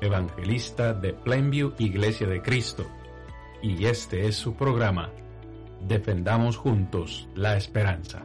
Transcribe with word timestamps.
evangelista 0.00 0.94
de 0.94 1.12
Plainview 1.12 1.74
Iglesia 1.78 2.26
de 2.26 2.42
Cristo, 2.42 2.86
y 3.62 3.84
este 3.86 4.26
es 4.26 4.36
su 4.36 4.54
programa, 4.54 5.10
Defendamos 5.86 6.56
Juntos 6.56 7.28
la 7.34 7.56
Esperanza. 7.56 8.24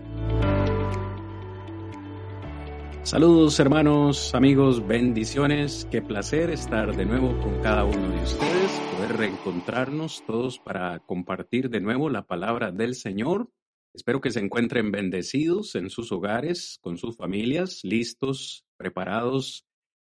Saludos 3.03 3.59
hermanos, 3.59 4.33
amigos, 4.33 4.87
bendiciones. 4.87 5.87
Qué 5.91 6.01
placer 6.01 6.49
estar 6.49 6.95
de 6.95 7.05
nuevo 7.05 7.39
con 7.39 7.61
cada 7.61 7.85
uno 7.85 8.09
de 8.09 8.23
ustedes, 8.23 8.71
poder 8.95 9.17
reencontrarnos 9.17 10.23
todos 10.25 10.57
para 10.57 10.99
compartir 10.99 11.69
de 11.69 11.81
nuevo 11.81 12.09
la 12.09 12.25
palabra 12.25 12.71
del 12.71 12.95
Señor. 12.95 13.49
Espero 13.93 14.21
que 14.21 14.31
se 14.31 14.39
encuentren 14.39 14.91
bendecidos 14.91 15.75
en 15.75 15.89
sus 15.89 16.11
hogares, 16.11 16.79
con 16.81 16.97
sus 16.97 17.15
familias, 17.15 17.81
listos, 17.83 18.65
preparados 18.75 19.64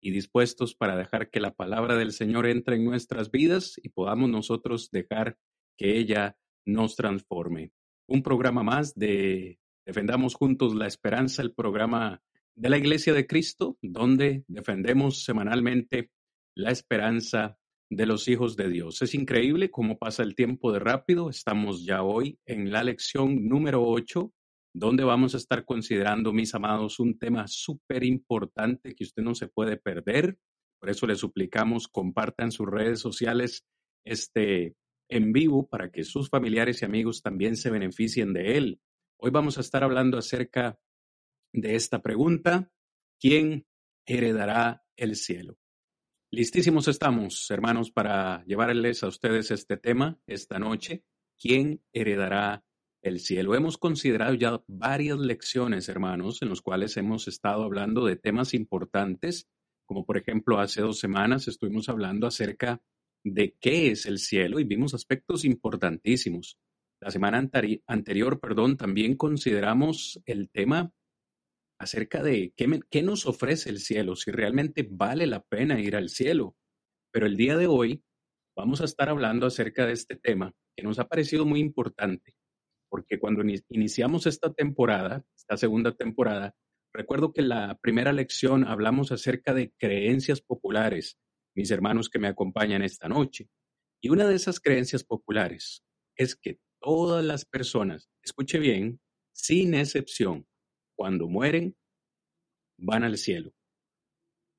y 0.04 0.10
dispuestos 0.10 0.74
para 0.74 0.96
dejar 0.96 1.30
que 1.30 1.40
la 1.40 1.54
palabra 1.54 1.96
del 1.96 2.12
Señor 2.12 2.46
entre 2.46 2.76
en 2.76 2.84
nuestras 2.84 3.30
vidas 3.30 3.80
y 3.82 3.88
podamos 3.88 4.28
nosotros 4.28 4.90
dejar 4.90 5.38
que 5.78 5.96
ella 5.96 6.36
nos 6.66 6.94
transforme. 6.94 7.72
Un 8.06 8.22
programa 8.22 8.62
más 8.62 8.94
de 8.94 9.58
Defendamos 9.86 10.34
Juntos 10.34 10.74
la 10.74 10.86
Esperanza, 10.86 11.40
el 11.40 11.54
programa 11.54 12.22
de 12.54 12.68
la 12.68 12.76
Iglesia 12.76 13.14
de 13.14 13.26
Cristo, 13.26 13.78
donde 13.80 14.44
defendemos 14.46 15.24
semanalmente 15.24 16.10
la 16.54 16.70
esperanza 16.70 17.56
de 17.88 18.04
los 18.04 18.28
hijos 18.28 18.56
de 18.56 18.68
Dios. 18.68 19.00
Es 19.00 19.14
increíble 19.14 19.70
cómo 19.70 19.96
pasa 19.96 20.22
el 20.22 20.34
tiempo 20.34 20.70
de 20.70 20.80
rápido. 20.80 21.30
Estamos 21.30 21.86
ya 21.86 22.02
hoy 22.02 22.38
en 22.44 22.70
la 22.70 22.84
lección 22.84 23.48
número 23.48 23.82
8 23.82 24.30
donde 24.74 25.04
vamos 25.04 25.34
a 25.34 25.38
estar 25.38 25.64
considerando, 25.64 26.32
mis 26.32 26.54
amados, 26.54 26.98
un 26.98 27.16
tema 27.16 27.46
súper 27.46 28.02
importante 28.04 28.94
que 28.94 29.04
usted 29.04 29.22
no 29.22 29.34
se 29.34 29.46
puede 29.46 29.76
perder. 29.76 30.36
Por 30.80 30.90
eso 30.90 31.06
le 31.06 31.14
suplicamos, 31.14 31.86
compartan 31.86 32.50
sus 32.50 32.66
redes 32.66 32.98
sociales 33.00 33.64
este 34.04 34.74
en 35.08 35.32
vivo 35.32 35.68
para 35.68 35.90
que 35.90 36.02
sus 36.02 36.28
familiares 36.28 36.82
y 36.82 36.84
amigos 36.84 37.22
también 37.22 37.56
se 37.56 37.70
beneficien 37.70 38.32
de 38.32 38.56
él. 38.56 38.80
Hoy 39.16 39.30
vamos 39.30 39.58
a 39.58 39.60
estar 39.60 39.84
hablando 39.84 40.18
acerca 40.18 40.78
de 41.52 41.76
esta 41.76 42.02
pregunta, 42.02 42.72
¿quién 43.20 43.66
heredará 44.06 44.82
el 44.96 45.14
cielo? 45.14 45.56
Listísimos 46.32 46.88
estamos, 46.88 47.48
hermanos, 47.50 47.92
para 47.92 48.44
llevarles 48.44 49.04
a 49.04 49.06
ustedes 49.06 49.52
este 49.52 49.76
tema 49.76 50.18
esta 50.26 50.58
noche. 50.58 51.04
¿Quién 51.38 51.80
heredará 51.92 52.64
el 53.04 53.20
cielo. 53.20 53.54
Hemos 53.54 53.76
considerado 53.76 54.34
ya 54.34 54.62
varias 54.66 55.18
lecciones, 55.18 55.88
hermanos, 55.88 56.40
en 56.40 56.48
los 56.48 56.62
cuales 56.62 56.96
hemos 56.96 57.28
estado 57.28 57.62
hablando 57.62 58.06
de 58.06 58.16
temas 58.16 58.54
importantes, 58.54 59.46
como 59.86 60.06
por 60.06 60.16
ejemplo 60.16 60.58
hace 60.58 60.80
dos 60.80 60.98
semanas 60.98 61.46
estuvimos 61.46 61.90
hablando 61.90 62.26
acerca 62.26 62.80
de 63.22 63.54
qué 63.60 63.90
es 63.90 64.06
el 64.06 64.18
cielo 64.18 64.58
y 64.58 64.64
vimos 64.64 64.94
aspectos 64.94 65.44
importantísimos. 65.44 66.58
La 67.00 67.10
semana 67.10 67.46
anterior, 67.86 68.40
perdón, 68.40 68.78
también 68.78 69.16
consideramos 69.16 70.20
el 70.24 70.48
tema 70.48 70.90
acerca 71.78 72.22
de 72.22 72.54
qué, 72.56 72.80
qué 72.90 73.02
nos 73.02 73.26
ofrece 73.26 73.68
el 73.68 73.80
cielo, 73.80 74.16
si 74.16 74.30
realmente 74.30 74.88
vale 74.90 75.26
la 75.26 75.42
pena 75.42 75.78
ir 75.78 75.94
al 75.94 76.08
cielo. 76.08 76.56
Pero 77.12 77.26
el 77.26 77.36
día 77.36 77.58
de 77.58 77.66
hoy 77.66 78.02
vamos 78.56 78.80
a 78.80 78.86
estar 78.86 79.10
hablando 79.10 79.46
acerca 79.46 79.84
de 79.84 79.92
este 79.92 80.16
tema 80.16 80.54
que 80.74 80.82
nos 80.82 80.98
ha 80.98 81.06
parecido 81.06 81.44
muy 81.44 81.60
importante 81.60 82.34
porque 82.94 83.18
cuando 83.18 83.42
iniciamos 83.70 84.24
esta 84.24 84.52
temporada, 84.52 85.26
esta 85.36 85.56
segunda 85.56 85.96
temporada, 85.96 86.54
recuerdo 86.94 87.32
que 87.32 87.42
la 87.42 87.76
primera 87.82 88.12
lección 88.12 88.64
hablamos 88.64 89.10
acerca 89.10 89.52
de 89.52 89.72
creencias 89.76 90.40
populares, 90.40 91.18
mis 91.56 91.72
hermanos 91.72 92.08
que 92.08 92.20
me 92.20 92.28
acompañan 92.28 92.82
esta 92.82 93.08
noche. 93.08 93.48
Y 94.00 94.10
una 94.10 94.28
de 94.28 94.36
esas 94.36 94.60
creencias 94.60 95.02
populares 95.02 95.82
es 96.14 96.36
que 96.36 96.60
todas 96.80 97.24
las 97.24 97.44
personas, 97.44 98.08
escuche 98.22 98.60
bien, 98.60 99.00
sin 99.32 99.74
excepción, 99.74 100.46
cuando 100.96 101.26
mueren, 101.26 101.76
van 102.78 103.02
al 103.02 103.18
cielo. 103.18 103.50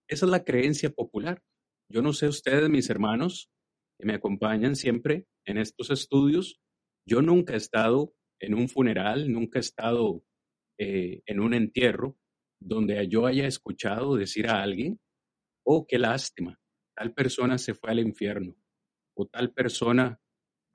Esa 0.10 0.26
es 0.26 0.30
la 0.30 0.44
creencia 0.44 0.90
popular. 0.90 1.42
Yo 1.90 2.02
no 2.02 2.12
sé 2.12 2.28
ustedes, 2.28 2.70
mis 2.70 2.90
hermanos, 2.90 3.50
que 3.98 4.06
me 4.06 4.14
acompañan 4.14 4.76
siempre 4.76 5.26
en 5.46 5.58
estos 5.58 5.90
estudios, 5.90 6.60
yo 7.08 7.22
nunca 7.22 7.54
he 7.54 7.58
estado 7.58 8.14
en 8.46 8.54
un 8.54 8.70
funeral, 8.70 9.32
nunca 9.32 9.58
he 9.60 9.62
estado 9.62 10.24
eh, 10.78 11.22
en 11.26 11.40
un 11.40 11.54
entierro 11.54 12.16
donde 12.60 13.08
yo 13.08 13.26
haya 13.26 13.48
escuchado 13.48 14.16
decir 14.16 14.48
a 14.48 14.62
alguien, 14.62 15.00
oh, 15.66 15.86
qué 15.88 15.98
lástima, 15.98 16.60
tal 16.96 17.14
persona 17.14 17.58
se 17.58 17.74
fue 17.74 17.92
al 17.92 18.00
infierno 18.00 18.56
o 19.18 19.26
tal 19.26 19.52
persona 19.52 20.20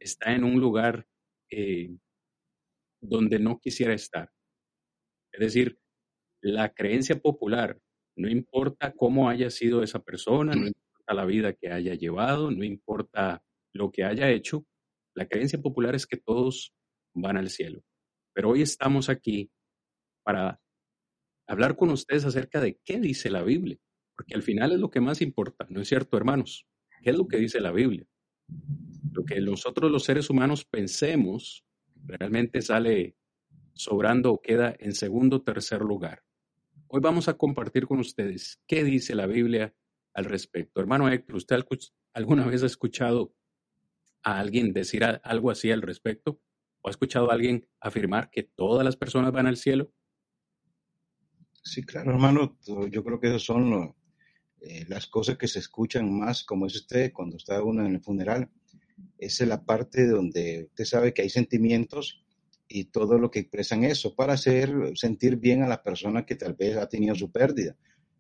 está 0.01 0.33
en 0.33 0.45
un 0.45 0.61
lugar 0.61 1.07
eh, 1.51 1.97
donde 3.01 3.39
no 3.39 3.61
quisiera 3.61 3.95
estar. 3.95 4.31
Es 5.33 5.41
decir, 5.41 5.79
la 6.43 6.73
creencia 6.75 7.21
popular, 7.21 7.79
no 8.17 8.29
importa 8.29 8.93
cómo 8.93 9.29
haya 9.29 9.51
sido 9.51 9.83
esa 9.83 10.03
persona, 10.03 10.55
no 10.55 10.67
importa 10.67 11.15
la 11.15 11.25
vida 11.25 11.53
que 11.53 11.71
haya 11.71 11.95
llevado, 11.95 12.51
no 12.51 12.65
importa 12.65 13.45
lo 13.73 13.93
que 13.93 14.03
haya 14.05 14.29
hecho, 14.29 14.67
la 15.15 15.29
creencia 15.29 15.61
popular 15.61 15.95
es 15.95 16.07
que 16.07 16.17
todos 16.17 16.75
van 17.15 17.37
al 17.37 17.51
cielo. 17.51 17.83
Pero 18.33 18.51
hoy 18.51 18.63
estamos 18.63 19.09
aquí 19.09 19.51
para 20.23 20.61
hablar 21.47 21.77
con 21.77 21.91
ustedes 21.91 22.25
acerca 22.25 22.61
de 22.61 22.79
qué 22.85 23.01
dice 23.01 23.31
la 23.31 23.43
Biblia, 23.43 23.79
porque 24.17 24.35
al 24.35 24.43
final 24.43 24.73
es 24.73 24.81
lo 24.81 24.91
que 24.91 25.01
más 25.01 25.21
importa, 25.21 25.67
¿no 25.69 25.81
es 25.81 25.89
cierto, 25.89 26.17
hermanos? 26.17 26.67
¿Qué 27.03 27.11
es 27.11 27.17
lo 27.17 27.27
que 27.27 27.39
dice 27.39 27.61
la 27.61 27.73
Biblia? 27.73 28.07
Lo 29.13 29.25
que 29.25 29.41
nosotros 29.41 29.91
los 29.91 30.05
seres 30.05 30.31
humanos 30.31 30.65
pensemos 30.65 31.65
realmente 32.05 32.63
sale 32.63 33.17
sobrando 33.75 34.33
o 34.33 34.41
queda 34.41 34.75
en 34.79 34.93
segundo 34.93 35.37
o 35.37 35.43
tercer 35.43 35.81
lugar. 35.81 36.23
Hoy 36.87 37.01
vamos 37.01 37.29
a 37.29 37.35
compartir 37.35 37.87
con 37.87 37.99
ustedes 37.99 38.61
qué 38.67 38.85
dice 38.85 39.15
la 39.15 39.27
Biblia 39.27 39.75
al 40.13 40.25
respecto. 40.25 40.81
Hermano 40.81 41.09
Héctor, 41.09 41.37
¿usted 41.37 41.57
alguna 42.13 42.47
vez 42.47 42.63
ha 42.63 42.67
escuchado 42.67 43.35
a 44.23 44.39
alguien 44.39 44.73
decir 44.73 45.05
algo 45.05 45.51
así 45.51 45.71
al 45.71 45.83
respecto? 45.83 46.41
¿O 46.83 46.89
ha 46.89 46.91
escuchado 46.91 47.31
a 47.31 47.35
alguien 47.35 47.67
afirmar 47.81 48.31
que 48.31 48.43
todas 48.43 48.85
las 48.85 48.97
personas 48.97 49.33
van 49.33 49.47
al 49.47 49.57
cielo? 49.57 49.93
Sí, 51.63 51.83
claro, 51.83 52.13
hermano. 52.13 52.59
Yo 52.91 53.05
creo 53.05 53.21
que 53.21 53.29
esas 53.29 53.43
son 53.43 53.95
eh, 54.61 54.85
las 54.89 55.07
cosas 55.07 55.37
que 55.37 55.49
se 55.49 55.59
escuchan 55.59 56.11
más, 56.13 56.45
como 56.45 56.67
es 56.67 56.75
usted, 56.75 57.13
cuando 57.13 57.37
está 57.37 57.63
uno 57.63 57.85
en 57.85 57.95
el 57.95 58.01
funeral. 58.01 58.51
Esa 59.19 59.45
es 59.45 59.49
la 59.49 59.65
parte 59.65 60.07
donde 60.07 60.67
usted 60.69 60.85
sabe 60.85 61.15
que 61.15 61.23
hay 61.23 61.31
sentimientos 61.31 62.25
y 62.69 62.85
todo 62.85 63.19
lo 63.19 63.31
que 63.31 63.41
expresan 63.41 63.85
eso 63.85 64.15
para 64.15 64.35
hacer 64.35 64.71
sentir 64.95 65.37
bien 65.37 65.63
a 65.63 65.69
la 65.69 65.83
persona 65.83 66.25
que 66.25 66.37
tal 66.37 66.55
vez 66.55 66.77
ha 66.77 66.89
tenido 66.89 67.15
su 67.15 67.31
pérdida. 67.31 67.77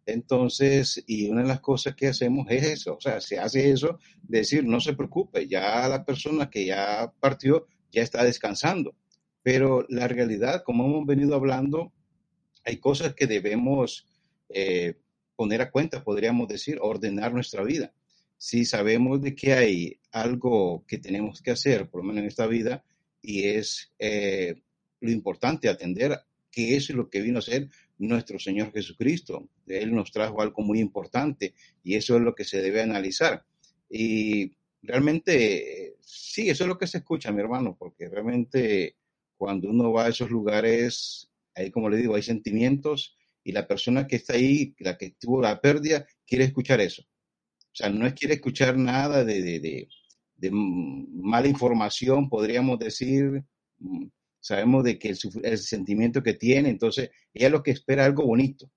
Entonces, 0.06 1.02
y 1.06 1.28
una 1.28 1.42
de 1.42 1.48
las 1.48 1.60
cosas 1.60 1.94
que 1.94 2.08
hacemos 2.08 2.46
es 2.50 2.64
eso, 2.64 2.96
o 2.96 3.00
sea, 3.00 3.20
se 3.20 3.38
hace 3.38 3.70
eso, 3.70 3.98
decir, 4.22 4.64
no 4.64 4.80
se 4.80 4.94
preocupe, 4.94 5.46
ya 5.46 5.86
la 5.88 6.04
persona 6.04 6.50
que 6.50 6.66
ya 6.66 7.12
partió 7.20 7.66
ya 7.90 8.02
está 8.02 8.24
descansando. 8.24 8.94
Pero 9.42 9.86
la 9.88 10.08
realidad, 10.08 10.62
como 10.64 10.84
hemos 10.86 11.06
venido 11.06 11.34
hablando, 11.34 11.92
hay 12.64 12.76
cosas 12.76 13.14
que 13.14 13.26
debemos 13.26 14.06
eh, 14.48 14.94
poner 15.36 15.62
a 15.62 15.70
cuenta, 15.70 16.04
podríamos 16.04 16.48
decir, 16.48 16.78
ordenar 16.80 17.32
nuestra 17.32 17.64
vida. 17.64 17.92
Si 18.36 18.64
sabemos 18.64 19.20
de 19.20 19.34
que 19.34 19.52
hay 19.54 20.00
algo 20.12 20.84
que 20.86 20.98
tenemos 20.98 21.40
que 21.42 21.50
hacer, 21.50 21.88
por 21.88 22.02
lo 22.02 22.08
menos 22.08 22.22
en 22.22 22.28
esta 22.28 22.46
vida, 22.46 22.84
y 23.22 23.44
es 23.44 23.92
eh, 23.98 24.62
lo 25.00 25.10
importante, 25.10 25.68
atender 25.68 26.20
que 26.50 26.76
eso 26.76 26.92
es 26.92 26.96
lo 26.96 27.08
que 27.08 27.20
vino 27.20 27.38
a 27.38 27.42
ser 27.42 27.68
nuestro 27.98 28.38
Señor 28.38 28.72
Jesucristo. 28.72 29.48
Él 29.66 29.94
nos 29.94 30.10
trajo 30.10 30.40
algo 30.40 30.62
muy 30.62 30.80
importante 30.80 31.54
y 31.82 31.94
eso 31.94 32.16
es 32.16 32.22
lo 32.22 32.34
que 32.34 32.44
se 32.44 32.60
debe 32.60 32.82
analizar. 32.82 33.44
Y 33.88 34.52
realmente, 34.82 35.96
sí, 36.00 36.50
eso 36.50 36.64
es 36.64 36.68
lo 36.68 36.78
que 36.78 36.86
se 36.86 36.98
escucha, 36.98 37.32
mi 37.32 37.40
hermano, 37.40 37.76
porque 37.78 38.08
realmente 38.08 38.96
cuando 39.36 39.68
uno 39.68 39.92
va 39.92 40.06
a 40.06 40.08
esos 40.08 40.30
lugares, 40.30 41.30
ahí 41.54 41.70
como 41.70 41.88
le 41.88 41.96
digo, 41.96 42.14
hay 42.14 42.22
sentimientos 42.22 43.16
y 43.42 43.52
la 43.52 43.66
persona 43.66 44.06
que 44.06 44.16
está 44.16 44.34
ahí, 44.34 44.74
la 44.78 44.98
que 44.98 45.16
tuvo 45.18 45.40
la 45.40 45.60
pérdida, 45.60 46.06
quiere 46.26 46.44
escuchar 46.44 46.80
eso. 46.80 47.02
O 47.02 47.74
sea, 47.74 47.88
no 47.88 48.06
es 48.06 48.14
quiere 48.14 48.34
escuchar 48.34 48.76
nada 48.76 49.24
de, 49.24 49.42
de, 49.42 49.88
de, 50.36 50.50
mala 50.52 51.48
información, 51.48 52.28
podríamos 52.28 52.78
decir. 52.78 53.44
Mm, 53.78 54.08
sabemos 54.40 54.84
de 54.84 54.98
que 54.98 55.10
el, 55.10 55.58
sentimiento 55.58 56.22
que 56.22 56.34
tiene, 56.34 56.70
entonces 56.70 57.10
ella 57.32 57.50
lo 57.50 57.62
que 57.62 57.70
espera 57.72 58.04
algo 58.04 58.26
bonito, 58.26 58.70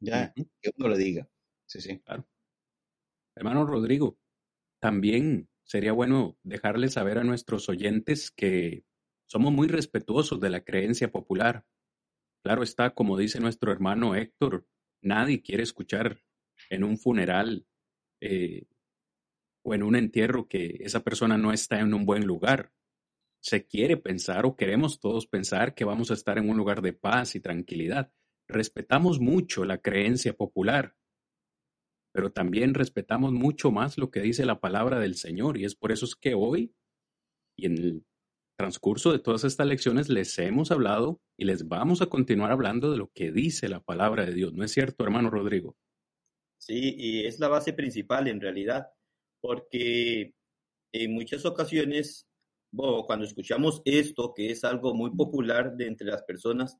ya, 0.00 0.32
que 0.34 0.70
uno 0.76 0.88
le 0.88 0.98
diga. 0.98 1.28
Sí, 1.66 1.80
sí. 1.80 1.98
Claro. 2.00 2.26
Hermano 3.34 3.64
Rodrigo, 3.64 4.18
también 4.82 5.48
sería 5.62 5.92
bueno 5.92 6.36
dejarles 6.42 6.94
saber 6.94 7.16
a 7.18 7.22
nuestros 7.22 7.68
oyentes 7.68 8.32
que 8.32 8.84
somos 9.26 9.52
muy 9.52 9.68
respetuosos 9.68 10.40
de 10.40 10.50
la 10.50 10.64
creencia 10.64 11.12
popular. 11.12 11.64
Claro 12.42 12.64
está, 12.64 12.92
como 12.92 13.16
dice 13.16 13.38
nuestro 13.38 13.70
hermano 13.70 14.16
Héctor, 14.16 14.66
nadie 15.00 15.40
quiere 15.40 15.62
escuchar 15.62 16.20
en 16.68 16.82
un 16.82 16.98
funeral 16.98 17.64
eh, 18.20 18.66
o 19.64 19.72
en 19.72 19.84
un 19.84 19.94
entierro 19.94 20.48
que 20.48 20.78
esa 20.80 21.04
persona 21.04 21.38
no 21.38 21.52
está 21.52 21.78
en 21.78 21.94
un 21.94 22.04
buen 22.04 22.26
lugar. 22.26 22.72
Se 23.40 23.64
quiere 23.64 23.96
pensar 23.96 24.46
o 24.46 24.56
queremos 24.56 24.98
todos 24.98 25.28
pensar 25.28 25.76
que 25.76 25.84
vamos 25.84 26.10
a 26.10 26.14
estar 26.14 26.38
en 26.38 26.50
un 26.50 26.56
lugar 26.56 26.82
de 26.82 26.92
paz 26.92 27.36
y 27.36 27.40
tranquilidad. 27.40 28.12
Respetamos 28.48 29.20
mucho 29.20 29.64
la 29.64 29.78
creencia 29.78 30.32
popular, 30.32 30.96
pero 32.12 32.30
también 32.30 32.74
respetamos 32.74 33.32
mucho 33.32 33.70
más 33.70 33.98
lo 33.98 34.10
que 34.10 34.20
dice 34.20 34.44
la 34.44 34.60
palabra 34.60 35.00
del 35.00 35.16
Señor 35.16 35.58
y 35.58 35.64
es 35.64 35.74
por 35.74 35.92
eso 35.92 36.04
es 36.04 36.14
que 36.14 36.34
hoy 36.34 36.74
y 37.56 37.66
en 37.66 37.78
el 37.78 38.04
transcurso 38.56 39.12
de 39.12 39.18
todas 39.18 39.44
estas 39.44 39.66
lecciones 39.66 40.08
les 40.08 40.38
hemos 40.38 40.70
hablado 40.70 41.20
y 41.36 41.44
les 41.44 41.66
vamos 41.66 42.02
a 42.02 42.06
continuar 42.06 42.52
hablando 42.52 42.90
de 42.90 42.98
lo 42.98 43.10
que 43.12 43.32
dice 43.32 43.68
la 43.68 43.80
palabra 43.80 44.24
de 44.24 44.34
Dios. 44.34 44.52
¿No 44.52 44.64
es 44.64 44.72
cierto, 44.72 45.04
hermano 45.04 45.30
Rodrigo? 45.30 45.76
Sí, 46.58 46.94
y 46.96 47.26
es 47.26 47.40
la 47.40 47.48
base 47.48 47.72
principal 47.72 48.28
en 48.28 48.40
realidad, 48.40 48.86
porque 49.40 50.34
en 50.92 51.12
muchas 51.12 51.44
ocasiones, 51.44 52.28
cuando 52.70 53.24
escuchamos 53.24 53.82
esto, 53.84 54.32
que 54.32 54.50
es 54.52 54.62
algo 54.62 54.94
muy 54.94 55.10
popular 55.10 55.74
entre 55.80 56.06
las 56.06 56.22
personas, 56.22 56.78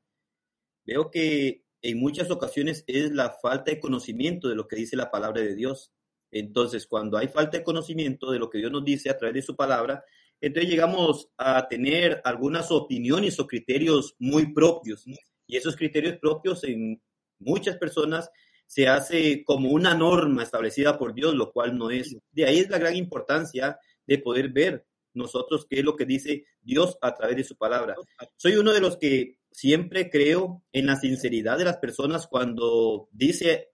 veo 0.85 1.11
que 1.11 1.62
en 1.83 1.99
muchas 1.99 2.31
ocasiones 2.31 2.85
es 2.87 3.11
la 3.11 3.29
falta 3.29 3.69
de 3.69 3.79
conocimiento 3.79 4.47
de 4.47 4.55
lo 4.55 4.67
que 4.67 4.77
dice 4.77 4.95
la 4.95 5.11
palabra 5.11 5.41
de 5.41 5.53
Dios. 5.53 5.91
Entonces, 6.31 6.87
cuando 6.87 7.17
hay 7.17 7.27
falta 7.27 7.57
de 7.57 7.63
conocimiento 7.63 8.31
de 8.31 8.39
lo 8.39 8.49
que 8.49 8.57
Dios 8.57 8.71
nos 8.71 8.85
dice 8.85 9.09
a 9.09 9.17
través 9.17 9.35
de 9.35 9.41
su 9.41 9.55
palabra, 9.55 10.03
entonces 10.39 10.71
llegamos 10.71 11.29
a 11.37 11.67
tener 11.67 12.21
algunas 12.23 12.71
opiniones 12.71 13.37
o 13.39 13.47
criterios 13.47 14.15
muy 14.17 14.53
propios. 14.53 15.03
Y 15.45 15.57
esos 15.57 15.75
criterios 15.75 16.17
propios 16.19 16.63
en 16.63 17.01
muchas 17.37 17.77
personas 17.77 18.31
se 18.65 18.87
hace 18.87 19.43
como 19.43 19.69
una 19.69 19.93
norma 19.93 20.41
establecida 20.43 20.97
por 20.97 21.13
Dios, 21.13 21.35
lo 21.35 21.51
cual 21.51 21.77
no 21.77 21.91
es. 21.91 22.15
De 22.31 22.45
ahí 22.45 22.59
es 22.59 22.69
la 22.69 22.79
gran 22.79 22.95
importancia 22.95 23.77
de 24.07 24.17
poder 24.19 24.49
ver 24.49 24.85
nosotros 25.13 25.67
qué 25.69 25.79
es 25.79 25.85
lo 25.85 25.97
que 25.97 26.05
dice 26.05 26.45
Dios 26.61 26.97
a 27.01 27.13
través 27.13 27.35
de 27.35 27.43
su 27.43 27.57
palabra. 27.57 27.95
Soy 28.37 28.55
uno 28.55 28.71
de 28.71 28.79
los 28.79 28.97
que 28.97 29.37
siempre 29.53 30.09
creo 30.09 30.63
en 30.71 30.87
la 30.87 30.95
sinceridad 30.97 31.57
de 31.57 31.65
las 31.65 31.77
personas 31.77 32.27
cuando 32.27 33.07
dice 33.11 33.69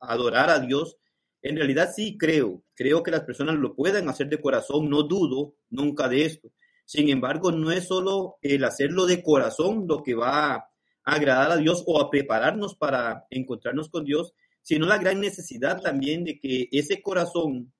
adorar 0.00 0.50
a 0.50 0.58
Dios. 0.58 0.96
En 1.42 1.56
realidad 1.56 1.90
sí 1.94 2.16
creo, 2.18 2.64
creo 2.74 3.02
que 3.02 3.10
las 3.10 3.22
personas 3.22 3.56
lo 3.56 3.74
pueden 3.74 4.08
hacer 4.08 4.28
de 4.28 4.40
corazón, 4.40 4.88
no 4.88 5.04
dudo 5.04 5.54
nunca 5.70 6.08
de 6.08 6.24
esto. 6.24 6.50
Sin 6.84 7.10
embargo, 7.10 7.52
no 7.52 7.70
es 7.70 7.86
solo 7.86 8.38
el 8.40 8.64
hacerlo 8.64 9.06
de 9.06 9.22
corazón 9.22 9.84
lo 9.86 10.02
que 10.02 10.14
va 10.14 10.54
a 10.54 10.70
agradar 11.04 11.52
a 11.52 11.56
Dios 11.56 11.84
o 11.86 12.00
a 12.00 12.10
prepararnos 12.10 12.74
para 12.74 13.26
encontrarnos 13.30 13.90
con 13.90 14.04
Dios, 14.04 14.32
sino 14.62 14.86
la 14.86 14.98
gran 14.98 15.20
necesidad 15.20 15.80
también 15.80 16.24
de 16.24 16.40
que 16.40 16.68
ese 16.72 17.02
corazón 17.02 17.72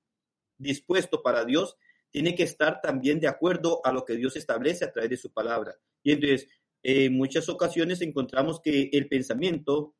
dispuesto 0.57 1.21
para 1.23 1.45
Dios 1.45 1.75
tiene 2.11 2.35
que 2.35 2.43
estar 2.43 2.81
también 2.81 3.19
de 3.19 3.27
acuerdo 3.27 3.81
a 3.83 3.91
lo 3.91 4.05
que 4.05 4.15
Dios 4.15 4.35
establece 4.35 4.85
a 4.85 4.91
través 4.91 5.09
de 5.09 5.17
su 5.17 5.31
palabra. 5.31 5.75
Y 6.03 6.11
entonces, 6.11 6.47
en 6.83 7.13
muchas 7.13 7.49
ocasiones 7.49 8.01
encontramos 8.01 8.61
que 8.61 8.89
el 8.93 9.07
pensamiento 9.07 9.95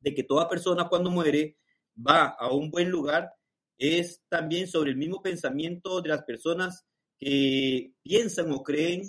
de 0.00 0.14
que 0.14 0.22
toda 0.22 0.48
persona 0.48 0.88
cuando 0.88 1.10
muere 1.10 1.56
va 1.96 2.26
a 2.26 2.52
un 2.52 2.70
buen 2.70 2.90
lugar 2.90 3.32
es 3.78 4.22
también 4.28 4.66
sobre 4.66 4.90
el 4.90 4.96
mismo 4.96 5.22
pensamiento 5.22 6.00
de 6.00 6.08
las 6.10 6.24
personas 6.24 6.84
que 7.18 7.92
piensan 8.02 8.52
o 8.52 8.62
creen 8.62 9.02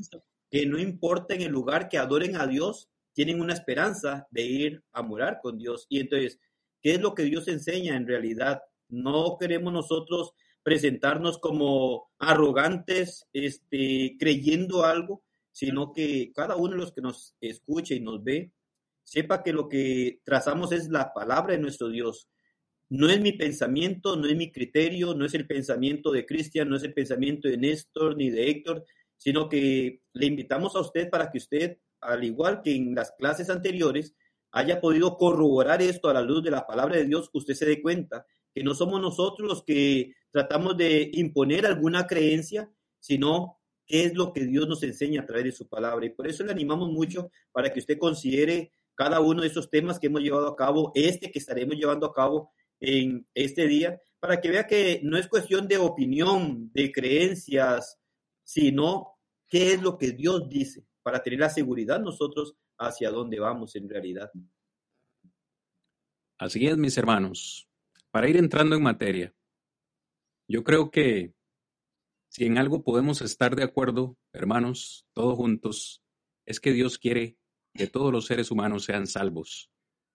que 0.50 0.66
no 0.66 0.80
importa 0.80 1.36
en 1.36 1.42
el 1.42 1.52
lugar 1.52 1.90
que 1.90 1.98
adoren 1.98 2.36
a 2.36 2.48
Dios, 2.48 2.90
tienen 3.14 3.42
una 3.42 3.54
esperanza 3.54 4.28
de 4.32 4.44
ir 4.44 4.84
a 4.94 5.02
morar 5.02 5.40
con 5.42 5.58
Dios. 5.58 5.86
Y 5.90 6.00
entonces, 6.00 6.40
¿qué 6.82 6.94
es 6.94 7.02
lo 7.02 7.14
que 7.14 7.24
Dios 7.24 7.48
enseña 7.48 7.96
en 7.96 8.08
realidad? 8.08 8.62
No 8.88 9.38
queremos 9.40 9.74
nosotros 9.74 10.34
presentarnos 10.64 11.38
como 11.38 12.10
arrogantes, 12.18 13.28
este, 13.34 14.16
creyendo 14.20 14.86
algo, 14.86 15.24
sino 15.60 15.92
que 15.92 16.32
cada 16.34 16.56
uno 16.56 16.72
de 16.72 16.78
los 16.78 16.94
que 16.94 17.02
nos 17.02 17.36
escucha 17.42 17.94
y 17.94 18.00
nos 18.00 18.24
ve, 18.24 18.54
sepa 19.04 19.44
que 19.44 19.52
lo 19.52 19.68
que 19.68 20.22
trazamos 20.24 20.72
es 20.72 20.88
la 20.88 21.12
palabra 21.14 21.52
de 21.52 21.60
nuestro 21.60 21.90
Dios. 21.90 22.30
No 22.88 23.10
es 23.10 23.20
mi 23.20 23.34
pensamiento, 23.34 24.16
no 24.16 24.26
es 24.28 24.38
mi 24.38 24.54
criterio, 24.54 25.14
no 25.16 25.26
es 25.26 25.34
el 25.34 25.46
pensamiento 25.46 26.14
de 26.14 26.26
Cristian, 26.26 26.70
no 26.70 26.78
es 26.78 26.84
el 26.84 26.94
pensamiento 26.94 27.50
de 27.50 27.58
Néstor 27.58 28.16
ni 28.16 28.30
de 28.30 28.50
Héctor, 28.50 28.86
sino 29.18 29.50
que 29.50 30.02
le 30.14 30.26
invitamos 30.28 30.78
a 30.78 30.80
usted 30.80 31.10
para 31.10 31.30
que 31.30 31.40
usted, 31.40 31.78
al 32.00 32.24
igual 32.24 32.62
que 32.64 32.74
en 32.74 32.96
las 32.96 33.12
clases 33.18 33.50
anteriores, 33.50 34.16
haya 34.54 34.80
podido 34.80 35.18
corroborar 35.18 35.82
esto 35.82 36.08
a 36.08 36.14
la 36.14 36.22
luz 36.22 36.42
de 36.42 36.52
la 36.52 36.66
palabra 36.66 36.96
de 36.96 37.06
Dios, 37.06 37.30
usted 37.34 37.54
se 37.54 37.66
dé 37.66 37.82
cuenta 37.82 38.26
que 38.56 38.64
no 38.64 38.74
somos 38.74 39.02
nosotros 39.02 39.46
los 39.46 39.64
que 39.66 40.14
tratamos 40.32 40.78
de 40.78 41.10
imponer 41.16 41.66
alguna 41.66 42.08
creencia, 42.08 42.72
sino 43.02 43.59
qué 43.90 44.06
es 44.06 44.14
lo 44.14 44.32
que 44.32 44.46
Dios 44.46 44.68
nos 44.68 44.84
enseña 44.84 45.22
a 45.22 45.26
través 45.26 45.46
de 45.46 45.52
su 45.52 45.68
palabra. 45.68 46.06
Y 46.06 46.12
por 46.12 46.28
eso 46.28 46.44
le 46.44 46.52
animamos 46.52 46.92
mucho 46.92 47.32
para 47.52 47.74
que 47.74 47.80
usted 47.80 47.98
considere 47.98 48.72
cada 48.94 49.20
uno 49.20 49.42
de 49.42 49.48
esos 49.48 49.70
temas 49.70 49.98
que 49.98 50.08
hemos 50.08 50.22
llevado 50.22 50.48
a 50.48 50.56
cabo, 50.56 50.92
este 50.94 51.32
que 51.32 51.40
estaremos 51.40 51.76
llevando 51.76 52.06
a 52.06 52.14
cabo 52.14 52.52
en 52.80 53.28
este 53.34 53.68
día, 53.68 54.00
para 54.20 54.40
que 54.40 54.50
vea 54.50 54.68
que 54.68 55.02
no 55.04 55.18
es 55.18 55.28
cuestión 55.28 55.68
de 55.68 55.78
opinión, 55.78 56.70
de 56.72 56.92
creencias, 56.92 57.98
sino 58.44 59.18
qué 59.48 59.74
es 59.74 59.82
lo 59.82 59.98
que 59.98 60.12
Dios 60.12 60.48
dice, 60.48 60.86
para 61.02 61.24
tener 61.24 61.40
la 61.40 61.50
seguridad 61.50 62.00
nosotros 62.00 62.56
hacia 62.78 63.10
dónde 63.10 63.40
vamos 63.40 63.76
en 63.76 63.90
realidad. 63.90 64.30
Así 66.38 66.68
es, 66.68 66.78
mis 66.78 66.96
hermanos. 66.98 67.68
Para 68.12 68.30
ir 68.30 68.38
entrando 68.38 68.76
en 68.76 68.84
materia, 68.84 69.34
yo 70.48 70.64
creo 70.64 70.92
que 70.92 71.34
si 72.40 72.46
en 72.46 72.58
algo 72.58 72.86
podemos 72.86 73.22
estar 73.22 73.54
de 73.58 73.64
acuerdo, 73.64 74.18
hermanos, 74.32 75.06
todos 75.14 75.36
juntos, 75.36 76.02
es 76.46 76.62
que 76.62 76.72
Dios 76.72 76.98
quiere 76.98 77.38
que 77.74 77.88
todos 77.88 78.14
los 78.14 78.28
seres 78.28 78.50
humanos 78.50 78.86
sean 78.86 79.08
salvos. 79.08 79.70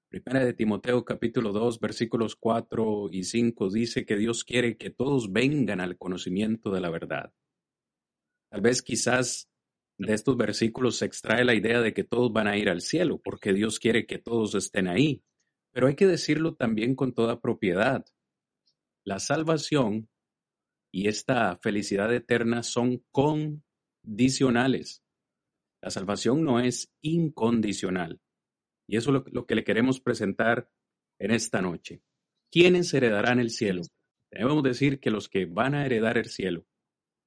Primera 0.08 0.42
de 0.42 0.54
Timoteo 0.54 1.04
capítulo 1.04 1.52
2 1.52 1.80
versículos 1.80 2.34
4 2.34 3.10
y 3.12 3.24
5 3.24 3.70
dice 3.70 4.06
que 4.06 4.16
Dios 4.16 4.42
quiere 4.42 4.78
que 4.78 4.88
todos 4.88 5.34
vengan 5.34 5.82
al 5.82 5.98
conocimiento 5.98 6.70
de 6.70 6.80
la 6.80 6.88
verdad. 6.88 7.30
Tal 8.50 8.62
vez 8.62 8.80
quizás 8.80 9.50
de 9.98 10.14
estos 10.14 10.38
versículos 10.38 10.96
se 10.96 11.04
extrae 11.04 11.44
la 11.44 11.54
idea 11.54 11.82
de 11.82 11.92
que 11.92 12.04
todos 12.04 12.32
van 12.32 12.48
a 12.48 12.56
ir 12.56 12.70
al 12.70 12.80
cielo, 12.80 13.20
porque 13.22 13.52
Dios 13.52 13.78
quiere 13.78 14.06
que 14.06 14.16
todos 14.16 14.54
estén 14.54 14.88
ahí. 14.88 15.22
Pero 15.72 15.88
hay 15.88 15.94
que 15.94 16.06
decirlo 16.06 16.54
también 16.54 16.94
con 16.94 17.12
toda 17.12 17.42
propiedad. 17.42 18.02
La 19.04 19.18
salvación 19.18 20.08
y 20.94 21.08
esta 21.08 21.56
felicidad 21.56 22.14
eterna 22.14 22.62
son 22.62 23.04
condicionales. 23.10 25.02
La 25.82 25.90
salvación 25.90 26.44
no 26.44 26.60
es 26.60 26.94
incondicional. 27.02 28.20
Y 28.86 28.96
eso 28.96 29.16
es 29.16 29.32
lo, 29.32 29.44
que 29.44 29.56
le 29.56 29.64
queremos 29.64 30.00
presentar 30.00 30.70
en 31.18 31.32
esta 31.32 31.60
noche. 31.60 32.00
¿Quiénes 32.48 32.94
heredarán 32.94 33.40
el 33.40 33.50
cielo? 33.50 33.82
Debemos 34.30 34.62
decir 34.62 35.00
que 35.00 35.10
los 35.10 35.28
que 35.28 35.46
van 35.46 35.74
a 35.74 35.84
heredar 35.84 36.16
el 36.16 36.26
cielo, 36.26 36.64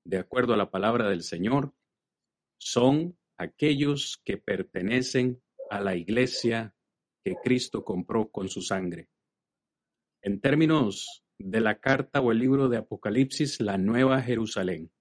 de 0.05 0.19
acuerdo 0.19 0.53
a 0.53 0.57
la 0.57 0.71
palabra 0.71 1.09
del 1.09 1.23
Señor, 1.23 1.73
son 2.57 3.19
aquellos 3.37 4.21
que 4.23 4.37
pertenecen 4.37 5.43
a 5.69 5.81
la 5.81 5.97
iglesia 5.97 6.73
que 7.21 7.35
Cristo 7.43 7.83
compró 7.83 8.29
con 8.29 8.47
su 8.47 8.61
sangre. 8.61 9.09
En 10.21 10.39
términos 10.39 11.26
de 11.39 11.61
la 11.61 11.79
carta 11.79 12.19
o 12.21 12.31
el 12.31 12.39
libro 12.39 12.67
de 12.67 12.77
Apocalipsis, 12.77 13.61
la 13.61 13.77
Nueva 13.77 14.21
Jerusalén. 14.21 14.91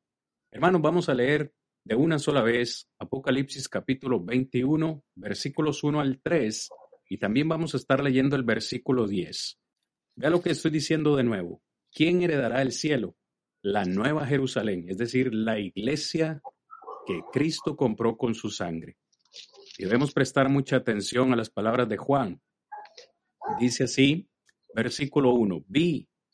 Hermanos, 0.50 0.82
vamos 0.82 1.08
a 1.08 1.14
leer 1.14 1.52
de 1.84 1.94
una 1.94 2.18
sola 2.18 2.42
vez 2.42 2.88
Apocalipsis 2.98 3.68
capítulo 3.68 4.22
21, 4.22 5.02
versículos 5.14 5.82
1 5.82 6.00
al 6.00 6.20
3, 6.20 6.68
y 7.08 7.18
también 7.18 7.48
vamos 7.48 7.74
a 7.74 7.76
estar 7.78 8.02
leyendo 8.02 8.36
el 8.36 8.42
versículo 8.42 9.06
10. 9.06 9.58
Vea 10.16 10.30
lo 10.30 10.42
que 10.42 10.50
estoy 10.50 10.70
diciendo 10.70 11.16
de 11.16 11.24
nuevo. 11.24 11.62
¿Quién 11.92 12.22
heredará 12.22 12.62
el 12.62 12.72
cielo? 12.72 13.16
La 13.62 13.84
Nueva 13.84 14.26
Jerusalén, 14.26 14.86
es 14.88 14.98
decir, 14.98 15.34
la 15.34 15.58
iglesia 15.58 16.40
que 17.06 17.22
Cristo 17.32 17.76
compró 17.76 18.16
con 18.16 18.34
su 18.34 18.50
sangre. 18.50 18.96
Debemos 19.78 20.12
prestar 20.12 20.48
mucha 20.48 20.76
atención 20.76 21.32
a 21.32 21.36
las 21.36 21.50
palabras 21.50 21.88
de 21.88 21.96
Juan. 21.96 22.40
Dice 23.60 23.84
así, 23.84 24.28
versículo 24.74 25.32
1, 25.34 25.64
vi 25.68 26.08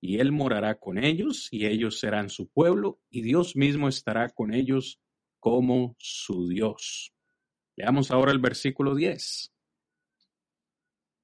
y 0.00 0.18
él 0.18 0.32
morará 0.32 0.78
con 0.78 0.98
ellos, 0.98 1.48
y 1.50 1.66
ellos 1.66 1.98
serán 1.98 2.30
su 2.30 2.48
pueblo, 2.48 3.00
y 3.10 3.22
Dios 3.22 3.56
mismo 3.56 3.88
estará 3.88 4.28
con 4.28 4.54
ellos 4.54 5.00
como 5.40 5.96
su 5.98 6.48
Dios. 6.48 7.12
Leamos 7.76 8.10
ahora 8.10 8.32
el 8.32 8.38
versículo 8.38 8.94
10. 8.94 9.52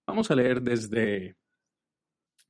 Vamos 0.07 0.31
a 0.31 0.37
leer 0.37 0.63
desde 0.63 1.37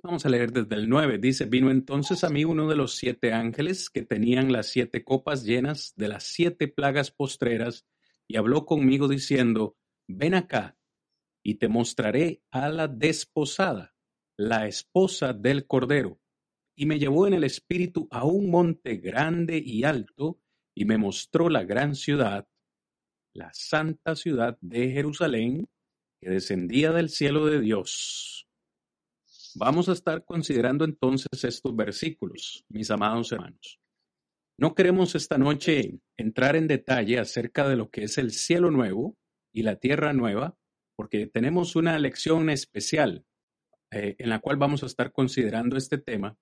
Vamos 0.05 0.27
a 0.27 0.29
leer 0.29 0.53
desde 0.53 0.75
el 0.75 0.87
9. 0.87 1.17
Dice, 1.17 1.47
vino 1.47 1.71
entonces 1.71 2.25
a 2.25 2.29
mí 2.29 2.45
uno 2.45 2.69
de 2.69 2.77
los 2.77 2.95
siete 2.95 3.33
ángeles 3.33 3.89
que 3.89 4.03
tenían 4.03 4.53
las 4.53 4.67
siete 4.67 5.03
copas 5.03 5.45
llenas 5.45 5.95
de 5.97 6.09
las 6.09 6.25
siete 6.25 6.69
plagas 6.69 7.11
postreras 7.11 7.87
y 8.29 8.37
habló 8.37 8.67
conmigo 8.67 9.09
diciendo, 9.09 9.79
ven 10.07 10.35
acá 10.35 10.77
y 11.43 11.55
te 11.55 11.69
mostraré 11.69 12.43
a 12.51 12.69
la 12.69 12.87
desposada, 12.87 13.94
la 14.37 14.67
esposa 14.67 15.33
del 15.33 15.67
Cordero. 15.67 16.21
Y 16.77 16.87
me 16.87 16.99
llevó 16.99 17.27
en 17.27 17.35
el 17.35 17.45
espíritu 17.45 18.09
a 18.11 18.25
un 18.25 18.51
monte 18.51 18.97
grande 18.97 19.63
y 19.65 19.85
alto 19.85 20.41
y 20.75 20.85
me 20.85 20.99
mostró 20.99 21.49
la 21.49 21.65
gran 21.65 21.95
ciudad, 21.95 22.49
la 23.33 23.51
santa 23.53 24.17
ciudad 24.17 24.59
de 24.61 24.91
Jerusalén, 24.91 25.69
que 26.21 26.31
descendía 26.31 26.91
del 26.91 27.11
cielo 27.11 27.47
de 27.47 27.61
Dios 27.61 28.45
Vamos 29.57 29.89
a 29.89 29.93
estar 29.93 30.25
considerando 30.25 30.85
entonces 30.85 31.45
estos 31.45 31.77
versículos, 31.77 32.65
mis 32.69 32.91
amados 32.91 33.31
hermanos. 33.31 33.79
No 34.59 34.75
queremos 34.75 35.15
esta 35.15 35.39
noche 35.39 36.01
entrar 36.17 36.57
en 36.57 36.67
detalle 36.67 37.21
acerca 37.21 37.69
de 37.69 37.77
lo 37.77 37.89
que 37.89 38.03
es 38.03 38.19
el 38.19 38.33
cielo 38.33 38.73
nuevo 38.73 39.17
y 39.53 39.63
la 39.63 39.77
tierra 39.77 40.13
nueva, 40.13 40.59
porque 40.97 41.29
tenemos 41.29 41.77
una 41.77 41.97
lección 42.01 42.51
especial 42.51 43.25
eh, 43.95 44.17
en 44.19 44.29
la 44.29 44.41
cual 44.41 44.57
vamos 44.57 44.83
a 44.83 44.87
estar 44.87 45.13
considerando 45.13 45.77
este 45.77 45.99
tema. 45.99 46.37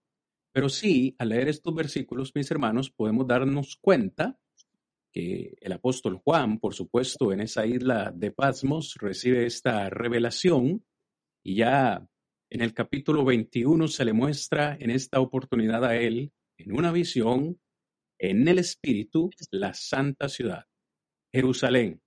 Pero 0.52 0.68
sí, 0.68 1.14
al 1.18 1.30
leer 1.30 1.48
estos 1.48 1.74
versículos, 1.74 2.32
mis 2.34 2.50
hermanos, 2.50 2.90
podemos 2.90 3.26
darnos 3.26 3.76
cuenta 3.76 4.38
que 5.12 5.54
el 5.60 5.72
apóstol 5.72 6.20
Juan, 6.24 6.58
por 6.58 6.74
supuesto, 6.74 7.32
en 7.32 7.40
esa 7.40 7.66
isla 7.66 8.10
de 8.14 8.30
Pasmos, 8.30 8.94
recibe 8.98 9.44
esta 9.44 9.90
revelación 9.90 10.84
y 11.42 11.56
ya 11.56 12.06
en 12.48 12.60
el 12.62 12.72
capítulo 12.72 13.24
21 13.24 13.86
se 13.88 14.04
le 14.06 14.14
muestra 14.14 14.76
en 14.80 14.90
esta 14.90 15.20
oportunidad 15.20 15.84
a 15.84 15.96
él, 15.96 16.32
en 16.56 16.72
una 16.72 16.90
visión, 16.90 17.60
en 18.18 18.48
el 18.48 18.58
Espíritu, 18.58 19.30
la 19.50 19.74
santa 19.74 20.28
ciudad, 20.28 20.66
Jerusalén. 21.30 22.00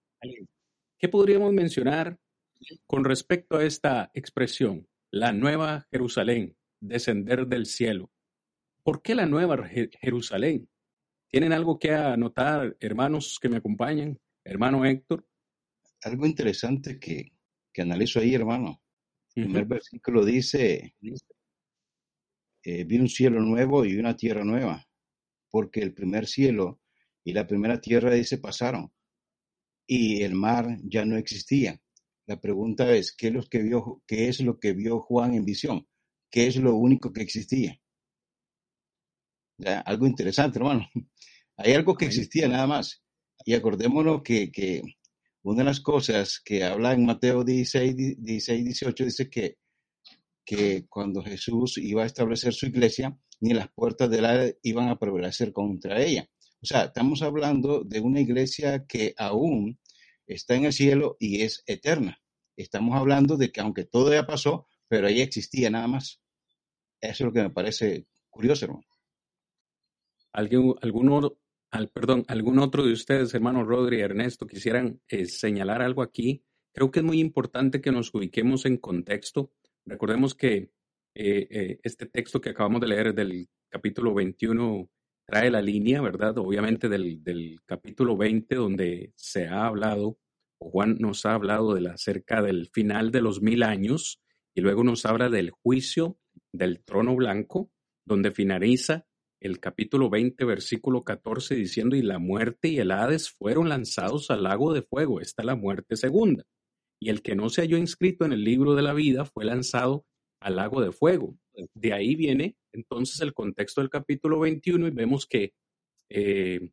¿Qué 0.98 1.08
podríamos 1.08 1.54
mencionar 1.54 2.18
con 2.88 3.04
respecto 3.04 3.58
a 3.58 3.66
esta 3.66 4.10
expresión? 4.14 4.88
La 5.16 5.32
nueva 5.32 5.88
Jerusalén, 5.92 6.58
descender 6.82 7.48
del 7.48 7.68
cielo. 7.68 8.12
¿Por 8.84 9.02
qué 9.02 9.16
la 9.16 9.26
nueva 9.26 9.66
Jerusalén? 10.02 10.70
¿Tienen 11.30 11.54
algo 11.54 11.80
que 11.80 11.94
anotar, 11.94 12.76
hermanos 12.82 13.40
que 13.42 13.48
me 13.48 13.56
acompañan? 13.56 14.20
Hermano 14.44 14.84
Héctor. 14.84 15.26
Algo 16.04 16.26
interesante 16.26 17.00
que, 17.00 17.32
que 17.72 17.82
analizo 17.82 18.20
ahí, 18.20 18.36
hermano. 18.36 18.84
El 19.36 19.46
primer 19.46 19.66
versículo 19.68 20.26
dice, 20.26 20.98
eh, 22.64 22.84
vi 22.84 23.00
un 23.00 23.08
cielo 23.08 23.40
nuevo 23.40 23.86
y 23.86 23.96
una 23.96 24.18
tierra 24.18 24.44
nueva, 24.44 24.86
porque 25.50 25.80
el 25.80 25.94
primer 25.94 26.28
cielo 26.28 26.82
y 27.24 27.32
la 27.32 27.48
primera 27.48 27.80
tierra 27.80 28.12
dice 28.12 28.38
pasaron 28.38 28.92
y 29.88 30.24
el 30.24 30.34
mar 30.34 30.78
ya 30.84 31.06
no 31.06 31.16
existía. 31.16 31.82
La 32.28 32.40
pregunta 32.40 32.92
es, 32.96 33.16
¿qué 33.16 33.28
es 33.28 33.34
lo 33.34 33.44
que 33.44 33.62
vio, 33.62 34.04
qué 34.08 34.30
es 34.30 34.40
lo 34.42 34.60
que 34.60 34.74
vio 34.74 35.00
Juan 35.00 35.36
en 35.36 35.46
visión? 35.46 35.88
¿Qué 36.30 36.48
es 36.48 36.56
lo 36.58 36.76
único 36.76 37.14
que 37.14 37.22
existía? 37.22 37.80
Algo 39.86 40.08
interesante, 40.08 40.60
hermano. 40.60 40.90
Hay 41.58 41.74
algo 41.74 41.96
que 41.96 42.06
existía 42.06 42.48
nada 42.48 42.68
más. 42.68 43.04
Y 43.46 43.54
acordémonos 43.54 44.24
que, 44.24 44.52
que 44.52 44.82
una 45.44 45.60
de 45.60 45.66
las 45.66 45.80
cosas 45.80 46.42
que 46.44 46.64
habla 46.64 46.94
en 46.94 47.06
Mateo 47.06 47.44
16, 47.44 47.96
16 48.18 48.66
18 48.66 49.06
dice 49.06 49.30
que, 49.30 49.58
que 50.44 50.88
cuando 50.90 51.22
Jesús 51.22 51.78
iba 51.78 52.04
a 52.04 52.08
establecer 52.08 52.54
su 52.54 52.66
iglesia, 52.66 53.18
ni 53.40 53.54
las 53.54 53.70
puertas 53.70 54.10
del 54.10 54.24
la 54.24 54.52
iban 54.64 54.90
a 54.90 54.98
prevalecer 54.98 55.54
contra 55.54 56.02
ella. 56.02 56.28
O 56.62 56.66
sea, 56.66 56.86
estamos 56.86 57.22
hablando 57.22 57.84
de 57.84 58.00
una 58.00 58.22
iglesia 58.22 58.86
que 58.88 59.14
aún 59.18 59.80
está 60.28 60.56
en 60.56 60.66
el 60.66 60.74
cielo 60.74 61.18
y 61.20 61.42
es 61.42 61.64
eterna. 61.68 62.22
Estamos 62.58 62.98
hablando 62.98 63.38
de 63.38 63.52
que 63.52 63.62
aunque 63.62 63.84
todo 63.84 64.14
ya 64.14 64.26
pasó, 64.26 64.68
pero 64.88 65.08
ahí 65.08 65.22
existía 65.22 65.70
nada 65.70 65.88
más. 65.88 66.22
Eso 67.02 67.12
es 67.12 67.22
lo 67.22 67.34
que 67.34 67.44
me 67.44 67.50
parece 67.50 68.08
curioso, 68.30 68.66
hermano. 68.66 68.86
¿Alguien, 70.32 70.74
¿Alguno 70.82 71.38
perdón, 71.92 72.24
algún 72.28 72.60
otro 72.60 72.86
de 72.86 72.94
ustedes, 72.94 73.34
hermano 73.34 73.64
Rodri, 73.64 74.00
Ernesto, 74.00 74.48
quisieran 74.48 75.02
eh, 75.10 75.26
señalar 75.26 75.82
algo 75.82 76.02
aquí, 76.02 76.44
creo 76.72 76.92
que 76.92 77.00
es 77.00 77.06
muy 77.06 77.20
importante 77.20 77.82
que 77.82 77.92
nos 77.92 78.14
ubiquemos 78.14 78.66
en 78.66 78.78
contexto. 78.78 79.52
Recordemos 79.86 80.36
que 80.36 80.72
eh, 81.14 81.48
eh, 81.50 81.80
este 81.84 82.06
texto 82.06 82.40
que 82.40 82.50
acabamos 82.50 82.82
de 82.82 82.88
leer 82.88 83.14
del 83.14 83.50
capítulo 83.70 84.14
21 84.14 84.90
trae 85.26 85.50
la 85.50 85.62
línea, 85.62 86.02
¿verdad? 86.02 86.38
Obviamente 86.38 86.90
del, 86.90 87.60
capítulo 87.66 88.16
20 88.16 88.56
donde 88.56 89.14
se 89.16 89.48
ha 89.48 89.66
hablado, 89.66 90.20
o 90.60 90.70
Juan 90.70 90.98
nos 91.00 91.26
ha 91.26 91.34
hablado 91.34 91.74
de 91.74 91.82
la, 91.82 91.92
acerca 91.92 92.42
del 92.42 92.70
final 92.72 93.12
de 93.12 93.22
los 93.22 93.42
mil 93.42 93.64
años 93.64 94.22
y 94.54 94.62
luego 94.62 94.84
nos 94.84 95.06
habla 95.06 95.30
del 95.30 95.52
juicio 95.52 96.18
del 96.54 96.84
trono 96.84 97.16
blanco, 97.16 97.72
donde 98.06 98.32
finaliza 98.32 99.06
el 99.42 99.60
capítulo 99.60 100.10
20, 100.10 100.46
versículo 100.46 101.04
14, 101.04 101.56
diciendo, 101.56 101.96
y 101.96 102.02
la 102.02 102.20
muerte 102.20 102.70
y 102.70 102.78
el 102.80 102.92
Hades 102.92 103.30
fueron 103.30 103.70
lanzados 103.70 104.32
al 104.32 104.44
lago 104.44 104.74
de 104.74 104.82
fuego. 104.82 105.20
Esta 105.20 105.42
es 105.42 105.46
la 105.46 105.56
muerte 105.56 105.98
segunda. 105.98 106.46
Y 107.00 107.10
el 107.10 107.22
que 107.22 107.36
no 107.36 107.50
se 107.50 107.62
halló 107.62 107.78
inscrito 107.78 108.26
en 108.26 108.32
el 108.32 108.44
libro 108.44 108.76
de 108.76 108.82
la 108.82 108.94
vida 108.94 109.26
fue 109.26 109.46
lanzado 109.46 110.06
al 110.40 110.56
lago 110.56 110.82
de 110.82 110.92
fuego. 110.92 111.38
De 111.74 111.94
ahí 111.94 112.16
viene 112.16 112.56
entonces 112.76 113.22
el 113.22 113.34
contexto 113.34 113.82
del 113.82 113.90
capítulo 113.90 114.40
21 114.40 114.88
y 114.88 114.92
vemos 114.92 115.26
que 115.26 115.54
eh, 116.10 116.70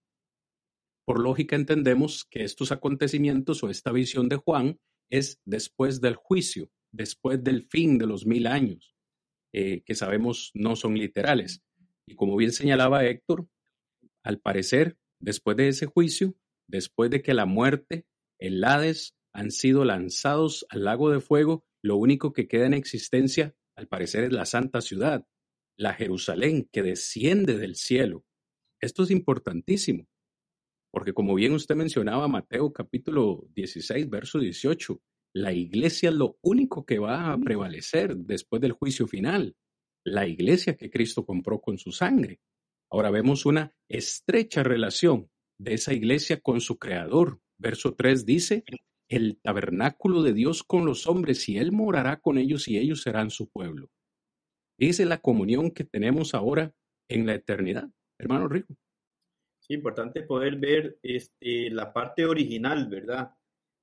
por 1.04 1.20
lógica 1.20 1.56
entendemos 1.56 2.24
que 2.30 2.44
estos 2.44 2.72
acontecimientos 2.72 3.62
o 3.62 3.70
esta 3.70 3.92
visión 3.92 4.28
de 4.28 4.36
Juan 4.36 4.78
es 5.10 5.40
después 5.44 6.00
del 6.00 6.14
juicio, 6.14 6.70
después 6.92 7.42
del 7.42 7.64
fin 7.64 7.98
de 7.98 8.06
los 8.06 8.26
mil 8.26 8.46
años, 8.46 8.94
eh, 9.52 9.82
que 9.84 9.94
sabemos 9.94 10.50
no 10.54 10.76
son 10.76 10.94
literales. 10.94 11.62
Y 12.06 12.14
como 12.14 12.36
bien 12.36 12.52
señalaba 12.52 13.04
Héctor, 13.04 13.46
al 14.24 14.38
parecer, 14.38 14.96
después 15.20 15.56
de 15.56 15.68
ese 15.68 15.86
juicio, 15.86 16.34
después 16.68 17.10
de 17.10 17.22
que 17.22 17.34
la 17.34 17.46
muerte, 17.46 18.06
el 18.38 18.62
Hades, 18.64 19.14
han 19.34 19.50
sido 19.50 19.84
lanzados 19.84 20.66
al 20.68 20.84
lago 20.84 21.10
de 21.10 21.20
fuego, 21.20 21.64
lo 21.82 21.96
único 21.96 22.32
que 22.32 22.46
queda 22.46 22.66
en 22.66 22.74
existencia, 22.74 23.54
al 23.76 23.88
parecer, 23.88 24.24
es 24.24 24.32
la 24.32 24.46
santa 24.46 24.80
ciudad, 24.80 25.26
la 25.76 25.94
Jerusalén 25.94 26.68
que 26.70 26.82
desciende 26.82 27.58
del 27.58 27.76
cielo. 27.76 28.24
Esto 28.80 29.02
es 29.02 29.10
importantísimo, 29.10 30.06
porque 30.90 31.12
como 31.12 31.34
bien 31.34 31.52
usted 31.52 31.74
mencionaba, 31.74 32.28
Mateo 32.28 32.72
capítulo 32.72 33.46
16, 33.54 34.10
verso 34.10 34.38
18, 34.38 35.00
la 35.34 35.52
iglesia 35.52 36.10
es 36.10 36.14
lo 36.14 36.38
único 36.42 36.84
que 36.84 36.98
va 36.98 37.32
a 37.32 37.38
prevalecer 37.38 38.16
después 38.16 38.60
del 38.60 38.72
juicio 38.72 39.06
final 39.06 39.56
la 40.04 40.26
iglesia 40.26 40.76
que 40.76 40.90
Cristo 40.90 41.24
compró 41.24 41.60
con 41.60 41.78
su 41.78 41.92
sangre. 41.92 42.40
Ahora 42.90 43.10
vemos 43.10 43.46
una 43.46 43.72
estrecha 43.88 44.62
relación 44.62 45.30
de 45.58 45.74
esa 45.74 45.94
iglesia 45.94 46.40
con 46.40 46.60
su 46.60 46.78
creador. 46.78 47.40
Verso 47.56 47.94
3 47.94 48.26
dice, 48.26 48.64
el 49.08 49.38
tabernáculo 49.42 50.22
de 50.22 50.34
Dios 50.34 50.64
con 50.64 50.84
los 50.84 51.06
hombres 51.06 51.48
y 51.48 51.56
Él 51.56 51.72
morará 51.72 52.20
con 52.20 52.36
ellos 52.36 52.68
y 52.68 52.78
ellos 52.78 53.02
serán 53.02 53.30
su 53.30 53.48
pueblo. 53.48 53.90
Dice 54.82 55.04
la 55.04 55.18
comunión 55.18 55.70
que 55.70 55.84
tenemos 55.84 56.34
ahora 56.34 56.74
en 57.08 57.24
la 57.24 57.34
eternidad. 57.34 57.88
Hermano 58.18 58.48
Rico. 58.48 58.74
Sí, 59.60 59.74
importante 59.74 60.24
poder 60.24 60.56
ver 60.56 60.98
este, 61.04 61.70
la 61.70 61.92
parte 61.92 62.26
original, 62.26 62.88
¿verdad? 62.88 63.30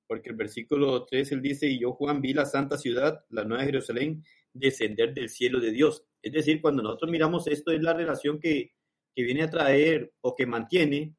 Porque 0.06 0.28
el 0.28 0.36
versículo 0.36 1.06
3, 1.06 1.32
él 1.32 1.40
dice, 1.40 1.70
y 1.70 1.80
yo 1.80 1.92
Juan 1.94 2.20
vi 2.20 2.34
la 2.34 2.44
santa 2.44 2.76
ciudad, 2.76 3.24
la 3.30 3.44
nueva 3.44 3.64
Jerusalén, 3.64 4.22
descender 4.52 5.14
del 5.14 5.30
cielo 5.30 5.58
de 5.58 5.70
Dios. 5.70 6.04
Es 6.20 6.34
decir, 6.34 6.60
cuando 6.60 6.82
nosotros 6.82 7.10
miramos 7.10 7.46
esto 7.46 7.70
es 7.70 7.80
la 7.80 7.94
relación 7.94 8.38
que, 8.38 8.74
que 9.16 9.22
viene 9.22 9.44
a 9.44 9.50
traer 9.50 10.12
o 10.20 10.36
que 10.36 10.44
mantiene 10.44 11.16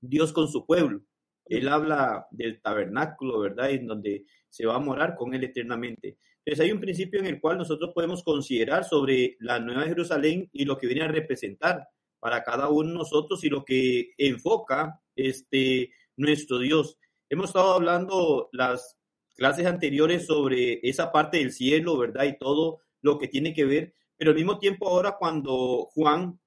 Dios 0.00 0.32
con 0.32 0.48
su 0.48 0.66
pueblo. 0.66 1.04
Él 1.44 1.68
habla 1.68 2.26
del 2.32 2.60
tabernáculo, 2.60 3.38
¿verdad? 3.38 3.70
En 3.70 3.86
donde 3.86 4.24
se 4.48 4.66
va 4.66 4.74
a 4.74 4.80
morar 4.80 5.14
con 5.14 5.34
él 5.34 5.44
eternamente. 5.44 6.18
Entonces 6.44 6.66
hay 6.66 6.72
un 6.72 6.80
principio 6.80 7.20
en 7.20 7.26
el 7.26 7.40
cual 7.40 7.56
nosotros 7.56 7.92
podemos 7.94 8.22
considerar 8.22 8.84
sobre 8.84 9.36
la 9.40 9.60
Nueva 9.60 9.84
Jerusalén 9.84 10.50
y 10.52 10.66
lo 10.66 10.76
que 10.76 10.86
viene 10.86 11.04
a 11.04 11.08
representar 11.08 11.88
para 12.20 12.42
cada 12.42 12.68
uno 12.68 12.90
de 12.90 12.98
nosotros 12.98 13.42
y 13.44 13.48
lo 13.48 13.64
que 13.64 14.12
enfoca 14.18 15.00
este, 15.16 15.92
nuestro 16.16 16.58
Dios. 16.58 16.98
Hemos 17.30 17.46
estado 17.46 17.72
hablando 17.72 18.50
las 18.52 18.98
clases 19.36 19.66
anteriores 19.66 20.26
sobre 20.26 20.80
esa 20.82 21.10
parte 21.10 21.38
del 21.38 21.52
cielo, 21.52 21.96
¿verdad? 21.96 22.24
Y 22.24 22.38
todo 22.38 22.80
lo 23.00 23.18
que 23.18 23.28
tiene 23.28 23.54
que 23.54 23.64
ver, 23.64 23.94
pero 24.16 24.30
al 24.30 24.36
mismo 24.36 24.58
tiempo 24.58 24.88
ahora 24.88 25.16
cuando 25.18 25.88
Juan 25.94 26.38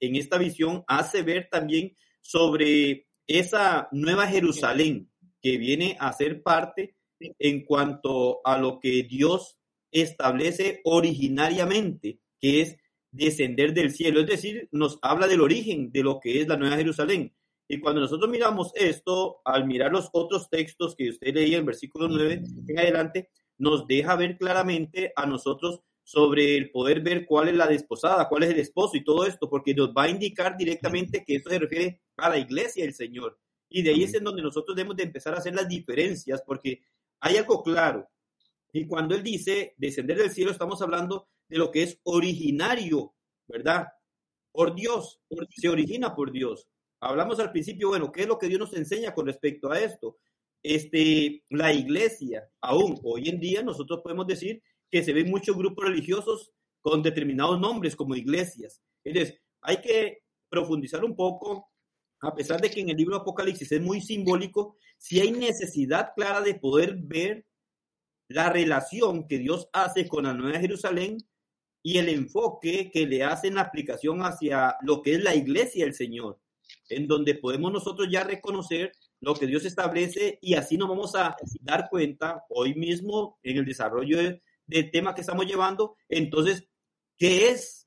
en 0.00 0.16
esta 0.16 0.38
visión 0.38 0.84
hace 0.86 1.22
ver 1.22 1.48
también 1.50 1.94
sobre 2.20 3.08
esa 3.26 3.88
nueva 3.92 4.26
Jerusalén 4.26 5.10
que 5.40 5.58
viene 5.58 5.96
a 6.00 6.12
ser 6.12 6.42
parte 6.42 6.96
en 7.38 7.64
cuanto 7.64 8.40
a 8.44 8.58
lo 8.58 8.80
que 8.80 9.02
Dios 9.02 9.58
establece 9.90 10.80
originariamente, 10.84 12.18
que 12.40 12.62
es 12.62 12.76
descender 13.10 13.72
del 13.74 13.92
cielo, 13.92 14.20
es 14.20 14.26
decir, 14.26 14.68
nos 14.72 14.98
habla 15.02 15.28
del 15.28 15.40
origen 15.40 15.92
de 15.92 16.02
lo 16.02 16.18
que 16.20 16.40
es 16.40 16.48
la 16.48 16.56
Nueva 16.56 16.76
Jerusalén. 16.76 17.32
Y 17.68 17.80
cuando 17.80 18.00
nosotros 18.00 18.28
miramos 18.28 18.72
esto, 18.74 19.40
al 19.44 19.66
mirar 19.66 19.92
los 19.92 20.10
otros 20.12 20.50
textos 20.50 20.94
que 20.96 21.08
usted 21.08 21.32
leía 21.32 21.58
en 21.58 21.64
versículo 21.64 22.08
9 22.08 22.42
en 22.68 22.78
adelante, 22.78 23.30
nos 23.56 23.86
deja 23.86 24.16
ver 24.16 24.36
claramente 24.36 25.12
a 25.16 25.26
nosotros 25.26 25.80
sobre 26.02 26.56
el 26.56 26.70
poder 26.70 27.00
ver 27.00 27.24
cuál 27.24 27.48
es 27.48 27.54
la 27.54 27.66
desposada, 27.66 28.28
cuál 28.28 28.42
es 28.42 28.50
el 28.50 28.58
esposo 28.58 28.96
y 28.96 29.04
todo 29.04 29.24
esto, 29.24 29.48
porque 29.48 29.74
nos 29.74 29.90
va 29.90 30.04
a 30.04 30.10
indicar 30.10 30.56
directamente 30.56 31.24
que 31.24 31.36
esto 31.36 31.48
se 31.48 31.58
refiere 31.58 32.02
a 32.18 32.28
la 32.28 32.38
iglesia 32.38 32.84
del 32.84 32.94
Señor. 32.94 33.38
Y 33.70 33.82
de 33.82 33.90
ahí 33.90 34.02
es 34.02 34.14
en 34.14 34.24
donde 34.24 34.42
nosotros 34.42 34.76
debemos 34.76 34.96
de 34.96 35.04
empezar 35.04 35.34
a 35.34 35.38
hacer 35.38 35.54
las 35.54 35.66
diferencias, 35.66 36.42
porque 36.46 36.82
hay 37.20 37.36
algo 37.36 37.62
claro. 37.62 38.08
Y 38.72 38.86
cuando 38.86 39.14
él 39.14 39.22
dice 39.22 39.74
descender 39.76 40.18
del 40.18 40.30
cielo, 40.30 40.50
estamos 40.50 40.82
hablando 40.82 41.28
de 41.48 41.58
lo 41.58 41.70
que 41.70 41.82
es 41.82 42.00
originario, 42.02 43.14
¿verdad? 43.46 43.86
Por 44.50 44.74
Dios, 44.74 45.20
se 45.50 45.68
origina 45.68 46.14
por 46.14 46.32
Dios. 46.32 46.68
Hablamos 47.00 47.38
al 47.38 47.52
principio, 47.52 47.88
bueno, 47.88 48.10
¿qué 48.10 48.22
es 48.22 48.28
lo 48.28 48.38
que 48.38 48.48
Dios 48.48 48.60
nos 48.60 48.74
enseña 48.74 49.14
con 49.14 49.26
respecto 49.26 49.70
a 49.70 49.78
esto? 49.78 50.18
Este, 50.62 51.44
la 51.50 51.72
iglesia, 51.72 52.48
aún 52.62 52.98
hoy 53.04 53.28
en 53.28 53.38
día 53.38 53.62
nosotros 53.62 54.00
podemos 54.02 54.26
decir 54.26 54.62
que 54.90 55.04
se 55.04 55.12
ven 55.12 55.28
muchos 55.28 55.56
grupos 55.56 55.84
religiosos 55.84 56.52
con 56.80 57.02
determinados 57.02 57.60
nombres 57.60 57.94
como 57.94 58.16
iglesias. 58.16 58.82
Entonces, 59.04 59.40
hay 59.60 59.80
que 59.80 60.22
profundizar 60.48 61.04
un 61.04 61.14
poco, 61.14 61.70
a 62.20 62.34
pesar 62.34 62.60
de 62.60 62.70
que 62.70 62.80
en 62.80 62.90
el 62.90 62.96
libro 62.96 63.16
Apocalipsis 63.16 63.72
es 63.72 63.80
muy 63.80 64.00
simbólico, 64.00 64.76
si 65.04 65.20
hay 65.20 65.32
necesidad 65.32 66.14
clara 66.16 66.40
de 66.40 66.54
poder 66.54 66.96
ver 66.96 67.44
la 68.26 68.48
relación 68.48 69.28
que 69.28 69.38
Dios 69.38 69.68
hace 69.74 70.08
con 70.08 70.24
la 70.24 70.32
Nueva 70.32 70.60
Jerusalén 70.60 71.18
y 71.82 71.98
el 71.98 72.08
enfoque 72.08 72.90
que 72.90 73.06
le 73.06 73.22
hace 73.22 73.48
en 73.48 73.56
la 73.56 73.60
aplicación 73.60 74.20
hacia 74.20 74.76
lo 74.80 75.02
que 75.02 75.12
es 75.16 75.22
la 75.22 75.34
iglesia 75.34 75.84
del 75.84 75.92
Señor, 75.92 76.40
en 76.88 77.06
donde 77.06 77.34
podemos 77.34 77.70
nosotros 77.70 78.08
ya 78.10 78.24
reconocer 78.24 78.92
lo 79.20 79.34
que 79.34 79.46
Dios 79.46 79.66
establece 79.66 80.38
y 80.40 80.54
así 80.54 80.78
nos 80.78 80.88
vamos 80.88 81.14
a 81.16 81.36
dar 81.60 81.90
cuenta 81.90 82.42
hoy 82.48 82.74
mismo 82.74 83.38
en 83.42 83.58
el 83.58 83.66
desarrollo 83.66 84.16
del 84.66 84.90
tema 84.90 85.14
que 85.14 85.20
estamos 85.20 85.44
llevando, 85.44 85.98
entonces, 86.08 86.66
¿qué 87.18 87.50
es? 87.50 87.86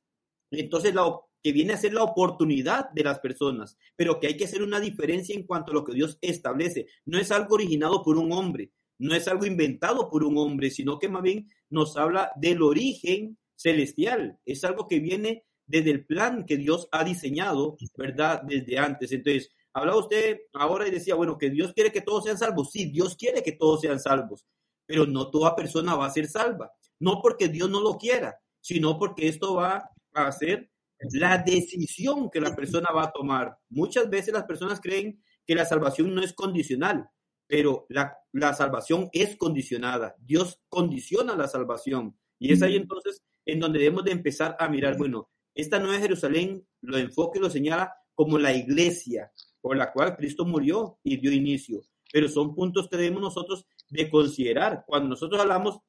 Entonces, 0.51 0.93
lo 0.93 1.26
que 1.43 1.51
viene 1.51 1.73
a 1.73 1.77
ser 1.77 1.93
la 1.93 2.03
oportunidad 2.03 2.89
de 2.91 3.03
las 3.03 3.19
personas, 3.19 3.77
pero 3.95 4.19
que 4.19 4.27
hay 4.27 4.37
que 4.37 4.45
hacer 4.45 4.61
una 4.61 4.79
diferencia 4.79 5.35
en 5.35 5.43
cuanto 5.43 5.71
a 5.71 5.75
lo 5.75 5.83
que 5.83 5.93
Dios 5.93 6.17
establece. 6.21 6.87
No 7.05 7.17
es 7.17 7.31
algo 7.31 7.55
originado 7.55 8.03
por 8.03 8.17
un 8.17 8.31
hombre, 8.31 8.71
no 8.99 9.15
es 9.15 9.27
algo 9.27 9.45
inventado 9.45 10.09
por 10.09 10.23
un 10.23 10.37
hombre, 10.37 10.71
sino 10.71 10.99
que 10.99 11.09
más 11.09 11.21
bien 11.21 11.47
nos 11.69 11.97
habla 11.97 12.31
del 12.35 12.61
origen 12.61 13.37
celestial, 13.55 14.39
es 14.45 14.63
algo 14.63 14.87
que 14.87 14.99
viene 14.99 15.45
desde 15.65 15.91
el 15.91 16.05
plan 16.05 16.45
que 16.45 16.57
Dios 16.57 16.87
ha 16.91 17.03
diseñado, 17.03 17.77
¿verdad? 17.97 18.41
Desde 18.43 18.77
antes. 18.77 19.11
Entonces, 19.11 19.51
hablaba 19.73 19.99
usted 19.99 20.39
ahora 20.53 20.87
y 20.87 20.91
decía, 20.91 21.15
bueno, 21.15 21.37
que 21.37 21.49
Dios 21.49 21.73
quiere 21.73 21.91
que 21.91 22.01
todos 22.01 22.23
sean 22.23 22.37
salvos. 22.37 22.71
Sí, 22.71 22.85
Dios 22.85 23.15
quiere 23.15 23.43
que 23.43 23.51
todos 23.51 23.81
sean 23.81 23.99
salvos, 23.99 24.45
pero 24.85 25.05
no 25.05 25.29
toda 25.29 25.55
persona 25.55 25.95
va 25.95 26.07
a 26.07 26.11
ser 26.11 26.27
salva. 26.27 26.71
No 26.99 27.21
porque 27.21 27.49
Dios 27.49 27.69
no 27.69 27.81
lo 27.81 27.97
quiera, 27.97 28.39
sino 28.61 28.97
porque 28.97 29.27
esto 29.27 29.55
va 29.55 29.91
a 30.13 30.31
ser 30.31 30.71
la 31.13 31.37
decisión 31.39 32.29
que 32.29 32.41
la 32.41 32.55
persona 32.55 32.89
va 32.95 33.05
a 33.05 33.11
tomar. 33.11 33.57
Muchas 33.69 34.09
veces 34.09 34.33
las 34.33 34.45
personas 34.45 34.79
creen 34.81 35.21
que 35.45 35.55
la 35.55 35.65
salvación 35.65 36.13
no 36.13 36.21
es 36.21 36.33
condicional, 36.33 37.09
pero 37.47 37.85
la, 37.89 38.17
la 38.31 38.53
salvación 38.53 39.09
es 39.13 39.35
condicionada. 39.37 40.15
Dios 40.19 40.59
condiciona 40.69 41.35
la 41.35 41.47
salvación. 41.47 42.17
Y 42.39 42.53
es 42.53 42.61
ahí 42.61 42.75
entonces 42.75 43.23
en 43.45 43.59
donde 43.59 43.79
debemos 43.79 44.03
de 44.03 44.11
empezar 44.11 44.55
a 44.59 44.67
mirar, 44.67 44.97
bueno, 44.97 45.29
esta 45.55 45.79
Nueva 45.79 45.99
Jerusalén 45.99 46.67
lo 46.81 46.97
enfoque 46.97 47.39
y 47.39 47.41
lo 47.41 47.49
señala 47.49 47.93
como 48.13 48.37
la 48.37 48.53
iglesia 48.53 49.31
por 49.61 49.75
la 49.77 49.91
cual 49.91 50.15
Cristo 50.15 50.45
murió 50.45 50.99
y 51.03 51.17
dio 51.17 51.31
inicio. 51.31 51.81
Pero 52.11 52.29
son 52.29 52.55
puntos 52.55 52.87
que 52.89 52.97
debemos 52.97 53.21
nosotros 53.21 53.65
de 53.89 54.09
considerar 54.09 54.83
cuando 54.85 55.09
nosotros 55.09 55.41
hablamos 55.41 55.79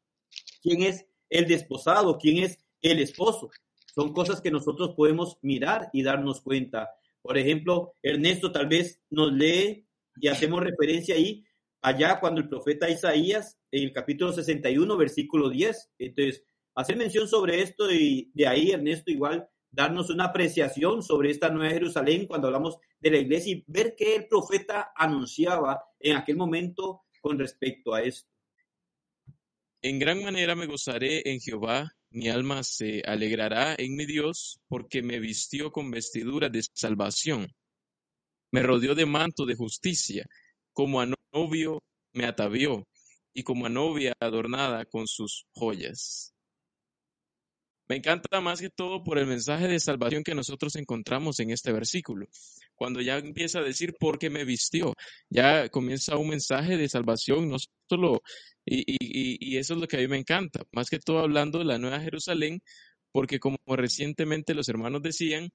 quién 0.62 0.82
es 0.82 1.06
el 1.28 1.46
desposado, 1.46 2.18
quién 2.18 2.44
es 2.44 2.58
el 2.80 3.00
esposo. 3.00 3.50
Son 3.94 4.12
cosas 4.12 4.40
que 4.40 4.50
nosotros 4.50 4.94
podemos 4.94 5.38
mirar 5.42 5.90
y 5.92 6.02
darnos 6.02 6.40
cuenta. 6.40 6.90
Por 7.22 7.36
ejemplo, 7.36 7.94
Ernesto 8.02 8.52
tal 8.52 8.66
vez 8.66 9.00
nos 9.10 9.32
lee 9.32 9.86
y 10.20 10.28
hacemos 10.28 10.62
referencia 10.62 11.14
ahí 11.14 11.44
allá 11.82 12.20
cuando 12.20 12.40
el 12.40 12.48
profeta 12.48 12.88
Isaías 12.88 13.58
en 13.70 13.84
el 13.84 13.92
capítulo 13.92 14.32
61, 14.32 14.96
versículo 14.96 15.48
10. 15.48 15.90
Entonces, 15.98 16.44
hacer 16.74 16.96
mención 16.96 17.28
sobre 17.28 17.62
esto 17.62 17.90
y 17.90 18.30
de 18.34 18.46
ahí, 18.46 18.70
Ernesto, 18.70 19.10
igual 19.10 19.48
darnos 19.70 20.10
una 20.10 20.24
apreciación 20.26 21.02
sobre 21.02 21.30
esta 21.30 21.50
Nueva 21.50 21.72
Jerusalén 21.72 22.26
cuando 22.26 22.48
hablamos 22.48 22.78
de 23.00 23.10
la 23.10 23.18
iglesia 23.18 23.52
y 23.52 23.64
ver 23.66 23.94
qué 23.96 24.16
el 24.16 24.26
profeta 24.26 24.92
anunciaba 24.96 25.84
en 26.00 26.16
aquel 26.16 26.36
momento 26.36 27.02
con 27.20 27.38
respecto 27.38 27.94
a 27.94 28.02
esto. 28.02 28.30
En 29.82 29.98
gran 29.98 30.22
manera 30.22 30.56
me 30.56 30.66
gozaré 30.66 31.22
en 31.30 31.40
Jehová, 31.40 31.96
mi 32.10 32.28
alma 32.28 32.62
se 32.62 33.02
alegrará 33.06 33.74
en 33.78 33.96
mi 33.96 34.06
Dios, 34.06 34.58
porque 34.68 35.02
me 35.02 35.20
vistió 35.20 35.70
con 35.70 35.90
vestidura 35.90 36.48
de 36.48 36.62
salvación, 36.72 37.48
me 38.50 38.62
rodeó 38.62 38.94
de 38.94 39.06
manto 39.06 39.44
de 39.44 39.54
justicia, 39.56 40.24
como 40.72 41.00
a 41.00 41.08
novio 41.32 41.82
me 42.12 42.24
atavió, 42.24 42.84
y 43.34 43.42
como 43.42 43.66
a 43.66 43.68
novia 43.68 44.14
adornada 44.20 44.84
con 44.86 45.06
sus 45.06 45.44
joyas. 45.52 46.32
Me 47.88 47.96
encanta 47.96 48.40
más 48.42 48.60
que 48.60 48.68
todo 48.68 49.02
por 49.02 49.18
el 49.18 49.26
mensaje 49.26 49.66
de 49.66 49.80
salvación 49.80 50.22
que 50.22 50.34
nosotros 50.34 50.76
encontramos 50.76 51.40
en 51.40 51.50
este 51.50 51.72
versículo. 51.72 52.26
Cuando 52.74 53.00
ya 53.00 53.16
empieza 53.16 53.60
a 53.60 53.62
decir 53.62 53.94
por 53.98 54.18
qué 54.18 54.28
me 54.28 54.44
vistió, 54.44 54.94
ya 55.30 55.70
comienza 55.70 56.16
un 56.18 56.28
mensaje 56.28 56.76
de 56.76 56.88
salvación, 56.88 57.48
no 57.48 57.56
solo, 57.88 58.22
y, 58.66 59.56
eso 59.56 59.74
es 59.74 59.80
lo 59.80 59.88
que 59.88 59.96
a 59.96 60.00
mí 60.00 60.08
me 60.08 60.18
encanta, 60.18 60.60
más 60.72 60.90
que 60.90 60.98
todo 60.98 61.20
hablando 61.20 61.58
de 61.58 61.64
la 61.64 61.78
Nueva 61.78 62.00
Jerusalén, 62.00 62.60
porque 63.10 63.38
como 63.40 63.56
recientemente 63.66 64.54
los 64.54 64.68
hermanos 64.68 65.02
decían, 65.02 65.48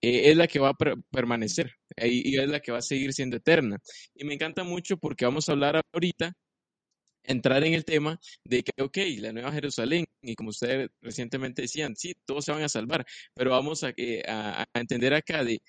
eh, 0.00 0.30
es 0.30 0.36
la 0.36 0.46
que 0.48 0.58
va 0.58 0.70
a 0.70 0.94
permanecer 1.10 1.72
y 1.98 2.38
es 2.38 2.48
la 2.48 2.60
que 2.60 2.72
va 2.72 2.78
a 2.78 2.82
seguir 2.82 3.12
siendo 3.12 3.36
eterna. 3.36 3.78
Y 4.14 4.24
me 4.24 4.34
encanta 4.34 4.64
mucho 4.64 4.96
porque 4.96 5.26
vamos 5.26 5.48
a 5.48 5.52
hablar 5.52 5.82
ahorita 5.92 6.32
entrar 7.26 7.64
en 7.64 7.74
el 7.74 7.84
tema 7.84 8.18
de 8.44 8.62
que, 8.62 8.82
ok, 8.82 8.98
la 9.18 9.32
Nueva 9.32 9.52
Jerusalén, 9.52 10.06
y 10.22 10.34
como 10.34 10.50
ustedes 10.50 10.90
recientemente 11.00 11.62
decían, 11.62 11.96
sí, 11.96 12.14
todos 12.24 12.44
se 12.44 12.52
van 12.52 12.62
a 12.62 12.68
salvar, 12.68 13.04
pero 13.34 13.50
vamos 13.50 13.84
a, 13.84 13.92
eh, 13.96 14.22
a, 14.26 14.64
entender 14.74 15.14
acá 15.14 15.44
de 15.44 15.60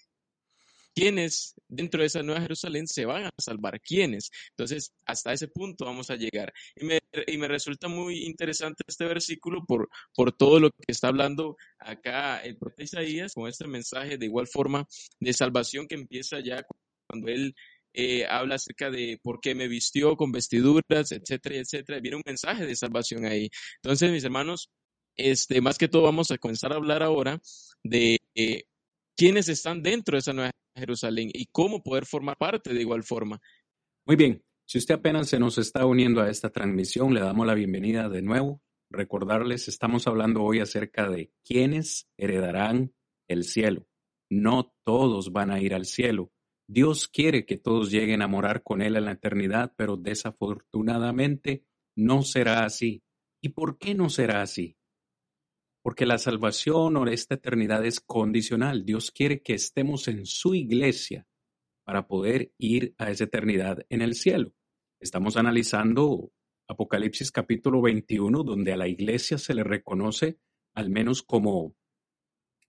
quiénes 0.95 1.53
dentro 1.67 2.01
de 2.01 2.07
esa 2.07 2.23
Nueva 2.23 2.41
Jerusalén 2.41 2.87
se 2.87 3.05
van 3.05 3.25
a 3.25 3.29
salvar, 3.37 3.79
quiénes. 3.81 4.31
Entonces, 4.49 4.93
hasta 5.05 5.33
ese 5.33 5.47
punto 5.47 5.85
vamos 5.85 6.09
a 6.09 6.15
llegar. 6.15 6.51
Y 6.75 6.85
me, 6.85 6.99
y 7.27 7.37
me 7.37 7.47
resulta 7.47 7.87
muy 7.87 8.25
interesante 8.25 8.83
este 8.87 9.05
versículo 9.05 9.63
por, 9.65 9.89
por 10.15 10.31
todo 10.31 10.59
lo 10.59 10.71
que 10.71 10.85
está 10.87 11.09
hablando 11.09 11.55
acá 11.77 12.39
el 12.39 12.57
profeta 12.57 12.83
Isaías 12.83 13.33
con 13.35 13.47
este 13.47 13.67
mensaje 13.67 14.17
de 14.17 14.25
igual 14.25 14.47
forma 14.47 14.87
de 15.19 15.33
salvación 15.33 15.87
que 15.87 15.95
empieza 15.95 16.39
ya 16.39 16.65
cuando 17.07 17.27
él 17.27 17.55
eh, 17.99 18.27
habla 18.29 18.55
acerca 18.55 18.91
de 18.91 19.19
por 19.23 19.39
qué 19.41 19.55
me 19.55 19.67
vistió 19.67 20.15
con 20.15 20.31
vestiduras, 20.31 21.11
etcétera, 21.11 21.55
etcétera. 21.55 21.99
Viene 21.99 22.17
un 22.17 22.23
mensaje 22.23 22.67
de 22.67 22.75
salvación 22.75 23.25
ahí. 23.25 23.49
Entonces, 23.81 24.11
mis 24.11 24.23
hermanos, 24.23 24.69
este, 25.15 25.61
más 25.61 25.79
que 25.79 25.87
todo 25.87 26.03
vamos 26.03 26.29
a 26.29 26.37
comenzar 26.37 26.71
a 26.71 26.75
hablar 26.75 27.01
ahora 27.01 27.39
de 27.83 28.19
eh, 28.35 28.65
quiénes 29.15 29.49
están 29.49 29.81
dentro 29.81 30.15
de 30.15 30.19
esa 30.19 30.33
nueva 30.33 30.51
Jerusalén 30.75 31.31
y 31.33 31.47
cómo 31.47 31.81
poder 31.81 32.05
formar 32.05 32.37
parte 32.37 32.71
de 32.71 32.81
igual 32.81 33.01
forma. 33.01 33.39
Muy 34.05 34.15
bien, 34.15 34.43
si 34.67 34.77
usted 34.77 34.93
apenas 34.93 35.27
se 35.27 35.39
nos 35.39 35.57
está 35.57 35.87
uniendo 35.87 36.21
a 36.21 36.29
esta 36.29 36.51
transmisión, 36.51 37.15
le 37.15 37.21
damos 37.21 37.47
la 37.47 37.55
bienvenida 37.55 38.09
de 38.09 38.21
nuevo. 38.21 38.61
Recordarles, 38.91 39.67
estamos 39.69 40.05
hablando 40.05 40.43
hoy 40.43 40.59
acerca 40.59 41.09
de 41.09 41.31
quiénes 41.43 42.07
heredarán 42.15 42.93
el 43.27 43.43
cielo. 43.43 43.87
No 44.29 44.71
todos 44.85 45.31
van 45.31 45.49
a 45.49 45.59
ir 45.59 45.73
al 45.73 45.85
cielo 45.87 46.31
Dios 46.67 47.07
quiere 47.07 47.45
que 47.45 47.57
todos 47.57 47.91
lleguen 47.91 48.21
a 48.21 48.27
morar 48.27 48.61
con 48.61 48.81
Él 48.81 48.97
en 48.97 49.05
la 49.05 49.13
eternidad, 49.13 49.73
pero 49.77 49.95
desafortunadamente 49.95 51.63
no 51.95 52.23
será 52.23 52.65
así. 52.65 53.03
¿Y 53.41 53.49
por 53.49 53.77
qué 53.77 53.95
no 53.95 54.09
será 54.09 54.41
así? 54.41 54.77
Porque 55.81 56.05
la 56.05 56.17
salvación 56.17 56.97
o 56.97 57.07
esta 57.07 57.35
eternidad 57.35 57.85
es 57.85 58.01
condicional. 58.01 58.83
Dios 58.83 59.11
quiere 59.11 59.41
que 59.41 59.53
estemos 59.53 60.09
en 60.09 60.25
su 60.25 60.55
iglesia 60.55 61.25
para 61.85 62.05
poder 62.05 62.51
ir 62.57 62.93
a 62.97 63.11
esa 63.11 63.23
eternidad 63.23 63.85
en 63.87 64.01
el 64.01 64.15
cielo. 64.15 64.51
Estamos 64.99 65.37
analizando 65.37 66.33
Apocalipsis 66.67 67.31
capítulo 67.31 67.81
21, 67.81 68.43
donde 68.43 68.73
a 68.73 68.77
la 68.77 68.89
iglesia 68.89 69.37
se 69.37 69.53
le 69.53 69.63
reconoce 69.63 70.37
al 70.73 70.89
menos 70.89 71.23
como 71.23 71.75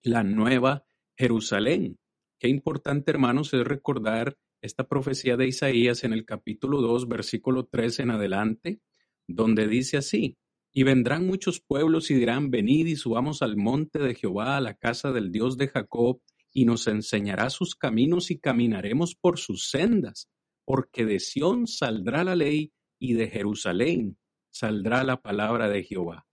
la 0.03 0.23
nueva 0.23 0.87
Jerusalén. 1.17 1.99
Qué 2.39 2.49
importante, 2.49 3.11
hermanos, 3.11 3.53
es 3.53 3.65
recordar 3.65 4.37
esta 4.63 4.87
profecía 4.87 5.37
de 5.37 5.49
Isaías 5.49 6.05
en 6.05 6.13
el 6.13 6.25
capítulo 6.25 6.81
2, 6.81 7.09
versículo 7.09 7.67
3 7.67 7.99
en 8.01 8.11
adelante, 8.13 8.81
donde 9.27 9.67
dice 9.67 9.97
así, 9.97 10.37
y 10.73 10.85
vendrán 10.85 11.27
muchos 11.27 11.61
pueblos 11.61 12.13
y 12.13 12.15
dirán, 12.15 12.51
venid 12.51 12.87
y 12.87 12.95
subamos 12.95 13.43
al 13.43 13.57
monte 13.57 13.99
de 13.99 14.15
Jehová, 14.15 14.57
a 14.57 14.61
la 14.61 14.75
casa 14.75 15.11
del 15.11 15.33
Dios 15.33 15.57
de 15.57 15.67
Jacob, 15.67 16.21
y 16.53 16.65
nos 16.65 16.87
enseñará 16.87 17.51
sus 17.51 17.75
caminos 17.75 18.31
y 18.31 18.39
caminaremos 18.39 19.17
por 19.17 19.39
sus 19.39 19.69
sendas, 19.69 20.29
porque 20.65 21.05
de 21.05 21.19
Sión 21.19 21.67
saldrá 21.67 22.23
la 22.23 22.37
ley 22.37 22.73
y 23.01 23.15
de 23.15 23.29
Jerusalén 23.29 24.17
saldrá 24.51 25.03
la 25.03 25.21
palabra 25.21 25.69
de 25.69 25.83
Jehová. 25.83 26.28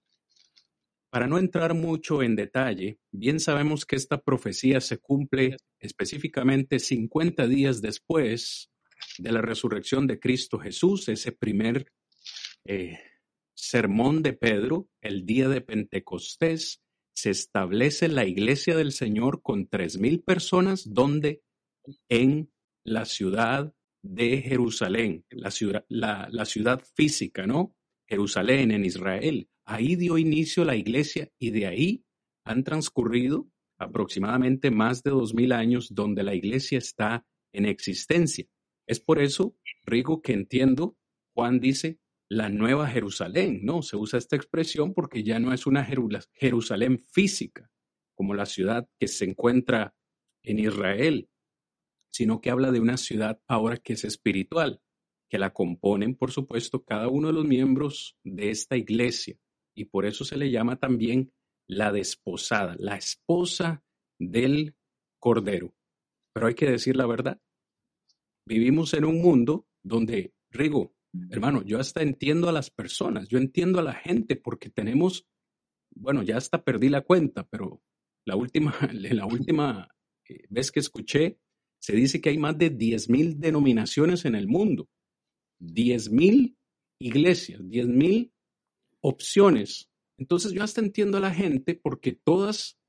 Para 1.15 1.27
no 1.27 1.37
entrar 1.37 1.73
mucho 1.75 2.21
en 2.21 2.35
detalle, 2.35 2.99
bien 3.09 3.39
sabemos 3.39 3.85
que 3.85 3.95
esta 3.95 4.21
profecía 4.21 4.81
se 4.81 4.97
cumple 4.97 5.55
específicamente 5.79 6.77
50 6.77 7.47
días 7.47 7.81
después 7.81 8.69
de 9.17 9.31
la 9.31 9.41
resurrección 9.41 10.07
de 10.07 10.19
Cristo 10.19 10.59
Jesús, 10.59 11.07
ese 11.07 11.31
primer 11.31 11.89
eh, 12.65 12.99
sermón 13.53 14.23
de 14.23 14.33
Pedro, 14.33 14.89
el 14.99 15.25
día 15.25 15.47
de 15.47 15.61
Pentecostés, 15.61 16.81
se 17.13 17.29
establece 17.29 18.09
la 18.09 18.25
iglesia 18.25 18.75
del 18.75 18.91
Señor 18.91 19.41
con 19.41 19.69
tres 19.69 19.97
mil 19.97 20.21
personas, 20.21 20.83
donde 20.85 21.43
en 22.09 22.51
la 22.83 23.05
ciudad 23.05 23.73
de 24.03 24.41
Jerusalén, 24.41 25.23
la 25.29 25.51
ciudad, 25.51 25.85
la, 25.87 26.27
la 26.29 26.43
ciudad 26.43 26.83
física, 26.93 27.47
¿no? 27.47 27.73
Jerusalén 28.05 28.71
en 28.71 28.83
Israel. 28.83 29.47
Ahí 29.65 29.95
dio 29.95 30.17
inicio 30.17 30.63
la 30.63 30.75
iglesia 30.75 31.29
y 31.39 31.49
de 31.49 31.65
ahí 31.65 32.05
han 32.43 32.63
transcurrido 32.63 33.49
aproximadamente 33.77 34.69
más 34.69 35.01
de 35.01 35.09
dos 35.09 35.33
mil 35.33 35.51
años 35.51 35.93
donde 35.93 36.23
la 36.23 36.35
iglesia 36.35 36.77
está 36.77 37.25
en 37.51 37.65
existencia. 37.65 38.45
Es 38.87 38.99
por 38.99 39.19
eso, 39.19 39.55
Rigo, 39.83 40.21
que 40.21 40.33
entiendo, 40.33 40.95
Juan 41.33 41.59
dice, 41.59 41.99
la 42.29 42.49
nueva 42.49 42.87
Jerusalén, 42.87 43.61
¿no? 43.63 43.81
Se 43.81 43.97
usa 43.97 44.19
esta 44.19 44.35
expresión 44.35 44.93
porque 44.93 45.23
ya 45.23 45.39
no 45.39 45.51
es 45.51 45.65
una 45.65 45.85
Jerusalén 46.33 46.99
física, 46.99 47.69
como 48.13 48.35
la 48.35 48.45
ciudad 48.45 48.87
que 48.99 49.07
se 49.07 49.25
encuentra 49.25 49.95
en 50.43 50.59
Israel, 50.59 51.27
sino 52.11 52.39
que 52.39 52.51
habla 52.51 52.71
de 52.71 52.79
una 52.79 52.97
ciudad 52.97 53.39
ahora 53.47 53.77
que 53.77 53.93
es 53.93 54.05
espiritual, 54.05 54.79
que 55.29 55.39
la 55.39 55.53
componen, 55.53 56.15
por 56.15 56.31
supuesto, 56.31 56.83
cada 56.83 57.09
uno 57.09 57.27
de 57.27 57.33
los 57.33 57.45
miembros 57.45 58.15
de 58.23 58.51
esta 58.51 58.77
iglesia 58.77 59.37
y 59.75 59.85
por 59.85 60.05
eso 60.05 60.23
se 60.23 60.37
le 60.37 60.49
llama 60.49 60.77
también 60.77 61.31
la 61.67 61.91
desposada, 61.91 62.75
la 62.79 62.95
esposa 62.95 63.83
del 64.19 64.75
Cordero. 65.19 65.75
Pero 66.33 66.47
hay 66.47 66.55
que 66.55 66.69
decir 66.69 66.95
la 66.95 67.05
verdad. 67.05 67.39
Vivimos 68.47 68.93
en 68.93 69.05
un 69.05 69.21
mundo 69.21 69.67
donde, 69.83 70.33
Rigo, 70.49 70.95
hermano, 71.29 71.63
yo 71.63 71.79
hasta 71.79 72.01
entiendo 72.01 72.49
a 72.49 72.51
las 72.51 72.69
personas, 72.69 73.27
yo 73.27 73.37
entiendo 73.37 73.79
a 73.79 73.83
la 73.83 73.93
gente 73.93 74.35
porque 74.35 74.69
tenemos, 74.69 75.27
bueno, 75.95 76.23
ya 76.23 76.37
hasta 76.37 76.63
perdí 76.63 76.89
la 76.89 77.01
cuenta, 77.01 77.47
pero 77.47 77.81
la 78.25 78.35
última, 78.35 78.73
la 78.93 79.25
última 79.25 79.89
eh, 80.27 80.45
vez 80.49 80.71
que 80.71 80.79
escuché, 80.79 81.39
se 81.81 81.95
dice 81.95 82.21
que 82.21 82.29
hay 82.29 82.37
más 82.37 82.57
de 82.57 82.75
10.000 82.75 83.35
denominaciones 83.37 84.25
en 84.25 84.35
el 84.35 84.47
mundo, 84.47 84.89
10.000 85.61 86.55
iglesias, 86.99 87.61
10.000 87.61 88.31
opciones. 89.07 89.87
Entonces 90.17 90.51
yo 90.51 90.63
hasta 90.63 90.81
entiendo 90.81 91.17
a 91.17 91.21
la 91.21 91.33
gente 91.33 91.75
porque 91.75 92.13
todas, 92.13 92.79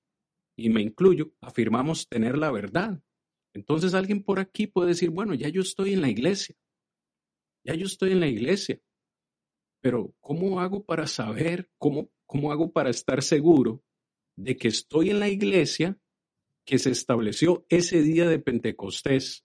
y 0.56 0.70
me 0.70 0.80
incluyo, 0.80 1.32
afirmamos 1.42 2.08
tener 2.08 2.38
la 2.38 2.50
verdad. 2.50 3.02
Entonces 3.54 3.92
alguien 3.92 4.22
por 4.22 4.40
aquí 4.40 4.66
puede 4.66 4.88
decir, 4.88 5.10
bueno, 5.10 5.34
ya 5.34 5.48
yo 5.50 5.60
estoy 5.60 5.92
en 5.92 6.00
la 6.00 6.08
iglesia, 6.08 6.56
ya 7.64 7.74
yo 7.74 7.84
estoy 7.84 8.12
en 8.12 8.20
la 8.20 8.28
iglesia, 8.28 8.80
pero 9.82 10.14
¿cómo 10.20 10.60
hago 10.60 10.84
para 10.84 11.06
saber, 11.06 11.68
cómo, 11.78 12.10
cómo 12.26 12.50
hago 12.50 12.72
para 12.72 12.90
estar 12.90 13.22
seguro 13.22 13.82
de 14.36 14.56
que 14.56 14.68
estoy 14.68 15.10
en 15.10 15.20
la 15.20 15.28
iglesia 15.28 15.98
que 16.64 16.78
se 16.78 16.90
estableció 16.90 17.66
ese 17.68 18.00
día 18.02 18.26
de 18.26 18.38
Pentecostés, 18.38 19.44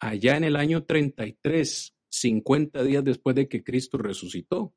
allá 0.00 0.36
en 0.36 0.44
el 0.44 0.56
año 0.56 0.84
33, 0.84 1.94
50 2.08 2.84
días 2.84 3.04
después 3.04 3.34
de 3.34 3.48
que 3.48 3.64
Cristo 3.64 3.98
resucitó? 3.98 4.74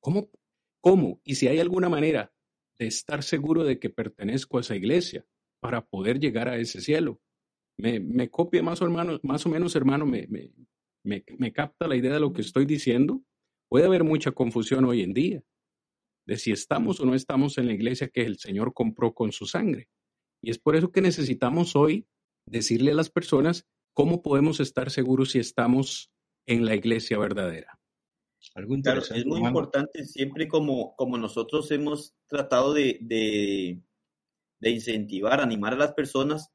¿Cómo, 0.00 0.30
¿Cómo? 0.80 1.20
Y 1.24 1.36
si 1.36 1.48
hay 1.48 1.58
alguna 1.58 1.88
manera 1.88 2.32
de 2.78 2.86
estar 2.86 3.22
seguro 3.22 3.64
de 3.64 3.78
que 3.78 3.90
pertenezco 3.90 4.58
a 4.58 4.60
esa 4.60 4.76
iglesia 4.76 5.26
para 5.60 5.84
poder 5.84 6.20
llegar 6.20 6.48
a 6.48 6.56
ese 6.56 6.80
cielo. 6.80 7.20
Me, 7.76 8.28
copia 8.28 8.62
más 8.62 8.82
o, 8.82 8.84
hermano, 8.84 9.20
más 9.22 9.46
o 9.46 9.48
menos, 9.48 9.76
hermano, 9.76 10.04
me, 10.04 10.26
me, 10.28 10.52
me 11.04 11.52
capta 11.52 11.86
la 11.86 11.96
idea 11.96 12.14
de 12.14 12.20
lo 12.20 12.32
que 12.32 12.42
estoy 12.42 12.66
diciendo. 12.66 13.22
Puede 13.68 13.86
haber 13.86 14.04
mucha 14.04 14.32
confusión 14.32 14.84
hoy 14.84 15.02
en 15.02 15.12
día 15.12 15.44
de 16.26 16.36
si 16.36 16.52
estamos 16.52 17.00
o 17.00 17.06
no 17.06 17.14
estamos 17.14 17.56
en 17.56 17.66
la 17.66 17.72
iglesia 17.72 18.08
que 18.08 18.22
el 18.22 18.38
Señor 18.38 18.74
compró 18.74 19.14
con 19.14 19.32
su 19.32 19.46
sangre. 19.46 19.88
Y 20.42 20.50
es 20.50 20.58
por 20.58 20.76
eso 20.76 20.92
que 20.92 21.00
necesitamos 21.00 21.74
hoy 21.74 22.06
decirle 22.46 22.92
a 22.92 22.94
las 22.94 23.10
personas 23.10 23.66
cómo 23.94 24.22
podemos 24.22 24.60
estar 24.60 24.90
seguros 24.90 25.30
si 25.30 25.38
estamos 25.38 26.10
en 26.46 26.66
la 26.66 26.74
iglesia 26.74 27.18
verdadera. 27.18 27.77
Claro, 28.82 29.02
es 29.02 29.26
muy 29.26 29.40
importante 29.40 30.04
siempre 30.04 30.48
como, 30.48 30.94
como 30.96 31.18
nosotros 31.18 31.70
hemos 31.70 32.14
tratado 32.26 32.72
de, 32.72 32.98
de, 33.00 33.80
de, 34.60 34.70
incentivar, 34.70 35.40
animar 35.40 35.74
a 35.74 35.76
las 35.76 35.92
personas 35.92 36.50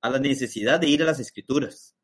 a 0.00 0.10
la 0.10 0.18
necesidad 0.18 0.80
de 0.80 0.88
ir 0.88 1.02
a 1.02 1.06
las 1.06 1.20
escrituras, 1.20 1.94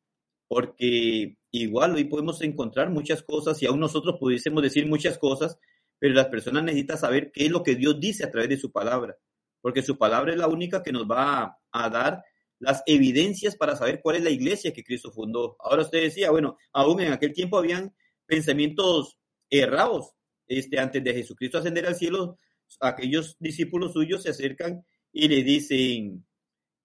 porque 0.47 1.37
igual 1.51 1.95
hoy 1.95 2.05
podemos 2.05 2.41
encontrar 2.43 2.91
muchas 2.91 3.23
cosas 3.23 3.61
y 3.63 3.67
aún 3.67 3.81
nosotros 3.81 4.17
pudiésemos 4.21 4.63
decir 4.63 4.87
muchas 4.87 5.19
cosas, 5.19 5.59
pero 5.99 6.15
las 6.15 6.27
personas 6.27 6.63
necesitan 6.63 6.99
saber 6.99 7.33
qué 7.33 7.47
es 7.47 7.51
lo 7.51 7.63
que 7.63 7.75
Dios 7.75 7.99
dice 7.99 8.25
a 8.25 8.31
través 8.31 8.51
de 8.51 8.57
su 8.57 8.71
palabra, 8.71 9.17
porque 9.61 9.83
su 9.83 9.99
palabra 9.99 10.33
es 10.33 10.39
la 10.39 10.49
única 10.49 10.83
que 10.83 10.93
nos 10.93 11.11
va 11.11 11.43
a, 11.43 11.59
a 11.73 11.91
dar 11.91 12.23
las 12.61 12.83
evidencias 12.87 13.57
para 13.57 13.75
saber 13.75 14.01
cuál 14.03 14.17
es 14.17 14.23
la 14.23 14.31
iglesia 14.31 14.73
que 14.73 14.85
Cristo 14.85 15.11
fundó. 15.11 15.57
Ahora 15.61 15.83
usted 15.83 16.03
decía, 16.03 16.31
bueno, 16.31 16.57
aún 16.73 17.01
en 17.01 17.13
aquel 17.13 17.33
tiempo 17.33 17.59
habían 17.59 17.95
pensamientos 18.29 19.19
errados. 19.51 20.13
Este, 20.47 20.79
antes 20.79 21.03
de 21.03 21.15
Jesucristo 21.15 21.59
ascender 21.59 21.87
al 21.87 21.97
cielo, 21.97 22.39
aquellos 22.81 23.37
discípulos 23.41 23.93
suyos 23.93 24.23
se 24.23 24.31
acercan 24.31 24.85
y 25.13 25.29
le 25.29 25.43
dicen 25.43 26.27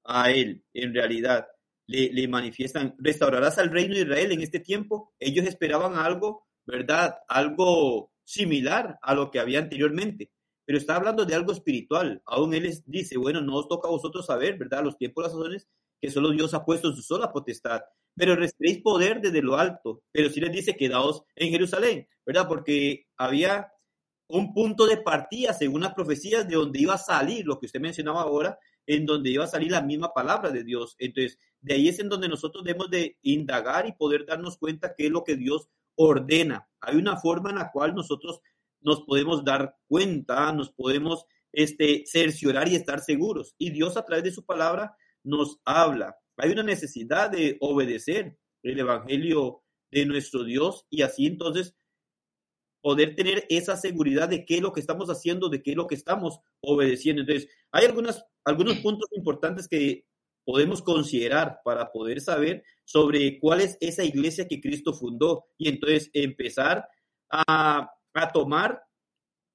a 0.05 0.31
él, 0.31 0.63
en 0.73 0.93
realidad, 0.93 1.47
le, 1.85 2.11
le 2.11 2.27
manifiestan, 2.27 2.95
restaurarás 2.97 3.57
al 3.57 3.69
reino 3.69 3.93
de 3.93 4.01
Israel 4.01 4.31
en 4.31 4.41
este 4.41 4.59
tiempo. 4.59 5.13
Ellos 5.19 5.45
esperaban 5.45 5.95
algo, 5.95 6.47
¿verdad? 6.65 7.15
Algo 7.27 8.11
similar 8.23 8.97
a 9.01 9.13
lo 9.13 9.29
que 9.29 9.39
había 9.39 9.59
anteriormente, 9.59 10.31
pero 10.65 10.77
está 10.77 10.95
hablando 10.95 11.25
de 11.25 11.35
algo 11.35 11.51
espiritual. 11.51 12.21
Aún 12.25 12.53
él 12.53 12.63
les 12.63 12.83
dice, 12.85 13.17
bueno, 13.17 13.41
no 13.41 13.55
os 13.55 13.67
toca 13.67 13.87
a 13.87 13.91
vosotros 13.91 14.25
saber, 14.25 14.57
¿verdad? 14.57 14.83
Los 14.83 14.97
tiempos, 14.97 15.23
las 15.23 15.33
sazones 15.33 15.67
que 16.01 16.09
solo 16.09 16.31
Dios 16.31 16.53
ha 16.53 16.65
puesto 16.65 16.89
en 16.89 16.95
su 16.95 17.01
sola 17.01 17.31
potestad 17.31 17.81
pero 18.15 18.35
recibiréis 18.35 18.81
poder 18.81 19.21
desde 19.21 19.41
lo 19.41 19.57
alto. 19.57 20.03
Pero 20.11 20.29
si 20.29 20.39
les 20.39 20.51
dice, 20.51 20.75
quedaos 20.75 21.23
en 21.35 21.49
Jerusalén, 21.49 22.07
¿verdad? 22.25 22.47
Porque 22.47 23.07
había 23.17 23.71
un 24.27 24.53
punto 24.53 24.85
de 24.85 24.97
partida, 24.97 25.53
según 25.53 25.81
las 25.81 25.93
profecías, 25.93 26.47
de 26.47 26.55
donde 26.55 26.79
iba 26.79 26.95
a 26.95 26.97
salir 26.97 27.45
lo 27.45 27.59
que 27.59 27.67
usted 27.67 27.79
mencionaba 27.79 28.21
ahora, 28.21 28.57
en 28.85 29.05
donde 29.05 29.29
iba 29.29 29.43
a 29.43 29.47
salir 29.47 29.71
la 29.71 29.81
misma 29.81 30.13
palabra 30.13 30.49
de 30.51 30.63
Dios. 30.63 30.95
Entonces, 30.99 31.37
de 31.61 31.75
ahí 31.75 31.87
es 31.87 31.99
en 31.99 32.09
donde 32.09 32.27
nosotros 32.27 32.63
debemos 32.63 32.89
de 32.89 33.17
indagar 33.21 33.87
y 33.87 33.93
poder 33.93 34.25
darnos 34.25 34.57
cuenta 34.57 34.93
qué 34.95 35.05
es 35.05 35.11
lo 35.11 35.23
que 35.23 35.35
Dios 35.35 35.69
ordena. 35.95 36.67
Hay 36.81 36.95
una 36.95 37.17
forma 37.17 37.49
en 37.49 37.57
la 37.57 37.71
cual 37.71 37.95
nosotros 37.95 38.41
nos 38.81 39.01
podemos 39.03 39.45
dar 39.45 39.77
cuenta, 39.87 40.51
nos 40.51 40.71
podemos 40.71 41.25
este, 41.51 42.03
cerciorar 42.05 42.67
y 42.67 42.75
estar 42.75 42.99
seguros. 42.99 43.55
Y 43.57 43.71
Dios 43.71 43.95
a 43.95 44.03
través 44.03 44.23
de 44.25 44.31
su 44.31 44.45
palabra 44.45 44.95
nos 45.23 45.59
habla. 45.63 46.17
Hay 46.37 46.51
una 46.51 46.63
necesidad 46.63 47.29
de 47.29 47.57
obedecer 47.59 48.37
el 48.63 48.79
Evangelio 48.79 49.63
de 49.91 50.05
nuestro 50.05 50.43
Dios 50.43 50.85
y 50.89 51.01
así 51.01 51.27
entonces 51.27 51.75
poder 52.81 53.15
tener 53.15 53.45
esa 53.49 53.77
seguridad 53.77 54.27
de 54.27 54.45
qué 54.45 54.55
es 54.55 54.61
lo 54.61 54.73
que 54.73 54.81
estamos 54.81 55.09
haciendo, 55.09 55.47
de 55.47 55.63
qué 55.63 55.71
es 55.71 55.77
lo 55.77 55.87
que 55.87 55.95
estamos 55.95 56.39
obedeciendo. 56.61 57.21
Entonces, 57.21 57.49
hay 57.71 57.85
algunas, 57.85 58.25
algunos 58.43 58.77
puntos 58.79 59.07
importantes 59.13 59.69
que 59.69 60.05
podemos 60.45 60.81
considerar 60.81 61.61
para 61.63 61.91
poder 61.91 62.19
saber 62.19 62.63
sobre 62.83 63.39
cuál 63.39 63.61
es 63.61 63.77
esa 63.79 64.03
iglesia 64.03 64.47
que 64.49 64.59
Cristo 64.59 64.93
fundó 64.93 65.45
y 65.57 65.69
entonces 65.69 66.09
empezar 66.13 66.85
a, 67.31 67.89
a 68.13 68.31
tomar, 68.33 68.83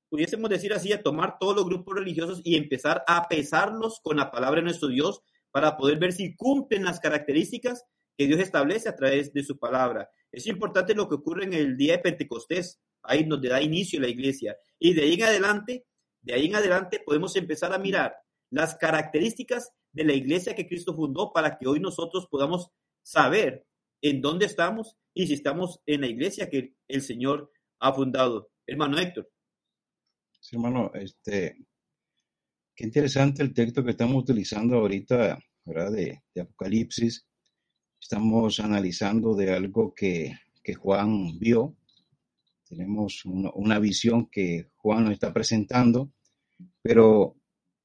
pudiésemos 0.09 0.49
decir 0.49 0.73
así, 0.73 0.93
a 0.95 1.03
tomar 1.03 1.37
todos 1.39 1.55
los 1.55 1.67
grupos 1.67 1.97
religiosos 1.97 2.41
y 2.45 2.57
empezar 2.57 3.05
a 3.07 3.29
pesarlos 3.29 4.01
con 4.03 4.17
la 4.17 4.31
palabra 4.31 4.61
de 4.61 4.65
nuestro 4.65 4.89
Dios 4.89 5.23
para 5.59 5.77
poder 5.77 5.99
ver 5.99 6.13
si 6.13 6.37
cumplen 6.37 6.85
las 6.85 7.01
características 7.01 7.85
que 8.17 8.29
Dios 8.29 8.39
establece 8.39 8.89
a 8.89 8.95
través 8.95 9.33
de 9.33 9.43
su 9.43 9.59
palabra. 9.59 10.09
Es 10.31 10.47
importante 10.47 10.95
lo 10.95 11.09
que 11.09 11.17
ocurre 11.17 11.47
en 11.47 11.53
el 11.53 11.77
día 11.77 11.95
de 11.95 11.99
Pentecostés, 11.99 12.81
ahí 13.03 13.25
donde 13.25 13.49
da 13.49 13.61
inicio 13.61 14.01
la 14.01 14.07
iglesia. 14.07 14.57
Y 14.79 14.95
de 14.95 15.03
ahí 15.03 15.15
en 15.15 15.25
adelante, 15.25 15.85
de 16.23 16.33
ahí 16.33 16.47
en 16.47 16.55
adelante 16.55 17.03
podemos 17.05 17.35
empezar 17.35 17.73
a 17.73 17.79
mirar 17.79 18.15
las 18.51 18.77
características 18.77 19.73
de 19.91 20.05
la 20.05 20.13
iglesia 20.13 20.55
que 20.55 20.69
Cristo 20.69 20.95
fundó 20.95 21.33
para 21.33 21.59
que 21.59 21.67
hoy 21.67 21.81
nosotros 21.81 22.29
podamos 22.31 22.71
saber 23.03 23.67
en 24.01 24.21
dónde 24.21 24.47
estamos 24.47 24.97
y 25.13 25.27
si 25.27 25.35
estamos 25.35 25.81
en 25.87 26.03
la 26.03 26.07
iglesia 26.07 26.49
que 26.49 26.77
el 26.87 27.03
Señor 27.03 27.51
ha 27.81 27.93
fundado. 27.93 28.53
Hermano 28.65 28.97
Héctor. 28.97 29.29
Sí, 30.39 30.55
hermano, 30.55 30.93
este, 30.95 31.57
qué 32.79 32.85
interesante 32.85 33.43
el 33.43 33.53
texto 33.53 33.83
que 33.83 33.91
estamos 33.91 34.23
utilizando 34.23 34.77
ahorita, 34.77 35.37
De, 35.69 36.23
Apocalipsis. 36.41 37.27
Estamos 38.01 38.59
analizando 38.59 39.35
de 39.35 39.53
algo 39.53 39.93
que, 39.95 40.33
que 40.63 40.73
Juan 40.73 41.39
vio. 41.39 41.77
Tenemos 42.67 43.27
una, 43.27 43.51
una 43.53 43.79
visión 43.79 44.31
que 44.31 44.71
Juan 44.77 45.05
nos 45.05 45.13
está 45.13 45.31
presentando, 45.31 46.11
pero 46.81 47.37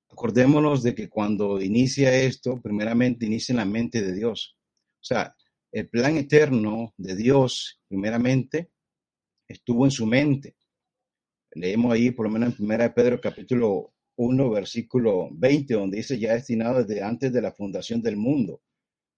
acordémonos 0.10 0.82
de 0.82 0.96
que 0.96 1.10
cuando 1.10 1.62
inicia 1.62 2.16
esto, 2.16 2.62
primeramente 2.62 3.26
inicia 3.26 3.52
en 3.52 3.58
la 3.58 3.66
mente 3.66 4.02
de 4.02 4.14
Dios. 4.14 4.56
O 5.02 5.04
sea, 5.04 5.36
el 5.70 5.90
plan 5.90 6.16
eterno 6.16 6.94
de 6.96 7.18
Dios, 7.18 7.82
primeramente, 7.90 8.72
estuvo 9.46 9.84
en 9.84 9.92
su 9.92 10.06
mente. 10.06 10.56
Leemos 11.52 11.92
ahí, 11.92 12.12
por 12.12 12.28
lo 12.28 12.32
menos 12.32 12.58
en 12.58 12.66
1 12.66 12.94
Pedro 12.94 13.20
capítulo 13.20 13.93
1, 14.16 14.50
versículo 14.50 15.30
20, 15.32 15.74
donde 15.74 15.98
dice 15.98 16.20
ya 16.20 16.34
destinado 16.34 16.84
desde 16.84 17.04
antes 17.04 17.32
de 17.32 17.42
la 17.42 17.52
fundación 17.52 18.02
del 18.02 18.18
mundo. 18.18 18.62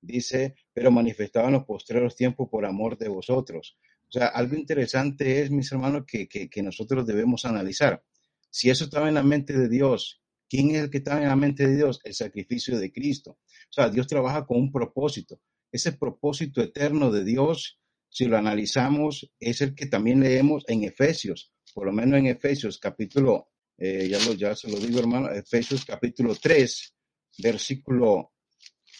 Dice, 0.02 0.56
pero 0.74 0.92
manifestado 0.92 1.48
en 1.48 1.54
los 1.54 1.66
postreros 1.66 2.16
tiempos 2.16 2.48
por 2.50 2.66
amor 2.66 2.98
de 2.98 3.10
vosotros. 3.10 3.78
O 4.08 4.12
sea, 4.12 4.28
algo 4.28 4.56
interesante 4.56 5.42
es, 5.42 5.52
mis 5.52 5.72
hermanos, 5.72 6.04
que, 6.08 6.28
que, 6.28 6.50
que 6.50 6.64
nosotros 6.64 7.06
debemos 7.06 7.46
analizar. 7.46 8.04
Si 8.50 8.70
eso 8.70 8.86
estaba 8.86 9.08
en 9.08 9.16
la 9.16 9.24
mente 9.24 9.58
de 9.58 9.68
Dios 9.68 10.22
¿Quién 10.48 10.72
es 10.72 10.84
el 10.84 10.90
que 10.90 11.00
está 11.00 11.22
en 11.22 11.28
la 11.28 11.36
mente 11.36 11.68
de 11.68 11.76
Dios? 11.76 12.00
El 12.04 12.14
sacrificio 12.14 12.78
de 12.78 12.92
Cristo. 12.92 13.32
O 13.32 13.74
sea, 13.74 13.90
Dios 13.90 14.08
trabaja 14.08 14.46
con 14.46 14.58
un 14.58 14.72
propósito. 14.72 15.42
Ese 15.72 15.94
propósito 15.94 16.62
eterno 16.62 17.12
de 17.12 17.24
Dios, 17.24 17.80
si 18.10 18.26
lo 18.26 18.38
analizamos, 18.38 19.32
es 19.40 19.62
el 19.62 19.74
que 19.74 19.88
también 19.88 20.20
leemos 20.20 20.64
en 20.68 20.84
Efesios, 20.84 21.52
por 21.74 21.88
lo 21.88 21.92
menos 21.92 22.20
en 22.20 22.28
Efesios 22.28 22.78
capítulo, 22.78 23.50
eh, 23.78 24.08
ya, 24.10 24.20
lo, 24.20 24.34
ya 24.34 24.56
se 24.56 24.70
lo 24.70 24.80
digo 24.80 25.00
hermano, 25.00 25.30
Efesios 25.32 25.86
capítulo 25.86 26.36
3, 26.36 26.96
versículo 27.40 28.34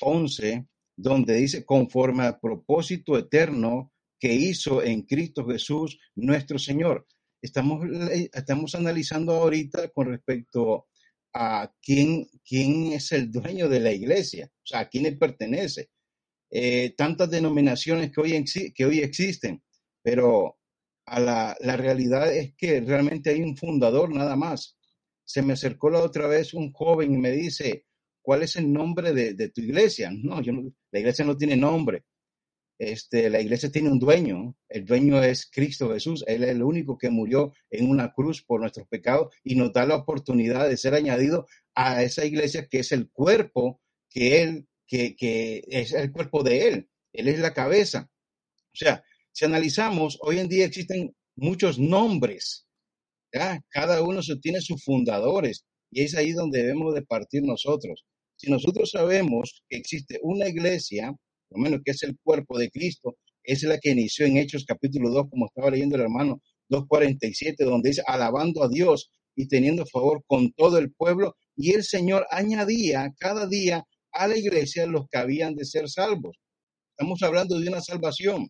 11, 0.02 0.68
donde 0.96 1.36
dice, 1.36 1.66
conforme 1.66 2.26
al 2.26 2.40
propósito 2.40 3.18
eterno 3.18 3.94
que 4.20 4.34
hizo 4.34 4.82
en 4.84 5.04
Cristo 5.04 5.46
Jesús 5.46 6.00
nuestro 6.16 6.58
Señor. 6.58 7.08
Estamos, 7.42 7.86
estamos 8.34 8.76
analizando 8.76 9.34
ahorita 9.34 9.90
con 9.90 10.08
respecto 10.08 10.88
a 11.34 11.72
quién, 11.82 12.28
quién 12.48 12.94
es 12.94 13.12
el 13.12 13.32
dueño 13.32 13.68
de 13.68 13.82
la 13.82 13.92
iglesia, 13.92 14.50
a 14.74 14.88
quién 14.88 15.04
le 15.04 15.12
pertenece. 15.14 15.90
Eh, 16.50 16.94
tantas 16.96 17.30
denominaciones 17.30 18.12
que 18.12 18.22
hoy, 18.22 18.46
que 18.74 18.86
hoy 18.86 19.00
existen, 19.00 19.62
pero 20.02 20.60
a 21.06 21.20
la, 21.20 21.56
la, 21.60 21.78
realidad 21.78 22.34
es 22.34 22.54
que 22.56 22.82
realmente 22.82 23.30
hay 23.30 23.42
un 23.42 23.56
fundador 23.58 24.14
nada 24.14 24.36
más. 24.36 24.78
Se 25.24 25.42
me 25.42 25.54
acercó 25.54 25.90
la 25.90 26.00
otra 26.00 26.28
vez 26.28 26.54
un 26.54 26.72
joven 26.72 27.14
y 27.14 27.18
me 27.18 27.32
dice, 27.32 27.86
¿cuál 28.22 28.44
es 28.44 28.56
el 28.56 28.72
nombre 28.72 29.14
de, 29.14 29.34
de 29.34 29.50
tu 29.50 29.62
iglesia? 29.62 30.12
No, 30.12 30.42
yo 30.42 30.54
no, 30.54 30.72
la 30.92 31.00
iglesia 31.00 31.26
no 31.26 31.38
tiene 31.38 31.56
nombre. 31.56 32.04
Este, 32.78 33.30
la 33.30 33.40
iglesia 33.40 33.72
tiene 33.72 33.90
un 33.90 34.00
dueño, 34.00 34.54
el 34.68 34.86
dueño 34.86 35.24
es 35.24 35.50
Cristo 35.50 35.94
Jesús, 35.94 36.26
Él 36.28 36.44
es 36.44 36.50
el 36.50 36.62
único 36.62 36.98
que 36.98 37.10
murió 37.10 37.54
en 37.70 37.90
una 37.90 38.12
cruz 38.12 38.44
por 38.44 38.60
nuestros 38.60 38.86
pecados 38.88 39.34
y 39.44 39.56
nos 39.56 39.72
da 39.72 39.86
la 39.86 39.96
oportunidad 39.96 40.68
de 40.68 40.76
ser 40.76 40.94
añadido 40.94 41.48
a 41.74 42.04
esa 42.04 42.26
iglesia 42.26 42.68
que 42.68 42.80
es 42.80 42.92
el 42.92 43.10
cuerpo, 43.10 43.80
que 44.10 44.42
Él, 44.42 44.68
que, 44.88 45.16
que 45.16 45.64
es 45.70 45.94
el 45.94 46.12
cuerpo 46.12 46.44
de 46.44 46.68
Él, 46.68 46.90
Él 47.14 47.30
es 47.30 47.40
la 47.40 47.54
cabeza. 47.54 48.10
O 48.74 48.78
sea, 48.78 49.06
si 49.36 49.44
analizamos, 49.44 50.18
hoy 50.22 50.40
en 50.40 50.48
día 50.48 50.66
existen 50.66 51.14
muchos 51.36 51.78
nombres, 51.78 52.66
cada 53.68 54.02
uno 54.02 54.22
tiene 54.42 54.62
sus 54.62 54.82
fundadores 54.82 55.66
y 55.92 56.04
es 56.04 56.16
ahí 56.16 56.32
donde 56.32 56.60
debemos 56.60 56.96
de 56.96 57.02
partir 57.02 57.44
nosotros. 57.44 58.06
Si 58.38 58.50
nosotros 58.50 58.92
sabemos 58.92 59.62
que 59.68 59.76
existe 59.76 60.20
una 60.22 60.48
iglesia, 60.48 61.14
lo 61.50 61.58
menos 61.58 61.82
que 61.84 61.92
es 61.92 62.04
el 62.04 62.18
cuerpo 62.24 62.58
de 62.58 62.70
Cristo, 62.72 63.18
es 63.44 63.62
la 63.64 63.78
que 63.78 63.90
inició 63.90 64.26
en 64.26 64.38
Hechos 64.38 64.64
capítulo 64.66 65.10
2, 65.10 65.26
como 65.30 65.48
estaba 65.48 65.70
leyendo 65.70 65.98
el 65.98 66.04
hermano 66.04 66.42
2.47, 66.70 67.66
donde 67.66 67.90
dice, 67.90 68.04
alabando 68.08 68.64
a 68.64 68.70
Dios 68.70 69.12
y 69.36 69.50
teniendo 69.50 69.86
favor 69.86 70.24
con 70.28 70.54
todo 70.54 70.78
el 70.78 70.94
pueblo, 70.94 71.36
y 71.58 71.74
el 71.74 71.84
Señor 71.84 72.26
añadía 72.32 73.14
cada 73.20 73.48
día 73.48 73.84
a 74.14 74.28
la 74.30 74.38
iglesia 74.38 74.86
los 74.86 75.08
que 75.12 75.18
habían 75.18 75.56
de 75.56 75.66
ser 75.66 75.90
salvos. 75.90 76.38
Estamos 76.92 77.22
hablando 77.22 77.60
de 77.60 77.68
una 77.68 77.82
salvación. 77.82 78.48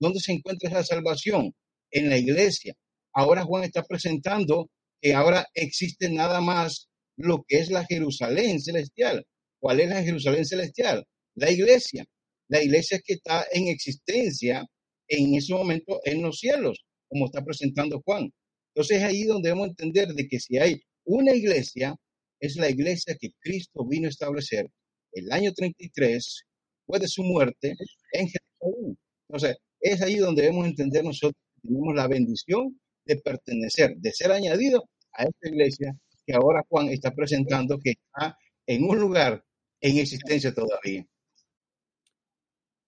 ¿Dónde 0.00 0.18
se 0.20 0.32
encuentra 0.32 0.68
esa 0.68 0.82
salvación? 0.82 1.54
En 1.92 2.08
la 2.10 2.18
iglesia. 2.18 2.74
Ahora 3.12 3.44
Juan 3.44 3.64
está 3.64 3.84
presentando 3.84 4.70
que 5.00 5.14
ahora 5.14 5.46
existe 5.54 6.10
nada 6.10 6.40
más 6.40 6.88
lo 7.16 7.44
que 7.46 7.58
es 7.58 7.70
la 7.70 7.84
Jerusalén 7.84 8.60
celestial. 8.60 9.24
¿Cuál 9.60 9.80
es 9.80 9.90
la 9.90 10.02
Jerusalén 10.02 10.44
celestial? 10.44 11.04
La 11.34 11.50
iglesia 11.50 12.04
la 12.50 12.62
iglesia 12.62 13.00
que 13.04 13.14
está 13.14 13.46
en 13.52 13.68
existencia 13.68 14.66
en 15.08 15.34
ese 15.34 15.54
momento 15.54 16.00
en 16.04 16.20
los 16.20 16.40
cielos, 16.40 16.84
como 17.08 17.26
está 17.26 17.44
presentando 17.44 18.02
Juan. 18.04 18.28
Entonces 18.74 18.98
es 18.98 19.04
ahí 19.04 19.22
donde 19.22 19.48
debemos 19.48 19.68
entender 19.68 20.08
de 20.08 20.26
que 20.26 20.40
si 20.40 20.58
hay 20.58 20.82
una 21.04 21.32
iglesia, 21.32 21.94
es 22.40 22.56
la 22.56 22.68
iglesia 22.68 23.16
que 23.20 23.30
Cristo 23.38 23.86
vino 23.86 24.06
a 24.06 24.10
establecer 24.10 24.66
el 25.12 25.30
año 25.30 25.52
33, 25.52 26.44
después 26.80 27.00
de 27.00 27.08
su 27.08 27.22
muerte, 27.22 27.76
en 28.12 28.28
Jerusalén. 28.28 28.98
Entonces, 29.28 29.56
es 29.80 30.02
ahí 30.02 30.16
donde 30.16 30.42
debemos 30.42 30.66
entender 30.66 31.04
nosotros 31.04 31.40
que 31.54 31.68
tenemos 31.68 31.94
la 31.94 32.06
bendición 32.06 32.78
de 33.04 33.16
pertenecer, 33.16 33.96
de 33.96 34.12
ser 34.12 34.32
añadido 34.32 34.84
a 35.12 35.24
esta 35.24 35.48
iglesia 35.48 35.96
que 36.26 36.34
ahora 36.34 36.64
Juan 36.68 36.88
está 36.88 37.12
presentando 37.12 37.78
que 37.78 37.90
está 37.90 38.36
en 38.66 38.84
un 38.84 39.00
lugar 39.00 39.44
en 39.80 39.98
existencia 39.98 40.54
todavía. 40.54 41.06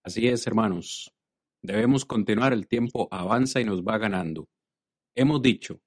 Así 0.05 0.29
es, 0.29 0.47
hermanos. 0.47 1.13
Debemos 1.63 2.05
continuar, 2.05 2.53
el 2.53 2.67
tiempo 2.67 3.09
avanza 3.11 3.61
y 3.61 3.65
nos 3.65 3.83
va 3.83 3.99
ganando. 3.99 4.49
Hemos 5.15 5.43
dicho, 5.43 5.81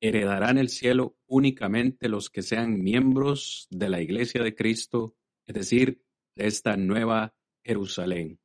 heredarán 0.00 0.58
el 0.58 0.68
cielo 0.68 1.16
únicamente 1.26 2.08
los 2.08 2.30
que 2.30 2.42
sean 2.42 2.82
miembros 2.82 3.66
de 3.70 3.88
la 3.88 4.00
iglesia 4.00 4.42
de 4.42 4.54
Cristo, 4.54 5.14
es 5.46 5.54
decir, 5.54 6.02
de 6.36 6.46
esta 6.46 6.76
nueva 6.76 7.34
Jerusalén. 7.64 8.38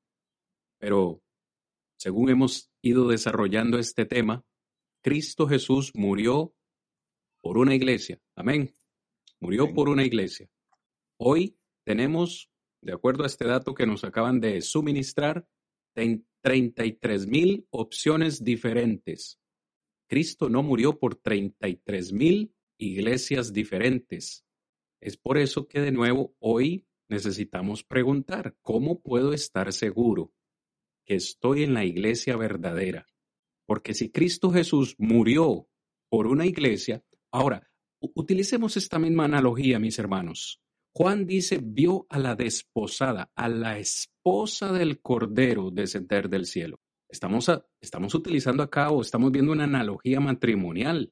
Pero, 0.80 1.21
según 1.99 2.29
hemos 2.29 2.71
ido 2.81 3.09
desarrollando 3.09 3.77
este 3.77 4.05
tema, 4.05 4.45
Cristo 5.03 5.47
Jesús 5.47 5.91
murió 5.93 6.55
por 7.41 7.57
una 7.57 7.75
iglesia. 7.75 8.21
Amén. 8.35 8.73
Murió 9.41 9.73
por 9.73 9.89
una 9.89 10.05
iglesia. 10.05 10.49
Hoy 11.17 11.57
tenemos 11.83 12.49
de 12.81 12.93
acuerdo 12.93 13.23
a 13.23 13.27
este 13.27 13.45
dato 13.45 13.73
que 13.75 13.85
nos 13.85 14.05
acaban 14.05 14.39
de 14.39 14.62
suministrar, 14.62 15.45
33 15.93 17.27
mil 17.27 17.67
opciones 17.69 18.45
diferentes. 18.45 19.38
Cristo 20.07 20.47
no 20.47 20.63
murió 20.63 20.97
por 20.97 21.15
33 21.15 22.13
mil 22.13 22.55
iglesias 22.77 23.51
diferentes. 23.51 24.45
Es 25.01 25.17
por 25.17 25.38
eso 25.38 25.67
que 25.67 25.81
de 25.81 25.91
nuevo 25.91 26.33
hoy 26.39 26.88
necesitamos 27.09 27.83
preguntar, 27.83 28.55
¿cómo 28.62 29.01
puedo 29.01 29.33
estar 29.33 29.73
seguro 29.73 30.31
que 31.10 31.15
estoy 31.15 31.63
en 31.63 31.74
la 31.74 31.86
iglesia 31.86 32.38
verdadera? 32.38 33.08
Porque 33.65 33.95
si 33.95 34.12
Cristo 34.12 34.52
Jesús 34.52 34.95
murió 35.00 35.67
por 36.08 36.28
una 36.28 36.45
iglesia, 36.45 37.04
ahora, 37.32 37.67
utilicemos 38.00 38.78
esta 38.78 39.00
misma 39.00 39.26
analogía, 39.26 39.80
mis 39.80 39.98
hermanos. 39.98 40.62
Juan 40.93 41.26
dice, 41.26 41.60
vio 41.63 42.06
a 42.10 42.19
la 42.19 42.36
desposada, 42.36 43.32
a 43.36 43.50
la 43.50 43.80
esposa 43.80 44.72
del 44.72 45.02
Cordero 45.02 45.72
descender 45.72 46.30
del 46.30 46.45
cielo. 46.45 46.80
Estamos, 47.08 47.52
estamos 47.82 48.13
utilizando 48.13 48.62
acá 48.62 48.91
o 48.91 49.02
estamos 49.02 49.32
viendo 49.32 49.52
una 49.52 49.63
analogía 49.63 50.19
matrimonial. 50.19 51.12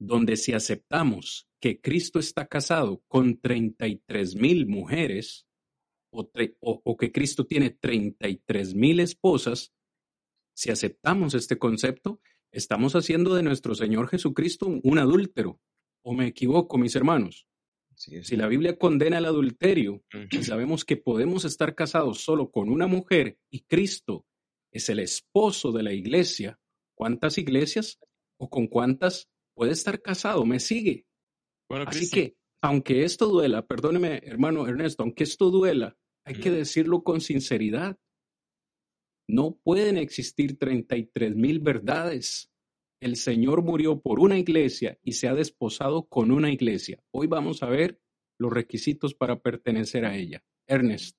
donde 0.00 0.36
si 0.36 0.52
aceptamos 0.52 1.48
que 1.60 1.80
Cristo 1.80 2.20
está 2.20 2.46
casado 2.46 3.02
con 3.08 3.40
33 3.40 4.36
mil 4.36 4.66
mujeres 4.68 5.47
o, 6.10 6.30
o, 6.60 6.96
que 6.96 7.12
Cristo 7.12 7.46
tiene 7.46 7.70
33 7.70 8.74
mil 8.74 9.00
esposas, 9.00 9.72
si 10.54 10.70
aceptamos 10.70 11.34
este 11.34 11.58
concepto, 11.58 12.20
estamos 12.50 12.94
haciendo 12.96 13.34
de 13.34 13.42
nuestro 13.42 13.74
Señor 13.74 14.08
Jesucristo 14.08 14.66
un 14.82 14.98
adúltero. 14.98 15.60
¿O 16.02 16.14
me 16.14 16.26
equivoco, 16.26 16.78
mis 16.78 16.96
hermanos? 16.96 17.46
Si 17.98 18.36
la 18.36 18.46
Biblia 18.46 18.78
condena 18.78 19.18
el 19.18 19.24
adulterio 19.24 20.04
y 20.30 20.44
sabemos 20.44 20.84
que 20.84 20.96
podemos 20.96 21.44
estar 21.44 21.74
casados 21.74 22.20
solo 22.20 22.50
con 22.52 22.70
una 22.70 22.86
mujer 22.86 23.38
y 23.50 23.62
Cristo 23.62 24.24
es 24.70 24.88
el 24.88 25.00
esposo 25.00 25.72
de 25.72 25.82
la 25.82 25.92
iglesia, 25.92 26.60
¿cuántas 26.94 27.38
iglesias 27.38 27.98
o 28.38 28.48
con 28.48 28.68
cuántas 28.68 29.28
puede 29.54 29.72
estar 29.72 30.00
casado? 30.00 30.46
¿Me 30.46 30.60
sigue? 30.60 31.06
Así 31.68 32.08
que, 32.08 32.36
aunque 32.60 33.04
esto 33.04 33.28
duela, 33.28 33.66
perdóneme, 33.66 34.20
hermano 34.24 34.66
Ernesto, 34.66 35.02
aunque 35.02 35.24
esto 35.24 35.50
duela, 35.50 35.96
hay 36.24 36.34
que 36.34 36.50
decirlo 36.50 37.02
con 37.02 37.20
sinceridad. 37.20 37.98
No 39.28 39.58
pueden 39.62 39.96
existir 39.96 40.58
33 40.58 41.34
mil 41.34 41.60
verdades. 41.60 42.50
El 43.00 43.16
Señor 43.16 43.62
murió 43.62 44.00
por 44.00 44.20
una 44.20 44.38
iglesia 44.38 44.98
y 45.02 45.12
se 45.12 45.28
ha 45.28 45.34
desposado 45.34 46.06
con 46.06 46.30
una 46.30 46.50
iglesia. 46.50 47.02
Hoy 47.12 47.28
vamos 47.28 47.62
a 47.62 47.68
ver 47.68 48.00
los 48.38 48.52
requisitos 48.52 49.14
para 49.14 49.40
pertenecer 49.40 50.04
a 50.04 50.16
ella. 50.16 50.42
Ernest. 50.66 51.16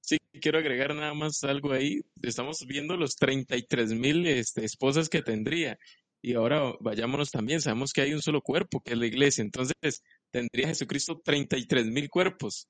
Sí, 0.00 0.18
quiero 0.40 0.58
agregar 0.58 0.94
nada 0.94 1.14
más 1.14 1.42
algo 1.44 1.72
ahí. 1.72 2.02
Estamos 2.22 2.64
viendo 2.66 2.96
los 2.96 3.16
33 3.16 3.94
mil 3.94 4.26
este, 4.26 4.64
esposas 4.64 5.08
que 5.08 5.22
tendría. 5.22 5.78
Y 6.22 6.34
ahora 6.34 6.74
vayámonos 6.80 7.30
también, 7.30 7.60
sabemos 7.60 7.92
que 7.92 8.00
hay 8.00 8.14
un 8.14 8.22
solo 8.22 8.40
cuerpo, 8.40 8.80
que 8.80 8.92
es 8.92 8.98
la 8.98 9.06
iglesia. 9.06 9.42
Entonces, 9.42 10.02
tendría 10.34 10.66
Jesucristo 10.66 11.20
33 11.24 11.86
mil 11.86 12.10
cuerpos. 12.10 12.68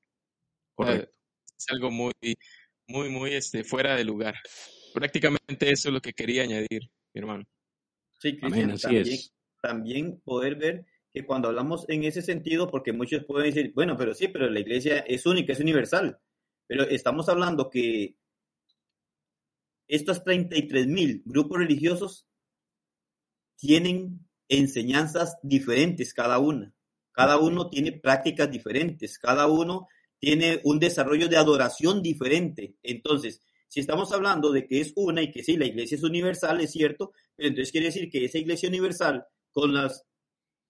Correcto. 0.74 1.16
Es 1.56 1.64
algo 1.70 1.90
muy, 1.90 2.12
muy, 2.86 3.08
muy 3.08 3.32
este, 3.32 3.64
fuera 3.64 3.96
de 3.96 4.04
lugar. 4.04 4.34
Prácticamente 4.92 5.70
eso 5.70 5.88
es 5.88 5.94
lo 5.94 6.00
que 6.00 6.12
quería 6.12 6.42
añadir, 6.42 6.82
mi 7.14 7.20
hermano. 7.20 7.44
Sí, 8.20 8.36
Cristian, 8.36 8.76
también, 8.76 9.18
también 9.62 10.20
poder 10.20 10.56
ver 10.56 10.86
que 11.10 11.24
cuando 11.24 11.48
hablamos 11.48 11.86
en 11.88 12.04
ese 12.04 12.20
sentido, 12.20 12.70
porque 12.70 12.92
muchos 12.92 13.24
pueden 13.24 13.54
decir, 13.54 13.72
bueno, 13.74 13.96
pero 13.96 14.12
sí, 14.12 14.28
pero 14.28 14.50
la 14.50 14.60
iglesia 14.60 14.98
es 14.98 15.24
única, 15.24 15.54
es 15.54 15.60
universal, 15.60 16.18
pero 16.66 16.84
estamos 16.84 17.30
hablando 17.30 17.70
que 17.70 18.16
estos 19.88 20.22
33 20.22 20.86
mil 20.86 21.22
grupos 21.24 21.58
religiosos 21.58 22.26
tienen 23.56 24.28
enseñanzas 24.48 25.38
diferentes 25.42 26.12
cada 26.12 26.38
una. 26.38 26.73
Cada 27.14 27.38
uno 27.38 27.70
tiene 27.70 27.92
prácticas 27.92 28.50
diferentes, 28.50 29.18
cada 29.18 29.46
uno 29.46 29.86
tiene 30.18 30.60
un 30.64 30.80
desarrollo 30.80 31.28
de 31.28 31.36
adoración 31.36 32.02
diferente. 32.02 32.74
Entonces, 32.82 33.40
si 33.68 33.80
estamos 33.80 34.12
hablando 34.12 34.50
de 34.50 34.66
que 34.66 34.80
es 34.80 34.92
una 34.96 35.22
y 35.22 35.30
que 35.30 35.44
sí, 35.44 35.56
la 35.56 35.66
iglesia 35.66 35.96
es 35.96 36.02
universal, 36.02 36.60
es 36.60 36.72
cierto, 36.72 37.12
entonces 37.38 37.70
quiere 37.70 37.86
decir 37.86 38.10
que 38.10 38.24
esa 38.24 38.38
iglesia 38.38 38.68
universal 38.68 39.26
con 39.52 39.72
las 39.72 40.04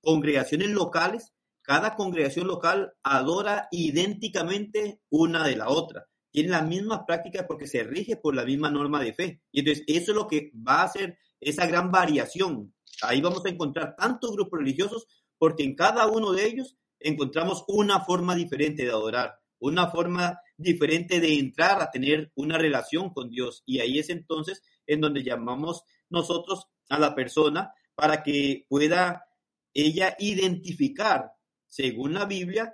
congregaciones 0.03 0.69
locales, 0.71 1.33
cada 1.63 1.97
congregación 1.97 2.47
local 2.47 2.93
adora 3.03 3.69
idénticamente 3.71 5.01
una 5.09 5.47
de 5.47 5.57
la 5.57 5.71
otra. 5.71 6.07
Tiene 6.31 6.51
la 6.51 6.63
misma 6.63 7.07
práctica 7.07 7.47
porque 7.47 7.67
se 7.67 7.85
rige 7.85 8.17
por 8.17 8.35
la 8.35 8.45
misma 8.45 8.71
norma 8.71 9.03
de 9.03 9.15
fe. 9.15 9.41
Y 9.51 9.61
entonces 9.61 9.85
eso 9.87 10.13
es 10.13 10.17
lo 10.17 10.27
que 10.27 10.51
va 10.55 10.83
a 10.83 10.85
hacer 10.85 11.17
esa 11.41 11.67
gran 11.67 11.91
variación. 11.91 12.75
Ahí 13.03 13.23
vamos 13.23 13.47
a 13.47 13.49
encontrar 13.49 13.97
tantos 13.97 14.33
grupos 14.33 14.59
religiosos 14.59 15.07
porque 15.45 15.63
en 15.63 15.75
cada 15.75 16.07
uno 16.07 16.33
de 16.33 16.47
ellos 16.47 16.75
encontramos 16.99 17.67
una 17.69 18.01
forma 18.01 18.35
diferente 18.35 18.83
de 18.83 18.89
adorar, 18.89 19.41
una 19.59 19.91
forma 19.91 20.41
diferente 20.57 21.21
de 21.21 21.39
entrar 21.39 21.83
a 21.83 21.91
tener 21.91 22.33
una 22.35 22.57
relación 22.57 23.13
con 23.13 23.29
Dios. 23.29 23.63
Y 23.67 23.81
ahí 23.81 23.99
es 23.99 24.09
entonces 24.09 24.63
en 24.87 25.03
donde 25.03 25.23
llamamos 25.23 25.83
nosotros 26.09 26.69
a 26.89 26.99
la 26.99 27.15
persona 27.15 27.75
para 27.95 28.23
que 28.23 28.65
pueda 28.71 29.27
ella 29.75 30.17
identificar, 30.19 31.33
según 31.67 32.15
la 32.15 32.25
Biblia, 32.25 32.73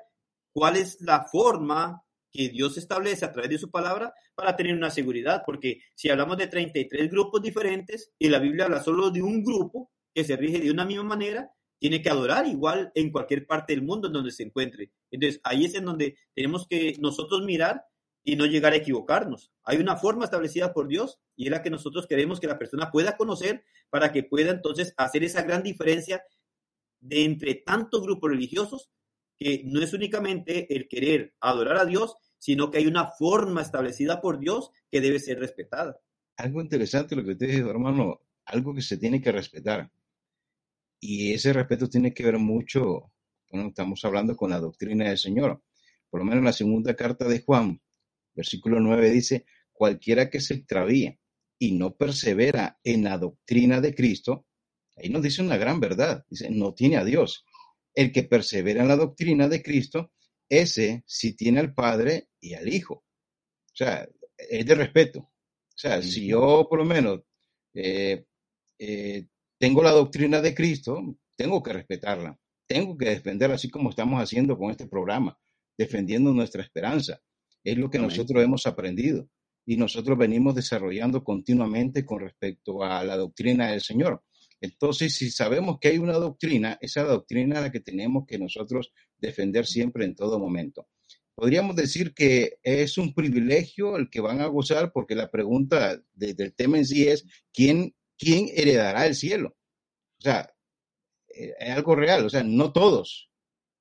cuál 0.52 0.76
es 0.76 1.00
la 1.00 1.24
forma 1.24 2.04
que 2.30 2.50
Dios 2.50 2.78
establece 2.78 3.24
a 3.24 3.32
través 3.32 3.50
de 3.50 3.58
su 3.58 3.68
palabra 3.68 4.14
para 4.36 4.54
tener 4.54 4.76
una 4.76 4.92
seguridad, 4.92 5.42
porque 5.44 5.80
si 5.96 6.08
hablamos 6.08 6.36
de 6.36 6.46
33 6.46 7.10
grupos 7.10 7.42
diferentes 7.42 8.12
y 8.16 8.28
la 8.28 8.38
Biblia 8.38 8.66
habla 8.66 8.80
solo 8.80 9.10
de 9.10 9.22
un 9.22 9.42
grupo 9.42 9.90
que 10.14 10.22
se 10.22 10.36
rige 10.36 10.60
de 10.60 10.70
una 10.70 10.84
misma 10.84 11.02
manera, 11.02 11.50
tiene 11.80 12.02
que 12.02 12.10
adorar 12.10 12.46
igual 12.46 12.92
en 12.94 13.10
cualquier 13.10 13.46
parte 13.46 13.72
del 13.72 13.82
mundo 13.82 14.06
en 14.06 14.12
donde 14.12 14.30
se 14.30 14.42
encuentre. 14.44 14.92
Entonces, 15.10 15.40
ahí 15.42 15.64
es 15.64 15.74
en 15.74 15.86
donde 15.86 16.16
tenemos 16.34 16.68
que 16.68 16.94
nosotros 17.00 17.42
mirar 17.42 17.84
y 18.22 18.36
no 18.36 18.44
llegar 18.44 18.74
a 18.74 18.76
equivocarnos. 18.76 19.50
Hay 19.64 19.78
una 19.78 19.96
forma 19.96 20.26
establecida 20.26 20.74
por 20.74 20.88
Dios 20.88 21.18
y 21.34 21.46
es 21.46 21.50
la 21.50 21.62
que 21.62 21.70
nosotros 21.70 22.06
queremos 22.06 22.38
que 22.38 22.46
la 22.46 22.58
persona 22.58 22.90
pueda 22.90 23.16
conocer 23.16 23.64
para 23.88 24.12
que 24.12 24.22
pueda 24.22 24.50
entonces 24.50 24.92
hacer 24.98 25.24
esa 25.24 25.42
gran 25.42 25.62
diferencia 25.62 26.22
de 27.00 27.24
entre 27.24 27.54
tantos 27.54 28.02
grupos 28.02 28.30
religiosos 28.30 28.90
que 29.38 29.62
no 29.64 29.80
es 29.80 29.94
únicamente 29.94 30.76
el 30.76 30.86
querer 30.86 31.34
adorar 31.40 31.78
a 31.78 31.86
Dios, 31.86 32.14
sino 32.38 32.70
que 32.70 32.76
hay 32.76 32.86
una 32.86 33.06
forma 33.06 33.62
establecida 33.62 34.20
por 34.20 34.38
Dios 34.38 34.70
que 34.90 35.00
debe 35.00 35.18
ser 35.18 35.38
respetada. 35.38 35.98
Algo 36.36 36.60
interesante 36.60 37.16
lo 37.16 37.24
que 37.24 37.32
usted 37.32 37.48
dijo, 37.48 37.70
hermano, 37.70 38.20
algo 38.44 38.74
que 38.74 38.82
se 38.82 38.98
tiene 38.98 39.22
que 39.22 39.32
respetar. 39.32 39.90
Y 41.00 41.32
ese 41.32 41.52
respeto 41.52 41.88
tiene 41.88 42.12
que 42.12 42.22
ver 42.22 42.38
mucho, 42.38 43.10
bueno, 43.50 43.68
estamos 43.68 44.04
hablando 44.04 44.36
con 44.36 44.50
la 44.50 44.60
doctrina 44.60 45.08
del 45.08 45.18
Señor. 45.18 45.62
Por 46.10 46.20
lo 46.20 46.24
menos 46.24 46.40
en 46.40 46.44
la 46.44 46.52
segunda 46.52 46.94
carta 46.94 47.26
de 47.26 47.40
Juan, 47.40 47.80
versículo 48.34 48.80
9 48.80 49.10
dice, 49.10 49.46
cualquiera 49.72 50.28
que 50.28 50.40
se 50.40 50.54
extravía 50.54 51.18
y 51.58 51.72
no 51.72 51.94
persevera 51.94 52.78
en 52.84 53.04
la 53.04 53.16
doctrina 53.16 53.80
de 53.80 53.94
Cristo, 53.94 54.46
ahí 54.96 55.08
nos 55.08 55.22
dice 55.22 55.42
una 55.42 55.56
gran 55.56 55.80
verdad, 55.80 56.24
dice, 56.28 56.50
no 56.50 56.74
tiene 56.74 56.96
a 56.98 57.04
Dios. 57.04 57.44
El 57.94 58.12
que 58.12 58.24
persevera 58.24 58.82
en 58.82 58.88
la 58.88 58.96
doctrina 58.96 59.48
de 59.48 59.62
Cristo, 59.62 60.12
ese 60.48 61.02
sí 61.06 61.34
tiene 61.34 61.60
al 61.60 61.74
Padre 61.74 62.28
y 62.40 62.54
al 62.54 62.68
Hijo. 62.72 62.94
O 62.94 63.74
sea, 63.74 64.06
es 64.36 64.66
de 64.66 64.74
respeto. 64.74 65.20
O 65.20 65.78
sea, 65.82 66.02
si 66.02 66.26
yo 66.26 66.66
por 66.68 66.78
lo 66.78 66.84
menos 66.84 67.20
eh, 67.72 68.24
eh, 68.78 69.26
tengo 69.60 69.82
la 69.82 69.90
doctrina 69.90 70.40
de 70.40 70.54
Cristo, 70.54 71.16
tengo 71.36 71.62
que 71.62 71.74
respetarla, 71.74 72.38
tengo 72.66 72.96
que 72.96 73.10
defenderla, 73.10 73.56
así 73.56 73.68
como 73.68 73.90
estamos 73.90 74.18
haciendo 74.18 74.56
con 74.56 74.70
este 74.70 74.86
programa, 74.86 75.38
defendiendo 75.76 76.32
nuestra 76.32 76.62
esperanza. 76.62 77.20
Es 77.62 77.76
lo 77.76 77.90
que 77.90 77.98
nosotros 77.98 78.42
hemos 78.42 78.66
aprendido 78.66 79.28
y 79.66 79.76
nosotros 79.76 80.16
venimos 80.16 80.54
desarrollando 80.54 81.22
continuamente 81.22 82.06
con 82.06 82.20
respecto 82.20 82.82
a 82.82 83.04
la 83.04 83.18
doctrina 83.18 83.70
del 83.70 83.82
Señor. 83.82 84.22
Entonces, 84.62 85.14
si 85.14 85.30
sabemos 85.30 85.76
que 85.78 85.88
hay 85.88 85.98
una 85.98 86.14
doctrina, 86.14 86.78
esa 86.80 87.04
doctrina 87.04 87.56
es 87.56 87.62
la 87.64 87.70
que 87.70 87.80
tenemos 87.80 88.24
que 88.26 88.38
nosotros 88.38 88.94
defender 89.18 89.66
siempre 89.66 90.06
en 90.06 90.14
todo 90.14 90.38
momento. 90.38 90.88
Podríamos 91.34 91.76
decir 91.76 92.14
que 92.14 92.58
es 92.62 92.96
un 92.96 93.12
privilegio 93.12 93.98
el 93.98 94.08
que 94.08 94.22
van 94.22 94.40
a 94.40 94.46
gozar 94.46 94.90
porque 94.92 95.14
la 95.14 95.30
pregunta 95.30 96.02
del 96.14 96.54
tema 96.54 96.78
en 96.78 96.86
sí 96.86 97.08
es, 97.08 97.26
¿quién 97.52 97.94
¿quién 98.20 98.48
heredará 98.54 99.06
el 99.06 99.14
cielo? 99.14 99.56
O 100.18 100.22
sea, 100.22 100.54
eh, 101.28 101.54
es 101.58 101.70
algo 101.70 101.96
real, 101.96 102.26
o 102.26 102.30
sea, 102.30 102.44
no 102.44 102.72
todos. 102.72 103.30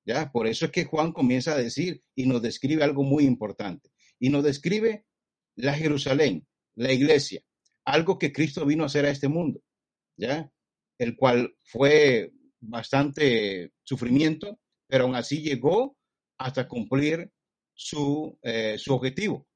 ¿ya? 0.05 0.31
Por 0.31 0.47
eso 0.47 0.65
es 0.65 0.71
que 0.71 0.85
Juan 0.85 1.11
comienza 1.11 1.53
a 1.53 1.57
decir 1.57 2.01
y 2.15 2.25
nos 2.25 2.41
describe 2.41 2.83
algo 2.83 3.03
muy 3.03 3.25
importante. 3.25 3.91
Y 4.17 4.29
nos 4.29 4.43
describe 4.43 5.05
la 5.55 5.73
Jerusalén, 5.73 6.47
la 6.75 6.93
iglesia, 6.93 7.43
algo 7.85 8.17
que 8.17 8.31
Cristo 8.31 8.65
vino 8.65 8.83
a 8.83 8.87
hacer 8.87 9.05
a 9.05 9.11
este 9.11 9.27
mundo, 9.27 9.61
¿ya? 10.17 10.51
El 10.97 11.15
cual 11.15 11.55
fue 11.63 12.31
bastante 12.61 13.73
sufrimiento, 13.83 14.59
pero 14.87 15.03
aún 15.03 15.15
así 15.15 15.41
llegó 15.41 15.97
hasta 16.37 16.67
cumplir 16.67 17.31
su, 17.73 18.37
eh, 18.41 18.77
su 18.77 18.93
objetivo. 18.93 19.47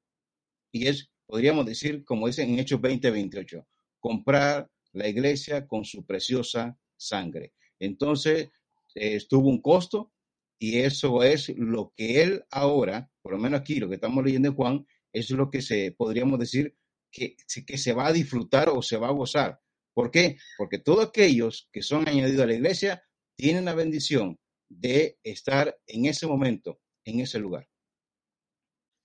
Y 0.72 0.88
es, 0.88 1.10
podríamos 1.26 1.66
decir, 1.66 2.04
como 2.04 2.28
dicen 2.28 2.50
en 2.52 2.60
Hechos 2.60 2.82
20, 2.82 3.12
28, 3.12 3.68
comprar 4.00 4.70
la 4.94 5.08
iglesia 5.08 5.68
con 5.68 5.86
su 5.86 6.06
preciosa 6.06 6.78
sangre. 6.96 7.54
Entonces, 7.80 8.50
estuvo 8.96 9.50
un 9.50 9.62
costo 9.62 10.14
y 10.60 10.80
eso 10.80 11.24
es 11.24 11.50
lo 11.50 11.94
que 11.96 12.24
él 12.24 12.44
ahora, 12.52 13.12
por 13.22 13.34
lo 13.34 13.40
menos 13.40 13.60
aquí, 13.60 13.80
lo 13.80 13.90
que 13.90 13.96
estamos 13.96 14.24
leyendo 14.24 14.50
en 14.50 14.56
Juan, 14.56 14.88
es 15.12 15.30
lo 15.32 15.50
que 15.50 15.62
se 15.62 15.92
podríamos 15.92 16.40
decir 16.40 16.76
que, 17.12 17.36
que 17.68 17.78
se 17.78 17.94
va 17.94 18.08
a 18.08 18.14
disfrutar 18.14 18.70
o 18.70 18.82
se 18.82 18.98
va 18.98 19.10
a 19.10 19.14
gozar. 19.14 19.60
¿Por 19.94 20.10
qué? 20.10 20.38
Porque 20.58 20.80
todos 20.80 21.08
aquellos 21.08 21.70
que 21.72 21.84
son 21.84 22.08
añadidos 22.08 22.44
a 22.44 22.48
la 22.48 22.56
iglesia 22.56 23.04
tienen 23.36 23.66
la 23.66 23.76
bendición 23.76 24.40
de 24.70 25.20
estar 25.24 25.78
en 25.86 26.06
ese 26.06 26.26
momento, 26.26 26.80
en 27.06 27.20
ese 27.20 27.40
lugar. 27.40 27.68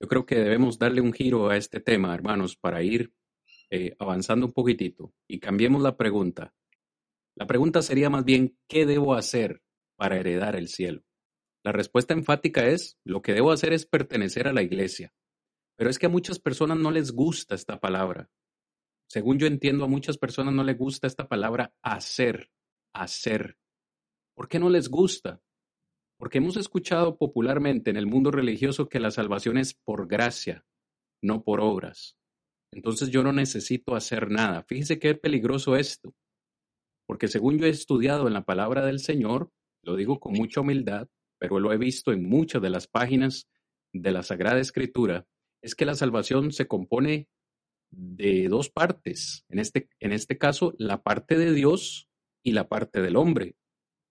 Yo 0.01 0.09
creo 0.09 0.25
que 0.25 0.37
debemos 0.37 0.79
darle 0.79 1.01
un 1.01 1.13
giro 1.13 1.51
a 1.51 1.57
este 1.57 1.81
tema, 1.81 2.15
hermanos, 2.15 2.57
para 2.57 2.83
ir 2.83 3.13
eh, 3.71 3.95
avanzando 3.99 4.47
un 4.47 4.53
poquitito 4.53 5.13
y 5.27 5.41
cambiemos 5.41 5.83
la 5.83 5.97
pregunta. 5.97 6.55
La 7.35 7.47
pregunta 7.47 7.83
sería 7.83 8.11
más 8.11 8.25
bien, 8.25 8.59
¿qué 8.67 8.87
debo 8.87 9.15
hacer 9.15 9.63
para 9.97 10.17
heredar 10.17 10.57
el 10.57 10.69
cielo? 10.69 11.05
La 11.63 11.73
respuesta 11.73 12.15
enfática 12.15 12.67
es, 12.67 12.99
lo 13.05 13.23
que 13.23 13.35
debo 13.35 13.53
hacer 13.53 13.73
es 13.73 13.87
pertenecer 13.87 14.49
a 14.49 14.53
la 14.53 14.63
iglesia. 14.63 15.13
Pero 15.77 15.91
es 15.91 15.99
que 15.99 16.07
a 16.07 16.11
muchas 16.11 16.39
personas 16.41 16.79
no 16.79 16.91
les 16.91 17.13
gusta 17.13 17.55
esta 17.55 17.79
palabra. 17.79 18.31
Según 19.09 19.39
yo 19.39 19.47
entiendo, 19.47 19.85
a 19.85 19.89
muchas 19.89 20.19
personas 20.19 20.53
no 20.53 20.65
les 20.65 20.77
gusta 20.77 21.07
esta 21.07 21.29
palabra 21.29 21.73
hacer, 21.83 22.51
hacer. 22.93 23.57
¿Por 24.35 24.49
qué 24.49 24.59
no 24.59 24.69
les 24.69 24.89
gusta? 24.89 25.41
Porque 26.19 26.39
hemos 26.39 26.57
escuchado 26.57 27.17
popularmente 27.17 27.91
en 27.91 27.97
el 27.97 28.07
mundo 28.07 28.31
religioso 28.31 28.89
que 28.89 28.99
la 28.99 29.11
salvación 29.11 29.57
es 29.57 29.75
por 29.75 30.09
gracia, 30.09 30.67
no 31.23 31.45
por 31.45 31.61
obras. 31.61 32.18
Entonces 32.73 33.11
yo 33.11 33.23
no 33.23 33.33
necesito 33.33 33.95
hacer 33.95 34.31
nada. 34.31 34.63
Fíjese 34.65 34.99
qué 34.99 35.15
peligroso 35.15 35.77
esto. 35.77 36.15
Porque 37.07 37.29
según 37.29 37.59
yo 37.59 37.67
he 37.67 37.71
estudiado 37.71 38.27
en 38.27 38.35
la 38.35 38.45
palabra 38.45 38.85
del 38.85 39.01
Señor, 39.01 39.51
lo 39.83 39.97
digo 39.97 40.21
con 40.21 40.35
mucha 40.35 40.61
humildad, 40.61 41.09
pero 41.39 41.61
lo 41.61 41.73
he 41.73 41.79
visto 41.79 42.13
en 42.13 42.29
muchas 42.29 42.61
de 42.61 42.71
las 42.71 42.87
páginas 42.87 43.49
de 43.93 44.13
la 44.13 44.23
Sagrada 44.23 44.61
Escritura, 44.61 45.27
es 45.63 45.75
que 45.75 45.87
la 45.87 45.95
salvación 45.95 46.53
se 46.53 46.67
compone 46.67 47.29
de 47.91 48.49
dos 48.49 48.69
partes. 48.71 49.45
En 49.49 49.59
este, 49.59 49.89
en 50.01 50.13
este 50.13 50.37
caso, 50.37 50.75
la 50.79 51.03
parte 51.03 51.39
de 51.39 51.53
Dios 51.53 52.09
y 52.45 52.53
la 52.53 52.69
parte 52.69 53.01
del 53.01 53.17
hombre. 53.17 53.57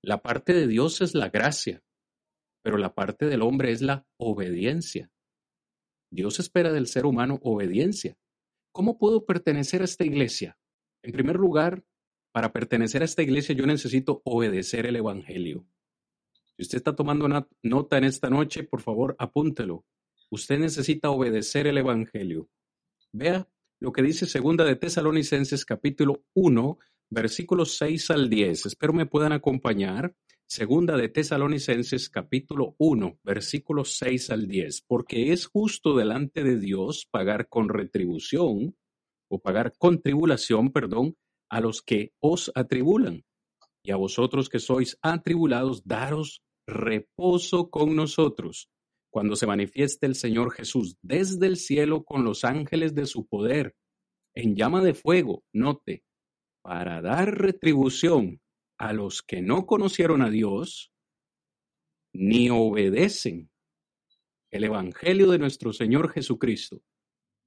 La 0.03 0.21
parte 0.21 0.53
de 0.53 0.67
Dios 0.67 1.01
es 1.01 1.15
la 1.15 1.29
gracia, 1.29 1.83
pero 2.63 2.77
la 2.77 2.93
parte 2.93 3.27
del 3.27 3.41
hombre 3.41 3.71
es 3.71 3.81
la 3.81 4.05
obediencia. 4.17 5.11
Dios 6.11 6.39
espera 6.39 6.71
del 6.71 6.87
ser 6.87 7.05
humano 7.05 7.39
obediencia. 7.43 8.17
¿Cómo 8.77 8.99
puedo 8.99 9.25
pertenecer 9.25 9.81
a 9.81 9.85
esta 9.85 10.05
iglesia? 10.05 10.55
En 11.01 11.11
primer 11.11 11.37
lugar, 11.37 11.83
para 12.31 12.53
pertenecer 12.53 13.01
a 13.01 13.05
esta 13.05 13.23
iglesia 13.23 13.55
yo 13.55 13.65
necesito 13.65 14.21
obedecer 14.23 14.85
el 14.85 14.97
Evangelio. 14.97 15.65
Si 16.55 16.61
usted 16.61 16.77
está 16.77 16.95
tomando 16.95 17.27
nota 17.63 17.97
en 17.97 18.03
esta 18.03 18.29
noche, 18.29 18.63
por 18.65 18.81
favor, 18.81 19.15
apúntelo. 19.17 19.83
Usted 20.29 20.59
necesita 20.59 21.09
obedecer 21.09 21.65
el 21.65 21.79
Evangelio. 21.79 22.51
Vea 23.11 23.49
lo 23.79 23.91
que 23.91 24.03
dice 24.03 24.27
Segunda 24.27 24.63
de 24.63 24.75
Tesalonicenses 24.75 25.65
capítulo 25.65 26.23
1, 26.35 26.77
versículos 27.09 27.77
6 27.77 28.11
al 28.11 28.29
10. 28.29 28.67
Espero 28.67 28.93
me 28.93 29.07
puedan 29.07 29.31
acompañar. 29.31 30.13
Segunda 30.49 30.95
de 30.95 31.09
Tesalonicenses 31.09 32.09
capítulo 32.09 32.73
1, 32.77 33.19
versículos 33.21 33.97
6 33.97 34.29
al 34.29 34.47
10. 34.47 34.85
Porque 34.87 35.33
es 35.33 35.45
justo 35.45 35.97
delante 35.97 36.41
de 36.41 36.57
Dios 36.57 37.05
pagar 37.11 37.49
con 37.49 37.67
retribución 37.67 38.73
o 39.29 39.39
pagar 39.39 39.73
con 39.77 40.01
tribulación, 40.01 40.71
perdón, 40.71 41.17
a 41.49 41.59
los 41.59 41.81
que 41.81 42.13
os 42.21 42.49
atribulan. 42.55 43.25
Y 43.83 43.91
a 43.91 43.97
vosotros 43.97 44.47
que 44.47 44.59
sois 44.59 44.97
atribulados, 45.01 45.85
daros 45.85 46.41
reposo 46.65 47.69
con 47.69 47.97
nosotros 47.97 48.69
cuando 49.09 49.35
se 49.35 49.47
manifieste 49.47 50.05
el 50.05 50.15
Señor 50.15 50.53
Jesús 50.53 50.97
desde 51.01 51.45
el 51.47 51.57
cielo 51.57 52.05
con 52.05 52.23
los 52.23 52.45
ángeles 52.45 52.95
de 52.95 53.05
su 53.05 53.27
poder, 53.27 53.75
en 54.33 54.55
llama 54.55 54.81
de 54.81 54.93
fuego, 54.93 55.43
note, 55.51 56.03
para 56.61 57.01
dar 57.01 57.37
retribución 57.37 58.39
a 58.77 58.93
los 58.93 59.21
que 59.21 59.41
no 59.41 59.65
conocieron 59.65 60.21
a 60.21 60.29
Dios 60.29 60.91
ni 62.13 62.49
obedecen 62.49 63.49
el 64.51 64.63
Evangelio 64.63 65.29
de 65.29 65.39
nuestro 65.39 65.73
Señor 65.73 66.11
Jesucristo. 66.11 66.81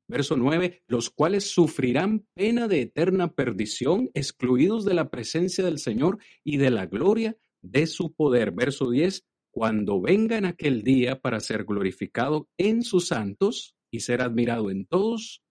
Verso 0.06 0.36
9, 0.36 0.82
los 0.88 1.08
cuales 1.10 1.50
sufrirán 1.50 2.26
pena 2.34 2.66
de 2.66 2.82
eterna 2.82 3.32
perdición, 3.32 4.10
excluidos 4.12 4.84
de 4.84 4.94
la 4.94 5.08
presencia 5.08 5.64
del 5.64 5.78
Señor 5.78 6.18
y 6.42 6.56
de 6.56 6.70
la 6.70 6.86
gloria 6.86 7.36
de 7.62 7.86
su 7.86 8.12
poder. 8.12 8.50
Verso 8.50 8.90
10, 8.90 9.24
cuando 9.52 10.00
venga 10.00 10.36
en 10.36 10.46
aquel 10.46 10.82
día 10.82 11.20
para 11.20 11.40
ser 11.40 11.64
glorificado 11.64 12.48
en 12.58 12.82
sus 12.82 13.08
santos 13.08 13.76
y 13.90 14.00
ser 14.00 14.20
admirado 14.20 14.70
en 14.70 14.86
todos 14.86 15.42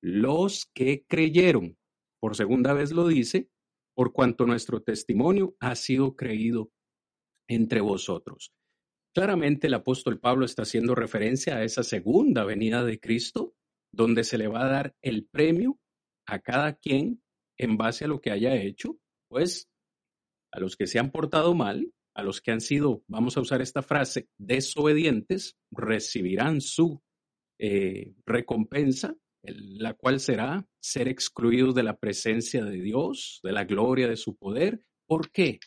los 0.00 0.66
que 0.74 1.04
creyeron. 1.08 1.76
Por 2.20 2.36
segunda 2.36 2.72
vez 2.72 2.92
lo 2.92 3.08
dice, 3.08 3.48
por 3.94 4.12
cuanto 4.12 4.46
nuestro 4.46 4.82
testimonio 4.82 5.56
ha 5.60 5.74
sido 5.74 6.16
creído 6.16 6.70
entre 7.48 7.80
vosotros. 7.80 8.52
Claramente 9.14 9.68
el 9.68 9.74
apóstol 9.74 10.18
Pablo 10.18 10.44
está 10.44 10.62
haciendo 10.62 10.94
referencia 10.94 11.56
a 11.56 11.64
esa 11.64 11.82
segunda 11.82 12.44
venida 12.44 12.84
de 12.84 12.98
Cristo, 12.98 13.54
donde 13.92 14.24
se 14.24 14.38
le 14.38 14.48
va 14.48 14.64
a 14.64 14.70
dar 14.70 14.96
el 15.02 15.26
premio 15.26 15.78
a 16.26 16.40
cada 16.40 16.74
quien 16.74 17.22
en 17.56 17.76
base 17.76 18.04
a 18.04 18.08
lo 18.08 18.20
que 18.20 18.32
haya 18.32 18.56
hecho, 18.56 18.98
pues 19.28 19.70
a 20.52 20.58
los 20.58 20.76
que 20.76 20.86
se 20.86 20.98
han 20.98 21.12
portado 21.12 21.54
mal 21.54 21.92
a 22.14 22.22
los 22.22 22.40
que 22.40 22.52
han 22.52 22.60
sido, 22.60 23.02
vamos 23.08 23.36
a 23.36 23.40
usar 23.40 23.60
esta 23.60 23.82
frase, 23.82 24.28
desobedientes, 24.38 25.56
recibirán 25.70 26.60
su 26.60 27.02
eh, 27.58 28.14
recompensa, 28.24 29.16
la 29.46 29.94
cual 29.94 30.20
será 30.20 30.66
ser 30.80 31.08
excluidos 31.08 31.74
de 31.74 31.82
la 31.82 31.98
presencia 31.98 32.64
de 32.64 32.80
Dios, 32.80 33.40
de 33.42 33.52
la 33.52 33.64
gloria 33.64 34.08
de 34.08 34.16
su 34.16 34.36
poder. 34.36 34.82
¿Por 35.06 35.30
qué? 35.30 35.60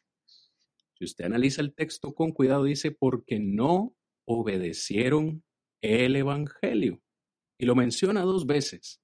Si 0.95 1.05
usted 1.05 1.25
analiza 1.25 1.61
el 1.61 1.75
texto 1.75 2.13
con 2.13 2.31
cuidado, 2.31 2.63
dice, 2.63 2.91
porque 2.91 3.39
no 3.39 3.95
obedecieron 4.25 5.43
el 5.81 6.15
Evangelio. 6.15 7.01
Y 7.59 7.65
lo 7.65 7.75
menciona 7.75 8.21
dos 8.21 8.45
veces. 8.45 9.01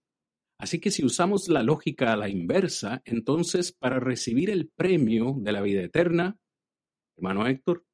Así 0.60 0.80
que 0.80 0.92
si 0.92 1.04
usamos 1.04 1.50
la 1.50 1.64
lógica 1.64 2.14
a 2.14 2.18
la 2.18 2.30
inversa, 2.30 3.02
entonces 3.06 3.72
para 3.72 4.00
recibir 4.00 4.50
el 4.50 4.70
premio 4.70 5.36
de 5.40 5.52
la 5.52 5.62
vida 5.62 5.82
eterna, 5.82 6.38
Hermano 7.18 7.46
Héctor, 7.48 7.86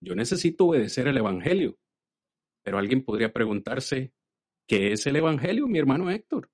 yo 0.00 0.14
necesito 0.14 0.66
obedecer 0.66 1.06
el 1.06 1.18
Evangelio, 1.18 1.78
pero 2.64 2.78
alguien 2.78 3.04
podría 3.04 3.32
preguntarse, 3.32 4.12
¿qué 4.66 4.92
es 4.92 5.06
el 5.06 5.16
Evangelio, 5.16 5.66
mi 5.66 5.78
hermano 5.78 6.10
Héctor? 6.10 6.50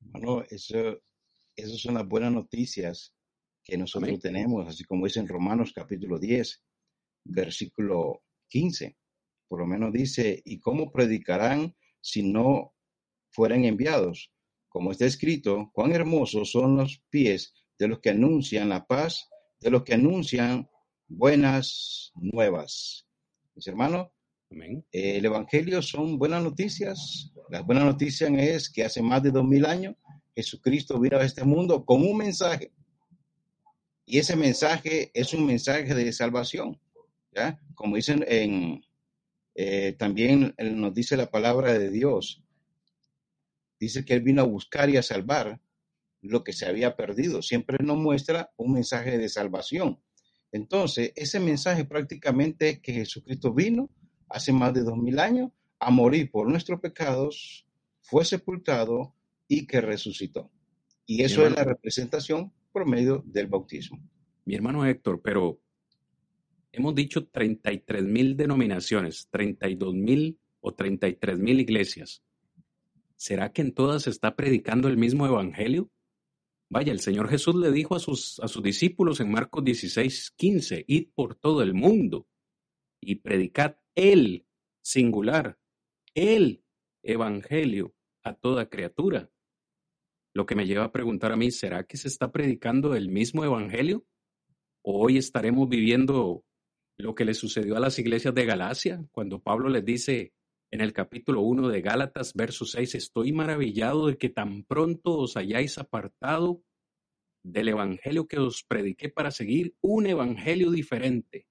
Bueno, 0.00 0.42
eso, 0.50 1.00
esas 1.54 1.80
son 1.80 1.94
las 1.94 2.06
buenas 2.06 2.32
noticias 2.32 3.14
que 3.64 3.76
nosotros 3.76 4.18
tenemos, 4.20 4.66
así 4.66 4.84
como 4.84 5.04
dice 5.04 5.20
en 5.20 5.28
Romanos 5.28 5.72
capítulo 5.74 6.18
10, 6.18 6.62
versículo 7.24 8.22
15. 8.48 8.96
Por 9.46 9.60
lo 9.60 9.66
menos 9.66 9.92
dice, 9.92 10.40
¿y 10.44 10.58
cómo 10.58 10.90
predicarán 10.90 11.76
si 12.00 12.22
no 12.22 12.74
fueran 13.30 13.64
enviados? 13.64 14.32
Como 14.68 14.92
está 14.92 15.06
escrito, 15.06 15.70
cuán 15.72 15.92
hermosos 15.92 16.50
son 16.50 16.76
los 16.76 17.02
pies 17.10 17.54
de 17.78 17.88
los 17.88 18.00
que 18.00 18.10
anuncian 18.10 18.68
la 18.68 18.86
paz, 18.86 19.28
de 19.60 19.70
los 19.70 19.84
que 19.84 19.94
anuncian 19.94 20.68
buenas 21.06 22.12
nuevas. 22.14 23.06
Mis 23.54 23.66
hermanos, 23.66 24.08
el 24.92 25.24
Evangelio 25.24 25.82
son 25.82 26.18
buenas 26.18 26.42
noticias. 26.42 27.32
Las 27.50 27.64
buenas 27.64 27.84
noticias 27.84 28.30
es 28.36 28.70
que 28.70 28.84
hace 28.84 29.02
más 29.02 29.22
de 29.22 29.30
dos 29.30 29.44
mil 29.44 29.66
años 29.66 29.94
Jesucristo 30.34 31.00
vino 31.00 31.18
a 31.18 31.24
este 31.24 31.44
mundo 31.44 31.84
con 31.84 32.02
un 32.02 32.16
mensaje. 32.16 32.72
Y 34.06 34.18
ese 34.18 34.36
mensaje 34.36 35.10
es 35.12 35.34
un 35.34 35.44
mensaje 35.44 35.94
de 35.94 36.12
salvación. 36.12 36.80
¿ya? 37.34 37.60
Como 37.74 37.96
dicen 37.96 38.24
en, 38.28 38.84
eh, 39.54 39.96
también 39.98 40.54
nos 40.58 40.94
dice 40.94 41.16
la 41.16 41.30
palabra 41.30 41.76
de 41.76 41.90
Dios. 41.90 42.42
Dice 43.80 44.04
que 44.04 44.14
Él 44.14 44.22
vino 44.22 44.42
a 44.42 44.46
buscar 44.46 44.88
y 44.90 44.96
a 44.96 45.02
salvar 45.02 45.60
lo 46.20 46.42
que 46.42 46.52
se 46.52 46.66
había 46.66 46.96
perdido. 46.96 47.42
Siempre 47.42 47.78
nos 47.84 47.98
muestra 47.98 48.52
un 48.56 48.72
mensaje 48.72 49.18
de 49.18 49.28
salvación. 49.28 50.00
Entonces, 50.52 51.12
ese 51.14 51.38
mensaje 51.38 51.84
prácticamente 51.84 52.70
es 52.70 52.78
que 52.80 52.92
Jesucristo 52.92 53.52
vino 53.52 53.90
hace 54.28 54.52
más 54.52 54.74
de 54.74 54.82
dos 54.82 54.96
mil 54.96 55.18
años 55.18 55.50
a 55.78 55.90
morir 55.90 56.30
por 56.30 56.48
nuestros 56.48 56.80
pecados, 56.80 57.66
fue 58.00 58.24
sepultado 58.24 59.14
y 59.46 59.66
que 59.66 59.80
resucitó. 59.80 60.50
Y 61.06 61.22
eso 61.22 61.46
es 61.46 61.54
la 61.54 61.64
representación 61.64 62.52
por 62.72 62.86
medio 62.86 63.22
del 63.26 63.46
bautismo. 63.46 63.98
Mi 64.44 64.54
hermano 64.54 64.84
Héctor, 64.84 65.20
pero 65.22 65.60
hemos 66.72 66.94
dicho 66.94 67.26
33 67.26 68.04
mil 68.04 68.36
denominaciones, 68.36 69.28
32 69.30 69.94
mil 69.94 70.38
o 70.60 70.74
33 70.74 71.38
mil 71.38 71.60
iglesias. 71.60 72.22
¿Será 73.16 73.52
que 73.52 73.62
en 73.62 73.72
todas 73.72 74.02
se 74.04 74.10
está 74.10 74.36
predicando 74.36 74.88
el 74.88 74.96
mismo 74.96 75.26
evangelio? 75.26 75.90
Vaya, 76.70 76.92
el 76.92 77.00
Señor 77.00 77.28
Jesús 77.28 77.54
le 77.56 77.72
dijo 77.72 77.96
a 77.96 77.98
sus, 77.98 78.38
a 78.40 78.48
sus 78.48 78.62
discípulos 78.62 79.20
en 79.20 79.30
Marcos 79.30 79.64
16, 79.64 80.32
15, 80.36 80.84
id 80.86 81.08
por 81.14 81.34
todo 81.34 81.62
el 81.62 81.72
mundo 81.72 82.26
y 83.00 83.16
predicad 83.16 83.76
el 83.98 84.46
singular, 84.80 85.58
el 86.14 86.62
evangelio 87.02 87.96
a 88.22 88.32
toda 88.32 88.68
criatura. 88.68 89.28
Lo 90.32 90.46
que 90.46 90.54
me 90.54 90.66
lleva 90.66 90.84
a 90.84 90.92
preguntar 90.92 91.32
a 91.32 91.36
mí, 91.36 91.50
¿será 91.50 91.82
que 91.82 91.96
se 91.96 92.06
está 92.06 92.30
predicando 92.30 92.94
el 92.94 93.08
mismo 93.08 93.44
evangelio? 93.44 94.06
¿O 94.82 95.04
hoy 95.04 95.18
estaremos 95.18 95.68
viviendo 95.68 96.44
lo 96.96 97.16
que 97.16 97.24
le 97.24 97.34
sucedió 97.34 97.76
a 97.76 97.80
las 97.80 97.98
iglesias 97.98 98.32
de 98.36 98.44
Galacia, 98.44 99.04
cuando 99.10 99.42
Pablo 99.42 99.68
les 99.68 99.84
dice 99.84 100.32
en 100.70 100.80
el 100.80 100.92
capítulo 100.92 101.40
1 101.40 101.66
de 101.66 101.80
Gálatas, 101.80 102.34
verso 102.34 102.66
6, 102.66 102.94
estoy 102.94 103.32
maravillado 103.32 104.06
de 104.06 104.16
que 104.16 104.28
tan 104.28 104.62
pronto 104.62 105.18
os 105.18 105.36
hayáis 105.36 105.76
apartado 105.76 106.62
del 107.42 107.70
evangelio 107.70 108.28
que 108.28 108.38
os 108.38 108.62
prediqué 108.62 109.08
para 109.08 109.32
seguir 109.32 109.74
un 109.80 110.06
evangelio 110.06 110.70
diferente. 110.70 111.47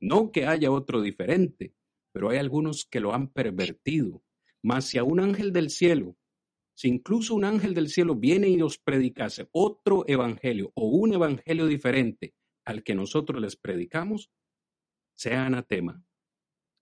No 0.00 0.32
que 0.32 0.46
haya 0.46 0.70
otro 0.70 1.00
diferente, 1.00 1.74
pero 2.12 2.30
hay 2.30 2.38
algunos 2.38 2.84
que 2.84 3.00
lo 3.00 3.14
han 3.14 3.28
pervertido. 3.28 4.22
Mas 4.62 4.86
si 4.86 4.98
a 4.98 5.04
un 5.04 5.20
ángel 5.20 5.52
del 5.52 5.70
cielo, 5.70 6.16
si 6.74 6.88
incluso 6.88 7.34
un 7.34 7.44
ángel 7.44 7.74
del 7.74 7.88
cielo 7.88 8.14
viene 8.16 8.48
y 8.48 8.60
os 8.60 8.78
predicase 8.78 9.48
otro 9.52 10.04
evangelio 10.08 10.72
o 10.74 10.88
un 10.88 11.14
evangelio 11.14 11.66
diferente 11.66 12.34
al 12.64 12.82
que 12.82 12.94
nosotros 12.94 13.40
les 13.40 13.56
predicamos, 13.56 14.30
sea 15.14 15.46
anatema. 15.46 16.04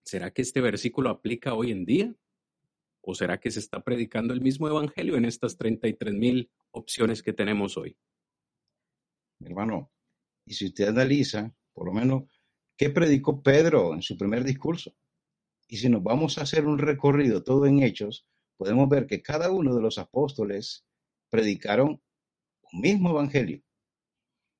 ¿Será 0.04 0.32
que 0.32 0.42
este 0.42 0.60
versículo 0.60 1.10
aplica 1.10 1.54
hoy 1.54 1.70
en 1.70 1.84
día? 1.84 2.14
¿O 3.02 3.14
será 3.14 3.38
que 3.38 3.50
se 3.50 3.58
está 3.58 3.82
predicando 3.82 4.32
el 4.32 4.40
mismo 4.40 4.68
evangelio 4.68 5.16
en 5.16 5.24
estas 5.24 5.56
33 5.56 6.14
mil 6.14 6.50
opciones 6.70 7.22
que 7.22 7.32
tenemos 7.32 7.76
hoy? 7.76 7.96
Hermano, 9.40 9.90
y 10.46 10.54
si 10.54 10.66
usted 10.66 10.88
analiza, 10.88 11.54
por 11.72 11.86
lo 11.86 11.92
menos, 11.92 12.41
¿qué 12.76 12.90
predicó 12.90 13.42
Pedro 13.42 13.94
en 13.94 14.02
su 14.02 14.16
primer 14.16 14.44
discurso? 14.44 14.94
Y 15.68 15.78
si 15.78 15.88
nos 15.88 16.02
vamos 16.02 16.38
a 16.38 16.42
hacer 16.42 16.66
un 16.66 16.78
recorrido 16.78 17.42
todo 17.42 17.66
en 17.66 17.82
hechos, 17.82 18.26
podemos 18.56 18.88
ver 18.88 19.06
que 19.06 19.22
cada 19.22 19.50
uno 19.50 19.74
de 19.74 19.82
los 19.82 19.98
apóstoles 19.98 20.84
predicaron 21.30 22.02
un 22.72 22.80
mismo 22.80 23.10
evangelio. 23.10 23.62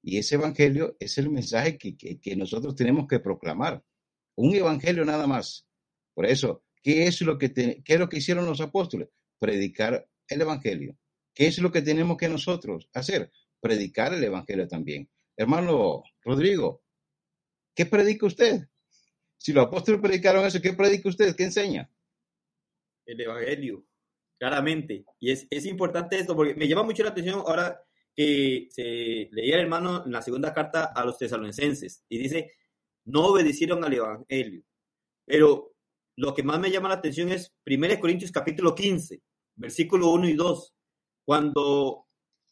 Y 0.02 0.18
ese 0.18 0.34
evangelio 0.34 0.96
es 0.98 1.18
el 1.18 1.30
mensaje 1.30 1.78
que, 1.78 1.96
que 1.96 2.36
nosotros 2.36 2.74
tenemos 2.74 3.06
que 3.06 3.20
proclamar. 3.20 3.84
Un 4.34 4.54
evangelio 4.54 5.04
nada 5.04 5.26
más. 5.26 5.66
Por 6.14 6.26
eso, 6.26 6.64
¿qué 6.82 7.06
es 7.06 7.20
lo 7.20 7.38
que, 7.38 7.52
qué 7.52 7.82
es 7.86 7.98
lo 7.98 8.08
que 8.08 8.18
hicieron 8.18 8.46
los 8.46 8.60
apóstoles? 8.60 9.08
Predicar 9.38 10.08
el 10.28 10.40
evangelio. 10.40 10.96
¿Qué 11.34 11.46
es 11.46 11.58
lo 11.58 11.70
que 11.70 11.82
tenemos 11.82 12.16
que 12.16 12.28
nosotros 12.28 12.88
hacer? 12.92 13.30
Predicar 13.60 14.12
el 14.12 14.24
evangelio 14.24 14.66
también. 14.68 15.08
Hermano 15.36 16.02
Rodrigo, 16.22 16.81
¿qué 17.74 17.86
predica 17.86 18.26
usted? 18.26 18.68
Si 19.36 19.52
los 19.52 19.66
apóstoles 19.66 20.00
predicaron 20.00 20.44
eso, 20.44 20.60
¿qué 20.60 20.72
predica 20.72 21.08
usted? 21.08 21.34
¿Qué 21.34 21.44
enseña? 21.44 21.90
El 23.04 23.20
evangelio, 23.20 23.84
claramente. 24.38 25.04
Y 25.18 25.32
es, 25.32 25.46
es 25.50 25.66
importante 25.66 26.18
esto 26.18 26.36
porque 26.36 26.54
me 26.54 26.68
llama 26.68 26.84
mucho 26.84 27.02
la 27.02 27.10
atención 27.10 27.40
ahora 27.40 27.82
que 28.14 28.68
se 28.70 29.28
leía 29.32 29.56
el 29.56 29.62
hermano 29.62 30.04
en 30.04 30.12
la 30.12 30.22
segunda 30.22 30.52
carta 30.52 30.92
a 30.94 31.04
los 31.04 31.18
tesalonicenses 31.18 32.04
y 32.08 32.18
dice, 32.18 32.52
no 33.04 33.26
obedecieron 33.26 33.84
al 33.84 33.94
Evangelio. 33.94 34.62
Pero 35.24 35.74
lo 36.16 36.34
que 36.34 36.42
más 36.42 36.60
me 36.60 36.70
llama 36.70 36.88
la 36.88 36.96
atención 36.96 37.30
es 37.30 37.54
1 37.66 38.00
Corintios 38.00 38.32
capítulo 38.32 38.74
15, 38.74 39.22
versículo 39.56 40.10
1 40.10 40.28
y 40.28 40.34
2, 40.34 40.74
cuando, 41.24 42.06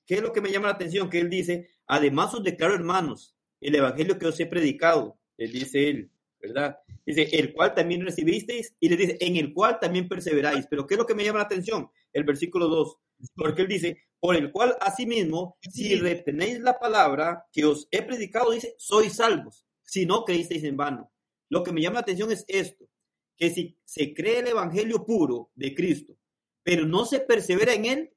¿qué 0.07 0.17
es 0.17 0.23
lo 0.23 0.33
que 0.33 0.41
me 0.41 0.51
llama 0.51 0.69
la 0.69 0.75
atención? 0.75 1.11
Que 1.11 1.21
él 1.21 1.29
dice, 1.29 1.69
además 1.87 2.35
os 2.35 2.43
declaro 2.43 2.75
hermanos, 2.75 3.37
el 3.61 3.75
Evangelio 3.75 4.19
que 4.19 4.27
os 4.27 4.39
he 4.41 4.47
predicado, 4.47 5.19
él 5.37 5.53
dice 5.53 5.89
él, 5.89 6.11
¿verdad? 6.41 6.79
Dice, 7.05 7.29
el 7.33 7.53
cual 7.53 7.75
también 7.75 8.05
recibisteis, 8.05 8.75
y 8.81 8.89
le 8.89 8.97
dice, 8.97 9.17
en 9.21 9.37
el 9.37 9.53
cual 9.53 9.79
también 9.81 10.09
perseveráis. 10.09 10.67
Pero 10.69 10.87
¿qué 10.87 10.95
es 10.95 10.99
lo 10.99 11.07
que 11.07 11.15
me 11.15 11.25
llama 11.25 11.41
la 11.41 11.45
atención? 11.45 11.91
El 12.13 12.25
versículo 12.25 12.69
2, 12.69 12.97
porque 13.35 13.63
él 13.63 13.69
dice, 13.69 13.99
por 14.19 14.37
el 14.37 14.51
cual 14.51 14.77
asimismo, 14.81 15.59
si 15.61 15.97
retenéis 15.97 16.61
la 16.61 16.79
palabra 16.79 17.47
que 17.53 17.65
os 17.65 17.89
he 17.91 18.03
predicado, 18.03 18.51
dice, 18.53 18.75
sois 18.79 19.15
salvos 19.15 19.67
si 19.83 20.07
no 20.07 20.25
creísteis 20.25 20.63
en 20.65 20.77
vano. 20.77 21.11
Lo 21.49 21.65
que 21.65 21.73
me 21.73 21.83
llama 21.83 21.95
la 21.95 22.01
atención 22.01 22.31
es 22.31 22.45
esto, 22.47 22.89
que 23.37 23.51
si 23.51 23.77
se 23.85 24.15
cree 24.15 24.39
el 24.39 24.49
evangelio 24.49 25.05
puro 25.05 25.51
de 25.55 25.75
Cristo, 25.75 26.17
pero 26.63 26.87
no 26.87 27.05
se 27.05 27.21
persevera 27.21 27.75
en 27.75 27.85
él, 27.87 28.13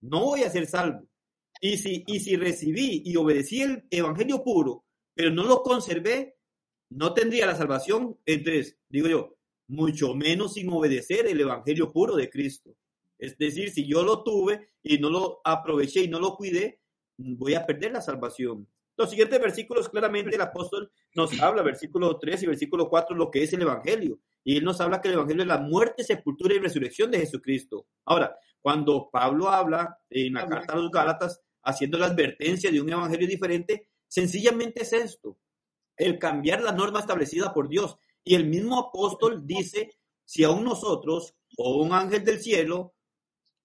no 0.00 0.20
voy 0.20 0.44
a 0.44 0.50
ser 0.50 0.66
salvo. 0.66 1.09
Y 1.60 1.76
si, 1.76 2.04
y 2.06 2.20
si 2.20 2.36
recibí 2.36 3.02
y 3.04 3.16
obedecí 3.16 3.62
el 3.62 3.84
evangelio 3.90 4.42
puro, 4.42 4.84
pero 5.14 5.30
no 5.30 5.44
lo 5.44 5.62
conservé, 5.62 6.36
no 6.88 7.12
tendría 7.12 7.46
la 7.46 7.54
salvación. 7.54 8.18
Entonces, 8.24 8.78
digo 8.88 9.08
yo, 9.08 9.36
mucho 9.68 10.14
menos 10.14 10.54
sin 10.54 10.70
obedecer 10.72 11.26
el 11.26 11.40
evangelio 11.40 11.92
puro 11.92 12.16
de 12.16 12.30
Cristo. 12.30 12.76
Es 13.18 13.36
decir, 13.36 13.70
si 13.70 13.86
yo 13.86 14.02
lo 14.02 14.22
tuve 14.22 14.70
y 14.82 14.98
no 14.98 15.10
lo 15.10 15.40
aproveché 15.44 16.02
y 16.04 16.08
no 16.08 16.18
lo 16.18 16.34
cuidé, 16.34 16.80
voy 17.18 17.54
a 17.54 17.66
perder 17.66 17.92
la 17.92 18.00
salvación. 18.00 18.66
Los 18.96 19.10
siguientes 19.10 19.40
versículos, 19.40 19.88
claramente 19.88 20.34
el 20.34 20.42
apóstol 20.42 20.90
nos 21.14 21.38
habla, 21.40 21.62
versículo 21.62 22.18
3 22.18 22.42
y 22.42 22.46
versículo 22.46 22.88
4, 22.88 23.16
lo 23.16 23.30
que 23.30 23.42
es 23.42 23.52
el 23.52 23.62
Evangelio. 23.62 24.20
Y 24.44 24.56
él 24.56 24.64
nos 24.64 24.80
habla 24.80 25.00
que 25.00 25.08
el 25.08 25.14
Evangelio 25.14 25.42
es 25.42 25.48
la 25.48 25.58
muerte, 25.58 26.04
sepultura 26.04 26.54
y 26.54 26.58
resurrección 26.58 27.10
de 27.10 27.20
Jesucristo. 27.20 27.86
Ahora, 28.04 28.36
cuando 28.60 29.08
Pablo 29.10 29.48
habla 29.48 29.98
en 30.10 30.34
la 30.34 30.46
carta 30.46 30.74
a 30.74 30.76
los 30.76 30.90
Gálatas, 30.90 31.40
haciendo 31.62 31.98
la 31.98 32.06
advertencia 32.06 32.70
de 32.70 32.80
un 32.80 32.90
Evangelio 32.90 33.26
diferente, 33.26 33.88
sencillamente 34.08 34.82
es 34.82 34.92
esto, 34.92 35.38
el 35.96 36.18
cambiar 36.18 36.62
la 36.62 36.72
norma 36.72 37.00
establecida 37.00 37.52
por 37.52 37.68
Dios. 37.68 37.98
Y 38.24 38.34
el 38.34 38.46
mismo 38.46 38.78
apóstol 38.78 39.46
dice, 39.46 39.90
si 40.24 40.44
aún 40.44 40.64
nosotros 40.64 41.34
o 41.56 41.82
un 41.82 41.92
ángel 41.92 42.24
del 42.24 42.40
cielo 42.40 42.94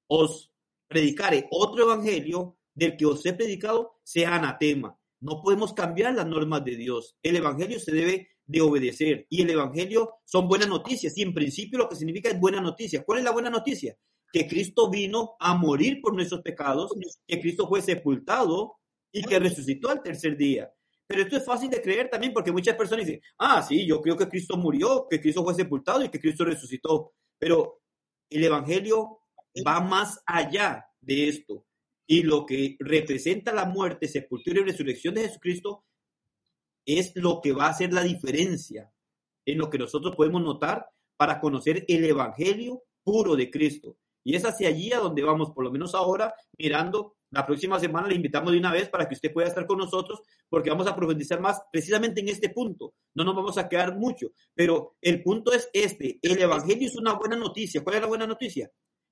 os 0.08 0.52
predicare 0.88 1.48
otro 1.52 1.84
Evangelio 1.84 2.58
del 2.74 2.98
que 2.98 3.06
os 3.06 3.26
he 3.26 3.34
predicado, 3.34 4.00
sea 4.04 4.36
anatema. 4.36 5.00
No 5.20 5.42
podemos 5.42 5.74
cambiar 5.74 6.14
las 6.14 6.28
normas 6.28 6.64
de 6.64 6.76
Dios. 6.76 7.18
El 7.24 7.38
Evangelio 7.38 7.80
se 7.80 7.92
debe 7.92 8.30
de 8.46 8.62
obedecer 8.62 9.26
y 9.30 9.42
el 9.42 9.50
Evangelio 9.50 10.16
son 10.24 10.48
buenas 10.48 10.68
noticias 10.68 11.18
y 11.18 11.24
en 11.24 11.34
principio 11.34 11.80
lo 11.80 11.90
que 11.90 11.96
significa 11.96 12.30
es 12.30 12.40
buena 12.40 12.62
noticia. 12.62 13.04
¿Cuál 13.04 13.20
es 13.20 13.26
la 13.26 13.32
buena 13.32 13.50
noticia? 13.50 13.98
Que 14.36 14.50
Cristo 14.50 14.90
vino 14.90 15.38
a 15.40 15.56
morir 15.56 16.02
por 16.02 16.14
nuestros 16.14 16.42
pecados, 16.42 16.92
que 17.26 17.40
Cristo 17.40 17.70
fue 17.70 17.82
sepultado 17.82 18.76
y 19.10 19.24
que 19.24 19.40
resucitó 19.40 19.88
al 19.88 20.04
tercer 20.04 20.36
día. 20.36 20.70
Pero 21.08 21.22
esto 21.22 21.38
es 21.38 21.46
fácil 21.46 21.70
de 21.70 21.82
creer 21.82 22.10
también 22.10 22.34
porque 22.34 22.52
muchas 22.52 22.76
personas 22.76 23.06
dicen, 23.06 23.22
ah, 23.38 23.62
sí, 23.62 23.88
yo 23.88 24.02
creo 24.02 24.18
que 24.18 24.28
Cristo 24.28 24.58
murió, 24.58 25.08
que 25.10 25.22
Cristo 25.22 25.42
fue 25.42 25.56
sepultado 25.56 26.04
y 26.04 26.10
que 26.10 26.20
Cristo 26.20 26.44
resucitó. 26.44 27.14
Pero 27.40 27.80
el 28.30 28.44
Evangelio 28.44 29.22
va 29.66 29.80
más 29.80 30.22
allá 30.26 30.86
de 31.00 31.30
esto. 31.30 31.66
Y 32.06 32.24
lo 32.24 32.46
que 32.46 32.76
representa 32.82 33.54
la 33.54 33.64
muerte, 33.64 34.10
sepultura 34.10 34.60
y 34.60 34.64
resurrección 34.66 35.16
de 35.16 35.30
Jesucristo 35.30 35.86
es 36.86 37.14
lo 37.16 37.40
que 37.40 37.54
va 37.54 37.68
a 37.68 37.70
hacer 37.70 37.94
la 37.94 38.04
diferencia 38.04 38.92
en 39.46 39.60
lo 39.60 39.70
que 39.70 39.78
nosotros 39.78 40.14
podemos 40.14 40.42
notar 40.42 40.90
para 41.16 41.40
conocer 41.40 41.86
el 41.88 42.04
Evangelio 42.04 42.84
puro 43.02 43.38
de 43.38 43.50
Cristo. 43.50 43.98
Y 44.26 44.36
es 44.36 44.44
hacia 44.44 44.68
allí 44.68 44.92
a 44.92 45.00
donde 45.00 45.24
vamos, 45.24 45.52
por 45.52 45.64
lo 45.64 45.72
menos 45.72 45.96
ahora, 45.96 46.34
mirando. 46.58 47.16
La 47.32 47.46
próxima 47.46 47.80
semana 47.80 48.10
le 48.10 48.16
invitamos 48.16 48.52
de 48.52 48.60
una 48.60 48.72
vez 48.74 48.90
para 48.90 49.08
que 49.08 49.16
usted 49.16 49.32
pueda 49.32 49.48
estar 49.48 49.66
con 49.66 49.78
nosotros, 49.78 50.22
porque 50.50 50.70
vamos 50.70 50.88
a 50.88 50.96
profundizar 50.96 51.40
más 51.40 51.62
precisamente 51.72 52.20
en 52.20 52.30
este 52.30 52.50
punto. 52.50 52.94
No 53.14 53.24
nos 53.24 53.36
vamos 53.36 53.58
a 53.58 53.70
quedar 53.70 53.96
mucho, 53.96 54.28
pero 54.54 54.98
el 55.02 55.24
punto 55.24 55.54
es 55.54 55.70
este. 55.72 56.20
El 56.22 56.42
Evangelio 56.42 56.88
es 56.88 56.96
una 56.98 57.14
buena 57.14 57.38
noticia. 57.38 57.84
¿Cuál 57.84 57.96
es 57.96 58.02
la 58.02 58.08
buena 58.08 58.28
noticia? 58.28 58.70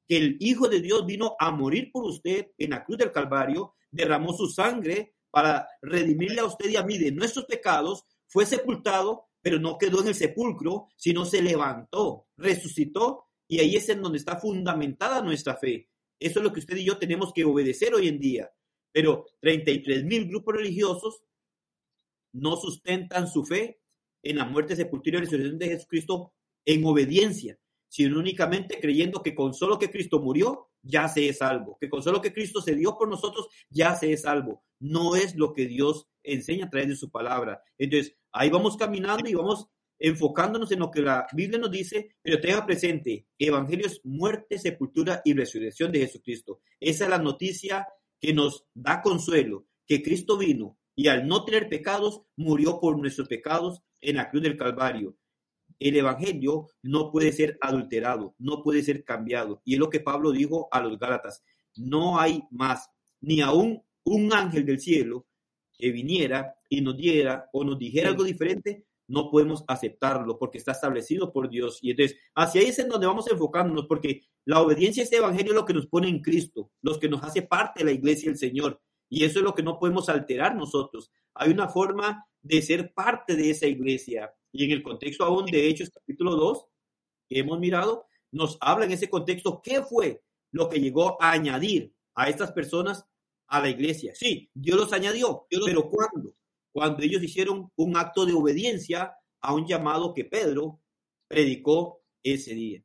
que 0.08 0.18
el 0.18 0.38
Hijo 0.40 0.68
de 0.68 0.82
Dios 0.82 1.06
vino 1.06 1.36
a 1.40 1.52
morir 1.52 1.90
por 1.92 2.06
usted 2.06 2.48
en 2.58 2.72
la 2.72 2.84
cruz 2.84 2.98
del 2.98 3.12
Calvario, 3.12 3.76
derramó 3.92 4.34
su 4.34 4.48
sangre 4.48 5.16
para 5.30 5.68
redimirle 5.82 6.42
a 6.42 6.46
usted 6.46 6.70
y 6.70 6.76
a 6.76 6.84
mí 6.84 6.98
de 6.98 7.12
nuestros 7.12 7.46
pecados, 7.46 8.06
fue 8.28 8.46
sepultado, 8.46 9.28
pero 9.42 9.60
no 9.60 9.78
quedó 9.78 10.02
en 10.02 10.10
el 10.10 10.16
sepulcro, 10.16 10.88
sino 10.96 11.26
se 11.26 11.42
levantó, 11.42 12.28
resucitó, 12.38 13.26
y 13.54 13.60
ahí 13.60 13.76
es 13.76 13.90
en 13.90 14.02
donde 14.02 14.18
está 14.18 14.38
fundamentada 14.38 15.22
nuestra 15.22 15.56
fe. 15.56 15.90
Eso 16.20 16.40
es 16.40 16.44
lo 16.44 16.54
que 16.54 16.60
usted 16.60 16.78
y 16.78 16.86
yo 16.86 16.98
tenemos 16.98 17.34
que 17.34 17.46
obedecer 17.46 17.94
hoy 17.94 18.08
en 18.08 18.20
día. 18.20 18.52
Pero 18.92 19.26
33 19.42 20.04
mil 20.06 20.28
grupos 20.28 20.56
religiosos 20.56 21.24
no 22.34 22.56
sustentan 22.56 23.28
su 23.28 23.46
fe 23.46 23.80
en 24.24 24.38
la 24.38 24.46
muerte, 24.46 24.76
sepultura 24.76 25.18
y 25.18 25.22
resurrección 25.22 25.60
de 25.60 25.68
Jesucristo 25.68 26.34
en 26.66 26.86
obediencia 26.86 27.60
sino 27.94 28.18
únicamente 28.18 28.80
creyendo 28.82 29.22
que 29.22 29.36
con 29.36 29.54
solo 29.54 29.78
que 29.78 29.92
Cristo 29.92 30.20
murió, 30.20 30.72
ya 30.82 31.08
se 31.08 31.30
es 31.30 31.38
salvo, 31.38 31.78
que 31.80 31.92
con 31.92 32.02
solo 32.02 32.22
que 32.22 32.34
Cristo 32.34 32.60
se 32.60 32.74
dio 32.74 32.98
por 32.98 33.08
nosotros, 33.08 33.48
ya 33.70 33.94
se 33.94 34.12
es 34.12 34.24
salvo. 34.24 34.64
No 34.80 35.16
es 35.16 35.36
lo 35.36 35.54
que 35.54 35.68
Dios 35.68 36.08
enseña 36.24 36.66
a 36.66 36.70
través 36.72 36.90
de 36.90 36.96
su 36.96 37.12
palabra. 37.12 37.62
Entonces, 37.78 38.16
ahí 38.32 38.50
vamos 38.50 38.78
caminando 38.78 39.30
y 39.30 39.36
vamos 39.36 39.68
enfocándonos 40.04 40.72
en 40.72 40.80
lo 40.80 40.92
que 40.92 41.02
la 41.02 41.26
Biblia 41.32 41.58
nos 41.58 41.72
dice, 41.72 42.16
pero 42.22 42.42
tenga 42.42 42.66
presente, 42.66 43.26
Evangelio 43.40 43.88
es 43.88 44.02
muerte, 44.04 44.60
sepultura 44.60 45.22
y 45.24 45.34
resurrección 45.34 45.92
de 45.92 46.00
Jesucristo. 46.02 46.60
Esa 46.80 47.06
es 47.06 47.10
la 47.10 47.20
noticia 47.20 47.88
que 48.20 48.34
nos 48.34 48.66
da 48.74 49.02
consuelo, 49.02 49.66
que 49.88 50.04
Cristo 50.04 50.38
vino 50.38 50.78
y 50.96 51.08
al 51.08 51.26
no 51.28 51.46
tener 51.46 51.70
pecados, 51.70 52.22
murió 52.36 52.80
por 52.80 53.00
nuestros 53.00 53.28
pecados 53.28 53.82
en 54.02 54.18
la 54.18 54.30
cruz 54.30 54.44
del 54.44 54.58
Calvario 54.58 55.18
el 55.80 55.98
Evangelio 55.98 56.70
no 56.82 57.12
puede 57.12 57.32
ser 57.32 57.58
adulterado, 57.62 58.36
no 58.38 58.62
puede 58.64 58.84
ser 58.84 59.04
cambiado. 59.04 59.62
Y 59.66 59.74
es 59.74 59.80
lo 59.80 59.90
que 59.90 60.00
Pablo 60.00 60.32
dijo 60.32 60.68
a 60.72 60.82
los 60.82 60.98
Gálatas. 60.98 61.44
No 61.76 62.20
hay 62.20 62.44
más, 62.52 62.90
ni 63.22 63.42
aún 63.42 63.84
un 64.04 64.34
ángel 64.34 64.66
del 64.66 64.80
cielo 64.80 65.26
que 65.74 65.92
viniera 65.92 66.56
y 66.70 66.82
nos 66.82 66.96
diera 66.96 67.50
o 67.52 67.64
nos 67.64 67.78
dijera 67.78 68.10
algo 68.10 68.24
diferente, 68.24 68.86
no 69.08 69.30
podemos 69.30 69.64
aceptarlo 69.68 70.38
porque 70.38 70.58
está 70.58 70.72
establecido 70.72 71.32
por 71.32 71.50
Dios. 71.50 71.80
Y 71.82 71.92
entonces, 71.92 72.18
hacia 72.36 72.62
ahí 72.62 72.68
es 72.68 72.80
en 72.80 72.90
donde 72.90 73.08
vamos 73.08 73.30
enfocándonos, 73.30 73.86
porque 73.88 74.22
la 74.46 74.62
obediencia 74.62 75.02
a 75.02 75.06
este 75.06 75.18
evangelio 75.18 75.52
es 75.52 75.56
lo 75.56 75.66
que 75.66 75.74
nos 75.74 75.88
pone 75.88 76.08
en 76.08 76.22
Cristo, 76.22 76.72
los 76.82 76.98
que 76.98 77.10
nos 77.10 77.24
hace 77.24 77.42
parte 77.42 77.80
de 77.80 77.86
la 77.86 77.92
iglesia 77.92 78.30
del 78.30 78.38
Señor. 78.38 78.82
Y 79.10 79.26
eso 79.26 79.40
es 79.40 79.46
lo 79.46 79.54
que 79.54 79.64
no 79.64 79.80
podemos 79.80 80.10
alterar 80.10 80.56
nosotros. 80.56 81.12
Hay 81.36 81.52
una 81.52 81.70
forma 81.70 82.26
de 82.42 82.62
ser 82.62 82.94
parte 82.94 83.36
de 83.36 83.52
esa 83.52 83.68
iglesia. 83.68 84.34
Y 84.52 84.66
en 84.66 84.72
el 84.72 84.84
contexto 84.84 85.24
aún 85.24 85.46
de 85.46 85.68
Hechos 85.68 85.90
capítulo 85.90 86.36
2, 86.36 86.66
que 87.30 87.40
hemos 87.40 87.60
mirado, 87.60 88.06
nos 88.32 88.58
habla 88.60 88.86
en 88.86 88.92
ese 88.92 89.10
contexto 89.10 89.62
qué 89.64 89.82
fue 89.82 90.24
lo 90.52 90.70
que 90.70 90.80
llegó 90.80 91.22
a 91.22 91.32
añadir 91.32 91.94
a 92.16 92.30
estas 92.30 92.52
personas 92.52 93.06
a 93.48 93.62
la 93.62 93.70
iglesia. 93.70 94.14
Sí, 94.16 94.50
Dios 94.54 94.78
los 94.78 94.94
añadió, 94.94 95.46
pero 95.50 95.90
¿cuándo? 95.90 96.36
Cuando 96.74 97.04
ellos 97.04 97.24
hicieron 97.24 97.72
un 97.76 97.96
acto 97.96 98.26
de 98.26 98.34
obediencia 98.34 99.14
a 99.42 99.54
un 99.54 99.68
llamado 99.68 100.14
que 100.14 100.26
Pedro 100.26 100.82
predicó 101.28 102.02
ese 102.24 102.54
día. 102.56 102.84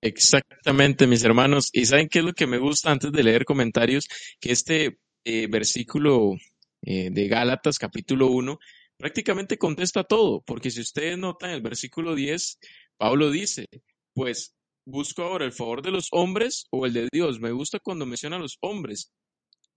Exactamente, 0.00 1.06
mis 1.06 1.22
hermanos. 1.22 1.70
¿Y 1.72 1.86
saben 1.86 2.08
qué 2.08 2.18
es 2.20 2.24
lo 2.24 2.32
que 2.32 2.46
me 2.46 2.58
gusta 2.58 2.90
antes 2.90 3.12
de 3.12 3.22
leer 3.22 3.44
comentarios? 3.44 4.08
Que 4.40 4.50
este 4.50 4.98
eh, 5.24 5.46
versículo 5.48 6.34
eh, 6.82 7.10
de 7.10 7.28
Gálatas 7.28 7.78
capítulo 7.78 8.26
1 8.28 8.58
prácticamente 8.96 9.58
contesta 9.58 10.04
todo, 10.04 10.42
porque 10.42 10.70
si 10.70 10.80
ustedes 10.80 11.18
notan 11.18 11.50
el 11.50 11.60
versículo 11.60 12.14
10, 12.14 12.58
Pablo 12.96 13.30
dice, 13.30 13.66
pues 14.14 14.54
busco 14.84 15.22
ahora 15.22 15.44
el 15.44 15.52
favor 15.52 15.82
de 15.82 15.90
los 15.90 16.08
hombres 16.12 16.66
o 16.70 16.86
el 16.86 16.92
de 16.92 17.08
Dios. 17.12 17.40
Me 17.40 17.50
gusta 17.50 17.80
cuando 17.80 18.06
menciona 18.06 18.36
a 18.36 18.40
los 18.40 18.58
hombres, 18.60 19.12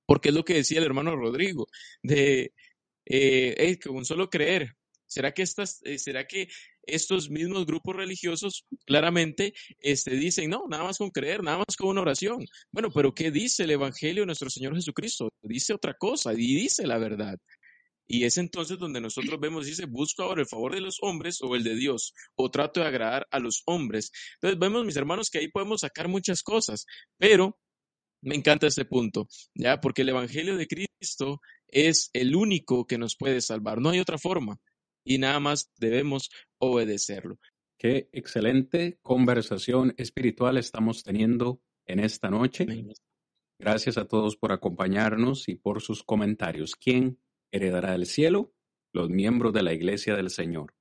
porque 0.05 0.29
es 0.29 0.35
lo 0.35 0.43
que 0.43 0.55
decía 0.55 0.79
el 0.79 0.85
hermano 0.85 1.15
Rodrigo, 1.15 1.67
de 2.03 2.53
eh, 3.05 3.77
con 3.83 4.05
solo 4.05 4.29
creer. 4.29 4.75
¿Será 5.07 5.31
que, 5.33 5.43
estas, 5.43 5.81
eh, 5.83 5.99
¿Será 5.99 6.25
que 6.25 6.47
estos 6.83 7.29
mismos 7.29 7.65
grupos 7.65 7.95
religiosos 7.95 8.65
claramente 8.85 9.53
este, 9.79 10.11
dicen, 10.15 10.49
no, 10.49 10.65
nada 10.67 10.83
más 10.83 10.97
con 10.97 11.09
creer, 11.11 11.43
nada 11.43 11.59
más 11.59 11.77
con 11.77 11.89
una 11.89 12.01
oración? 12.01 12.45
Bueno, 12.71 12.89
pero 12.91 13.13
¿qué 13.13 13.31
dice 13.31 13.63
el 13.63 13.71
Evangelio 13.71 14.23
de 14.23 14.27
nuestro 14.27 14.49
Señor 14.49 14.75
Jesucristo? 14.75 15.29
Dice 15.41 15.73
otra 15.73 15.93
cosa 15.93 16.33
y 16.33 16.55
dice 16.55 16.87
la 16.87 16.97
verdad. 16.97 17.37
Y 18.07 18.25
es 18.25 18.37
entonces 18.37 18.77
donde 18.77 19.01
nosotros 19.01 19.39
vemos, 19.39 19.65
dice, 19.65 19.85
busco 19.85 20.23
ahora 20.23 20.41
el 20.41 20.47
favor 20.47 20.75
de 20.75 20.81
los 20.81 20.97
hombres 21.01 21.41
o 21.41 21.55
el 21.55 21.63
de 21.63 21.75
Dios, 21.75 22.13
o 22.35 22.51
trato 22.51 22.81
de 22.81 22.87
agradar 22.87 23.25
a 23.31 23.39
los 23.39 23.63
hombres. 23.65 24.11
Entonces 24.35 24.59
vemos, 24.59 24.85
mis 24.85 24.95
hermanos, 24.95 25.29
que 25.29 25.39
ahí 25.39 25.47
podemos 25.49 25.81
sacar 25.81 26.07
muchas 26.07 26.43
cosas, 26.43 26.85
pero 27.17 27.57
me 28.21 28.35
encanta 28.35 28.67
este 28.67 28.85
punto, 28.85 29.27
¿ya? 29.55 29.79
Porque 29.79 30.01
el 30.03 30.09
Evangelio 30.09 30.55
de 30.57 30.67
Cristo 30.67 31.41
es 31.67 32.09
el 32.13 32.35
único 32.35 32.85
que 32.85 32.97
nos 32.97 33.15
puede 33.15 33.41
salvar, 33.41 33.79
no 33.79 33.89
hay 33.89 33.99
otra 33.99 34.17
forma, 34.17 34.57
y 35.03 35.17
nada 35.17 35.39
más 35.39 35.71
debemos 35.77 36.29
obedecerlo. 36.59 37.37
Qué 37.77 38.09
excelente 38.13 38.99
conversación 39.01 39.93
espiritual 39.97 40.57
estamos 40.57 41.03
teniendo 41.03 41.61
en 41.85 41.99
esta 41.99 42.29
noche. 42.29 42.65
Gracias 43.59 43.97
a 43.97 44.07
todos 44.07 44.37
por 44.37 44.51
acompañarnos 44.51 45.47
y 45.49 45.55
por 45.55 45.81
sus 45.81 46.03
comentarios. 46.03 46.75
¿Quién 46.75 47.19
heredará 47.51 47.95
el 47.95 48.05
cielo 48.05 48.55
los 48.95 49.09
miembros 49.09 49.51
de 49.51 49.61
la 49.61 49.73
iglesia 49.73 50.15
del 50.15 50.29
Señor, 50.29 50.73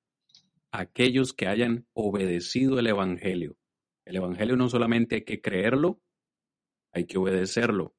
aquellos 0.70 1.32
que 1.32 1.48
hayan 1.48 1.86
obedecido 1.94 2.78
el 2.78 2.86
Evangelio. 2.86 3.56
El 4.06 4.16
Evangelio 4.16 4.56
no 4.56 4.68
solamente 4.68 5.16
hay 5.16 5.24
que 5.24 5.40
creerlo, 5.40 6.00
hay 6.92 7.06
que 7.06 7.18
obedecerlo. 7.18 7.96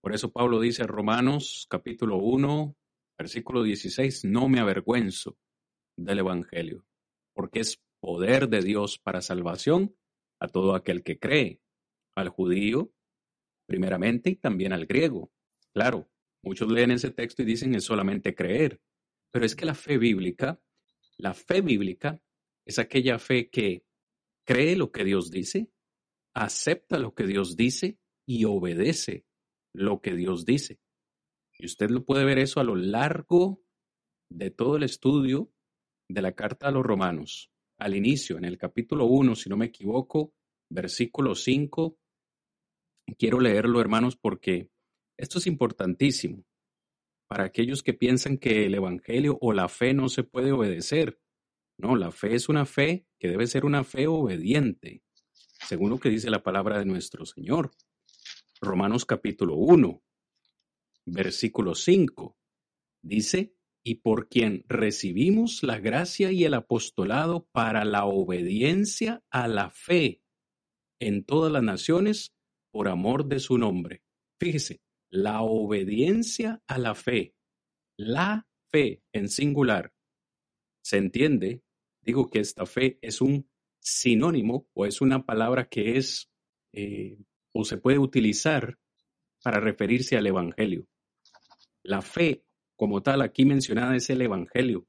Por 0.00 0.14
eso 0.14 0.32
Pablo 0.32 0.60
dice 0.60 0.84
Romanos 0.84 1.66
capítulo 1.68 2.16
1, 2.16 2.76
versículo 3.18 3.62
16, 3.62 4.24
no 4.24 4.48
me 4.48 4.60
avergüenzo 4.60 5.36
del 5.96 6.20
Evangelio, 6.20 6.86
porque 7.34 7.60
es 7.60 7.82
poder 8.00 8.48
de 8.48 8.62
Dios 8.62 8.98
para 8.98 9.20
salvación 9.20 9.94
a 10.40 10.48
todo 10.48 10.74
aquel 10.74 11.02
que 11.02 11.18
cree, 11.18 11.60
al 12.14 12.30
judío 12.30 12.92
primeramente 13.66 14.30
y 14.30 14.36
también 14.36 14.72
al 14.72 14.86
griego. 14.86 15.30
Claro, 15.72 16.10
Muchos 16.42 16.70
leen 16.70 16.90
ese 16.90 17.10
texto 17.10 17.42
y 17.42 17.44
dicen 17.44 17.74
es 17.74 17.84
solamente 17.84 18.34
creer, 18.34 18.80
pero 19.30 19.44
es 19.44 19.54
que 19.54 19.66
la 19.66 19.74
fe 19.74 19.98
bíblica, 19.98 20.60
la 21.18 21.34
fe 21.34 21.60
bíblica 21.60 22.22
es 22.64 22.78
aquella 22.78 23.18
fe 23.18 23.50
que 23.50 23.84
cree 24.46 24.76
lo 24.76 24.90
que 24.90 25.04
Dios 25.04 25.30
dice, 25.30 25.70
acepta 26.34 26.98
lo 26.98 27.14
que 27.14 27.26
Dios 27.26 27.56
dice 27.56 27.98
y 28.26 28.44
obedece 28.44 29.26
lo 29.72 30.00
que 30.00 30.14
Dios 30.14 30.44
dice. 30.44 30.80
Y 31.58 31.66
usted 31.66 31.90
lo 31.90 32.04
puede 32.04 32.24
ver 32.24 32.38
eso 32.38 32.60
a 32.60 32.64
lo 32.64 32.74
largo 32.76 33.62
de 34.30 34.50
todo 34.50 34.76
el 34.76 34.82
estudio 34.82 35.52
de 36.08 36.22
la 36.22 36.32
carta 36.32 36.68
a 36.68 36.70
los 36.70 36.84
romanos. 36.84 37.52
Al 37.78 37.94
inicio, 37.94 38.38
en 38.38 38.44
el 38.44 38.58
capítulo 38.58 39.06
1, 39.06 39.34
si 39.34 39.48
no 39.48 39.56
me 39.56 39.66
equivoco, 39.66 40.34
versículo 40.70 41.34
5, 41.34 41.98
quiero 43.18 43.40
leerlo, 43.40 43.80
hermanos, 43.80 44.16
porque 44.16 44.70
esto 45.16 45.38
es 45.38 45.46
importantísimo 45.46 46.44
para 47.28 47.44
aquellos 47.44 47.82
que 47.82 47.94
piensan 47.94 48.38
que 48.38 48.66
el 48.66 48.74
Evangelio 48.74 49.38
o 49.40 49.52
la 49.52 49.68
fe 49.68 49.94
no 49.94 50.08
se 50.08 50.24
puede 50.24 50.50
obedecer. 50.50 51.20
No, 51.78 51.94
la 51.96 52.10
fe 52.10 52.34
es 52.34 52.48
una 52.48 52.66
fe 52.66 53.06
que 53.18 53.28
debe 53.28 53.46
ser 53.46 53.64
una 53.64 53.84
fe 53.84 54.06
obediente, 54.06 55.02
según 55.68 55.90
lo 55.90 56.00
que 56.00 56.10
dice 56.10 56.28
la 56.28 56.42
palabra 56.42 56.78
de 56.78 56.86
nuestro 56.86 57.24
Señor. 57.24 57.70
Romanos 58.62 59.06
capítulo 59.06 59.54
1, 59.56 60.02
versículo 61.06 61.74
5, 61.74 62.36
dice, 63.02 63.54
y 63.82 63.96
por 63.96 64.28
quien 64.28 64.64
recibimos 64.68 65.62
la 65.62 65.78
gracia 65.78 66.30
y 66.30 66.44
el 66.44 66.52
apostolado 66.52 67.48
para 67.52 67.86
la 67.86 68.04
obediencia 68.04 69.24
a 69.30 69.48
la 69.48 69.70
fe 69.70 70.22
en 71.00 71.24
todas 71.24 71.50
las 71.50 71.62
naciones 71.62 72.34
por 72.70 72.88
amor 72.88 73.26
de 73.26 73.40
su 73.40 73.56
nombre. 73.56 74.02
Fíjese, 74.38 74.82
la 75.10 75.40
obediencia 75.40 76.62
a 76.66 76.76
la 76.76 76.94
fe, 76.94 77.34
la 77.96 78.46
fe 78.70 79.02
en 79.12 79.30
singular, 79.30 79.94
se 80.82 80.98
entiende, 80.98 81.62
digo 82.02 82.28
que 82.28 82.40
esta 82.40 82.66
fe 82.66 82.98
es 83.00 83.22
un 83.22 83.48
sinónimo 83.80 84.68
o 84.74 84.84
es 84.84 85.00
una 85.00 85.24
palabra 85.24 85.68
que 85.68 85.96
es 85.96 86.30
eh, 86.72 87.18
o 87.52 87.64
se 87.64 87.78
puede 87.78 87.98
utilizar 87.98 88.78
para 89.42 89.60
referirse 89.60 90.16
al 90.16 90.26
Evangelio. 90.26 90.86
La 91.82 92.02
fe 92.02 92.44
como 92.76 93.02
tal 93.02 93.22
aquí 93.22 93.44
mencionada 93.44 93.96
es 93.96 94.08
el 94.10 94.22
Evangelio, 94.22 94.86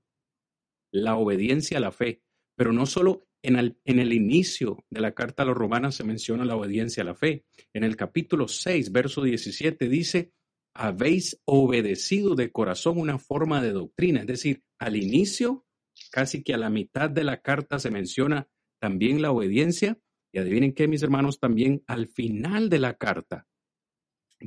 la 0.92 1.16
obediencia 1.16 1.78
a 1.78 1.82
la 1.82 1.92
fe, 1.92 2.22
pero 2.56 2.72
no 2.74 2.86
solo 2.86 3.28
en 3.44 3.58
el, 3.58 4.14
inicio 4.14 4.84
de 4.90 5.02
la 5.02 5.14
carta 5.14 5.44
a 5.44 5.46
los 5.46 5.58
romanos 5.58 5.96
se 5.96 6.04
menciona 6.04 6.46
la 6.46 6.56
obediencia 6.56 7.02
a 7.02 7.06
la 7.06 7.16
fe. 7.16 7.46
En 7.74 7.84
el 7.84 7.96
capítulo 7.96 8.48
6, 8.48 8.92
verso 8.92 9.24
17 9.24 9.90
dice, 9.90 10.32
habéis 10.76 11.42
obedecido 11.46 12.36
de 12.36 12.52
corazón 12.52 13.00
una 13.00 13.18
forma 13.18 13.62
de 13.62 13.72
doctrina. 13.72 14.22
Es 14.22 14.28
decir, 14.28 14.64
al 14.80 14.96
inicio, 14.96 15.66
casi 16.12 16.44
que 16.44 16.54
a 16.54 16.58
la 16.58 16.70
mitad 16.70 17.10
de 17.10 17.24
la 17.24 17.42
carta 17.42 17.80
se 17.80 17.92
menciona 17.92 18.48
también 18.80 19.22
la 19.22 19.32
obediencia. 19.32 19.98
Y 20.32 20.40
adivinen 20.40 20.74
qué, 20.74 20.88
mis 20.88 21.04
hermanos, 21.04 21.40
también 21.40 21.84
al 21.88 22.08
final 22.08 22.70
de 22.70 22.80
la 22.80 22.96
carta, 22.96 23.48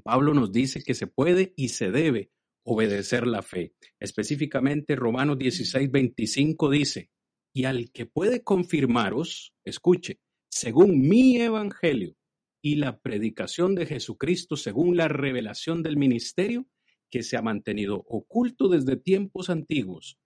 Pablo 0.02 0.34
nos 0.34 0.50
dice 0.50 0.82
que 0.82 0.94
se 0.94 1.06
puede 1.06 1.52
y 1.56 1.68
se 1.68 1.90
debe 1.90 2.30
obedecer 2.64 3.26
la 3.26 3.42
fe. 3.42 3.74
Específicamente, 4.00 4.96
Romanos 4.96 5.38
16, 5.38 5.90
25 5.90 6.70
dice, 6.70 7.10
y 7.52 7.64
al 7.64 7.90
que 7.92 8.06
puede 8.06 8.42
confirmaros, 8.42 9.54
escuche, 9.64 10.18
según 10.48 11.00
mi 11.00 11.36
evangelio 11.36 12.16
y 12.62 12.76
la 12.76 12.98
predicación 12.98 13.74
de 13.74 13.86
Jesucristo, 13.86 14.56
según 14.56 14.96
la 14.96 15.08
revelación 15.08 15.82
del 15.82 15.96
ministerio 15.96 16.66
que 17.10 17.22
se 17.22 17.36
ha 17.36 17.42
mantenido 17.42 18.04
oculto 18.08 18.68
desde 18.68 18.96
tiempos 18.96 19.50
antiguos, 19.50 20.18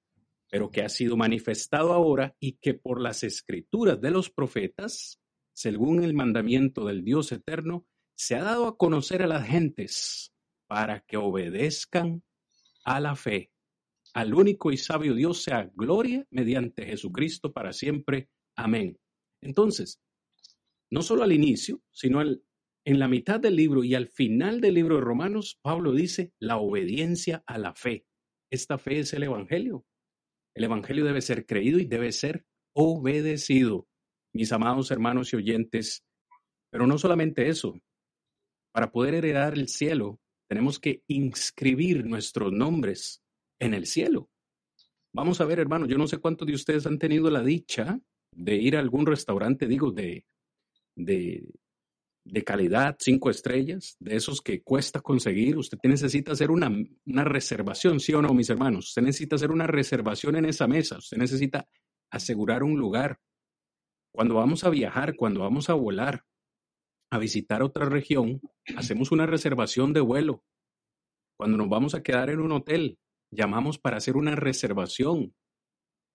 pero 0.48 0.70
que 0.70 0.82
ha 0.82 0.88
sido 0.88 1.16
manifestado 1.16 1.92
ahora 1.92 2.34
y 2.40 2.52
que 2.52 2.72
por 2.74 3.00
las 3.02 3.24
escrituras 3.24 4.00
de 4.00 4.10
los 4.10 4.30
profetas, 4.30 5.20
según 5.58 6.04
el 6.04 6.14
mandamiento 6.14 6.86
del 6.86 7.02
Dios 7.02 7.32
eterno, 7.32 7.84
se 8.16 8.36
ha 8.36 8.44
dado 8.44 8.68
a 8.68 8.76
conocer 8.76 9.22
a 9.22 9.26
las 9.26 9.44
gentes 9.44 10.32
para 10.68 11.00
que 11.00 11.16
obedezcan 11.16 12.22
a 12.84 13.00
la 13.00 13.16
fe 13.16 13.50
al 14.14 14.34
único 14.34 14.70
y 14.70 14.76
sabio 14.76 15.14
Dios 15.14 15.42
sea 15.42 15.68
gloria 15.74 16.24
mediante 16.30 16.86
Jesucristo 16.86 17.52
para 17.52 17.72
siempre. 17.72 18.28
Amén. 18.56 19.00
Entonces, 19.42 20.00
no 20.92 21.02
solo 21.02 21.24
al 21.24 21.32
inicio, 21.32 21.82
sino 21.90 22.22
en 22.22 22.98
la 23.00 23.08
mitad 23.08 23.40
del 23.40 23.56
libro 23.56 23.82
y 23.82 23.96
al 23.96 24.06
final 24.06 24.60
del 24.60 24.74
libro 24.74 24.94
de 24.94 25.02
Romanos, 25.02 25.58
Pablo 25.60 25.92
dice 25.92 26.32
la 26.38 26.58
obediencia 26.58 27.42
a 27.48 27.58
la 27.58 27.74
fe. 27.74 28.06
Esta 28.48 28.78
fe 28.78 29.00
es 29.00 29.12
el 29.12 29.24
Evangelio. 29.24 29.84
El 30.54 30.64
Evangelio 30.64 31.04
debe 31.04 31.20
ser 31.20 31.46
creído 31.46 31.80
y 31.80 31.84
debe 31.84 32.12
ser 32.12 32.46
obedecido, 32.74 33.87
mis 34.32 34.52
amados 34.52 34.90
hermanos 34.90 35.32
y 35.32 35.36
oyentes. 35.36 36.04
Pero 36.70 36.86
no 36.86 36.98
solamente 36.98 37.48
eso. 37.48 37.74
Para 38.72 38.90
poder 38.90 39.14
heredar 39.14 39.54
el 39.54 39.68
cielo, 39.68 40.20
tenemos 40.48 40.78
que 40.78 41.02
inscribir 41.08 42.04
nuestros 42.04 42.52
nombres 42.52 43.22
en 43.58 43.74
el 43.74 43.86
cielo. 43.86 44.30
Vamos 45.12 45.40
a 45.40 45.44
ver, 45.44 45.58
hermano, 45.58 45.86
yo 45.86 45.98
no 45.98 46.06
sé 46.06 46.18
cuántos 46.18 46.46
de 46.46 46.54
ustedes 46.54 46.86
han 46.86 46.98
tenido 46.98 47.30
la 47.30 47.42
dicha 47.42 47.98
de 48.32 48.54
ir 48.56 48.76
a 48.76 48.80
algún 48.80 49.06
restaurante, 49.06 49.66
digo, 49.66 49.90
de, 49.90 50.24
de, 50.94 51.48
de 52.24 52.44
calidad, 52.44 52.96
cinco 52.98 53.30
estrellas, 53.30 53.96
de 53.98 54.16
esos 54.16 54.40
que 54.42 54.62
cuesta 54.62 55.00
conseguir, 55.00 55.56
usted 55.56 55.78
necesita 55.84 56.32
hacer 56.32 56.50
una, 56.50 56.70
una 57.06 57.24
reservación, 57.24 58.00
¿sí 58.00 58.12
o 58.12 58.22
no, 58.22 58.34
mis 58.34 58.50
hermanos? 58.50 58.88
Usted 58.88 59.02
necesita 59.02 59.36
hacer 59.36 59.50
una 59.50 59.66
reservación 59.66 60.36
en 60.36 60.44
esa 60.44 60.66
mesa, 60.66 60.98
usted 60.98 61.16
necesita 61.16 61.66
asegurar 62.10 62.62
un 62.62 62.78
lugar. 62.78 63.18
Cuando 64.18 64.34
vamos 64.34 64.64
a 64.64 64.70
viajar, 64.70 65.14
cuando 65.14 65.42
vamos 65.42 65.70
a 65.70 65.74
volar, 65.74 66.24
a 67.08 67.18
visitar 67.18 67.62
otra 67.62 67.88
región, 67.88 68.40
hacemos 68.76 69.12
una 69.12 69.26
reservación 69.26 69.92
de 69.92 70.00
vuelo. 70.00 70.42
Cuando 71.36 71.56
nos 71.56 71.68
vamos 71.68 71.94
a 71.94 72.02
quedar 72.02 72.28
en 72.28 72.40
un 72.40 72.50
hotel, 72.50 72.98
llamamos 73.30 73.78
para 73.78 73.98
hacer 73.98 74.16
una 74.16 74.34
reservación, 74.34 75.36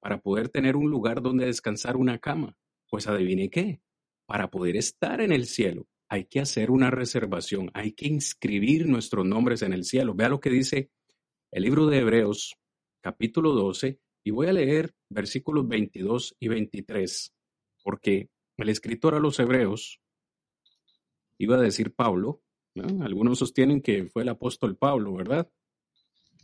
para 0.02 0.20
poder 0.20 0.50
tener 0.50 0.76
un 0.76 0.90
lugar 0.90 1.22
donde 1.22 1.46
descansar 1.46 1.96
una 1.96 2.20
cama. 2.20 2.58
Pues 2.90 3.08
adivine 3.08 3.50
qué, 3.50 3.80
para 4.26 4.52
poder 4.52 4.76
estar 4.76 5.22
en 5.22 5.32
el 5.32 5.46
cielo 5.46 5.88
hay 6.10 6.26
que 6.26 6.42
hacer 6.42 6.72
una 6.72 6.92
reservación, 6.92 7.72
hay 7.74 7.94
que 7.94 8.10
inscribir 8.10 8.86
nuestros 8.86 9.26
nombres 9.26 9.62
en 9.62 9.72
el 9.72 9.86
cielo. 9.86 10.14
Vea 10.14 10.28
lo 10.28 10.42
que 10.42 10.50
dice 10.50 10.92
el 11.52 11.64
libro 11.64 11.88
de 11.88 12.00
Hebreos, 12.00 12.58
capítulo 13.02 13.54
12, 13.54 13.98
y 14.26 14.32
voy 14.32 14.48
a 14.48 14.52
leer 14.52 14.94
versículos 15.10 15.66
22 15.70 16.36
y 16.38 16.50
23, 16.50 17.34
porque 17.84 18.30
el 18.58 18.70
escritor 18.70 19.14
a 19.16 19.20
los 19.20 19.40
Hebreos, 19.40 20.00
iba 21.38 21.56
a 21.56 21.62
decir 21.62 21.94
Pablo, 21.94 22.42
algunos 23.02 23.40
sostienen 23.40 23.82
que 23.82 24.06
fue 24.06 24.24
el 24.24 24.30
apóstol 24.30 24.78
Pablo, 24.78 25.14
¿verdad? 25.14 25.52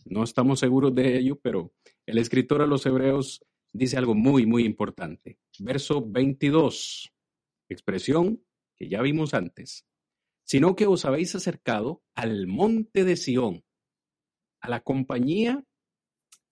No 0.06 0.24
estamos 0.24 0.60
seguros 0.60 0.94
de 0.94 1.18
ello, 1.18 1.40
pero 1.42 1.74
el 2.06 2.18
escritor 2.18 2.62
a 2.62 2.68
los 2.68 2.86
Hebreos 2.86 3.44
dice 3.74 3.98
algo 3.98 4.16
muy, 4.16 4.46
muy 4.46 4.66
importante. 4.66 5.40
Verso 5.60 6.04
22, 6.06 7.12
expresión 7.70 8.44
que 8.76 8.90
ya 8.90 9.02
vimos 9.02 9.34
antes, 9.34 9.86
sino 10.44 10.76
que 10.76 10.88
os 10.88 11.06
habéis 11.06 11.36
acercado 11.36 12.02
al 12.16 12.48
monte 12.48 13.04
de 13.04 13.18
Sión, 13.18 13.64
a 14.62 14.70
la 14.70 14.82
compañía, 14.82 15.64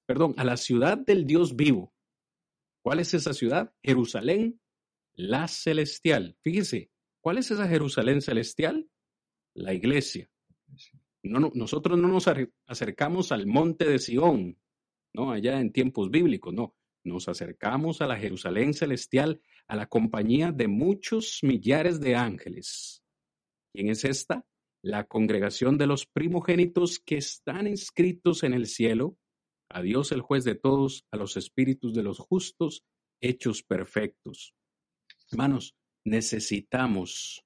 perdón, 0.06 0.34
a 0.38 0.44
la 0.44 0.58
ciudad 0.58 0.98
del 0.98 1.26
Dios 1.26 1.56
vivo. 1.56 1.94
¿Cuál 2.84 3.00
es 3.00 3.14
esa 3.14 3.34
ciudad? 3.34 3.74
Jerusalén, 3.84 4.60
la 5.18 5.48
celestial. 5.48 6.38
Fíjese, 6.42 6.92
¿cuál 7.20 7.40
es 7.40 7.52
esa 7.52 7.68
Jerusalén 7.68 8.22
celestial? 8.22 8.88
La 9.54 9.74
iglesia. 9.74 10.30
No, 11.24 11.52
nosotros 11.54 11.98
no 11.98 12.08
nos 12.08 12.30
acercamos 12.68 13.32
al 13.32 13.48
monte 13.48 13.86
de 13.86 14.00
Sión, 14.00 14.58
¿no? 15.14 15.32
Allá 15.32 15.60
en 15.60 15.74
tiempos 15.74 16.10
bíblicos, 16.10 16.54
no. 16.54 16.76
Nos 17.04 17.28
acercamos 17.28 18.02
a 18.02 18.08
la 18.08 18.18
Jerusalén 18.18 18.74
celestial, 18.74 19.42
a 19.68 19.76
la 19.76 19.88
compañía 19.88 20.52
de 20.52 20.68
muchos 20.68 21.40
millares 21.42 22.00
de 22.00 22.16
ángeles. 22.16 23.02
¿Quién 23.74 23.90
es 23.90 24.06
esta? 24.06 24.46
La 24.84 25.06
congregación 25.06 25.78
de 25.78 25.88
los 25.88 26.06
primogénitos 26.06 27.00
que 27.00 27.18
están 27.18 27.66
inscritos 27.66 28.44
en 28.44 28.54
el 28.54 28.68
cielo, 28.68 29.18
a 29.70 29.82
Dios 29.82 30.12
el 30.12 30.22
juez 30.22 30.44
de 30.44 30.56
todos, 30.56 31.06
a 31.12 31.18
los 31.18 31.38
espíritus 31.38 31.94
de 31.94 32.04
los 32.04 32.20
justos, 32.20 32.84
hechos 33.20 33.64
perfectos. 33.64 34.54
Hermanos, 35.32 35.76
necesitamos 36.06 37.44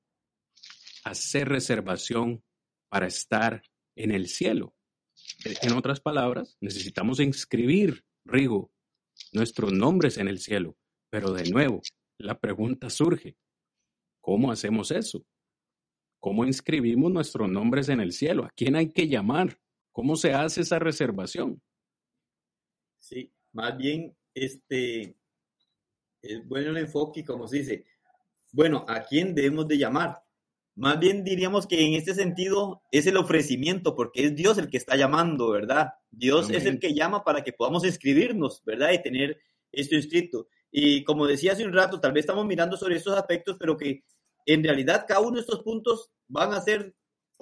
hacer 1.03 1.49
reservación 1.49 2.43
para 2.89 3.07
estar 3.07 3.63
en 3.95 4.11
el 4.11 4.27
cielo. 4.27 4.75
En 5.61 5.73
otras 5.73 5.99
palabras, 5.99 6.57
necesitamos 6.61 7.19
inscribir, 7.19 8.05
Rigo, 8.23 8.71
nuestros 9.34 9.73
nombres 9.73 10.17
en 10.17 10.27
el 10.27 10.39
cielo. 10.39 10.77
Pero 11.09 11.34
de 11.34 11.49
nuevo, 11.49 11.82
la 12.17 12.39
pregunta 12.39 12.89
surge, 12.89 13.36
¿cómo 14.21 14.51
hacemos 14.51 14.91
eso? 14.91 15.25
¿Cómo 16.19 16.45
inscribimos 16.45 17.11
nuestros 17.11 17.49
nombres 17.49 17.89
en 17.89 17.99
el 17.99 18.13
cielo? 18.13 18.45
¿A 18.45 18.51
quién 18.55 18.75
hay 18.75 18.91
que 18.91 19.07
llamar? 19.07 19.59
¿Cómo 19.91 20.15
se 20.15 20.34
hace 20.34 20.61
esa 20.61 20.77
reservación? 20.77 21.61
Sí, 22.99 23.34
más 23.51 23.75
bien, 23.75 24.15
este, 24.36 25.17
es 26.22 26.47
bueno 26.47 26.72
el 26.72 26.78
enfoque, 26.78 27.24
como 27.24 27.47
se 27.47 27.57
dice, 27.57 27.86
bueno, 28.51 28.86
¿a 28.88 29.03
quién 29.03 29.34
debemos 29.34 29.67
de 29.67 29.78
llamar? 29.78 30.24
Más 30.76 30.99
bien 30.99 31.24
diríamos 31.24 31.67
que 31.67 31.86
en 31.86 31.93
este 31.93 32.13
sentido 32.13 32.82
es 32.91 33.05
el 33.07 33.17
ofrecimiento, 33.17 33.95
porque 33.95 34.26
es 34.26 34.36
Dios 34.36 34.57
el 34.57 34.69
que 34.69 34.78
está 34.78 34.95
llamando, 34.95 35.51
¿verdad? 35.51 35.89
Dios 36.09 36.49
es 36.49 36.65
el 36.65 36.80
que 36.80 36.93
llama 36.93 37.24
para 37.24 37.43
que 37.43 37.53
podamos 37.53 37.86
inscribirnos, 37.86 38.63
¿verdad? 38.65 38.91
Y 38.91 39.01
tener 39.01 39.41
esto 39.72 39.95
inscrito. 39.95 40.47
Y 40.72 41.03
como 41.03 41.28
decía 41.28 41.53
hace 41.53 41.65
un 41.65 41.74
rato, 41.74 41.99
tal 41.99 42.13
vez 42.13 42.24
estamos 42.24 42.45
mirando 42.45 42.78
sobre 42.78 42.95
estos 42.95 43.17
aspectos, 43.17 43.57
pero 43.59 43.76
que 43.76 44.03
en 44.45 44.63
realidad 44.63 45.05
cada 45.07 45.19
uno 45.19 45.34
de 45.34 45.41
estos 45.41 45.61
puntos 45.61 46.11
van 46.28 46.53
a 46.53 46.61
ser 46.61 46.95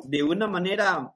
de 0.04 0.24
una 0.24 0.48
manera 0.48 1.14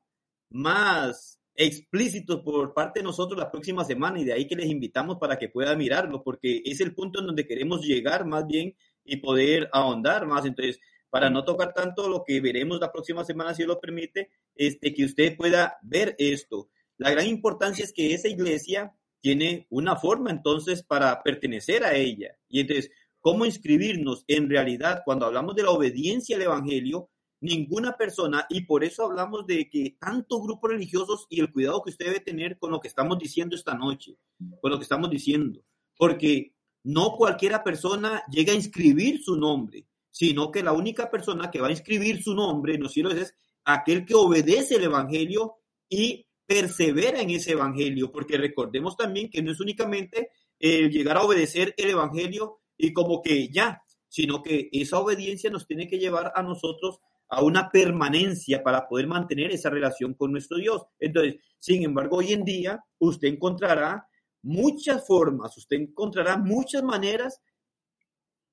más 0.50 1.40
explícitos 1.56 2.42
por 2.42 2.74
parte 2.74 3.00
de 3.00 3.04
nosotros 3.04 3.40
la 3.40 3.52
próxima 3.52 3.84
semana 3.84 4.20
y 4.20 4.24
de 4.24 4.34
ahí 4.34 4.48
que 4.48 4.56
les 4.56 4.70
invitamos 4.70 5.18
para 5.18 5.38
que 5.38 5.50
puedan 5.50 5.78
mirarlo, 5.78 6.24
porque 6.24 6.62
es 6.66 6.82
el 6.82 6.94
punto 6.94 7.20
en 7.20 7.28
donde 7.28 7.46
queremos 7.46 7.86
llegar 7.86 8.26
más 8.26 8.48
bien 8.48 8.76
y 9.06 9.18
poder 9.18 9.70
ahondar 9.72 10.26
más. 10.26 10.46
Entonces, 10.46 10.80
para 11.10 11.30
no 11.30 11.44
tocar 11.46 11.74
tanto 11.74 12.10
lo 12.10 12.24
que 12.24 12.42
veremos 12.42 12.80
la 12.80 12.92
próxima 12.92 13.24
semana, 13.24 13.54
si 13.54 13.64
lo 13.64 13.80
permite, 13.80 14.32
este, 14.56 14.94
que 14.94 15.06
usted 15.06 15.38
pueda 15.38 15.78
ver 15.84 16.16
esto. 16.18 16.70
La 16.98 17.12
gran 17.12 17.28
importancia 17.28 17.84
es 17.84 17.94
que 17.94 18.14
esa 18.14 18.28
iglesia 18.28 18.96
tiene 19.22 19.68
una 19.70 19.96
forma 19.96 20.32
entonces 20.32 20.84
para 20.84 21.22
pertenecer 21.22 21.84
a 21.84 21.94
ella. 21.94 22.36
Y 22.50 22.62
entonces, 22.62 22.92
¿cómo 23.20 23.46
inscribirnos 23.46 24.26
en 24.28 24.50
realidad 24.50 25.02
cuando 25.06 25.26
hablamos 25.26 25.56
de 25.56 25.64
la 25.64 25.70
obediencia 25.70 26.36
al 26.36 26.42
Evangelio? 26.42 27.10
Ninguna 27.44 27.98
persona, 27.98 28.46
y 28.50 28.62
por 28.62 28.84
eso 28.84 29.04
hablamos 29.04 29.46
de 29.46 29.70
que 29.70 29.98
tantos 30.00 30.42
grupos 30.42 30.72
religiosos 30.72 31.28
y 31.30 31.40
el 31.42 31.52
cuidado 31.52 31.84
que 31.84 31.92
usted 31.92 32.06
debe 32.06 32.20
tener 32.20 32.58
con 32.58 32.72
lo 32.72 32.80
que 32.80 32.88
estamos 32.88 33.20
diciendo 33.20 33.56
esta 33.56 33.74
noche, 33.74 34.18
con 34.62 34.72
lo 34.72 34.78
que 34.78 34.84
estamos 34.84 35.10
diciendo, 35.10 35.62
porque 35.98 36.56
no 36.84 37.16
cualquiera 37.18 37.64
persona 37.64 38.24
llega 38.32 38.54
a 38.54 38.56
inscribir 38.56 39.22
su 39.22 39.36
nombre 39.36 39.88
sino 40.14 40.52
que 40.52 40.62
la 40.62 40.74
única 40.74 41.10
persona 41.10 41.50
que 41.50 41.60
va 41.60 41.68
a 41.68 41.72
inscribir 41.72 42.22
su 42.22 42.36
nombre 42.36 42.76
en 42.76 42.84
los 42.84 42.94
cielos 42.94 43.16
es 43.16 43.36
aquel 43.66 44.06
que 44.06 44.14
obedece 44.14 44.76
el 44.76 44.84
Evangelio 44.84 45.56
y 45.90 46.28
persevera 46.46 47.20
en 47.20 47.32
ese 47.32 47.54
Evangelio, 47.54 48.12
porque 48.12 48.38
recordemos 48.38 48.96
también 48.96 49.32
que 49.32 49.42
no 49.42 49.52
es 49.52 49.60
únicamente 49.60 50.30
el 50.60 50.92
llegar 50.92 51.18
a 51.18 51.24
obedecer 51.24 51.74
el 51.78 51.90
Evangelio 51.90 52.60
y 52.78 52.94
como 52.94 53.24
que 53.24 53.50
ya, 53.50 53.82
sino 54.08 54.44
que 54.44 54.70
esa 54.72 55.00
obediencia 55.00 55.50
nos 55.50 55.66
tiene 55.66 55.88
que 55.88 55.98
llevar 55.98 56.32
a 56.36 56.44
nosotros 56.44 57.00
a 57.34 57.44
una 57.44 57.70
permanencia 57.70 58.64
para 58.64 58.88
poder 58.88 59.08
mantener 59.08 59.52
esa 59.52 59.70
relación 59.70 60.14
con 60.14 60.32
nuestro 60.32 60.58
Dios. 60.58 60.84
Entonces, 61.00 61.36
sin 61.60 61.84
embargo, 61.84 62.18
hoy 62.18 62.34
en 62.34 62.44
día 62.44 62.84
usted 63.00 63.28
encontrará 63.28 64.08
muchas 64.44 65.06
formas, 65.08 65.58
usted 65.58 65.78
encontrará 65.78 66.38
muchas 66.38 66.84
maneras 66.84 67.42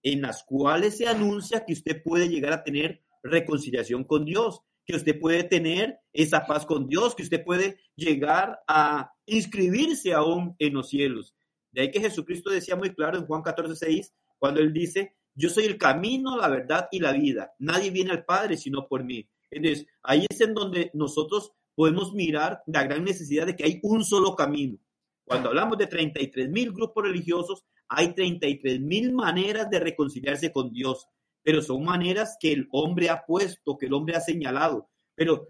en 0.03 0.22
las 0.22 0.45
cuales 0.45 0.97
se 0.97 1.07
anuncia 1.07 1.64
que 1.66 1.74
usted 1.74 2.03
puede 2.03 2.28
llegar 2.28 2.53
a 2.53 2.64
tener 2.64 3.03
reconciliación 3.22 4.05
con 4.05 4.24
Dios, 4.24 4.62
que 4.87 4.97
usted 4.97 5.20
puede 5.20 5.45
tener 5.45 5.99
esa 6.12 6.47
paz 6.47 6.64
con 6.64 6.89
Dios, 6.89 7.14
que 7.14 7.22
usted 7.22 7.45
puede 7.45 7.78
llegar 7.97 8.61
a 8.66 9.12
inscribirse 9.26 10.14
aún 10.14 10.57
en 10.59 10.74
los 10.74 10.89
cielos. 10.89 11.35
De 11.70 11.83
ahí 11.83 11.91
que 11.91 12.01
Jesucristo 12.01 12.51
decía 12.51 12.76
muy 12.76 12.95
claro 12.95 13.18
en 13.18 13.26
Juan 13.26 13.43
14, 13.43 13.76
6, 13.76 14.14
cuando 14.39 14.61
él 14.61 14.72
dice, 14.72 15.14
yo 15.41 15.49
soy 15.49 15.64
el 15.64 15.78
camino, 15.78 16.36
la 16.36 16.49
verdad 16.49 16.88
y 16.93 17.01
la 17.01 17.12
vida. 17.12 17.55
Nadie 17.59 17.91
viene 17.91 18.11
al 18.11 18.24
Padre 18.24 18.57
sino 18.57 18.86
por 18.86 19.05
mí. 19.05 19.26
Entonces, 19.51 19.86
ahí 20.03 20.26
es 20.28 20.41
en 20.41 20.55
donde 20.55 20.91
nosotros 20.95 21.53
podemos 21.74 22.12
mirar 22.12 22.62
la 22.66 22.84
gran 22.84 23.05
necesidad 23.05 23.47
de 23.47 23.57
que 23.57 23.64
hay 23.64 23.80
un 23.82 24.05
solo 24.05 24.36
camino. 24.36 24.78
Cuando 25.24 25.49
hablamos 25.49 25.78
de 25.78 25.86
33 25.86 26.51
mil 26.51 26.72
grupos 26.72 27.05
religiosos, 27.05 27.64
hay 27.88 28.14
33 28.14 28.80
mil 28.80 29.12
maneras 29.12 29.70
de 29.70 29.80
reconciliarse 29.80 30.53
con 30.53 30.72
Dios, 30.72 31.09
pero 31.43 31.62
son 31.62 31.84
maneras 31.84 32.36
que 32.38 32.53
el 32.53 32.68
hombre 32.72 33.09
ha 33.09 33.24
puesto, 33.24 33.78
que 33.78 33.86
el 33.86 33.95
hombre 33.95 34.16
ha 34.16 34.20
señalado. 34.20 34.91
Pero 35.14 35.49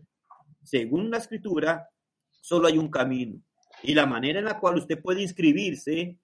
según 0.63 1.11
la 1.11 1.19
escritura, 1.19 1.89
solo 2.31 2.69
hay 2.69 2.79
un 2.79 2.91
camino. 2.91 3.43
Y 3.83 3.95
la 3.95 4.07
manera 4.07 4.39
en 4.39 4.45
la 4.45 4.61
cual 4.61 4.77
usted 4.77 5.01
puede 5.03 5.23
inscribirse 5.23 6.19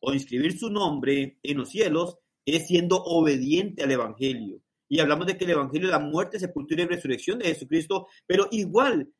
o 0.00 0.12
inscribir 0.12 0.58
su 0.58 0.70
nombre 0.70 1.38
en 1.42 1.58
los 1.58 1.68
cielos 1.70 2.18
es 2.46 2.66
siendo 2.66 3.02
obediente 3.02 3.82
al 3.82 3.90
Evangelio. 3.90 4.62
Y 4.88 5.00
hablamos 5.00 5.26
de 5.26 5.36
que 5.36 5.44
el 5.44 5.50
Evangelio 5.50 5.88
es 5.88 5.92
la 5.92 5.98
muerte, 5.98 6.38
sepultura 6.38 6.82
y 6.82 6.86
resurrección 6.86 7.40
de 7.40 7.46
Jesucristo, 7.46 8.06
pero 8.24 8.46
igual, 8.52 9.12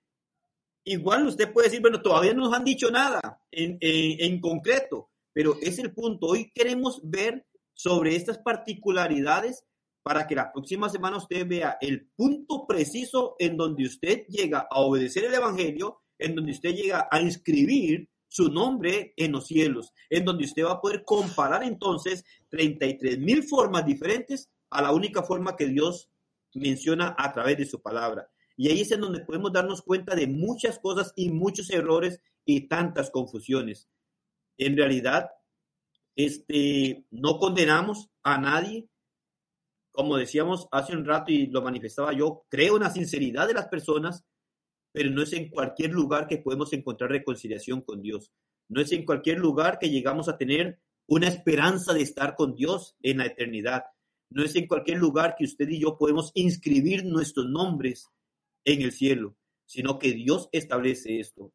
igual 0.85 1.27
usted 1.27 1.53
puede 1.53 1.67
decir, 1.67 1.83
bueno, 1.83 2.01
todavía 2.01 2.33
no 2.33 2.45
nos 2.45 2.55
han 2.55 2.65
dicho 2.65 2.91
nada 2.91 3.41
en, 3.51 3.79
en 3.81 4.41
concreto, 4.41 5.11
pero 5.33 5.57
es 5.61 5.79
el 5.81 5.93
punto. 5.93 6.29
Hoy 6.29 6.53
queremos 6.55 7.01
ver 7.03 7.45
sobre 7.75 8.15
estas 8.15 8.39
particularidades 8.39 9.65
para 10.05 10.29
que 10.29 10.37
la 10.37 10.53
próxima 10.53 10.89
semana 10.89 11.17
usted 11.17 11.47
vea 11.49 11.79
el 11.81 12.09
punto 12.15 12.65
preciso 12.65 13.35
en 13.41 13.57
donde 13.57 13.87
usted 13.87 14.25
llega 14.29 14.69
a 14.71 14.79
obedecer 14.79 15.25
el 15.25 15.35
Evangelio, 15.35 16.01
en 16.17 16.37
donde 16.37 16.53
usted 16.53 16.77
llega 16.77 17.09
a 17.11 17.21
inscribir 17.21 18.09
su 18.29 18.51
nombre 18.51 19.15
en 19.17 19.33
los 19.33 19.47
cielos, 19.47 19.93
en 20.11 20.25
donde 20.25 20.45
usted 20.45 20.65
va 20.65 20.73
a 20.73 20.81
poder 20.81 21.05
comparar 21.05 21.63
entonces 21.63 22.25
33 22.51 23.19
mil 23.19 23.43
formas 23.43 23.85
diferentes 23.87 24.51
a 24.71 24.83
la 24.83 24.93
única 24.93 25.23
forma 25.23 25.57
que 25.57 25.67
Dios 25.67 26.11
menciona 26.55 27.15
a 27.19 27.33
través 27.33 27.57
de 27.59 27.67
su 27.67 27.81
palabra. 27.81 28.29
Y 28.57 28.69
ahí 28.69 28.81
es 28.81 28.91
en 28.93 29.01
donde 29.01 29.21
podemos 29.21 29.53
darnos 29.53 29.83
cuenta 29.83 30.15
de 30.15 30.27
muchas 30.27 30.79
cosas 30.79 31.13
y 31.15 31.31
muchos 31.31 31.71
errores 31.71 32.21
y 32.45 32.69
tantas 32.69 33.11
confusiones. 33.11 33.89
En 34.57 34.77
realidad, 34.77 35.31
este, 36.15 37.05
no 37.11 37.39
condenamos 37.39 38.09
a 38.23 38.39
nadie. 38.39 38.89
Como 39.93 40.17
decíamos 40.17 40.69
hace 40.73 40.95
un 40.95 41.05
rato 41.05 41.33
y 41.33 41.47
lo 41.47 41.63
manifestaba 41.63 42.13
yo, 42.13 42.45
creo 42.49 42.77
en 42.77 42.83
la 42.83 42.91
sinceridad 42.91 43.47
de 43.47 43.55
las 43.55 43.69
personas, 43.69 44.25
pero 44.97 45.11
no 45.11 45.21
es 45.21 45.35
en 45.35 45.51
cualquier 45.51 45.91
lugar 45.91 46.27
que 46.27 46.39
podemos 46.39 46.73
encontrar 46.73 47.11
reconciliación 47.11 47.83
con 47.83 48.01
Dios. 48.01 48.33
No 48.71 48.81
es 48.81 48.91
en 48.93 49.05
cualquier 49.05 49.37
lugar 49.37 49.79
que 49.79 49.91
llegamos 49.91 50.27
a 50.27 50.39
tener 50.39 50.81
una 51.07 51.29
esperanza 51.29 51.93
de 51.93 52.01
estar 52.01 52.35
con 52.35 52.55
Dios 52.55 52.97
en 53.03 53.19
la 53.19 53.27
eternidad. 53.27 53.85
No 54.31 54.43
es 54.43 54.57
en 54.57 54.67
cualquier 54.67 54.97
lugar 54.97 55.35
que 55.37 55.45
usted 55.45 55.69
y 55.69 55.81
yo 55.81 55.99
podemos 55.99 56.33
inscribir 56.33 57.05
nuestros 57.05 57.47
nombres 57.47 58.09
en 58.65 58.81
el 58.81 58.91
cielo, 58.91 59.37
sino 59.67 59.99
que 59.99 60.13
Dios 60.13 60.49
establece 60.51 61.21
esto. 61.21 61.53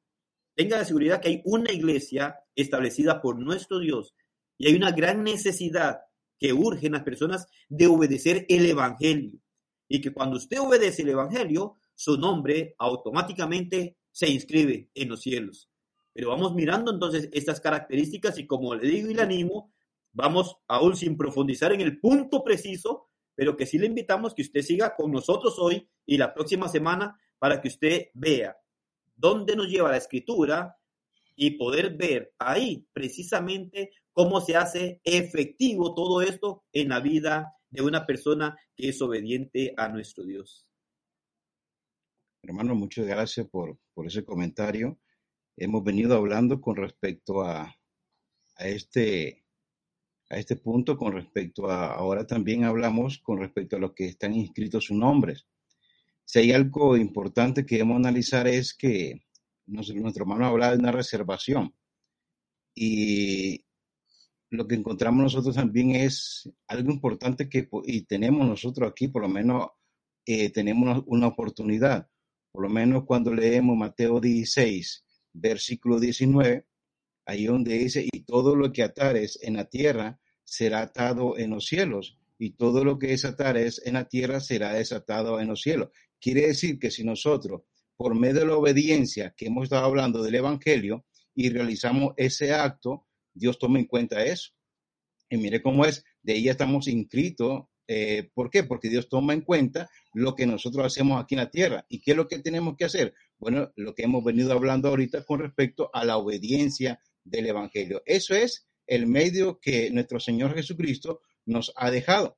Tenga 0.53 0.77
la 0.77 0.85
seguridad 0.85 1.19
que 1.19 1.29
hay 1.29 1.41
una 1.43 1.71
iglesia 1.71 2.41
establecida 2.55 3.23
por 3.23 3.39
nuestro 3.39 3.79
Dios 3.79 4.13
y 4.59 4.67
hay 4.67 4.75
una 4.75 4.91
gran 4.91 5.23
necesidad 5.23 6.01
que 6.39 6.53
urge 6.53 6.85
en 6.85 6.93
las 6.93 7.03
personas 7.03 7.47
de 7.69 7.87
obedecer 7.87 8.45
el 8.49 8.67
Evangelio. 8.67 9.39
Y 9.87 9.99
que 9.99 10.13
cuando 10.13 10.37
usted 10.37 10.59
obedece 10.59 11.01
el 11.01 11.09
Evangelio, 11.09 11.80
su 11.95 12.17
nombre 12.17 12.75
automáticamente 12.77 13.97
se 14.11 14.29
inscribe 14.29 14.89
en 14.93 15.09
los 15.09 15.21
cielos. 15.21 15.69
Pero 16.13 16.29
vamos 16.29 16.53
mirando 16.53 16.91
entonces 16.91 17.29
estas 17.31 17.61
características 17.61 18.37
y 18.37 18.45
como 18.45 18.75
le 18.75 18.87
digo 18.87 19.09
y 19.09 19.13
le 19.13 19.21
animo, 19.21 19.73
vamos 20.11 20.57
aún 20.67 20.95
sin 20.95 21.15
profundizar 21.15 21.71
en 21.71 21.81
el 21.81 21.99
punto 21.99 22.43
preciso, 22.43 23.09
pero 23.35 23.55
que 23.55 23.65
sí 23.65 23.77
le 23.77 23.87
invitamos 23.87 24.33
que 24.33 24.41
usted 24.41 24.61
siga 24.61 24.95
con 24.95 25.11
nosotros 25.11 25.57
hoy 25.57 25.89
y 26.05 26.17
la 26.17 26.33
próxima 26.33 26.67
semana 26.67 27.19
para 27.39 27.61
que 27.61 27.69
usted 27.69 28.07
vea 28.13 28.57
dónde 29.15 29.55
nos 29.55 29.67
lleva 29.67 29.91
la 29.91 29.97
escritura 29.97 30.77
y 31.35 31.51
poder 31.51 31.95
ver 31.95 32.33
ahí 32.39 32.87
precisamente 32.93 33.91
cómo 34.11 34.41
se 34.41 34.55
hace 34.55 35.01
efectivo 35.03 35.95
todo 35.95 36.21
esto 36.21 36.65
en 36.73 36.89
la 36.89 36.99
vida 36.99 37.55
de 37.69 37.81
una 37.81 38.05
persona 38.05 38.57
que 38.75 38.89
es 38.89 39.01
obediente 39.01 39.73
a 39.77 39.87
nuestro 39.87 40.25
Dios. 40.25 40.67
Hermano, 42.43 42.73
muchas 42.73 43.05
gracias 43.05 43.47
por, 43.47 43.77
por 43.93 44.07
ese 44.07 44.25
comentario. 44.25 44.99
Hemos 45.55 45.83
venido 45.83 46.17
hablando 46.17 46.59
con 46.59 46.75
respecto 46.75 47.43
a, 47.43 47.75
a, 48.55 48.67
este, 48.67 49.45
a 50.27 50.37
este 50.37 50.55
punto, 50.55 50.97
con 50.97 51.13
respecto 51.13 51.69
a, 51.69 51.93
ahora 51.93 52.25
también 52.25 52.63
hablamos 52.63 53.19
con 53.19 53.37
respecto 53.37 53.75
a 53.75 53.79
los 53.79 53.93
que 53.93 54.05
están 54.05 54.33
inscritos 54.33 54.85
sus 54.85 54.97
nombres. 54.97 55.45
Si 56.25 56.39
hay 56.39 56.51
algo 56.51 56.97
importante 56.97 57.63
que 57.63 57.75
debemos 57.75 57.97
analizar 57.97 58.47
es 58.47 58.73
que 58.73 59.23
nuestro, 59.67 60.23
hermano 60.23 60.47
habla 60.47 60.71
de 60.71 60.79
una 60.79 60.91
reservación 60.91 61.75
y 62.73 63.65
lo 64.49 64.67
que 64.67 64.75
encontramos 64.75 65.21
nosotros 65.21 65.55
también 65.55 65.91
es 65.91 66.49
algo 66.67 66.91
importante 66.91 67.47
que 67.47 67.69
y 67.85 68.01
tenemos 68.05 68.47
nosotros 68.47 68.89
aquí, 68.89 69.09
por 69.09 69.21
lo 69.21 69.29
menos 69.29 69.67
eh, 70.25 70.49
tenemos 70.51 71.03
una 71.05 71.27
oportunidad 71.27 72.10
por 72.51 72.63
lo 72.63 72.69
menos 72.69 73.05
cuando 73.05 73.33
leemos 73.33 73.77
Mateo 73.77 74.19
16, 74.19 75.03
versículo 75.33 75.99
19, 75.99 76.65
ahí 77.25 77.45
donde 77.45 77.77
dice, 77.77 78.05
y 78.11 78.21
todo 78.21 78.55
lo 78.55 78.71
que 78.71 78.83
atares 78.83 79.39
en 79.41 79.55
la 79.55 79.65
tierra 79.65 80.19
será 80.43 80.81
atado 80.81 81.37
en 81.37 81.51
los 81.51 81.65
cielos, 81.65 82.17
y 82.37 82.51
todo 82.51 82.83
lo 82.83 82.97
que 82.97 83.07
desatares 83.07 83.81
en 83.85 83.93
la 83.93 84.07
tierra 84.07 84.39
será 84.39 84.73
desatado 84.73 85.39
en 85.39 85.47
los 85.47 85.61
cielos. 85.61 85.89
Quiere 86.19 86.47
decir 86.47 86.79
que 86.79 86.91
si 86.91 87.03
nosotros, 87.03 87.61
por 87.95 88.15
medio 88.15 88.41
de 88.41 88.47
la 88.47 88.57
obediencia 88.57 89.33
que 89.37 89.45
hemos 89.45 89.63
estado 89.63 89.85
hablando 89.85 90.21
del 90.23 90.35
Evangelio, 90.35 91.05
y 91.33 91.49
realizamos 91.49 92.13
ese 92.17 92.53
acto, 92.53 93.07
Dios 93.33 93.57
toma 93.57 93.79
en 93.79 93.85
cuenta 93.85 94.23
eso. 94.23 94.51
Y 95.29 95.37
mire 95.37 95.61
cómo 95.61 95.85
es, 95.85 96.03
de 96.21 96.33
ahí 96.33 96.49
estamos 96.49 96.87
inscritos 96.87 97.63
eh, 97.93 98.31
¿Por 98.33 98.49
qué? 98.49 98.63
Porque 98.63 98.87
Dios 98.87 99.09
toma 99.09 99.33
en 99.33 99.41
cuenta 99.41 99.89
lo 100.13 100.33
que 100.33 100.45
nosotros 100.45 100.85
hacemos 100.85 101.21
aquí 101.21 101.35
en 101.35 101.39
la 101.39 101.51
tierra. 101.51 101.85
¿Y 101.89 101.99
qué 101.99 102.11
es 102.11 102.17
lo 102.17 102.29
que 102.29 102.39
tenemos 102.39 102.77
que 102.77 102.85
hacer? 102.85 103.13
Bueno, 103.37 103.73
lo 103.75 103.93
que 103.93 104.03
hemos 104.03 104.23
venido 104.23 104.53
hablando 104.53 104.87
ahorita 104.87 105.25
con 105.25 105.41
respecto 105.41 105.89
a 105.93 106.05
la 106.05 106.15
obediencia 106.15 107.01
del 107.25 107.47
Evangelio. 107.47 108.01
Eso 108.05 108.33
es 108.33 108.65
el 108.87 109.07
medio 109.07 109.59
que 109.59 109.91
nuestro 109.91 110.21
Señor 110.21 110.55
Jesucristo 110.55 111.19
nos 111.45 111.73
ha 111.75 111.91
dejado 111.91 112.37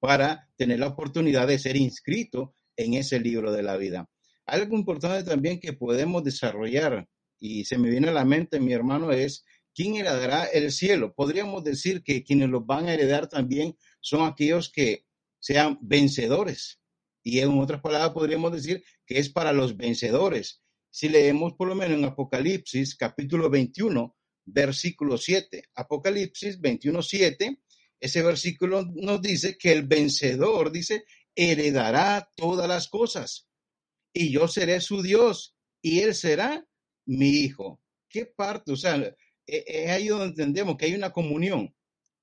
para 0.00 0.50
tener 0.56 0.80
la 0.80 0.88
oportunidad 0.88 1.46
de 1.46 1.60
ser 1.60 1.76
inscrito 1.76 2.56
en 2.74 2.94
ese 2.94 3.20
libro 3.20 3.52
de 3.52 3.62
la 3.62 3.76
vida. 3.76 4.10
Algo 4.46 4.76
importante 4.76 5.22
también 5.22 5.60
que 5.60 5.74
podemos 5.74 6.24
desarrollar 6.24 7.06
y 7.38 7.66
se 7.66 7.78
me 7.78 7.88
viene 7.88 8.08
a 8.08 8.12
la 8.12 8.24
mente, 8.24 8.58
mi 8.58 8.72
hermano, 8.72 9.12
es 9.12 9.44
quién 9.76 9.94
heredará 9.94 10.46
el 10.46 10.72
cielo. 10.72 11.14
Podríamos 11.14 11.62
decir 11.62 12.02
que 12.02 12.24
quienes 12.24 12.48
lo 12.48 12.62
van 12.62 12.88
a 12.88 12.94
heredar 12.94 13.28
también 13.28 13.76
son 14.06 14.24
aquellos 14.24 14.70
que 14.70 15.04
sean 15.40 15.78
vencedores. 15.82 16.80
Y 17.24 17.40
en 17.40 17.58
otras 17.58 17.80
palabras 17.80 18.10
podríamos 18.10 18.52
decir 18.52 18.84
que 19.04 19.18
es 19.18 19.28
para 19.28 19.52
los 19.52 19.76
vencedores. 19.76 20.62
Si 20.90 21.08
leemos 21.08 21.54
por 21.54 21.66
lo 21.66 21.74
menos 21.74 21.98
en 21.98 22.04
Apocalipsis 22.04 22.94
capítulo 22.94 23.50
21, 23.50 24.16
versículo 24.44 25.18
7, 25.18 25.70
Apocalipsis 25.74 26.60
21, 26.60 27.02
7, 27.02 27.60
ese 27.98 28.22
versículo 28.22 28.84
nos 28.94 29.20
dice 29.20 29.58
que 29.58 29.72
el 29.72 29.82
vencedor, 29.82 30.70
dice, 30.70 31.04
heredará 31.34 32.30
todas 32.36 32.68
las 32.68 32.86
cosas 32.86 33.48
y 34.12 34.30
yo 34.30 34.46
seré 34.46 34.80
su 34.80 35.02
Dios 35.02 35.56
y 35.82 35.98
él 35.98 36.14
será 36.14 36.64
mi 37.06 37.30
hijo. 37.30 37.82
¿Qué 38.08 38.24
parte? 38.24 38.70
O 38.70 38.76
sea, 38.76 38.94
e, 38.98 39.16
es 39.66 39.90
ahí 39.90 40.06
donde 40.06 40.26
entendemos 40.26 40.76
que 40.76 40.84
hay 40.84 40.94
una 40.94 41.10
comunión 41.10 41.75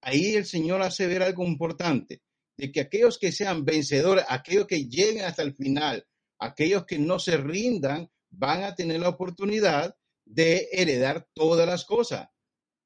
ahí 0.04 0.36
el 0.36 0.45
Señor 0.45 0.82
hace 0.82 1.08
ver 1.08 1.24
algo 1.24 1.43
importante, 1.45 2.22
de 2.58 2.72
que 2.72 2.82
aquellos 2.82 3.18
que 3.18 3.32
sean 3.32 3.66
vencedores, 3.66 4.26
aquellos 4.28 4.68
que 4.68 4.86
lleguen 4.86 5.26
hasta 5.26 5.41
el 5.41 5.56
final, 5.56 6.06
aquellos 6.39 6.86
que 6.86 6.99
no 6.99 7.20
se 7.20 7.38
rindan, 7.38 8.10
van 8.30 8.64
a 8.64 8.76
tener 8.76 8.99
la 8.99 9.10
oportunidad 9.10 9.95
de 10.26 10.70
heredar 10.72 11.28
todas 11.34 11.68
las 11.68 11.86
cosas. 11.86 12.28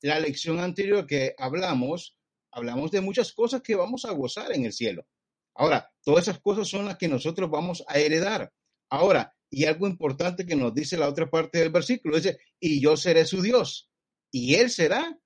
La 0.02 0.20
lección 0.20 0.60
anterior 0.60 1.06
que 1.06 1.34
hablamos, 1.38 2.18
hablamos 2.52 2.92
de 2.92 3.02
muchas 3.02 3.34
cosas 3.34 3.62
que 3.62 3.76
vamos 3.76 4.06
a 4.06 4.12
gozar 4.12 4.54
en 4.54 4.66
el 4.66 4.74
cielo. 4.74 5.08
Ahora, 5.56 5.92
todas 6.04 6.28
esas 6.28 6.40
cosas 6.40 6.68
son 6.68 6.86
las 6.86 6.98
que 6.98 7.08
nosotros 7.08 7.50
vamos 7.50 7.84
a 7.88 7.98
heredar. 7.98 8.54
Ahora, 8.90 9.34
y 9.50 9.66
algo 9.66 9.88
importante 9.88 10.46
que 10.46 10.56
nos 10.56 10.74
dice 10.74 10.98
la 10.98 11.10
otra 11.10 11.30
parte 11.30 11.60
del 11.60 11.72
versículo, 11.72 12.18
dice, 12.18 12.38
y 12.60 12.80
yo 12.80 12.96
seré 12.96 13.26
su 13.26 13.42
Dios, 13.42 13.90
y 14.32 14.56
él 14.56 14.70
será 14.70 15.18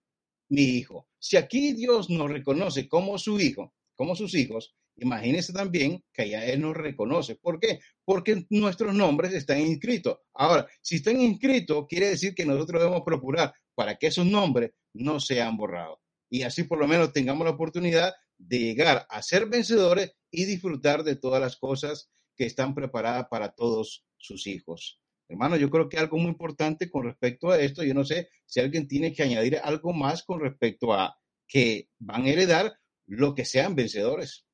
mi 0.50 0.64
hijo. 0.64 1.08
Si 1.24 1.38
aquí 1.38 1.74
Dios 1.74 2.10
nos 2.10 2.32
reconoce 2.32 2.90
como 2.90 3.20
su 3.20 3.40
hijo, 3.40 3.76
como 3.96 4.16
sus 4.16 4.34
hijos, 4.34 4.74
imagínense 4.96 5.54
también 5.54 6.04
que 6.12 6.24
allá 6.24 6.48
Él 6.48 6.62
nos 6.62 6.76
reconoce. 6.76 7.36
¿Por 7.36 7.60
qué? 7.60 7.80
Porque 8.04 8.48
nuestros 8.50 8.96
nombres 8.96 9.32
están 9.34 9.62
inscritos. 9.62 10.18
Ahora, 10.34 10.66
si 10.82 10.96
están 10.96 11.22
inscritos, 11.22 11.86
quiere 11.88 12.10
decir 12.10 12.34
que 12.34 12.44
nosotros 12.44 12.82
debemos 12.82 13.04
procurar 13.06 13.54
para 13.76 13.98
que 13.98 14.08
esos 14.08 14.26
nombres 14.26 14.72
no 14.94 15.20
sean 15.20 15.58
borrados. 15.58 16.00
Y 16.28 16.42
así 16.42 16.64
por 16.64 16.80
lo 16.80 16.88
menos 16.88 17.14
tengamos 17.14 17.46
la 17.46 17.52
oportunidad 17.52 18.16
de 18.40 18.58
llegar 18.58 19.06
a 19.08 19.22
ser 19.22 19.48
vencedores 19.48 20.14
y 20.32 20.46
disfrutar 20.46 21.04
de 21.04 21.18
todas 21.18 21.40
las 21.40 21.56
cosas 21.56 22.10
que 22.36 22.48
están 22.48 22.74
preparadas 22.74 23.28
para 23.30 23.54
todos 23.54 24.04
sus 24.18 24.48
hijos. 24.48 25.01
Hermano, 25.32 25.56
yo 25.56 25.70
creo 25.70 25.88
que 25.88 25.98
algo 25.98 26.18
muy 26.18 26.28
importante 26.28 26.90
con 26.90 27.06
respecto 27.06 27.52
a 27.52 27.58
esto, 27.58 27.86
yo 27.86 27.94
no 27.94 28.04
sé 28.04 28.28
si 28.46 28.60
alguien 28.60 28.86
tiene 28.86 29.14
que 29.14 29.24
añadir 29.24 29.60
algo 29.64 29.94
más 29.94 30.24
con 30.24 30.42
respecto 30.42 30.92
a 30.92 31.18
que 31.48 31.88
van 32.00 32.26
a 32.26 32.32
heredar 32.32 32.74
lo 33.06 33.34
que 33.34 33.46
sean 33.46 33.74
vencedores. 33.74 34.46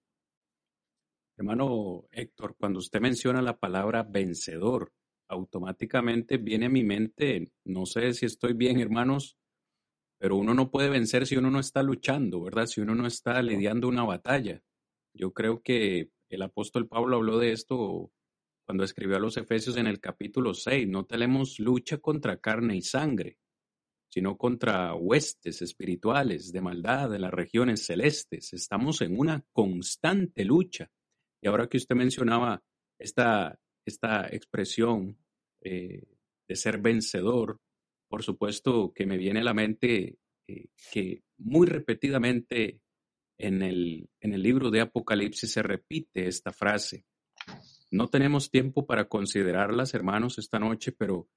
Hermano 1.36 2.06
Héctor, 2.12 2.56
cuando 2.60 2.78
usted 2.78 3.00
menciona 3.00 3.42
la 3.42 3.58
palabra 3.58 4.04
vencedor, 4.04 4.94
automáticamente 5.28 6.38
viene 6.38 6.68
a 6.68 6.70
mi 6.70 6.84
mente, 6.84 7.52
no 7.66 7.88
sé 7.88 8.14
si 8.14 8.28
estoy 8.28 8.54
bien, 8.54 8.80
hermanos, 8.80 9.36
pero 10.20 10.36
uno 10.36 10.54
no 10.54 10.70
puede 10.70 10.90
vencer 10.90 11.26
si 11.26 11.38
uno 11.38 11.50
no 11.50 11.60
está 11.60 11.82
luchando, 11.82 12.44
¿verdad? 12.44 12.68
Si 12.68 12.82
uno 12.82 12.94
no 12.94 13.08
está 13.08 13.42
lidiando 13.42 13.88
una 13.88 14.04
batalla. 14.04 14.62
Yo 15.16 15.34
creo 15.34 15.64
que 15.64 16.12
el 16.30 16.42
apóstol 16.44 16.88
Pablo 16.88 17.16
habló 17.16 17.40
de 17.40 17.52
esto 17.52 18.12
cuando 18.68 18.84
escribió 18.84 19.16
a 19.16 19.22
los 19.22 19.38
Efesios 19.38 19.78
en 19.78 19.88
el 19.88 20.02
capítulo 20.02 20.54
6, 20.54 20.90
no 20.90 21.06
tenemos 21.06 21.58
lucha 21.58 22.00
contra 22.00 22.36
carne 22.36 22.76
y 22.76 22.82
sangre, 22.82 23.38
sino 24.10 24.38
contra 24.38 24.94
huestes 24.94 25.62
espirituales 25.62 26.52
de 26.52 26.60
maldad 26.60 27.10
de 27.10 27.20
las 27.20 27.32
regiones 27.32 27.86
celestes. 27.86 28.52
Estamos 28.52 29.02
en 29.02 29.18
una 29.18 29.42
constante 29.54 30.44
lucha. 30.44 30.92
Y 31.42 31.48
ahora 31.48 31.68
que 31.70 31.78
usted 31.78 31.96
mencionaba 31.96 32.62
esta, 33.00 33.58
esta 33.86 34.28
expresión 34.28 35.18
eh, 35.62 36.04
de 36.46 36.56
ser 36.58 36.80
vencedor, 36.80 37.62
por 38.10 38.22
supuesto 38.22 38.92
que 38.94 39.06
me 39.06 39.18
viene 39.18 39.40
a 39.40 39.46
la 39.46 39.54
mente 39.54 40.18
eh, 40.46 40.68
que 40.92 41.24
muy 41.38 41.68
repetidamente 41.68 42.82
en 43.38 43.62
el, 43.62 44.10
en 44.20 44.34
el 44.34 44.44
libro 44.44 44.72
de 44.72 44.82
Apocalipsis 44.82 45.54
se 45.54 45.64
repite 45.64 46.28
esta 46.28 46.52
frase. 46.52 47.06
No 47.92 48.08
tenemos 48.10 48.52
tiempo 48.52 48.86
para 48.86 49.08
considerarlas, 49.08 49.94
hermanos, 49.94 50.38
esta 50.38 50.60
noche, 50.60 50.92
pero 50.92 51.30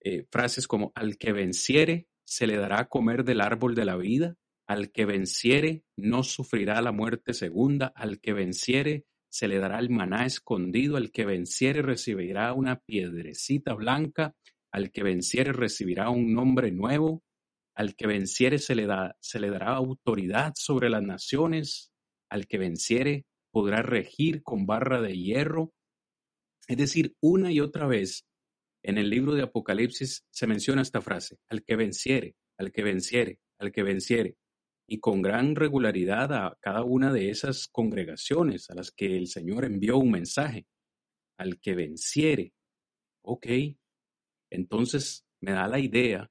eh, 0.00 0.26
frases 0.30 0.68
como 0.68 0.92
al 0.94 1.18
que 1.18 1.32
venciere 1.32 2.08
se 2.24 2.46
le 2.46 2.56
dará 2.56 2.80
a 2.80 2.88
comer 2.88 3.24
del 3.24 3.40
árbol 3.40 3.74
de 3.74 3.84
la 3.84 3.96
vida, 3.96 4.36
al 4.66 4.92
que 4.92 5.06
venciere 5.06 5.82
no 5.96 6.22
sufrirá 6.22 6.80
la 6.82 6.92
muerte 6.92 7.32
segunda, 7.32 7.92
al 7.96 8.20
que 8.20 8.32
venciere 8.32 9.06
se 9.30 9.48
le 9.48 9.58
dará 9.58 9.78
el 9.78 9.90
maná 9.90 10.24
escondido, 10.26 10.96
al 10.96 11.10
que 11.10 11.24
venciere 11.24 11.82
recibirá 11.82 12.52
una 12.52 12.78
piedrecita 12.80 13.74
blanca, 13.74 14.34
al 14.70 14.90
que 14.90 15.02
venciere 15.02 15.52
recibirá 15.52 16.10
un 16.10 16.32
nombre 16.32 16.70
nuevo, 16.70 17.22
al 17.74 17.94
que 17.94 18.06
venciere 18.06 18.58
se 18.58 18.74
le, 18.74 18.86
da, 18.86 19.16
se 19.20 19.40
le 19.40 19.50
dará 19.50 19.74
autoridad 19.74 20.52
sobre 20.56 20.90
las 20.90 21.02
naciones, 21.02 21.92
al 22.28 22.46
que 22.46 22.58
venciere 22.58 23.24
podrá 23.50 23.82
regir 23.82 24.42
con 24.42 24.66
barra 24.66 25.00
de 25.00 25.16
hierro. 25.16 25.72
Es 26.68 26.76
decir, 26.76 27.16
una 27.20 27.50
y 27.50 27.60
otra 27.60 27.86
vez 27.86 28.26
en 28.82 28.98
el 28.98 29.08
libro 29.10 29.34
de 29.34 29.42
Apocalipsis 29.42 30.24
se 30.30 30.46
menciona 30.46 30.82
esta 30.82 31.00
frase, 31.00 31.38
al 31.48 31.64
que 31.64 31.76
venciere, 31.76 32.36
al 32.58 32.70
que 32.70 32.82
venciere, 32.82 33.40
al 33.58 33.72
que 33.72 33.82
venciere 33.82 34.36
y 34.86 35.00
con 35.00 35.20
gran 35.20 35.54
regularidad 35.54 36.32
a 36.32 36.56
cada 36.60 36.82
una 36.82 37.12
de 37.12 37.30
esas 37.30 37.68
congregaciones 37.68 38.70
a 38.70 38.74
las 38.74 38.90
que 38.90 39.16
el 39.16 39.26
Señor 39.26 39.64
envió 39.64 39.98
un 39.98 40.10
mensaje, 40.10 40.66
al 41.38 41.60
que 41.60 41.74
venciere. 41.74 42.54
Ok, 43.22 43.46
entonces 44.50 45.26
me 45.40 45.52
da 45.52 45.68
la 45.68 45.78
idea, 45.78 46.30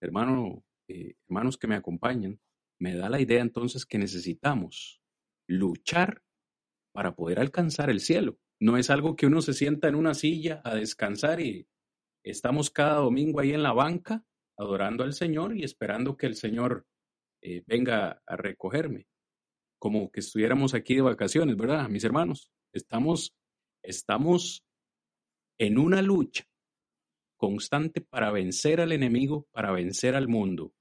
hermano, 0.00 0.64
eh, 0.88 1.14
hermanos 1.28 1.58
que 1.58 1.66
me 1.66 1.74
acompañan, 1.74 2.40
me 2.78 2.94
da 2.94 3.08
la 3.08 3.20
idea 3.20 3.40
entonces 3.40 3.84
que 3.84 3.98
necesitamos 3.98 5.00
luchar 5.48 6.22
para 6.92 7.14
poder 7.14 7.40
alcanzar 7.40 7.90
el 7.90 8.00
cielo. 8.00 8.38
No 8.60 8.76
es 8.76 8.90
algo 8.90 9.16
que 9.16 9.26
uno 9.26 9.40
se 9.40 9.54
sienta 9.54 9.88
en 9.88 9.94
una 9.94 10.14
silla 10.14 10.60
a 10.64 10.74
descansar 10.74 11.40
y 11.40 11.66
estamos 12.22 12.70
cada 12.70 12.96
domingo 12.96 13.40
ahí 13.40 13.52
en 13.52 13.62
la 13.62 13.72
banca 13.72 14.24
adorando 14.58 15.02
al 15.02 15.14
Señor 15.14 15.56
y 15.56 15.64
esperando 15.64 16.16
que 16.18 16.26
el 16.26 16.36
Señor 16.36 16.86
eh, 17.42 17.62
venga 17.66 18.22
a 18.26 18.36
recogerme, 18.36 19.06
como 19.78 20.10
que 20.10 20.20
estuviéramos 20.20 20.74
aquí 20.74 20.94
de 20.94 21.00
vacaciones, 21.00 21.56
¿verdad, 21.56 21.88
mis 21.88 22.04
hermanos? 22.04 22.52
Estamos, 22.74 23.34
estamos 23.82 24.62
en 25.58 25.78
una 25.78 26.02
lucha 26.02 26.44
constante 27.38 28.02
para 28.02 28.30
vencer 28.30 28.82
al 28.82 28.92
enemigo, 28.92 29.46
para 29.52 29.72
vencer 29.72 30.14
al 30.14 30.28
mundo. 30.28 30.74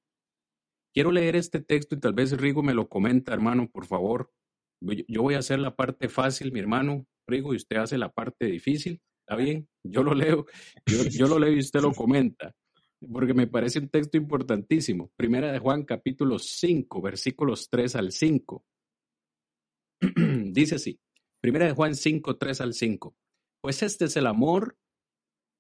Quiero 0.94 1.14
leer 1.14 1.38
este 1.38 1.62
texto 1.62 1.96
y 1.96 2.00
tal 2.02 2.14
vez 2.14 2.36
Rigo 2.38 2.62
me 2.62 2.74
lo 2.74 2.90
comenta, 2.90 3.34
hermano, 3.34 3.70
por 3.70 3.86
favor. 3.86 4.34
Yo 4.82 5.22
voy 5.22 5.36
a 5.36 5.40
hacer 5.40 5.60
la 5.60 5.78
parte 5.78 6.10
fácil, 6.10 6.52
mi 6.52 6.60
hermano, 6.60 7.08
Rigo, 7.30 7.54
y 7.54 7.58
usted 7.58 7.78
hace 7.78 7.98
la 7.98 8.12
parte 8.12 8.46
difícil. 8.46 9.00
¿Está 9.28 9.36
bien? 9.36 9.68
Yo 9.84 10.04
lo 10.04 10.14
leo, 10.14 10.46
yo, 10.86 11.04
yo 11.04 11.28
lo 11.28 11.40
leo 11.40 11.54
y 11.54 11.60
usted 11.60 11.82
lo 11.82 11.92
comenta 11.92 12.54
porque 13.12 13.34
me 13.34 13.48
parece 13.48 13.80
un 13.80 13.90
texto 13.90 14.18
importantísimo. 14.18 15.12
Primera 15.16 15.52
de 15.52 15.60
Juan 15.60 15.84
capítulo 15.84 16.38
5, 16.38 17.02
versículos 17.02 17.70
3 17.70 17.96
al 17.96 18.12
5. 18.12 18.66
Dice 20.52 20.76
así, 20.76 21.00
Primera 21.42 21.66
de 21.66 21.74
Juan 21.74 21.96
5, 21.96 22.38
3 22.38 22.62
al 22.62 22.74
5. 22.74 23.16
Pues 23.62 23.84
este 23.84 24.06
es 24.06 24.18
el 24.18 24.28
amor, 24.28 24.78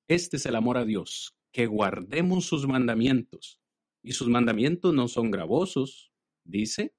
este 0.09 0.38
es 0.38 0.45
el 0.45 0.55
amor 0.55 0.78
a 0.78 0.86
Dios, 0.86 1.36
que 1.53 1.67
guardemos 1.67 2.45
sus 2.45 2.67
mandamientos. 2.67 3.61
Y 4.03 4.13
sus 4.13 4.30
mandamientos 4.30 4.93
no 4.93 5.07
son 5.07 5.32
gravosos, 5.32 6.11
dice, 6.45 6.93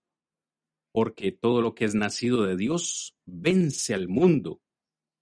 porque 0.93 1.33
todo 1.33 1.63
lo 1.63 1.75
que 1.75 1.85
es 1.85 1.95
nacido 1.95 2.45
de 2.45 2.57
Dios 2.57 3.17
vence 3.25 3.95
al 3.95 4.09
mundo. 4.09 4.61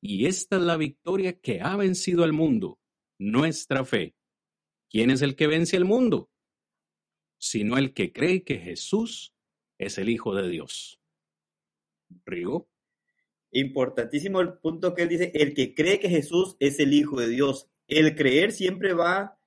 Y 0.00 0.26
esta 0.26 0.56
es 0.56 0.62
la 0.62 0.76
victoria 0.76 1.38
que 1.40 1.60
ha 1.60 1.76
vencido 1.76 2.24
al 2.24 2.32
mundo, 2.32 2.78
nuestra 3.18 3.84
fe. 3.84 4.14
¿Quién 4.88 5.10
es 5.10 5.22
el 5.22 5.36
que 5.36 5.46
vence 5.46 5.76
al 5.76 5.84
mundo? 5.84 6.30
Sino 7.38 7.76
el 7.76 7.92
que 7.92 8.12
cree 8.12 8.44
que 8.44 8.58
Jesús 8.58 9.34
es 9.78 9.98
el 9.98 10.08
Hijo 10.08 10.34
de 10.34 10.48
Dios. 10.48 11.00
Rigo. 12.24 12.68
Importantísimo 13.50 14.40
el 14.40 14.58
punto 14.58 14.94
que 14.94 15.02
él 15.02 15.08
dice, 15.08 15.30
el 15.34 15.54
que 15.54 15.74
cree 15.74 15.98
que 15.98 16.08
Jesús 16.08 16.56
es 16.60 16.78
el 16.80 16.94
Hijo 16.94 17.20
de 17.20 17.28
Dios. 17.28 17.68
El 17.86 18.14
creer 18.14 18.52
siempre 18.52 18.94
va 18.94 19.38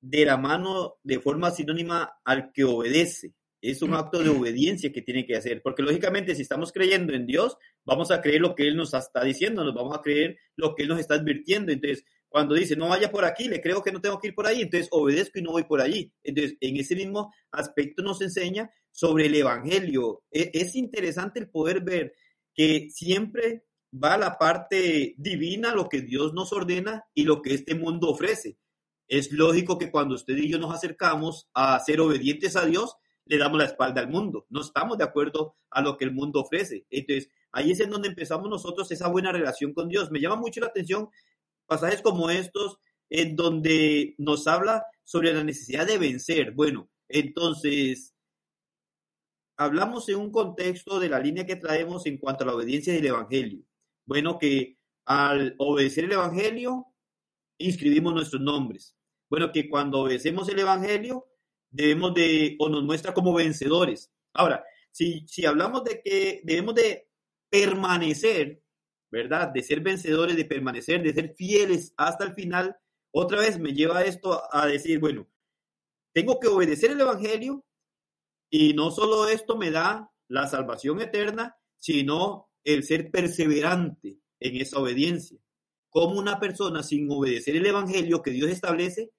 de 0.00 0.24
la 0.24 0.36
mano 0.36 0.98
de 1.02 1.20
forma 1.20 1.50
sinónima 1.50 2.20
al 2.24 2.52
que 2.52 2.64
obedece. 2.64 3.34
Es 3.70 3.82
un 3.82 3.94
acto 3.94 4.22
de 4.22 4.28
obediencia 4.28 4.92
que 4.92 5.02
tiene 5.02 5.26
que 5.26 5.36
hacer, 5.36 5.60
porque 5.62 5.82
lógicamente 5.82 6.34
si 6.34 6.42
estamos 6.42 6.72
creyendo 6.72 7.14
en 7.14 7.26
Dios, 7.26 7.56
vamos 7.84 8.10
a 8.10 8.20
creer 8.20 8.40
lo 8.40 8.54
que 8.54 8.68
Él 8.68 8.76
nos 8.76 8.94
está 8.94 9.24
diciendo, 9.24 9.64
nos 9.64 9.74
vamos 9.74 9.96
a 9.96 10.02
creer 10.02 10.38
lo 10.56 10.74
que 10.74 10.84
Él 10.84 10.88
nos 10.88 11.00
está 11.00 11.14
advirtiendo. 11.14 11.72
Entonces, 11.72 12.04
cuando 12.28 12.54
dice, 12.54 12.76
no 12.76 12.88
vaya 12.88 13.10
por 13.10 13.24
aquí, 13.24 13.48
le 13.48 13.60
creo 13.60 13.82
que 13.82 13.92
no 13.92 14.00
tengo 14.00 14.20
que 14.20 14.28
ir 14.28 14.34
por 14.34 14.46
ahí, 14.46 14.62
entonces 14.62 14.88
obedezco 14.92 15.38
y 15.38 15.42
no 15.42 15.52
voy 15.52 15.64
por 15.64 15.80
allí. 15.80 16.12
Entonces, 16.22 16.56
en 16.60 16.76
ese 16.76 16.94
mismo 16.94 17.32
aspecto 17.50 18.02
nos 18.02 18.20
enseña 18.20 18.70
sobre 18.90 19.26
el 19.26 19.34
Evangelio. 19.34 20.22
E, 20.30 20.50
es, 20.52 20.74
interesante 20.74 21.40
el 21.40 21.48
poder 21.48 21.80
ver 21.82 22.14
que 22.54 22.88
siempre 22.90 23.64
va 23.92 24.16
la 24.16 24.38
parte 24.38 25.14
divina, 25.18 25.74
lo 25.74 25.88
que 25.88 26.02
Dios 26.02 26.32
nos 26.34 26.52
ordena 26.52 27.04
y 27.14 27.24
lo 27.24 27.42
que 27.42 27.54
este 27.54 27.74
mundo 27.74 28.10
ofrece. 28.10 28.58
Es 29.08 29.30
lógico 29.32 29.78
que 29.78 29.90
cuando 29.90 30.14
usted 30.14 30.36
y 30.36 30.48
yo 30.48 30.58
nos 30.58 30.74
acercamos 30.74 31.48
a 31.54 31.78
ser 31.80 32.00
obedientes 32.00 32.56
a 32.56 32.66
Dios, 32.66 32.96
le 33.26 33.38
damos 33.38 33.58
la 33.58 33.66
espalda 33.66 34.00
al 34.00 34.08
mundo. 34.08 34.46
No 34.48 34.60
estamos 34.60 34.96
de 34.98 35.04
acuerdo 35.04 35.56
a 35.70 35.82
lo 35.82 35.96
que 35.96 36.04
el 36.04 36.12
mundo 36.12 36.40
ofrece. 36.40 36.86
Entonces, 36.90 37.30
ahí 37.52 37.72
es 37.72 37.80
en 37.80 37.90
donde 37.90 38.08
empezamos 38.08 38.48
nosotros 38.48 38.90
esa 38.90 39.08
buena 39.08 39.32
relación 39.32 39.74
con 39.74 39.88
Dios. 39.88 40.10
Me 40.10 40.20
llama 40.20 40.36
mucho 40.36 40.60
la 40.60 40.68
atención 40.68 41.08
pasajes 41.66 42.00
como 42.00 42.30
estos 42.30 42.78
en 43.10 43.36
donde 43.36 44.14
nos 44.18 44.46
habla 44.46 44.84
sobre 45.02 45.32
la 45.32 45.44
necesidad 45.44 45.86
de 45.86 45.98
vencer. 45.98 46.52
Bueno, 46.52 46.88
entonces, 47.08 48.14
hablamos 49.56 50.08
en 50.08 50.16
un 50.16 50.30
contexto 50.30 50.98
de 51.00 51.08
la 51.08 51.18
línea 51.18 51.46
que 51.46 51.56
traemos 51.56 52.06
en 52.06 52.18
cuanto 52.18 52.44
a 52.44 52.46
la 52.46 52.54
obediencia 52.54 52.92
del 52.92 53.06
Evangelio. 53.06 53.64
Bueno, 54.04 54.38
que 54.38 54.78
al 55.04 55.54
obedecer 55.58 56.04
el 56.04 56.12
Evangelio, 56.12 56.86
inscribimos 57.58 58.14
nuestros 58.14 58.42
nombres. 58.42 58.96
Bueno, 59.28 59.50
que 59.50 59.68
cuando 59.68 60.00
obedecemos 60.00 60.48
el 60.48 60.60
Evangelio, 60.60 61.26
debemos 61.70 62.14
de, 62.14 62.56
o 62.58 62.68
nos 62.68 62.82
muestra 62.84 63.14
como 63.14 63.34
vencedores. 63.34 64.10
Ahora, 64.34 64.64
si, 64.90 65.26
si 65.26 65.44
hablamos 65.44 65.84
de 65.84 66.00
que 66.02 66.40
debemos 66.44 66.74
de 66.74 67.08
permanecer 67.50 68.62
¿verdad? 69.10 69.50
De 69.52 69.62
ser 69.62 69.80
vencedores, 69.80 70.36
de 70.36 70.44
permanecer, 70.44 71.02
de 71.02 71.14
ser 71.14 71.34
fieles 71.34 71.94
hasta 71.96 72.24
el 72.24 72.34
final, 72.34 72.76
otra 73.12 73.40
vez 73.40 73.58
me 73.58 73.72
lleva 73.72 74.04
esto 74.04 74.42
a 74.52 74.66
decir, 74.66 74.98
bueno, 74.98 75.26
tengo 76.12 76.38
que 76.40 76.48
obedecer 76.48 76.90
el 76.90 77.00
Evangelio 77.00 77.64
y 78.50 78.74
no 78.74 78.90
solo 78.90 79.28
esto 79.28 79.56
me 79.56 79.70
da 79.70 80.10
la 80.28 80.46
salvación 80.48 81.00
eterna, 81.00 81.56
sino 81.78 82.50
el 82.64 82.82
ser 82.84 83.10
perseverante 83.10 84.18
en 84.40 84.56
esa 84.56 84.80
obediencia. 84.80 85.38
Como 85.88 86.18
una 86.18 86.38
persona 86.40 86.82
sin 86.82 87.10
obedecer 87.10 87.56
el 87.56 87.66
Evangelio 87.66 88.22
que 88.22 88.32
Dios 88.32 88.50
establece 88.50 89.12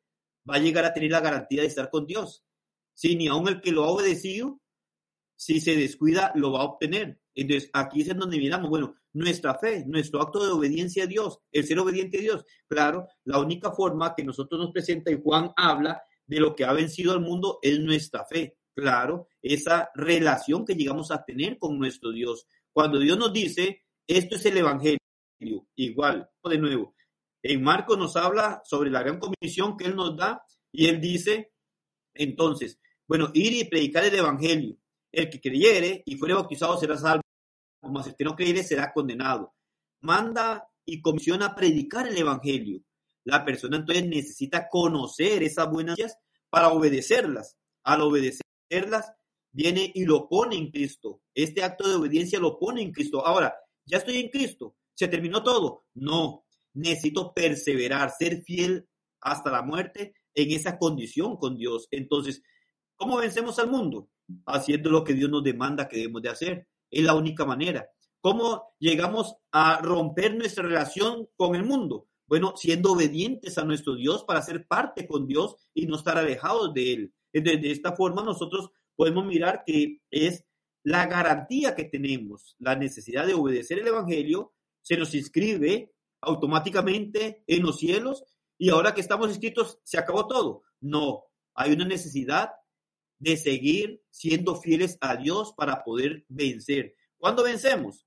va 0.49 0.55
a 0.55 0.59
llegar 0.59 0.85
a 0.85 0.93
tener 0.93 1.11
la 1.11 1.21
garantía 1.21 1.61
de 1.61 1.67
estar 1.67 1.89
con 1.89 2.05
Dios? 2.05 2.45
Si 2.93 3.15
ni 3.15 3.27
aun 3.27 3.47
el 3.47 3.61
que 3.61 3.71
lo 3.71 3.83
ha 3.83 3.89
obedecido, 3.89 4.59
si 5.35 5.61
se 5.61 5.75
descuida, 5.75 6.31
lo 6.35 6.51
va 6.51 6.61
a 6.61 6.65
obtener. 6.65 7.19
Entonces, 7.35 7.69
aquí 7.73 8.01
es 8.01 8.09
en 8.09 8.17
donde 8.17 8.39
miramos, 8.39 8.69
bueno, 8.69 8.95
nuestra 9.13 9.55
fe, 9.55 9.83
nuestro 9.85 10.21
acto 10.21 10.43
de 10.43 10.51
obediencia 10.51 11.03
a 11.03 11.07
Dios, 11.07 11.39
el 11.51 11.65
ser 11.65 11.79
obediente 11.79 12.17
a 12.17 12.21
Dios. 12.21 12.45
Claro, 12.67 13.07
la 13.23 13.39
única 13.39 13.71
forma 13.71 14.15
que 14.15 14.23
nosotros 14.23 14.59
nos 14.59 14.71
presenta 14.71 15.11
y 15.11 15.21
Juan 15.21 15.51
habla 15.55 16.01
de 16.25 16.39
lo 16.39 16.55
que 16.55 16.65
ha 16.65 16.73
vencido 16.73 17.13
al 17.13 17.21
mundo 17.21 17.59
es 17.61 17.79
nuestra 17.79 18.25
fe. 18.25 18.57
Claro, 18.75 19.27
esa 19.41 19.89
relación 19.95 20.65
que 20.65 20.75
llegamos 20.75 21.11
a 21.11 21.23
tener 21.23 21.57
con 21.57 21.77
nuestro 21.77 22.11
Dios. 22.11 22.47
Cuando 22.71 22.99
Dios 22.99 23.17
nos 23.17 23.33
dice, 23.33 23.85
esto 24.07 24.35
es 24.35 24.45
el 24.45 24.57
Evangelio, 24.57 24.99
igual, 25.75 26.29
de 26.43 26.57
nuevo, 26.57 26.95
en 27.51 27.63
Marcos 27.63 27.97
nos 27.97 28.15
habla 28.15 28.61
sobre 28.65 28.89
la 28.89 29.01
gran 29.01 29.19
comisión 29.19 29.77
que 29.77 29.85
Él 29.85 29.95
nos 29.95 30.15
da 30.17 30.43
y 30.71 30.87
Él 30.87 30.99
dice, 30.99 31.53
entonces, 32.13 32.79
bueno, 33.07 33.29
ir 33.33 33.53
y 33.53 33.63
predicar 33.65 34.03
el 34.03 34.15
Evangelio. 34.15 34.77
El 35.11 35.29
que 35.29 35.39
creyere 35.39 36.03
y 36.05 36.17
fuere 36.17 36.33
bautizado 36.33 36.77
será 36.77 36.97
salvo, 36.97 37.21
como 37.81 38.03
si 38.03 38.09
usted 38.09 38.25
no 38.25 38.35
creyere 38.35 38.63
será 38.63 38.91
condenado. 38.91 39.53
Manda 40.01 40.67
y 40.85 41.01
comisiona 41.01 41.55
predicar 41.55 42.07
el 42.07 42.17
Evangelio. 42.17 42.81
La 43.23 43.45
persona 43.45 43.77
entonces 43.77 44.05
necesita 44.07 44.67
conocer 44.69 45.43
esas 45.43 45.69
buenas 45.69 45.97
para 46.49 46.69
obedecerlas. 46.69 47.57
Al 47.83 48.01
obedecerlas, 48.01 49.13
viene 49.51 49.91
y 49.93 50.05
lo 50.05 50.27
pone 50.27 50.57
en 50.57 50.69
Cristo. 50.69 51.21
Este 51.33 51.63
acto 51.63 51.87
de 51.87 51.95
obediencia 51.95 52.39
lo 52.39 52.59
pone 52.59 52.81
en 52.81 52.91
Cristo. 52.91 53.25
Ahora, 53.25 53.55
ya 53.85 53.97
estoy 53.97 54.17
en 54.17 54.29
Cristo. 54.29 54.75
¿Se 54.93 55.07
terminó 55.07 55.43
todo? 55.43 55.85
No. 55.93 56.46
Necesito 56.78 57.34
perseverar, 57.34 58.11
ser 58.17 58.41
fiel 58.43 58.88
hasta 59.21 59.51
la 59.51 59.61
muerte 59.61 60.13
en 60.34 60.51
esa 60.51 60.78
condición 60.78 61.38
con 61.38 61.57
Dios. 61.57 61.88
Entonces, 61.91 62.41
¿Cómo 62.97 63.17
vencemos 63.17 63.59
al 63.59 63.69
mundo? 63.69 64.09
Haciendo 64.47 64.89
lo 64.89 65.03
que 65.03 65.13
Dios 65.13 65.30
nos 65.30 65.43
demanda 65.43 65.88
que 65.88 65.97
debemos 65.97 66.23
de 66.23 66.30
hacer. 66.30 66.67
Es 66.89 67.03
la 67.03 67.13
única 67.13 67.45
manera. 67.45 67.88
¿Cómo 68.19 68.73
llegamos 68.80 69.36
a 69.51 69.80
romper 69.82 70.36
nuestra 70.36 70.63
relación 70.63 71.28
con 71.36 71.55
el 71.55 71.63
mundo? 71.63 72.07
Bueno, 72.25 72.53
siendo 72.57 72.93
obedientes 72.93 73.57
a 73.59 73.63
nuestro 73.63 73.95
Dios 73.95 74.23
para 74.23 74.41
ser 74.41 74.65
parte 74.65 75.07
con 75.07 75.28
Dios 75.28 75.55
y 75.75 75.86
no 75.86 75.95
estar 75.95 76.17
alejados 76.17 76.73
de 76.73 76.93
Él. 76.93 77.13
De, 77.32 77.71
esta 77.71 77.95
forma 77.95 78.23
nosotros 78.23 78.71
podemos 78.95 79.25
mirar 79.25 79.63
que 79.63 80.01
es 80.09 80.43
la 80.84 81.05
garantía 81.05 81.75
que 81.75 81.84
tenemos, 81.84 82.55
la 82.57 82.75
necesidad 82.75 83.28
de 83.28 83.36
obedecer 83.36 83.80
el 83.80 83.88
Evangelio, 83.88 84.53
se 84.82 84.97
nos 84.97 85.13
inscribe 85.13 85.93
automáticamente 86.22 87.43
en 87.47 87.63
los 87.63 87.78
cielos 87.78 88.24
y 88.57 88.70
ahora 88.70 88.93
que 88.93 89.01
estamos 89.01 89.30
inscritos 89.30 89.80
se 89.84 89.97
acabó 89.97 90.28
todo. 90.28 90.63
No, 90.80 91.24
hay 91.53 91.74
una 91.74 91.86
necesidad 91.86 92.51
de 93.20 93.38
seguir 93.38 94.01
siendo 94.09 94.55
fieles 94.55 94.97
a 95.01 95.15
Dios 95.15 95.53
para 95.55 95.84
poder 95.84 96.26
vencer. 96.28 96.95
¿Cuándo 97.18 97.43
vencemos? 97.43 98.05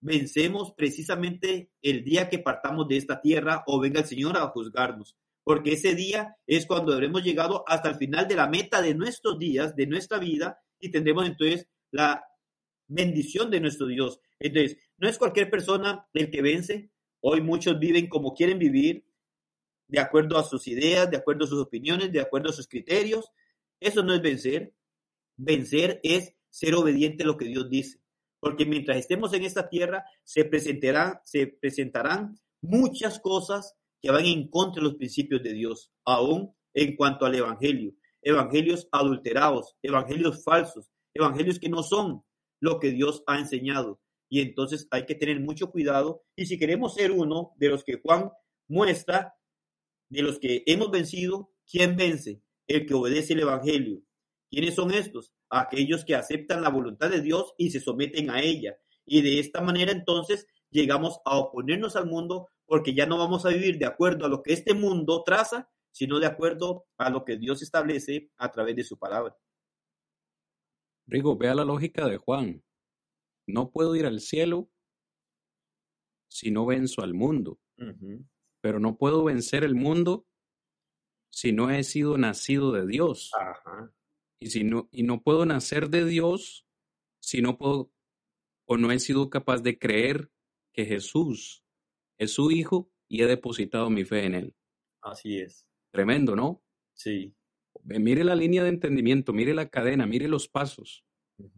Vencemos 0.00 0.72
precisamente 0.76 1.70
el 1.80 2.04
día 2.04 2.28
que 2.28 2.38
partamos 2.38 2.88
de 2.88 2.98
esta 2.98 3.20
tierra 3.20 3.64
o 3.66 3.80
venga 3.80 4.00
el 4.00 4.06
Señor 4.06 4.36
a 4.36 4.48
juzgarnos, 4.48 5.16
porque 5.42 5.72
ese 5.72 5.94
día 5.94 6.36
es 6.46 6.66
cuando 6.66 6.92
habremos 6.92 7.22
llegado 7.22 7.64
hasta 7.66 7.88
el 7.88 7.94
final 7.94 8.28
de 8.28 8.36
la 8.36 8.46
meta 8.46 8.82
de 8.82 8.94
nuestros 8.94 9.38
días, 9.38 9.74
de 9.74 9.86
nuestra 9.86 10.18
vida, 10.18 10.58
y 10.78 10.90
tendremos 10.90 11.26
entonces 11.26 11.66
la 11.90 12.22
bendición 12.86 13.50
de 13.50 13.60
nuestro 13.60 13.86
Dios. 13.86 14.20
Entonces, 14.38 14.76
no 14.98 15.08
es 15.08 15.16
cualquier 15.16 15.50
persona 15.50 16.06
el 16.12 16.30
que 16.30 16.42
vence. 16.42 16.90
Hoy 17.26 17.40
muchos 17.40 17.78
viven 17.78 18.06
como 18.06 18.34
quieren 18.34 18.58
vivir, 18.58 19.02
de 19.88 19.98
acuerdo 19.98 20.36
a 20.36 20.44
sus 20.44 20.68
ideas, 20.68 21.10
de 21.10 21.16
acuerdo 21.16 21.46
a 21.46 21.48
sus 21.48 21.58
opiniones, 21.58 22.12
de 22.12 22.20
acuerdo 22.20 22.50
a 22.50 22.52
sus 22.52 22.68
criterios, 22.68 23.32
eso 23.80 24.02
no 24.02 24.12
es 24.12 24.20
vencer. 24.20 24.74
Vencer 25.34 26.00
es 26.02 26.34
ser 26.50 26.74
obediente 26.74 27.24
a 27.24 27.26
lo 27.26 27.38
que 27.38 27.46
Dios 27.46 27.70
dice. 27.70 27.98
Porque 28.40 28.66
mientras 28.66 28.98
estemos 28.98 29.32
en 29.32 29.44
esta 29.44 29.70
tierra, 29.70 30.04
se 30.22 30.44
presentarán, 30.44 31.20
se 31.24 31.46
presentarán 31.46 32.38
muchas 32.60 33.18
cosas 33.20 33.74
que 34.02 34.10
van 34.10 34.26
en 34.26 34.48
contra 34.48 34.82
de 34.82 34.88
los 34.88 34.96
principios 34.96 35.42
de 35.42 35.54
Dios, 35.54 35.90
aún 36.04 36.54
en 36.74 36.94
cuanto 36.94 37.24
al 37.24 37.34
Evangelio. 37.34 37.94
Evangelios 38.20 38.86
adulterados, 38.92 39.76
evangelios 39.80 40.44
falsos, 40.44 40.90
evangelios 41.14 41.58
que 41.58 41.70
no 41.70 41.82
son 41.82 42.22
lo 42.60 42.78
que 42.78 42.90
Dios 42.90 43.24
ha 43.26 43.38
enseñado. 43.38 43.98
Y 44.34 44.40
entonces 44.40 44.88
hay 44.90 45.06
que 45.06 45.14
tener 45.14 45.38
mucho 45.38 45.70
cuidado. 45.70 46.24
Y 46.34 46.46
si 46.46 46.58
queremos 46.58 46.94
ser 46.94 47.12
uno 47.12 47.52
de 47.54 47.68
los 47.68 47.84
que 47.84 48.00
Juan 48.02 48.32
muestra, 48.66 49.36
de 50.08 50.22
los 50.22 50.40
que 50.40 50.64
hemos 50.66 50.90
vencido, 50.90 51.52
¿quién 51.70 51.94
vence? 51.94 52.42
el 52.66 52.84
que 52.84 52.94
obedece 52.94 53.34
el 53.34 53.42
Evangelio. 53.42 54.02
¿Quiénes 54.50 54.74
son 54.74 54.92
estos? 54.92 55.32
Aquellos 55.50 56.04
que 56.04 56.16
aceptan 56.16 56.62
la 56.62 56.68
voluntad 56.68 57.10
de 57.10 57.20
Dios 57.20 57.54
y 57.58 57.70
se 57.70 57.78
someten 57.78 58.28
a 58.28 58.42
ella. 58.42 58.76
Y 59.06 59.22
de 59.22 59.38
esta 59.38 59.60
manera 59.60 59.92
entonces 59.92 60.48
llegamos 60.68 61.20
a 61.24 61.38
oponernos 61.38 61.94
al 61.94 62.06
mundo 62.06 62.48
porque 62.66 62.92
ya 62.92 63.06
no 63.06 63.18
vamos 63.18 63.46
a 63.46 63.50
vivir 63.50 63.78
de 63.78 63.86
acuerdo 63.86 64.26
a 64.26 64.28
lo 64.28 64.42
que 64.42 64.52
este 64.52 64.74
mundo 64.74 65.22
traza, 65.24 65.70
sino 65.92 66.18
de 66.18 66.26
acuerdo 66.26 66.86
a 66.98 67.08
lo 67.08 67.24
que 67.24 67.36
Dios 67.36 67.62
establece 67.62 68.32
a 68.36 68.50
través 68.50 68.74
de 68.74 68.82
su 68.82 68.98
palabra. 68.98 69.36
Rigo, 71.06 71.36
vea 71.36 71.54
la 71.54 71.64
lógica 71.64 72.08
de 72.08 72.16
Juan. 72.16 72.64
No 73.46 73.70
puedo 73.70 73.94
ir 73.96 74.06
al 74.06 74.20
cielo 74.20 74.70
si 76.28 76.50
no 76.50 76.66
venzo 76.66 77.02
al 77.02 77.14
mundo, 77.14 77.60
pero 78.60 78.80
no 78.80 78.96
puedo 78.96 79.24
vencer 79.24 79.64
el 79.64 79.74
mundo 79.74 80.26
si 81.30 81.52
no 81.52 81.70
he 81.70 81.82
sido 81.84 82.16
nacido 82.18 82.72
de 82.72 82.86
Dios. 82.86 83.30
Y, 84.40 84.48
si 84.48 84.64
no, 84.64 84.88
y 84.90 85.02
no 85.02 85.22
puedo 85.22 85.46
nacer 85.46 85.90
de 85.90 86.04
Dios 86.04 86.66
si 87.20 87.40
no 87.40 87.56
puedo 87.56 87.90
o 88.66 88.76
no 88.76 88.90
he 88.92 88.98
sido 88.98 89.30
capaz 89.30 89.62
de 89.62 89.78
creer 89.78 90.30
que 90.72 90.86
Jesús 90.86 91.64
es 92.18 92.32
su 92.32 92.50
Hijo 92.50 92.90
y 93.08 93.22
he 93.22 93.26
depositado 93.26 93.90
mi 93.90 94.04
fe 94.04 94.24
en 94.24 94.34
Él. 94.34 94.56
Así 95.02 95.38
es. 95.38 95.66
Tremendo, 95.90 96.34
¿no? 96.34 96.62
Sí. 96.94 97.34
Mire 97.84 98.24
la 98.24 98.34
línea 98.34 98.62
de 98.62 98.70
entendimiento, 98.70 99.32
mire 99.32 99.54
la 99.54 99.68
cadena, 99.68 100.06
mire 100.06 100.28
los 100.28 100.48
pasos. 100.48 101.04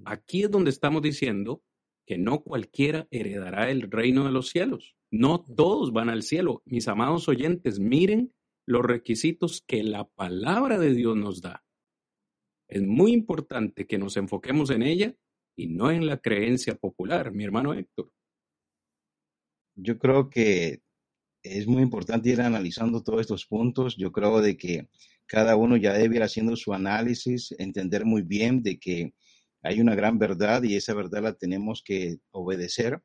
Aquí 0.04 0.44
es 0.44 0.50
donde 0.50 0.70
estamos 0.70 1.02
diciendo 1.02 1.62
que 2.06 2.18
no 2.18 2.42
cualquiera 2.42 3.08
heredará 3.10 3.70
el 3.70 3.90
reino 3.90 4.24
de 4.24 4.32
los 4.32 4.48
cielos. 4.48 4.96
No 5.10 5.44
todos 5.44 5.92
van 5.92 6.08
al 6.08 6.22
cielo. 6.22 6.62
Mis 6.64 6.88
amados 6.88 7.28
oyentes, 7.28 7.78
miren 7.78 8.32
los 8.64 8.82
requisitos 8.82 9.62
que 9.66 9.82
la 9.82 10.04
palabra 10.04 10.78
de 10.78 10.94
Dios 10.94 11.16
nos 11.16 11.40
da. 11.40 11.64
Es 12.68 12.82
muy 12.82 13.12
importante 13.12 13.86
que 13.86 13.98
nos 13.98 14.16
enfoquemos 14.16 14.70
en 14.70 14.82
ella 14.82 15.14
y 15.56 15.68
no 15.68 15.90
en 15.90 16.06
la 16.06 16.18
creencia 16.18 16.74
popular, 16.76 17.32
mi 17.32 17.44
hermano 17.44 17.74
Héctor. 17.74 18.10
Yo 19.76 19.98
creo 19.98 20.30
que 20.30 20.82
es 21.42 21.66
muy 21.66 21.82
importante 21.82 22.30
ir 22.30 22.40
analizando 22.40 23.02
todos 23.02 23.20
estos 23.20 23.46
puntos. 23.46 23.96
Yo 23.96 24.10
creo 24.10 24.40
de 24.40 24.56
que 24.56 24.88
cada 25.26 25.56
uno 25.56 25.76
ya 25.76 25.92
debe 25.92 26.16
ir 26.16 26.22
haciendo 26.22 26.56
su 26.56 26.72
análisis, 26.72 27.54
entender 27.58 28.04
muy 28.04 28.22
bien 28.22 28.62
de 28.62 28.78
que 28.78 29.14
hay 29.66 29.80
una 29.80 29.94
gran 29.96 30.18
verdad 30.18 30.62
y 30.62 30.76
esa 30.76 30.94
verdad 30.94 31.22
la 31.22 31.32
tenemos 31.34 31.82
que 31.84 32.18
obedecer. 32.30 33.02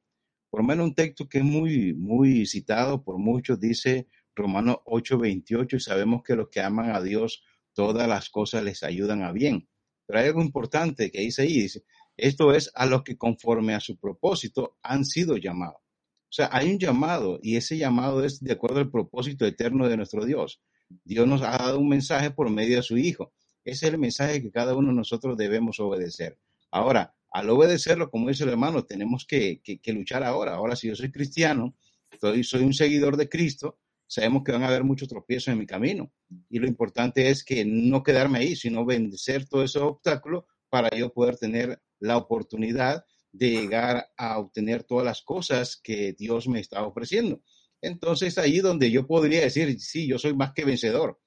Por 0.52 0.64
menos 0.64 0.86
un 0.86 0.96
texto 0.96 1.28
que 1.28 1.40
es 1.40 1.44
muy, 1.44 1.94
muy 1.94 2.46
citado 2.46 3.04
por 3.04 3.18
muchos 3.18 3.60
dice, 3.60 4.08
Romanos 4.36 4.78
8:28 4.86 5.78
y 5.78 5.80
sabemos 5.80 6.22
que 6.24 6.36
los 6.36 6.50
que 6.50 6.62
aman 6.62 6.92
a 6.92 7.02
Dios, 7.02 7.44
todas 7.74 8.08
las 8.08 8.30
cosas 8.30 8.64
les 8.64 8.84
ayudan 8.84 9.24
a 9.24 9.32
bien. 9.32 9.68
Pero 10.06 10.20
hay 10.20 10.28
algo 10.28 10.42
importante 10.42 11.10
que 11.10 11.22
dice 11.22 11.44
ahí, 11.44 11.62
dice, 11.62 11.84
esto 12.16 12.54
es 12.54 12.72
a 12.76 12.86
los 12.86 13.04
que 13.04 13.18
conforme 13.18 13.74
a 13.74 13.80
su 13.80 13.98
propósito 13.98 14.78
han 14.84 15.06
sido 15.06 15.38
llamados. 15.38 15.78
O 15.78 16.34
sea, 16.34 16.50
hay 16.52 16.72
un 16.72 16.80
llamado 16.80 17.40
y 17.42 17.56
ese 17.56 17.78
llamado 17.78 18.24
es 18.24 18.40
de 18.40 18.54
acuerdo 18.54 18.80
al 18.80 18.92
propósito 18.92 19.46
eterno 19.46 19.88
de 19.88 19.98
nuestro 19.98 20.26
Dios. 20.26 20.62
Dios 21.04 21.28
nos 21.28 21.42
ha 21.42 21.58
dado 21.58 21.80
un 21.80 21.90
mensaje 21.90 22.30
por 22.30 22.50
medio 22.50 22.78
de 22.78 22.84
su 22.84 22.98
Hijo. 22.98 23.34
Ese 23.64 23.88
es 23.88 23.94
el 23.94 24.00
mensaje 24.00 24.42
que 24.42 24.52
cada 24.52 24.76
uno 24.76 24.90
de 24.90 24.96
nosotros 24.96 25.38
debemos 25.38 25.80
obedecer. 25.80 26.38
Ahora, 26.72 27.14
al 27.32 27.50
obedecerlo, 27.50 28.10
como 28.10 28.30
dice 28.30 28.44
el 28.44 28.50
hermano, 28.50 28.86
tenemos 28.86 29.26
que, 29.26 29.62
luchar 29.88 30.24
ahora. 30.24 30.56
Ahora, 30.56 30.76
si 30.76 30.88
yo 30.88 30.96
soy 30.96 31.12
cristiano, 31.12 31.76
soy 32.20 32.64
un 32.64 32.74
seguidor 32.74 33.18
de 33.18 33.30
Cristo, 33.30 33.80
sabemos 34.08 34.44
que 34.44 34.52
van 34.52 34.64
a 34.64 34.68
haber 34.68 34.84
muchos 34.84 35.08
tropiezos 35.08 35.50
en 35.50 35.60
mi 35.60 35.66
camino. 35.66 36.12
Y 36.50 36.60
lo 36.60 36.68
importante 36.68 37.30
es 37.30 37.44
que 37.44 37.64
no 37.64 38.04
quedarme 38.04 38.40
ahí, 38.40 38.56
sino 38.56 38.86
vencer 38.86 39.48
todos 39.48 39.72
esos 39.72 39.84
obstáculos 39.84 40.46
para 40.70 40.90
yo 40.98 41.14
poder 41.14 41.38
tener 41.38 41.82
la 42.00 42.18
oportunidad 42.18 43.06
de 43.32 43.50
llegar 43.52 44.10
a 44.18 44.40
obtener 44.40 44.84
todas 44.84 45.06
las 45.06 45.22
cosas 45.22 45.80
que 45.82 46.14
Dios 46.14 46.48
me 46.48 46.60
está 46.60 46.84
ofreciendo. 46.84 47.42
Entonces 47.82 48.38
ahí 48.38 48.60
donde 48.60 48.92
yo 48.92 49.08
podría 49.08 49.42
decir, 49.42 49.80
sí, 49.80 50.08
yo 50.08 50.20
soy 50.20 50.34
más 50.34 50.54
que 50.54 50.66
vencedor. 50.66 51.20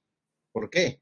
¿Por 0.53 0.71
qué? 0.71 1.01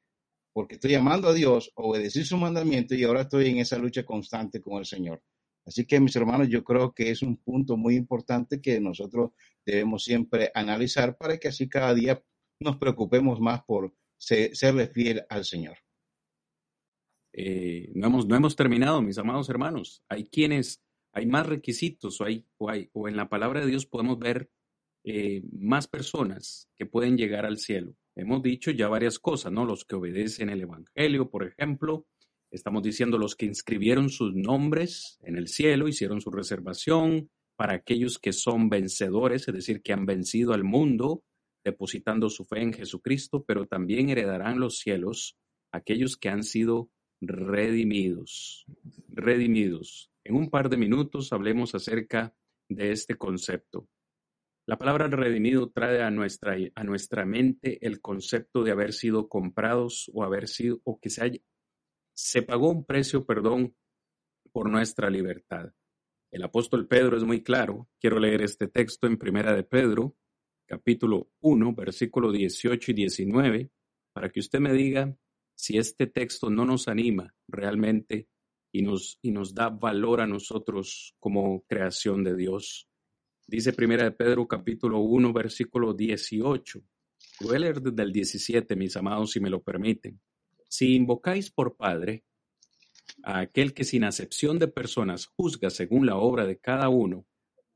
Porque 0.53 0.75
estoy 0.75 0.95
amando 0.95 1.29
a 1.29 1.35
Dios, 1.35 1.73
obedecí 1.75 2.25
su 2.25 2.37
mandamiento 2.37 2.95
y 2.95 3.05
ahora 3.05 3.23
estoy 3.23 3.49
en 3.49 3.59
esa 3.59 3.79
lucha 3.79 4.05
constante 4.05 4.61
con 4.61 4.79
el 4.79 4.85
Señor. 4.85 5.23
Así 5.65 5.87
que 5.87 6.01
mis 6.01 6.17
hermanos, 6.17 6.49
yo 6.49 6.65
creo 6.65 6.93
que 6.93 7.11
es 7.11 7.23
un 7.23 7.37
punto 7.37 7.77
muy 7.77 7.95
importante 7.95 8.61
que 8.61 8.81
nosotros 8.81 9.31
debemos 9.65 10.05
siempre 10.05 10.51
analizar 10.55 11.17
para 11.17 11.39
que 11.39 11.49
así 11.49 11.69
cada 11.69 11.95
día 11.95 12.23
nos 12.61 12.77
preocupemos 12.77 13.41
más 13.41 13.63
por 13.65 13.95
serle 14.19 14.89
fiel 14.89 15.25
al 15.29 15.45
Señor. 15.45 15.79
Eh, 17.33 17.91
no, 17.95 18.09
hemos, 18.09 18.27
no 18.27 18.37
hemos 18.37 18.57
terminado, 18.57 19.01
mis 19.03 19.19
amados 19.19 19.49
hermanos. 19.49 20.03
Hay 20.09 20.25
quienes, 20.25 20.83
hay 21.13 21.27
más 21.27 21.47
requisitos 21.47 22.21
o, 22.21 22.25
hay, 22.25 22.47
o, 22.59 23.09
en 23.09 23.17
la 23.17 23.29
palabra 23.29 23.61
de 23.61 23.67
Dios 23.67 23.87
podemos 23.87 24.19
ver 24.19 24.51
eh, 25.05 25.43
más 25.53 25.89
personas 25.89 26.69
que 26.77 26.87
pueden 26.87 27.17
llegar 27.17 27.47
al 27.47 27.59
cielo. 27.59 27.95
Hemos 28.15 28.43
dicho 28.43 28.71
ya 28.71 28.89
varias 28.89 29.19
cosas, 29.19 29.53
¿no? 29.53 29.65
Los 29.65 29.85
que 29.85 29.97
obedecen 29.97 30.51
el 30.51 30.61
Evangelio, 30.61 31.31
por 31.31 31.45
ejemplo, 31.45 32.07
Estamos 32.53 32.83
diciendo 32.83 33.17
los 33.17 33.35
que 33.35 33.47
inscribieron 33.47 34.11
sus 34.11 34.35
nombres 34.35 35.19
en 35.23 35.39
el 35.39 35.49
cielo, 35.49 35.89
hicieron 35.89 36.21
su 36.21 36.31
reservación 36.31 37.31
para 37.57 37.73
aquellos 37.73 38.19
que 38.19 38.35
son 38.35 38.69
vencedores, 38.69 39.49
es 39.49 39.55
decir, 39.55 39.81
que 39.81 39.95
han 39.95 40.05
vencido 40.05 40.53
al 40.53 40.63
mundo, 40.63 41.25
depositando 41.65 42.29
su 42.29 42.45
fe 42.45 42.61
en 42.61 42.75
Jesucristo, 42.75 43.43
pero 43.43 43.67
también 43.67 44.11
heredarán 44.11 44.61
los 44.61 44.77
cielos 44.77 45.39
aquellos 45.73 46.19
que 46.19 46.29
han 46.29 46.43
sido 46.43 46.91
redimidos. 47.23 48.67
Redimidos. 49.09 50.11
En 50.23 50.37
un 50.37 50.51
par 50.51 50.69
de 50.69 50.77
minutos 50.77 51.33
hablemos 51.33 51.75
acerca 51.75 52.35
de 52.69 52.93
este 52.93 53.15
concepto. 53.17 53.89
La 54.73 54.79
palabra 54.79 55.07
redimido 55.07 55.69
trae 55.69 56.01
a 56.01 56.11
nuestra, 56.11 56.57
a 56.75 56.83
nuestra 56.83 57.27
mente 57.27 57.79
el 57.87 58.01
concepto 58.01 58.65
de 58.65 58.71
haber 58.71 58.95
sido 58.95 59.29
comprados 59.29 60.11
o 60.15 60.25
haber 60.25 60.49
sido 60.49 60.81
o 60.85 60.99
que 60.99 61.11
se 61.11 61.23
haya, 61.23 61.41
se 62.15 62.41
pagó 62.41 62.71
un 62.71 62.87
precio, 62.87 63.27
perdón, 63.27 63.77
por 64.51 64.71
nuestra 64.71 65.11
libertad. 65.11 65.75
El 66.31 66.43
apóstol 66.43 66.89
Pedro 66.89 67.19
es 67.19 67.23
muy 67.23 67.43
claro. 67.43 67.91
Quiero 68.01 68.19
leer 68.19 68.41
este 68.41 68.67
texto 68.67 69.07
en 69.07 69.19
Primera 69.19 69.55
de 69.55 69.63
Pedro, 69.63 70.17
capítulo 70.67 71.29
1, 71.41 71.75
versículo 71.75 72.33
18 72.33 72.93
y 72.93 72.95
19, 72.95 73.71
para 74.15 74.31
que 74.31 74.41
usted 74.41 74.61
me 74.61 74.73
diga 74.73 75.15
si 75.55 75.77
este 75.77 76.07
texto 76.07 76.49
no 76.49 76.65
nos 76.65 76.89
anima 76.89 77.35
realmente 77.47 78.27
y 78.73 78.81
nos, 78.81 79.19
y 79.21 79.33
nos 79.33 79.53
da 79.53 79.69
valor 79.69 80.23
a 80.23 80.27
nosotros 80.27 81.15
como 81.21 81.63
creación 81.69 82.25
de 82.25 82.37
Dios. 82.37 82.89
Dice 83.53 83.75
Primera 83.75 84.05
de 84.05 84.13
Pedro 84.13 84.49
capítulo 84.49 85.01
1 85.01 85.31
versículo 85.31 85.93
18. 85.93 86.83
Voy 87.43 87.59
desde 87.59 88.03
el 88.03 88.11
17, 88.11 88.77
mis 88.77 88.97
amados, 88.97 89.33
si 89.33 89.41
me 89.41 89.51
lo 89.51 89.63
permiten. 89.63 90.19
Si 90.71 90.95
invocáis 90.95 91.51
por 91.51 91.77
Padre 91.77 92.25
a 93.23 93.41
aquel 93.41 93.75
que 93.75 93.85
sin 93.85 94.05
acepción 94.05 94.59
de 94.59 94.69
personas 94.69 95.27
juzga 95.27 95.69
según 95.69 96.07
la 96.07 96.17
obra 96.17 96.47
de 96.47 96.61
cada 96.61 96.89
uno, 96.89 97.27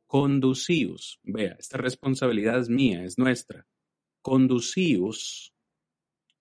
conducíos, 0.07 1.21
vea, 1.23 1.57
esta 1.59 1.77
responsabilidad 1.77 2.59
es 2.59 2.71
mía, 2.71 3.05
es 3.05 3.19
nuestra, 3.19 3.67
conducíos 4.23 5.53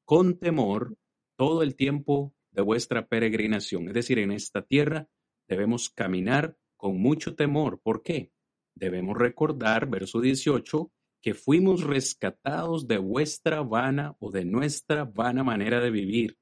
con 0.05 0.39
temor 0.39 0.97
todo 1.35 1.61
el 1.61 1.75
tiempo 1.75 2.33
de 2.51 2.61
vuestra 2.61 3.05
peregrinación. 3.05 3.89
Es 3.89 3.95
decir, 3.95 4.17
en 4.17 4.31
esta 4.31 4.61
tierra 4.61 5.09
debemos 5.45 5.89
caminar 5.89 6.57
con 6.77 6.97
mucho 7.01 7.35
temor. 7.35 7.81
¿Por 7.83 8.01
qué? 8.01 8.31
Debemos 8.76 9.18
recordar, 9.18 9.89
verso 9.89 10.19
18, 10.19 10.91
que 11.22 11.34
fuimos 11.34 11.84
rescatados 11.84 12.88
de 12.88 12.97
vuestra 12.97 13.61
vana 13.61 14.15
o 14.19 14.31
de 14.31 14.45
nuestra 14.45 15.06
vana 15.06 15.43
manera 15.43 15.80
de 15.80 15.89
vivir, 15.89 16.38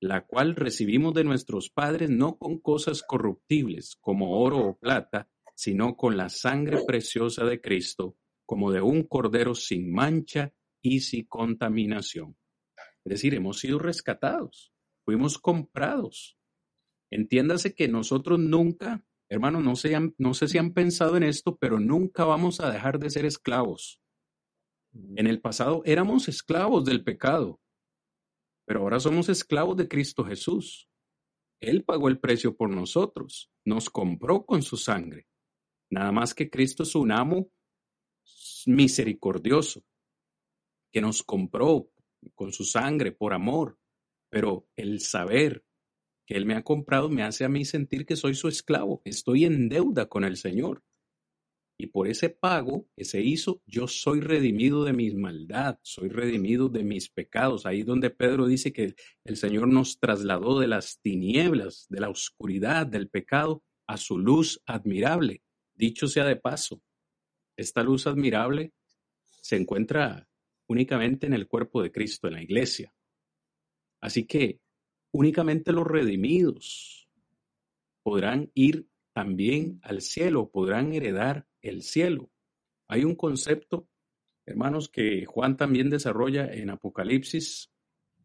la 0.00 0.26
cual 0.26 0.54
recibimos 0.54 1.14
de 1.14 1.24
nuestros 1.24 1.70
padres 1.70 2.10
no 2.10 2.38
con 2.38 2.58
cosas 2.58 3.02
corruptibles 3.02 3.96
como 4.00 4.38
oro 4.38 4.58
o 4.58 4.78
plata, 4.78 5.28
sino 5.56 5.96
con 5.96 6.16
la 6.16 6.28
sangre 6.28 6.84
preciosa 6.86 7.44
de 7.44 7.60
Cristo, 7.60 8.16
como 8.46 8.70
de 8.70 8.80
un 8.80 9.02
cordero 9.02 9.54
sin 9.54 9.92
mancha 9.92 10.52
y 10.80 11.00
sin 11.00 11.26
contaminación. 11.26 12.36
Es 13.04 13.10
decir, 13.10 13.34
hemos 13.34 13.58
sido 13.58 13.78
rescatados, 13.78 14.72
fuimos 15.04 15.38
comprados. 15.38 16.38
Entiéndase 17.10 17.74
que 17.74 17.88
nosotros 17.88 18.38
nunca, 18.38 19.04
hermanos, 19.28 19.62
no, 19.62 19.74
no 20.18 20.34
sé 20.34 20.48
si 20.48 20.58
han 20.58 20.72
pensado 20.72 21.16
en 21.16 21.22
esto, 21.22 21.56
pero 21.56 21.78
nunca 21.78 22.24
vamos 22.24 22.60
a 22.60 22.70
dejar 22.70 22.98
de 22.98 23.10
ser 23.10 23.24
esclavos. 23.24 24.00
En 25.16 25.26
el 25.26 25.40
pasado 25.40 25.82
éramos 25.84 26.28
esclavos 26.28 26.84
del 26.84 27.04
pecado, 27.04 27.60
pero 28.66 28.80
ahora 28.80 29.00
somos 29.00 29.28
esclavos 29.28 29.76
de 29.76 29.88
Cristo 29.88 30.24
Jesús. 30.24 30.88
Él 31.60 31.84
pagó 31.84 32.08
el 32.08 32.20
precio 32.20 32.56
por 32.56 32.70
nosotros, 32.70 33.50
nos 33.64 33.90
compró 33.90 34.44
con 34.44 34.62
su 34.62 34.76
sangre. 34.76 35.26
Nada 35.90 36.12
más 36.12 36.34
que 36.34 36.50
Cristo 36.50 36.82
es 36.82 36.94
un 36.94 37.12
amo 37.12 37.50
misericordioso, 38.66 39.82
que 40.92 41.00
nos 41.00 41.22
compró 41.22 41.90
con 42.34 42.52
su 42.52 42.64
sangre 42.64 43.12
por 43.12 43.32
amor, 43.32 43.78
pero 44.30 44.68
el 44.76 45.00
saber 45.00 45.64
que 46.28 46.36
Él 46.36 46.44
me 46.44 46.54
ha 46.54 46.62
comprado 46.62 47.08
me 47.08 47.22
hace 47.22 47.46
a 47.46 47.48
mí 47.48 47.64
sentir 47.64 48.04
que 48.04 48.14
soy 48.14 48.34
su 48.34 48.48
esclavo, 48.48 49.00
estoy 49.06 49.46
en 49.46 49.70
deuda 49.70 50.10
con 50.10 50.24
el 50.24 50.36
Señor. 50.36 50.84
Y 51.78 51.86
por 51.86 52.06
ese 52.06 52.28
pago 52.28 52.86
que 52.94 53.06
se 53.06 53.22
hizo, 53.22 53.62
yo 53.64 53.88
soy 53.88 54.20
redimido 54.20 54.84
de 54.84 54.92
mis 54.92 55.14
maldad, 55.14 55.78
soy 55.82 56.10
redimido 56.10 56.68
de 56.68 56.84
mis 56.84 57.08
pecados. 57.08 57.64
Ahí 57.64 57.82
donde 57.82 58.10
Pedro 58.10 58.46
dice 58.46 58.74
que 58.74 58.94
el 59.24 59.36
Señor 59.38 59.68
nos 59.68 60.00
trasladó 60.00 60.60
de 60.60 60.66
las 60.66 61.00
tinieblas, 61.00 61.86
de 61.88 62.00
la 62.00 62.10
oscuridad, 62.10 62.86
del 62.86 63.08
pecado, 63.08 63.62
a 63.86 63.96
su 63.96 64.18
luz 64.18 64.60
admirable. 64.66 65.42
Dicho 65.74 66.08
sea 66.08 66.26
de 66.26 66.36
paso, 66.36 66.82
esta 67.56 67.82
luz 67.82 68.06
admirable 68.06 68.74
se 69.40 69.56
encuentra 69.56 70.28
únicamente 70.66 71.26
en 71.26 71.32
el 71.32 71.46
cuerpo 71.46 71.82
de 71.82 71.90
Cristo, 71.90 72.26
en 72.28 72.34
la 72.34 72.42
iglesia. 72.42 72.92
Así 74.00 74.26
que 74.26 74.60
únicamente 75.12 75.72
los 75.72 75.86
redimidos 75.86 77.08
podrán 78.02 78.50
ir 78.54 78.88
también 79.12 79.80
al 79.82 80.00
cielo, 80.00 80.50
podrán 80.50 80.92
heredar 80.92 81.46
el 81.60 81.82
cielo. 81.82 82.30
Hay 82.88 83.04
un 83.04 83.14
concepto, 83.14 83.88
hermanos, 84.46 84.88
que 84.88 85.26
Juan 85.26 85.56
también 85.56 85.90
desarrolla 85.90 86.46
en 86.52 86.70
Apocalipsis. 86.70 87.70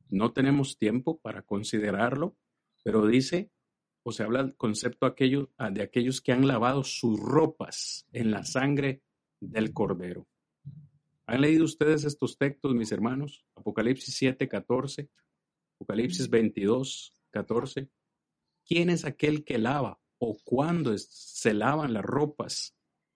No 0.10 0.32
tenemos 0.32 0.78
tiempo 0.78 1.20
para 1.20 1.42
considerarlo, 1.42 2.38
pero 2.84 3.06
dice, 3.08 3.52
o 4.04 4.12
se 4.12 4.24
habla 4.24 4.44
del 4.44 4.56
concepto 4.56 5.08
ah, 5.58 5.72
de 5.72 5.82
aquellos 5.82 6.22
que 6.22 6.32
han 6.32 6.48
lavado 6.48 6.84
sus 6.84 7.20
ropas 7.20 8.06
en 8.12 8.32
la 8.32 8.44
sangre 8.44 9.02
del 9.40 9.74
Cordero. 9.74 10.28
¿Han 11.26 11.42
leído 11.42 11.64
ustedes 11.64 12.04
estos 12.04 12.38
textos, 12.38 12.76
mis 12.76 12.92
hermanos? 12.92 13.46
Apocalipsis 13.56 14.16
7, 14.16 14.48
14, 14.48 15.10
Apocalipsis 15.76 16.30
22, 16.30 17.14
14. 17.32 17.90
¿Quién 18.66 18.90
es 18.90 19.06
aquel 19.06 19.44
que 19.44 19.58
lava 19.58 20.00
o 20.26 20.38
cuándo 20.44 20.98
se 20.98 21.54
lavan 21.54 21.94
las 21.94 22.04
ropas 22.04 22.74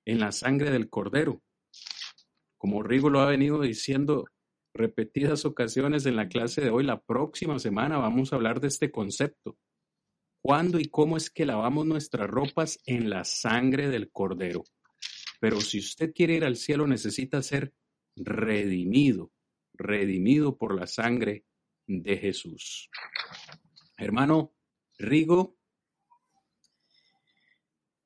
en 0.07 0.19
la 0.19 0.31
sangre 0.31 0.71
del 0.71 0.89
cordero. 0.89 1.41
Como 2.57 2.83
Rigo 2.83 3.09
lo 3.09 3.19
ha 3.19 3.25
venido 3.25 3.61
diciendo 3.61 4.25
repetidas 4.73 5.45
ocasiones 5.45 6.05
en 6.05 6.15
la 6.15 6.27
clase 6.27 6.61
de 6.61 6.69
hoy, 6.69 6.83
la 6.83 7.01
próxima 7.01 7.59
semana 7.59 7.97
vamos 7.97 8.31
a 8.31 8.37
hablar 8.37 8.59
de 8.59 8.67
este 8.67 8.91
concepto. 8.91 9.57
¿Cuándo 10.41 10.79
y 10.79 10.89
cómo 10.89 11.17
es 11.17 11.29
que 11.29 11.45
lavamos 11.45 11.85
nuestras 11.85 12.29
ropas 12.29 12.79
en 12.85 13.09
la 13.09 13.23
sangre 13.23 13.89
del 13.89 14.11
cordero? 14.11 14.63
Pero 15.39 15.59
si 15.59 15.79
usted 15.79 16.13
quiere 16.13 16.35
ir 16.35 16.45
al 16.45 16.55
cielo 16.55 16.87
necesita 16.87 17.41
ser 17.41 17.73
redimido, 18.15 19.31
redimido 19.73 20.57
por 20.57 20.73
la 20.73 20.87
sangre 20.87 21.45
de 21.87 22.17
Jesús. 22.17 22.89
Hermano 23.97 24.53
Rigo, 24.99 25.57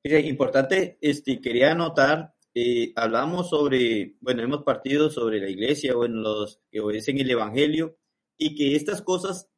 importante, 0.04 0.98
este, 1.00 1.40
quería 1.40 1.72
anotar, 1.72 2.34
eh, 2.54 2.92
hablamos 2.96 3.50
sobre, 3.50 4.16
bueno, 4.20 4.42
hemos 4.42 4.62
partido 4.62 5.10
sobre 5.10 5.40
la 5.40 5.48
iglesia, 5.48 5.94
bueno, 5.94 6.20
los 6.20 6.60
que 6.70 6.80
obedecen 6.80 7.18
el 7.18 7.30
Evangelio, 7.30 7.98
y 8.36 8.54
que 8.54 8.74
estas 8.74 9.02
cosas 9.02 9.48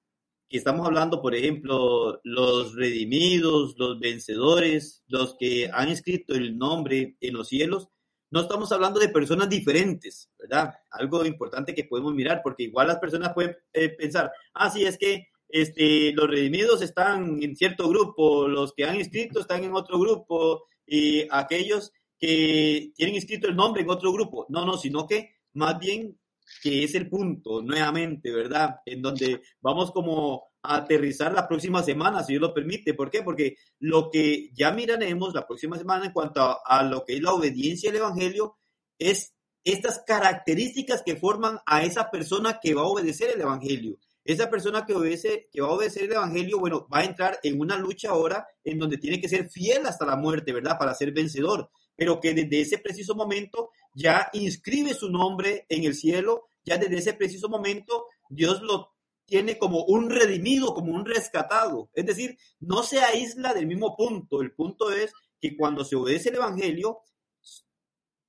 que 0.49 0.59
estamos 0.59 0.87
hablando, 0.87 1.23
por 1.23 1.35
ejemplo, 1.35 2.21
los 2.23 2.75
redimidos, 2.75 3.75
los 3.79 3.99
vencedores, 3.99 5.03
los 5.07 5.37
que 5.39 5.71
han 5.73 5.89
escrito 5.89 6.35
el 6.35 6.59
nombre 6.59 7.17
en 7.21 7.35
los 7.35 7.49
cielos, 7.49 7.89
no 8.35 8.41
estamos 8.41 8.73
hablando 8.73 8.99
de 8.99 9.11
personas 9.11 9.49
diferentes, 9.49 10.29
¿verdad? 10.37 10.75
Algo 10.91 11.25
importante 11.25 11.73
que 11.73 11.85
podemos 11.85 12.13
mirar, 12.13 12.41
porque 12.43 12.65
igual 12.65 12.89
las 12.89 12.99
personas 12.99 13.33
pueden 13.33 13.57
eh, 13.73 13.91
pensar, 13.91 14.33
ah, 14.55 14.69
sí, 14.71 14.85
es 14.85 14.99
que 14.99 15.29
este, 15.49 16.13
los 16.15 16.29
redimidos 16.29 16.83
están 16.83 17.41
en 17.41 17.55
cierto 17.55 17.89
grupo, 17.89 18.49
los 18.49 18.73
que 18.73 18.87
han 18.87 18.97
inscrito 18.97 19.39
están 19.39 19.63
en 19.63 19.73
otro 19.73 20.01
grupo 20.01 20.65
y 20.85 21.29
aquellos 21.31 21.93
que 22.19 22.91
tienen 22.97 23.15
inscrito 23.15 23.47
el 23.47 23.55
nombre 23.55 23.83
en 23.83 23.91
otro 23.91 24.13
grupo. 24.13 24.47
No, 24.49 24.67
no, 24.67 24.79
sino 24.79 25.07
que 25.07 25.37
más 25.53 25.79
bien 25.79 26.19
que 26.63 26.85
es 26.85 26.95
el 26.95 27.09
punto, 27.09 27.63
nuevamente, 27.63 28.33
¿verdad? 28.33 28.77
En 28.87 29.03
donde 29.03 29.43
vamos 29.61 29.91
como 29.93 30.45
a 30.63 30.77
aterrizar 30.77 31.33
la 31.33 31.47
próxima 31.47 31.83
semana, 31.83 32.23
si 32.23 32.33
Dios 32.33 32.43
lo 32.43 32.55
permite. 32.55 32.95
¿Por 32.95 33.11
qué? 33.11 33.23
Porque 33.23 33.57
lo 33.81 34.11
que 34.11 34.51
ya 34.55 34.71
miraremos 34.73 35.35
la 35.35 35.47
próxima 35.47 35.77
semana 35.77 36.07
en 36.07 36.13
cuanto 36.13 36.59
a, 36.65 36.83
lo 36.83 37.05
que 37.05 37.17
es 37.17 37.23
la 37.23 37.33
obediencia 37.33 37.91
al 37.91 37.97
Evangelio 37.97 38.57
es 38.99 39.35
estas 39.63 40.03
características 40.07 41.03
que 41.03 41.17
forman 41.17 41.59
a 41.67 41.85
esa 41.85 42.11
persona 42.11 42.61
que 42.63 42.75
va 42.75 42.83
a 42.83 42.87
obedecer 42.87 43.31
el 43.35 43.41
Evangelio. 43.41 43.99
Esa 44.25 44.49
persona 44.49 44.87
que 44.87 44.95
obedece, 44.95 45.49
que 45.53 45.61
va 45.61 45.69
a 45.69 45.73
obedecer 45.73 46.05
el 46.05 46.13
evangelio, 46.13 46.59
bueno, 46.59 46.89
va 46.93 47.01
a 47.01 47.05
entrar 47.05 47.39
en 47.43 47.61
una 47.61 47.77
lucha 47.77 48.09
ahora 48.09 48.47
en 48.65 48.79
donde 48.79 48.97
tiene 48.97 49.21
que 49.21 49.29
ser 49.29 49.51
fiel 49.51 49.85
hasta 49.85 50.07
la 50.07 50.17
muerte, 50.17 50.51
¿verdad? 50.55 50.79
Para 50.79 50.95
ser 50.95 51.13
vencedor. 51.13 51.69
Pero 51.95 52.21
que 52.21 52.33
desde 52.33 52.63
ese 52.63 52.79
preciso 52.79 53.15
momento 53.15 53.69
ya 53.95 54.29
inscribe 54.33 54.93
su 54.93 55.11
nombre 55.11 55.67
en 55.69 55.85
el 55.85 55.95
cielo, 55.95 56.49
ya 56.65 56.77
desde 56.77 56.99
ese 56.99 57.15
preciso 57.15 57.49
momento 57.49 58.07
Dios 58.29 58.61
lo 58.63 58.95
tiene 59.25 59.57
como 59.57 59.85
un 59.85 60.11
redimido, 60.11 60.75
como 60.75 60.93
un 60.93 61.07
rescatado. 61.07 61.91
Es 61.95 62.05
decir, 62.05 62.37
no 62.61 62.83
se 62.83 63.01
aísla 63.01 63.55
del 63.55 63.67
mismo 63.67 63.97
punto. 63.97 64.43
El 64.43 64.53
punto 64.53 64.93
es 64.93 65.13
que 65.41 65.57
cuando 65.57 65.85
se 65.85 65.97
obedece 65.97 66.29
el 66.29 66.37
evangelio, 66.37 67.01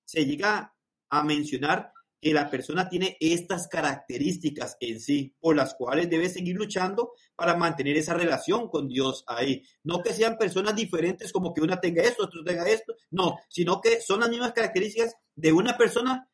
se 0.06 0.26
llega 0.26 0.74
a 1.10 1.24
mencionar 1.24 1.92
que 2.26 2.34
la 2.34 2.50
persona 2.50 2.90
tiene 2.90 3.18
estas 3.20 3.68
características 3.68 4.78
en 4.80 5.00
sí, 5.00 5.36
por 5.40 5.56
las 5.56 5.76
cuales 5.76 6.10
debe 6.10 6.28
seguir 6.28 6.56
luchando 6.56 7.12
para 7.36 7.56
mantener 7.56 7.98
esa 7.98 8.16
relación 8.16 8.68
con 8.68 8.88
Dios 8.88 9.24
ahí. 9.28 9.62
No 9.84 10.02
que 10.02 10.12
sean 10.12 10.36
personas 10.36 10.76
diferentes 10.76 11.32
como 11.32 11.54
que 11.54 11.62
una 11.62 11.80
tenga 11.80 12.02
esto, 12.02 12.24
otro 12.24 12.44
tenga 12.44 12.68
esto, 12.68 12.96
no, 13.12 13.38
sino 13.48 13.80
que 13.80 14.02
son 14.02 14.22
las 14.22 14.30
mismas 14.30 14.54
características 14.54 15.14
de 15.36 15.54
una 15.54 15.78
persona 15.78 16.28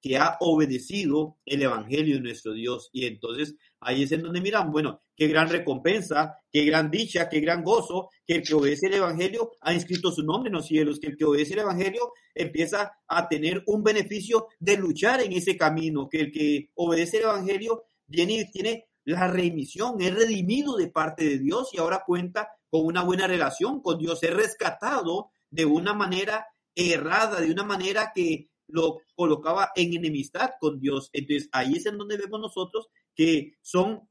que 0.00 0.16
ha 0.16 0.36
obedecido 0.40 1.38
el 1.44 1.62
Evangelio 1.62 2.16
de 2.16 2.22
nuestro 2.22 2.52
Dios. 2.52 2.88
Y 2.92 3.06
entonces 3.06 3.56
ahí 3.80 4.02
es 4.02 4.12
en 4.12 4.22
donde 4.22 4.40
miran, 4.40 4.70
bueno, 4.72 5.02
qué 5.16 5.28
gran 5.28 5.48
recompensa, 5.48 6.38
qué 6.50 6.64
gran 6.64 6.90
dicha, 6.90 7.28
qué 7.28 7.40
gran 7.40 7.62
gozo, 7.62 8.08
que 8.26 8.36
el 8.36 8.42
que 8.42 8.54
obedece 8.54 8.86
el 8.86 8.94
Evangelio 8.94 9.52
ha 9.60 9.74
inscrito 9.74 10.10
su 10.10 10.22
nombre 10.22 10.48
en 10.48 10.54
los 10.54 10.66
cielos, 10.66 10.98
que 10.98 11.08
el 11.08 11.16
que 11.16 11.24
obedece 11.24 11.54
el 11.54 11.60
Evangelio 11.60 12.12
empieza 12.34 12.92
a 13.06 13.28
tener 13.28 13.62
un 13.66 13.82
beneficio 13.82 14.48
de 14.58 14.76
luchar 14.76 15.20
en 15.20 15.32
ese 15.32 15.56
camino, 15.56 16.08
que 16.08 16.20
el 16.20 16.32
que 16.32 16.70
obedece 16.74 17.18
el 17.18 17.24
Evangelio 17.24 17.84
viene 18.06 18.34
y 18.34 18.50
tiene 18.50 18.86
la 19.04 19.28
remisión, 19.28 20.00
es 20.00 20.14
redimido 20.14 20.76
de 20.76 20.88
parte 20.88 21.24
de 21.24 21.38
Dios 21.38 21.70
y 21.72 21.78
ahora 21.78 22.02
cuenta 22.06 22.48
con 22.68 22.84
una 22.84 23.02
buena 23.02 23.26
relación 23.26 23.80
con 23.80 23.98
Dios, 23.98 24.22
es 24.22 24.32
rescatado 24.32 25.30
de 25.50 25.64
una 25.64 25.94
manera 25.94 26.46
errada, 26.74 27.40
de 27.40 27.50
una 27.50 27.64
manera 27.64 28.12
que 28.14 28.48
lo 28.72 28.98
colocaba 29.14 29.70
en 29.74 29.94
enemistad 29.94 30.50
con 30.60 30.80
Dios. 30.80 31.10
Entonces 31.12 31.48
ahí 31.52 31.74
es 31.74 31.86
en 31.86 31.98
donde 31.98 32.16
vemos 32.16 32.40
nosotros 32.40 32.88
que 33.14 33.54
son 33.62 34.08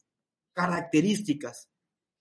características 0.53 1.69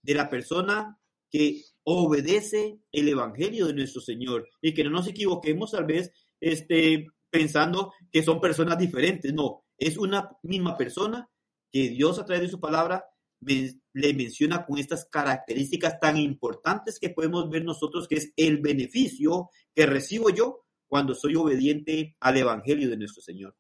de 0.03 0.15
la 0.15 0.29
persona 0.29 0.99
que 1.31 1.63
obedece 1.85 2.81
el 2.93 3.09
evangelio 3.09 3.67
de 3.67 3.75
nuestro 3.75 4.01
Señor 4.01 4.49
y 4.63 4.73
que 4.75 4.85
no 4.85 4.91
nos 4.91 5.09
equivoquemos 5.09 5.73
tal 5.73 5.85
vez 5.85 6.13
este, 6.41 7.07
pensando 7.31 7.93
que 8.11 8.23
son 8.23 8.41
personas 8.41 8.79
diferentes. 8.79 9.33
No, 9.33 9.65
es 9.77 9.97
una 9.99 10.31
misma 10.43 10.77
persona 10.77 11.29
que 11.71 11.89
Dios 11.91 12.19
a 12.19 12.25
través 12.25 12.43
de 12.43 12.51
su 12.51 12.61
palabra 12.61 13.05
le 13.41 14.15
menciona 14.15 14.67
con 14.67 14.79
estas 14.79 15.05
características 15.07 16.01
tan 16.01 16.17
importantes 16.17 16.99
que 16.99 17.11
podemos 17.11 17.49
ver 17.49 17.65
nosotros, 17.65 18.09
que 18.09 18.17
es 18.17 18.33
el 18.37 18.59
beneficio 18.59 19.51
que 19.75 19.87
recibo 19.87 20.31
yo 20.31 20.65
cuando 20.89 21.15
soy 21.15 21.37
obediente 21.37 22.17
al 22.21 22.39
Evangelio 22.39 22.89
de 22.89 22.97
nuestro 22.97 23.23
Señor. 23.23 23.55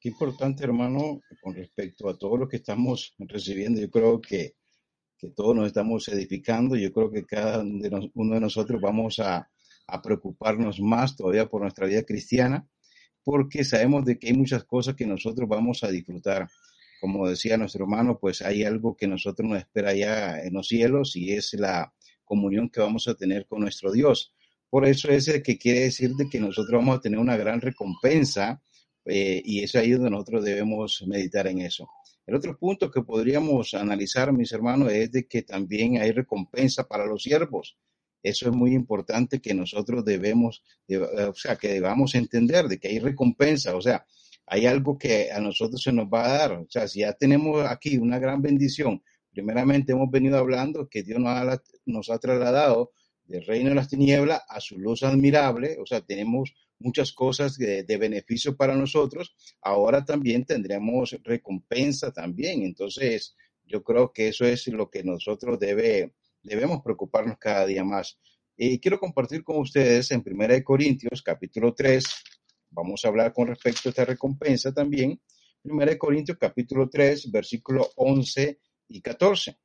Qué 0.00 0.08
importante, 0.08 0.64
hermano, 0.64 1.20
con 1.42 1.54
respecto 1.54 2.08
a 2.08 2.16
todo 2.16 2.38
lo 2.38 2.48
que 2.48 2.56
estamos 2.56 3.14
recibiendo. 3.18 3.80
Yo 3.80 3.90
creo 3.90 4.20
que, 4.20 4.54
que 5.18 5.28
todos 5.28 5.54
nos 5.54 5.66
estamos 5.66 6.08
edificando. 6.08 6.76
Yo 6.76 6.90
creo 6.92 7.10
que 7.10 7.26
cada 7.26 7.62
uno 8.14 8.34
de 8.34 8.40
nosotros 8.40 8.80
vamos 8.80 9.18
a, 9.18 9.50
a 9.86 10.02
preocuparnos 10.02 10.80
más 10.80 11.16
todavía 11.16 11.48
por 11.48 11.60
nuestra 11.60 11.86
vida 11.86 12.02
cristiana, 12.04 12.66
porque 13.22 13.64
sabemos 13.64 14.06
de 14.06 14.18
que 14.18 14.28
hay 14.28 14.34
muchas 14.34 14.64
cosas 14.64 14.94
que 14.94 15.06
nosotros 15.06 15.46
vamos 15.46 15.84
a 15.84 15.90
disfrutar 15.90 16.48
como 17.00 17.26
decía 17.26 17.56
nuestro 17.56 17.84
hermano, 17.84 18.18
pues 18.18 18.42
hay 18.42 18.62
algo 18.62 18.94
que 18.94 19.08
nosotros 19.08 19.48
nos 19.48 19.58
espera 19.58 19.94
ya 19.94 20.38
en 20.38 20.52
los 20.52 20.68
cielos 20.68 21.16
y 21.16 21.32
es 21.32 21.54
la 21.54 21.94
comunión 22.24 22.68
que 22.68 22.80
vamos 22.80 23.08
a 23.08 23.14
tener 23.14 23.46
con 23.46 23.60
nuestro 23.60 23.90
Dios. 23.90 24.34
Por 24.70 24.86
eso 24.86 25.08
es 25.10 25.42
que 25.42 25.58
quiere 25.58 25.80
decir 25.80 26.14
de 26.14 26.28
que 26.28 26.38
nosotros 26.38 26.80
vamos 26.80 26.98
a 26.98 27.00
tener 27.00 27.18
una 27.18 27.36
gran 27.36 27.60
recompensa 27.60 28.62
eh, 29.04 29.42
y 29.44 29.64
es 29.64 29.74
ahí 29.74 29.90
donde 29.90 30.10
nosotros 30.10 30.44
debemos 30.44 31.02
meditar 31.06 31.48
en 31.48 31.60
eso. 31.60 31.88
El 32.26 32.36
otro 32.36 32.56
punto 32.56 32.90
que 32.90 33.02
podríamos 33.02 33.74
analizar, 33.74 34.32
mis 34.32 34.52
hermanos, 34.52 34.92
es 34.92 35.10
de 35.10 35.26
que 35.26 35.42
también 35.42 36.00
hay 36.00 36.12
recompensa 36.12 36.86
para 36.86 37.04
los 37.04 37.24
siervos. 37.24 37.76
Eso 38.22 38.48
es 38.48 38.54
muy 38.54 38.74
importante 38.74 39.40
que 39.40 39.54
nosotros 39.54 40.04
debemos, 40.04 40.62
o 40.88 41.34
sea, 41.34 41.56
que 41.56 41.68
debamos 41.68 42.14
entender 42.14 42.68
de 42.68 42.78
que 42.78 42.88
hay 42.88 42.98
recompensa. 43.00 43.74
O 43.74 43.80
sea, 43.80 44.06
hay 44.46 44.66
algo 44.66 44.98
que 44.98 45.32
a 45.32 45.40
nosotros 45.40 45.82
se 45.82 45.92
nos 45.92 46.06
va 46.06 46.26
a 46.26 46.38
dar. 46.38 46.52
O 46.52 46.66
sea, 46.68 46.86
si 46.86 47.00
ya 47.00 47.14
tenemos 47.14 47.64
aquí 47.68 47.96
una 47.96 48.18
gran 48.18 48.42
bendición, 48.42 49.02
primeramente 49.32 49.92
hemos 49.92 50.10
venido 50.10 50.38
hablando 50.38 50.88
que 50.88 51.02
Dios 51.02 51.18
nos 51.18 51.30
ha, 51.30 51.62
nos 51.86 52.10
ha 52.10 52.18
trasladado 52.18 52.92
del 53.30 53.46
reino 53.46 53.68
de 53.70 53.76
las 53.76 53.88
tinieblas 53.88 54.42
a 54.48 54.60
su 54.60 54.78
luz 54.78 55.02
admirable, 55.02 55.78
o 55.80 55.86
sea, 55.86 56.00
tenemos 56.00 56.52
muchas 56.78 57.12
cosas 57.12 57.56
de, 57.56 57.84
beneficio 57.96 58.56
para 58.56 58.74
nosotros, 58.74 59.36
ahora 59.62 60.04
también 60.04 60.44
tendremos 60.44 61.16
recompensa 61.22 62.12
también. 62.12 62.62
Entonces, 62.62 63.36
yo 63.64 63.82
creo 63.82 64.12
que 64.12 64.28
eso 64.28 64.44
es 64.44 64.66
lo 64.68 64.90
que 64.90 65.04
nosotros 65.04 65.58
debe, 65.60 66.14
debemos 66.42 66.82
preocuparnos 66.82 67.38
cada 67.38 67.66
día 67.66 67.84
más. 67.84 68.18
Y 68.56 68.78
quiero 68.80 68.98
compartir 68.98 69.44
con 69.44 69.58
ustedes 69.58 70.10
en 70.10 70.24
1 70.26 70.64
Corintios 70.64 71.22
capítulo 71.22 71.72
3, 71.74 72.04
Vamos 72.70 73.04
a 73.04 73.08
hablar 73.08 73.32
con 73.32 73.48
respecto 73.48 73.88
a 73.88 73.90
esta 73.90 74.04
recompensa 74.04 74.72
también. 74.72 75.20
1 75.64 75.98
Corintios 75.98 76.38
capítulo 76.38 76.88
3, 76.88 77.30
versículo 77.30 77.90
11 77.96 78.60
y 78.88 79.00
14. 79.00 79.58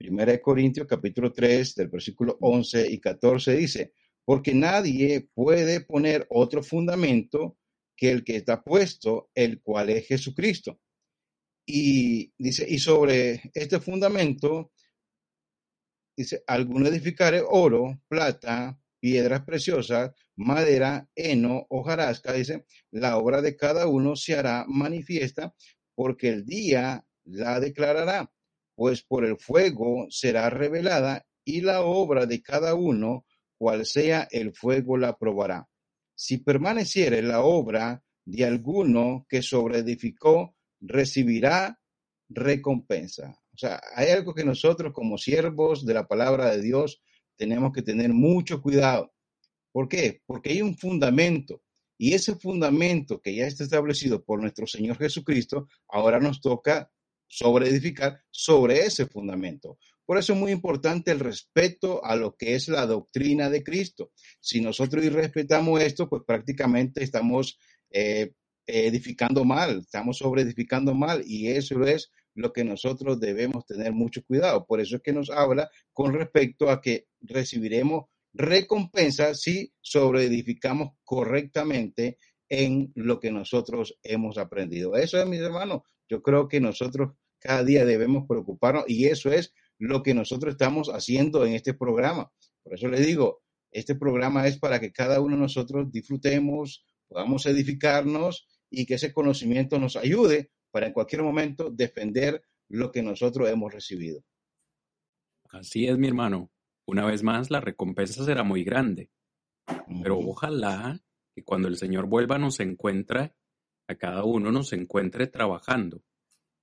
1 0.00 0.40
Corintios 0.40 0.86
capítulo 0.86 1.32
3 1.32 1.74
del 1.74 1.88
versículo 1.88 2.38
11 2.40 2.90
y 2.90 3.00
14 3.00 3.56
dice, 3.56 3.92
porque 4.24 4.54
nadie 4.54 5.28
puede 5.34 5.80
poner 5.80 6.26
otro 6.30 6.62
fundamento 6.62 7.56
que 7.96 8.12
el 8.12 8.22
que 8.22 8.36
está 8.36 8.62
puesto, 8.62 9.30
el 9.34 9.60
cual 9.60 9.90
es 9.90 10.06
Jesucristo. 10.06 10.78
Y 11.66 12.32
dice, 12.38 12.64
y 12.68 12.78
sobre 12.78 13.50
este 13.54 13.80
fundamento, 13.80 14.70
dice, 16.16 16.44
alguno 16.46 16.86
edificare 16.86 17.42
oro, 17.44 18.00
plata, 18.06 18.78
piedras 19.00 19.44
preciosas, 19.44 20.12
madera, 20.36 21.08
heno, 21.14 21.66
hojarasca, 21.70 22.32
dice, 22.32 22.66
la 22.92 23.18
obra 23.18 23.42
de 23.42 23.56
cada 23.56 23.88
uno 23.88 24.14
se 24.14 24.36
hará 24.36 24.64
manifiesta 24.68 25.54
porque 25.94 26.28
el 26.28 26.46
día 26.46 27.04
la 27.24 27.58
declarará, 27.58 28.32
pues 28.78 29.02
por 29.02 29.24
el 29.24 29.36
fuego 29.38 30.06
será 30.08 30.50
revelada 30.50 31.26
y 31.44 31.62
la 31.62 31.82
obra 31.82 32.26
de 32.26 32.40
cada 32.40 32.76
uno, 32.76 33.26
cual 33.56 33.84
sea 33.84 34.28
el 34.30 34.52
fuego 34.54 34.96
la 34.96 35.18
probará. 35.18 35.68
Si 36.14 36.38
permaneciere 36.38 37.20
la 37.22 37.42
obra 37.42 38.04
de 38.24 38.44
alguno 38.44 39.26
que 39.28 39.42
sobreedificó, 39.42 40.54
recibirá 40.80 41.80
recompensa. 42.28 43.36
O 43.52 43.58
sea, 43.58 43.80
hay 43.96 44.10
algo 44.10 44.32
que 44.32 44.44
nosotros 44.44 44.92
como 44.92 45.18
siervos 45.18 45.84
de 45.84 45.94
la 45.94 46.06
palabra 46.06 46.48
de 46.52 46.62
Dios 46.62 47.02
tenemos 47.34 47.72
que 47.72 47.82
tener 47.82 48.12
mucho 48.12 48.62
cuidado. 48.62 49.12
¿Por 49.72 49.88
qué? 49.88 50.22
Porque 50.24 50.50
hay 50.50 50.62
un 50.62 50.76
fundamento 50.76 51.62
y 51.96 52.14
ese 52.14 52.36
fundamento 52.36 53.20
que 53.20 53.34
ya 53.34 53.48
está 53.48 53.64
establecido 53.64 54.22
por 54.22 54.40
nuestro 54.40 54.68
Señor 54.68 54.98
Jesucristo, 54.98 55.66
ahora 55.88 56.20
nos 56.20 56.40
toca 56.40 56.92
sobre 57.28 57.68
edificar 57.68 58.20
sobre 58.30 58.80
ese 58.80 59.06
fundamento. 59.06 59.78
Por 60.04 60.18
eso 60.18 60.32
es 60.32 60.38
muy 60.38 60.52
importante 60.52 61.10
el 61.10 61.20
respeto 61.20 62.02
a 62.02 62.16
lo 62.16 62.34
que 62.34 62.54
es 62.54 62.68
la 62.68 62.86
doctrina 62.86 63.50
de 63.50 63.62
Cristo. 63.62 64.10
Si 64.40 64.60
nosotros 64.60 65.04
irrespetamos 65.04 65.82
esto, 65.82 66.08
pues 66.08 66.22
prácticamente 66.26 67.04
estamos 67.04 67.58
eh, 67.90 68.32
edificando 68.66 69.44
mal, 69.44 69.80
estamos 69.80 70.18
sobre 70.18 70.42
edificando 70.42 70.94
mal 70.94 71.22
y 71.26 71.48
eso 71.48 71.84
es 71.84 72.10
lo 72.34 72.52
que 72.52 72.64
nosotros 72.64 73.20
debemos 73.20 73.66
tener 73.66 73.92
mucho 73.92 74.22
cuidado. 74.24 74.64
Por 74.66 74.80
eso 74.80 74.96
es 74.96 75.02
que 75.02 75.12
nos 75.12 75.28
habla 75.28 75.70
con 75.92 76.14
respecto 76.14 76.70
a 76.70 76.80
que 76.80 77.08
recibiremos 77.20 78.06
recompensa 78.32 79.34
si 79.34 79.72
sobreedificamos 79.80 80.92
correctamente 81.04 82.18
en 82.48 82.92
lo 82.94 83.20
que 83.20 83.30
nosotros 83.30 83.98
hemos 84.02 84.38
aprendido. 84.38 84.96
Eso 84.96 85.20
es, 85.20 85.26
mis 85.26 85.40
hermanos, 85.40 85.82
yo 86.08 86.22
creo 86.22 86.48
que 86.48 86.60
nosotros 86.60 87.12
cada 87.38 87.64
día 87.64 87.84
debemos 87.84 88.26
preocuparnos 88.26 88.84
y 88.88 89.06
eso 89.06 89.30
es 89.30 89.54
lo 89.78 90.02
que 90.02 90.14
nosotros 90.14 90.54
estamos 90.54 90.88
haciendo 90.88 91.46
en 91.46 91.54
este 91.54 91.74
programa. 91.74 92.32
Por 92.62 92.74
eso 92.74 92.88
les 92.88 93.06
digo, 93.06 93.42
este 93.70 93.94
programa 93.94 94.46
es 94.46 94.58
para 94.58 94.80
que 94.80 94.92
cada 94.92 95.20
uno 95.20 95.36
de 95.36 95.42
nosotros 95.42 95.90
disfrutemos, 95.92 96.84
podamos 97.06 97.46
edificarnos 97.46 98.48
y 98.70 98.86
que 98.86 98.94
ese 98.94 99.12
conocimiento 99.12 99.78
nos 99.78 99.96
ayude 99.96 100.50
para 100.70 100.86
en 100.86 100.92
cualquier 100.92 101.22
momento 101.22 101.70
defender 101.70 102.42
lo 102.68 102.90
que 102.90 103.02
nosotros 103.02 103.48
hemos 103.48 103.72
recibido. 103.72 104.22
Así 105.50 105.86
es, 105.86 105.96
mi 105.96 106.08
hermano. 106.08 106.50
Una 106.86 107.06
vez 107.06 107.22
más, 107.22 107.50
la 107.50 107.60
recompensa 107.60 108.24
será 108.24 108.42
muy 108.42 108.64
grande. 108.64 109.10
Pero 110.02 110.18
ojalá 110.18 111.00
que 111.34 111.44
cuando 111.44 111.68
el 111.68 111.76
Señor 111.76 112.06
vuelva 112.06 112.38
nos 112.38 112.60
encuentre, 112.60 113.34
a 113.88 113.96
cada 113.96 114.24
uno 114.24 114.52
nos 114.52 114.72
encuentre 114.72 115.26
trabajando. 115.26 116.02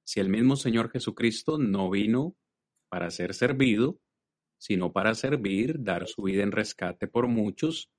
Si 0.05 0.19
el 0.19 0.29
mismo 0.29 0.55
Señor 0.55 0.89
Jesucristo 0.91 1.57
no 1.57 1.89
vino 1.89 2.37
para 2.89 3.09
ser 3.11 3.33
servido, 3.33 3.99
sino 4.57 4.93
para 4.93 5.15
servir, 5.15 5.83
dar 5.83 6.07
su 6.07 6.23
vida 6.23 6.43
en 6.43 6.51
rescate 6.51 7.07
por 7.07 7.27
muchos, 7.27 7.91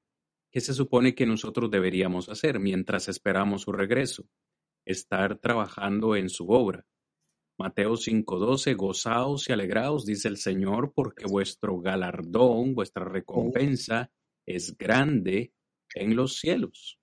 ¿qué 0.50 0.60
se 0.60 0.72
supone 0.72 1.14
que 1.14 1.26
nosotros 1.26 1.70
deberíamos 1.70 2.28
hacer 2.28 2.60
mientras 2.60 3.08
esperamos 3.08 3.62
su 3.62 3.72
regreso? 3.72 4.26
estar 4.86 5.38
trabajando 5.38 6.16
en 6.16 6.30
su 6.30 6.48
obra. 6.48 6.86
Mateo 7.58 7.96
5:12, 7.96 8.74
gozaos 8.74 9.48
y 9.48 9.52
alegraos, 9.52 10.06
dice 10.06 10.28
el 10.28 10.36
Señor, 10.36 10.92
porque 10.94 11.26
vuestro 11.26 11.80
galardón, 11.80 12.74
vuestra 12.74 13.04
recompensa 13.04 14.10
es 14.46 14.76
grande 14.78 15.52
en 15.94 16.14
los 16.14 16.36
cielos. 16.36 16.98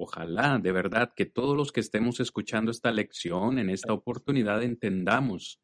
Ojalá 0.00 0.58
de 0.58 0.70
verdad 0.70 1.12
que 1.14 1.26
todos 1.26 1.56
los 1.56 1.72
que 1.72 1.80
estemos 1.80 2.20
escuchando 2.20 2.70
esta 2.70 2.92
lección 2.92 3.58
en 3.58 3.68
esta 3.68 3.92
oportunidad 3.92 4.62
entendamos 4.62 5.60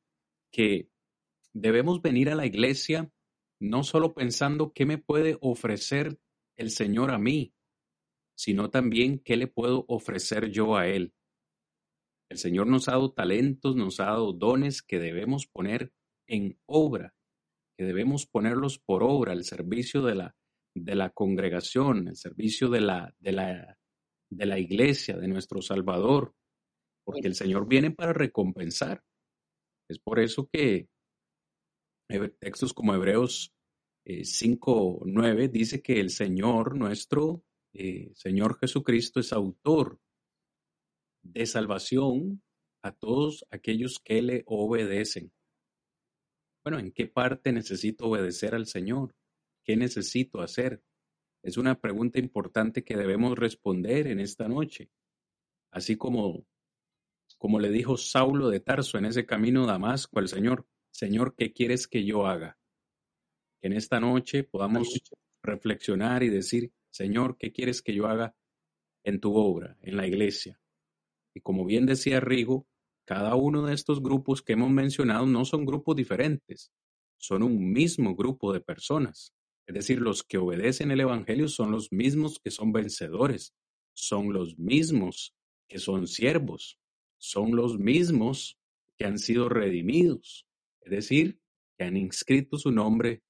que 0.51 0.89
debemos 1.52 2.02
venir 2.02 2.31
a 2.31 2.35
la 2.35 2.44
iglesia 2.44 3.12
no 3.61 3.85
solo 3.85 4.12
pensando 4.12 4.73
qué 4.73 4.86
me 4.86 4.98
puede 4.98 5.39
ofrecer 5.40 6.19
el 6.56 6.70
Señor 6.70 7.12
a 7.12 7.19
mí, 7.19 7.55
sino 8.36 8.70
también 8.70 9.20
qué 9.20 9.36
le 9.36 9.47
puedo 9.47 9.85
ofrecer 9.86 10.51
yo 10.51 10.77
a 10.77 10.89
Él. 10.89 11.15
El 12.28 12.39
Señor 12.39 12.66
nos 12.66 12.89
ha 12.89 12.93
dado 12.93 13.12
talentos, 13.12 13.77
nos 13.77 14.01
ha 14.01 14.06
dado 14.06 14.32
dones 14.32 14.82
que 14.82 14.98
debemos 14.98 15.47
poner 15.47 15.93
en 16.27 16.59
obra, 16.66 17.15
que 17.78 17.85
debemos 17.85 18.27
ponerlos 18.27 18.81
por 18.81 19.05
obra, 19.05 19.32
al 19.32 19.44
servicio 19.44 20.02
de 20.02 20.16
la, 20.16 20.36
de 20.74 20.97
la 20.97 21.11
congregación, 21.11 22.09
el 22.09 22.16
servicio 22.16 22.69
de 22.69 22.81
la, 22.81 23.15
de, 23.20 23.32
la, 23.32 23.78
de 24.36 24.47
la 24.47 24.59
iglesia, 24.59 25.16
de 25.16 25.28
nuestro 25.28 25.62
Salvador. 25.62 26.35
porque 27.06 27.28
el 27.28 27.35
Señor 27.35 27.69
viene 27.69 27.90
para 27.90 28.15
recompensar. 28.15 29.02
Es 29.90 29.98
por 29.98 30.20
eso 30.20 30.48
que 30.51 30.89
textos 32.40 32.73
como 32.73 32.94
Hebreos 32.94 33.55
5, 34.06 35.02
eh, 35.06 35.11
9 35.12 35.48
dice 35.48 35.82
que 35.82 36.01
el 36.01 36.09
Señor, 36.09 36.77
nuestro 36.77 37.43
eh, 37.74 38.11
Señor 38.15 38.59
Jesucristo, 38.59 39.20
es 39.20 39.32
autor 39.32 39.98
de 41.23 41.47
salvación 41.47 42.43
a 42.82 42.93
todos 42.93 43.44
aquellos 43.51 43.98
que 43.98 44.23
le 44.23 44.43
obedecen. 44.47 45.32
Bueno, 46.65 46.78
¿en 46.78 46.93
qué 46.93 47.06
parte 47.06 47.52
necesito 47.52 48.06
obedecer 48.06 48.55
al 48.55 48.66
Señor? 48.66 49.15
¿Qué 49.65 49.77
necesito 49.77 50.40
hacer? 50.40 50.82
Es 51.45 51.59
una 51.59 51.79
pregunta 51.79 52.19
importante 52.19 52.83
que 52.85 52.97
debemos 52.97 53.39
responder 53.39 54.07
en 54.07 54.19
esta 54.19 54.49
noche. 54.49 54.89
Así 55.71 55.97
como, 55.97 56.47
como 57.37 57.61
le 57.61 57.69
dijo 57.69 57.99
Saulo 57.99 58.49
de 58.49 58.61
Tarso 58.61 58.97
en 58.97 59.05
ese 59.05 59.27
camino 59.27 59.65
a 59.65 59.73
Damasco 59.73 60.19
al 60.19 60.29
Señor, 60.29 60.66
Señor, 60.91 61.35
¿qué 61.37 61.53
quieres 61.53 61.87
que 61.87 62.03
yo 62.07 62.27
haga? 62.27 62.59
Que 63.61 63.66
en 63.66 63.75
esta 63.75 64.01
noche 64.01 64.45
podamos 64.45 64.89
reflexionar 65.43 66.23
y 66.23 66.31
decir, 66.31 66.73
Señor, 66.91 67.37
¿qué 67.37 67.53
quieres 67.53 67.83
que 67.83 67.95
yo 67.95 68.07
haga 68.07 68.35
en 69.05 69.21
tu 69.21 69.35
obra, 69.35 69.77
en 69.83 69.99
la 69.99 70.07
iglesia? 70.07 70.59
Y 71.35 71.43
como 71.43 71.66
bien 71.66 71.85
decía 71.85 72.21
Rigo, 72.21 72.66
cada 73.05 73.35
uno 73.35 73.66
de 73.66 73.75
estos 73.75 74.03
grupos 74.03 74.41
que 74.41 74.55
hemos 74.55 74.71
mencionado 74.71 75.27
no 75.27 75.45
son 75.45 75.66
grupos 75.66 75.95
diferentes, 75.95 76.73
son 77.19 77.43
un 77.43 77.71
mismo 77.71 78.16
grupo 78.16 78.51
de 78.55 78.62
personas. 78.62 79.35
Es 79.66 79.74
decir, 79.74 80.01
los 80.01 80.23
que 80.23 80.39
obedecen 80.39 80.91
el 80.91 81.01
Evangelio 81.01 81.49
son 81.49 81.70
los 81.70 81.93
mismos 81.93 82.39
que 82.39 82.51
son 82.51 82.73
vencedores, 82.73 83.55
son 83.95 84.32
los 84.32 84.59
mismos 84.59 85.35
que 85.69 85.78
son 85.78 86.07
siervos, 86.07 86.78
son 87.19 87.57
los 87.57 87.78
mismos 87.78 88.59
que 88.99 89.07
han 89.07 89.19
sido 89.19 89.49
redimidos, 89.49 90.47
es 90.82 90.91
decir, 90.91 91.41
que 91.78 91.85
han 91.85 91.97
inscrito 91.97 92.59
su 92.59 92.70
nombre 92.70 93.23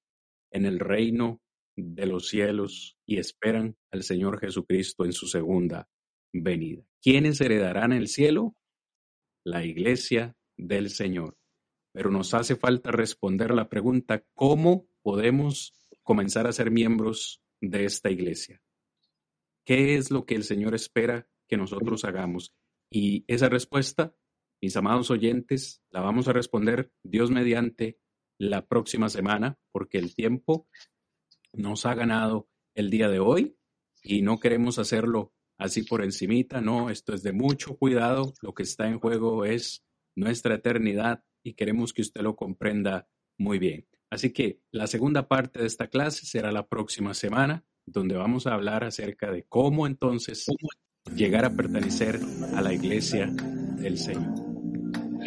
en 0.51 0.65
el 0.65 0.79
reino 0.79 1.41
de 1.75 2.05
los 2.05 2.27
cielos 2.27 2.97
y 3.05 3.17
esperan 3.17 3.77
al 3.91 4.03
Señor 4.03 4.39
Jesucristo 4.39 5.05
en 5.05 5.13
su 5.13 5.27
segunda 5.27 5.89
venida. 6.31 6.83
¿Quiénes 7.01 7.39
heredarán 7.41 7.93
el 7.93 8.07
cielo? 8.07 8.55
La 9.43 9.65
iglesia 9.65 10.35
del 10.57 10.89
Señor. 10.89 11.37
Pero 11.91 12.11
nos 12.11 12.33
hace 12.33 12.55
falta 12.55 12.91
responder 12.91 13.53
la 13.53 13.69
pregunta, 13.69 14.25
¿cómo 14.33 14.87
podemos 15.01 15.73
comenzar 16.05 16.47
a 16.47 16.53
ser 16.53 16.71
miembros 16.71 17.41
de 17.59 17.83
esta 17.83 18.09
iglesia? 18.09 18.61
¿Qué 19.65 19.95
es 19.95 20.09
lo 20.09 20.25
que 20.25 20.35
el 20.35 20.45
Señor 20.45 20.73
espera 20.73 21.27
que 21.49 21.57
nosotros 21.57 22.05
hagamos? 22.05 22.53
Y 22.89 23.25
esa 23.27 23.49
respuesta 23.49 24.15
mis 24.61 24.75
amados 24.77 25.11
oyentes, 25.11 25.83
la 25.91 26.01
vamos 26.01 26.27
a 26.27 26.33
responder 26.33 26.91
Dios 27.03 27.31
mediante 27.31 27.99
la 28.39 28.65
próxima 28.65 29.09
semana, 29.09 29.59
porque 29.71 29.97
el 29.97 30.15
tiempo 30.15 30.67
nos 31.53 31.85
ha 31.85 31.93
ganado 31.93 32.49
el 32.73 32.89
día 32.89 33.07
de 33.07 33.19
hoy 33.19 33.57
y 34.03 34.21
no 34.21 34.39
queremos 34.39 34.79
hacerlo 34.79 35.33
así 35.57 35.83
por 35.83 36.03
encimita, 36.03 36.61
no, 36.61 36.89
esto 36.89 37.13
es 37.13 37.23
de 37.23 37.31
mucho 37.31 37.77
cuidado, 37.77 38.33
lo 38.41 38.53
que 38.53 38.63
está 38.63 38.87
en 38.87 38.99
juego 38.99 39.45
es 39.45 39.85
nuestra 40.15 40.55
eternidad 40.55 41.23
y 41.43 41.53
queremos 41.53 41.93
que 41.93 42.01
usted 42.01 42.21
lo 42.21 42.35
comprenda 42.35 43.07
muy 43.37 43.59
bien. 43.59 43.87
Así 44.15 44.31
que 44.31 44.61
la 44.71 44.87
segunda 44.87 45.27
parte 45.27 45.59
de 45.59 45.67
esta 45.67 45.87
clase 45.87 46.25
será 46.25 46.49
la 46.49 46.67
próxima 46.67 47.13
semana, 47.13 47.65
donde 47.85 48.15
vamos 48.15 48.47
a 48.47 48.53
hablar 48.53 48.85
acerca 48.85 49.29
de 49.29 49.43
cómo 49.43 49.87
entonces 49.87 50.45
llegar 51.13 51.43
a 51.43 51.53
pertenecer 51.53 52.21
a 52.55 52.61
la 52.61 52.73
iglesia 52.73 53.27
del 53.27 53.97
Señor. 53.97 54.33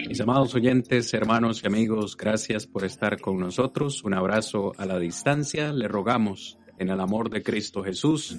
Mis 0.08 0.18
amados 0.22 0.54
oyentes, 0.54 1.12
hermanos 1.12 1.62
y 1.62 1.66
amigos, 1.66 2.16
gracias 2.16 2.66
por 2.66 2.86
estar 2.86 3.20
con 3.20 3.38
nosotros. 3.38 4.02
Un 4.04 4.14
abrazo 4.14 4.72
a 4.78 4.86
la 4.86 4.98
distancia. 4.98 5.70
Le 5.70 5.86
rogamos 5.86 6.56
en 6.78 6.88
el 6.88 6.98
amor 6.98 7.28
de 7.28 7.42
Cristo 7.42 7.84
Jesús 7.84 8.38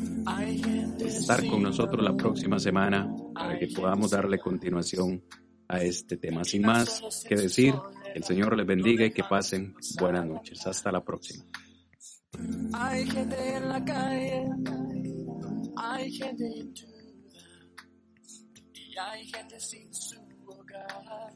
estar 1.00 1.46
con 1.46 1.62
nosotros 1.62 2.04
la 2.04 2.18
próxima 2.18 2.58
semana 2.58 3.08
para 3.36 3.60
que 3.60 3.68
podamos 3.68 4.10
darle 4.10 4.40
continuación 4.40 5.24
a 5.68 5.84
este 5.84 6.18
tema. 6.18 6.44
Sin 6.44 6.64
más 6.64 7.24
que 7.30 7.36
decir, 7.36 7.76
el 8.16 8.24
Señor 8.24 8.56
les 8.58 8.66
bendiga 8.66 9.06
y 9.06 9.12
que 9.12 9.24
pasen 9.24 9.76
buenas 10.00 10.26
noches. 10.26 10.66
Hasta 10.66 10.92
la 10.92 11.04
próxima. 11.04 11.46
Hay 12.74 13.06
gente 13.10 13.56
en 13.56 13.70
la 13.70 13.84
calle, 13.84 14.48
hay 15.76 16.12
gente 16.12 16.46
y 18.74 18.98
hay 18.98 19.28
gente 19.28 19.60
sin 19.60 19.94
su 19.94 20.20
hogar 20.46 21.34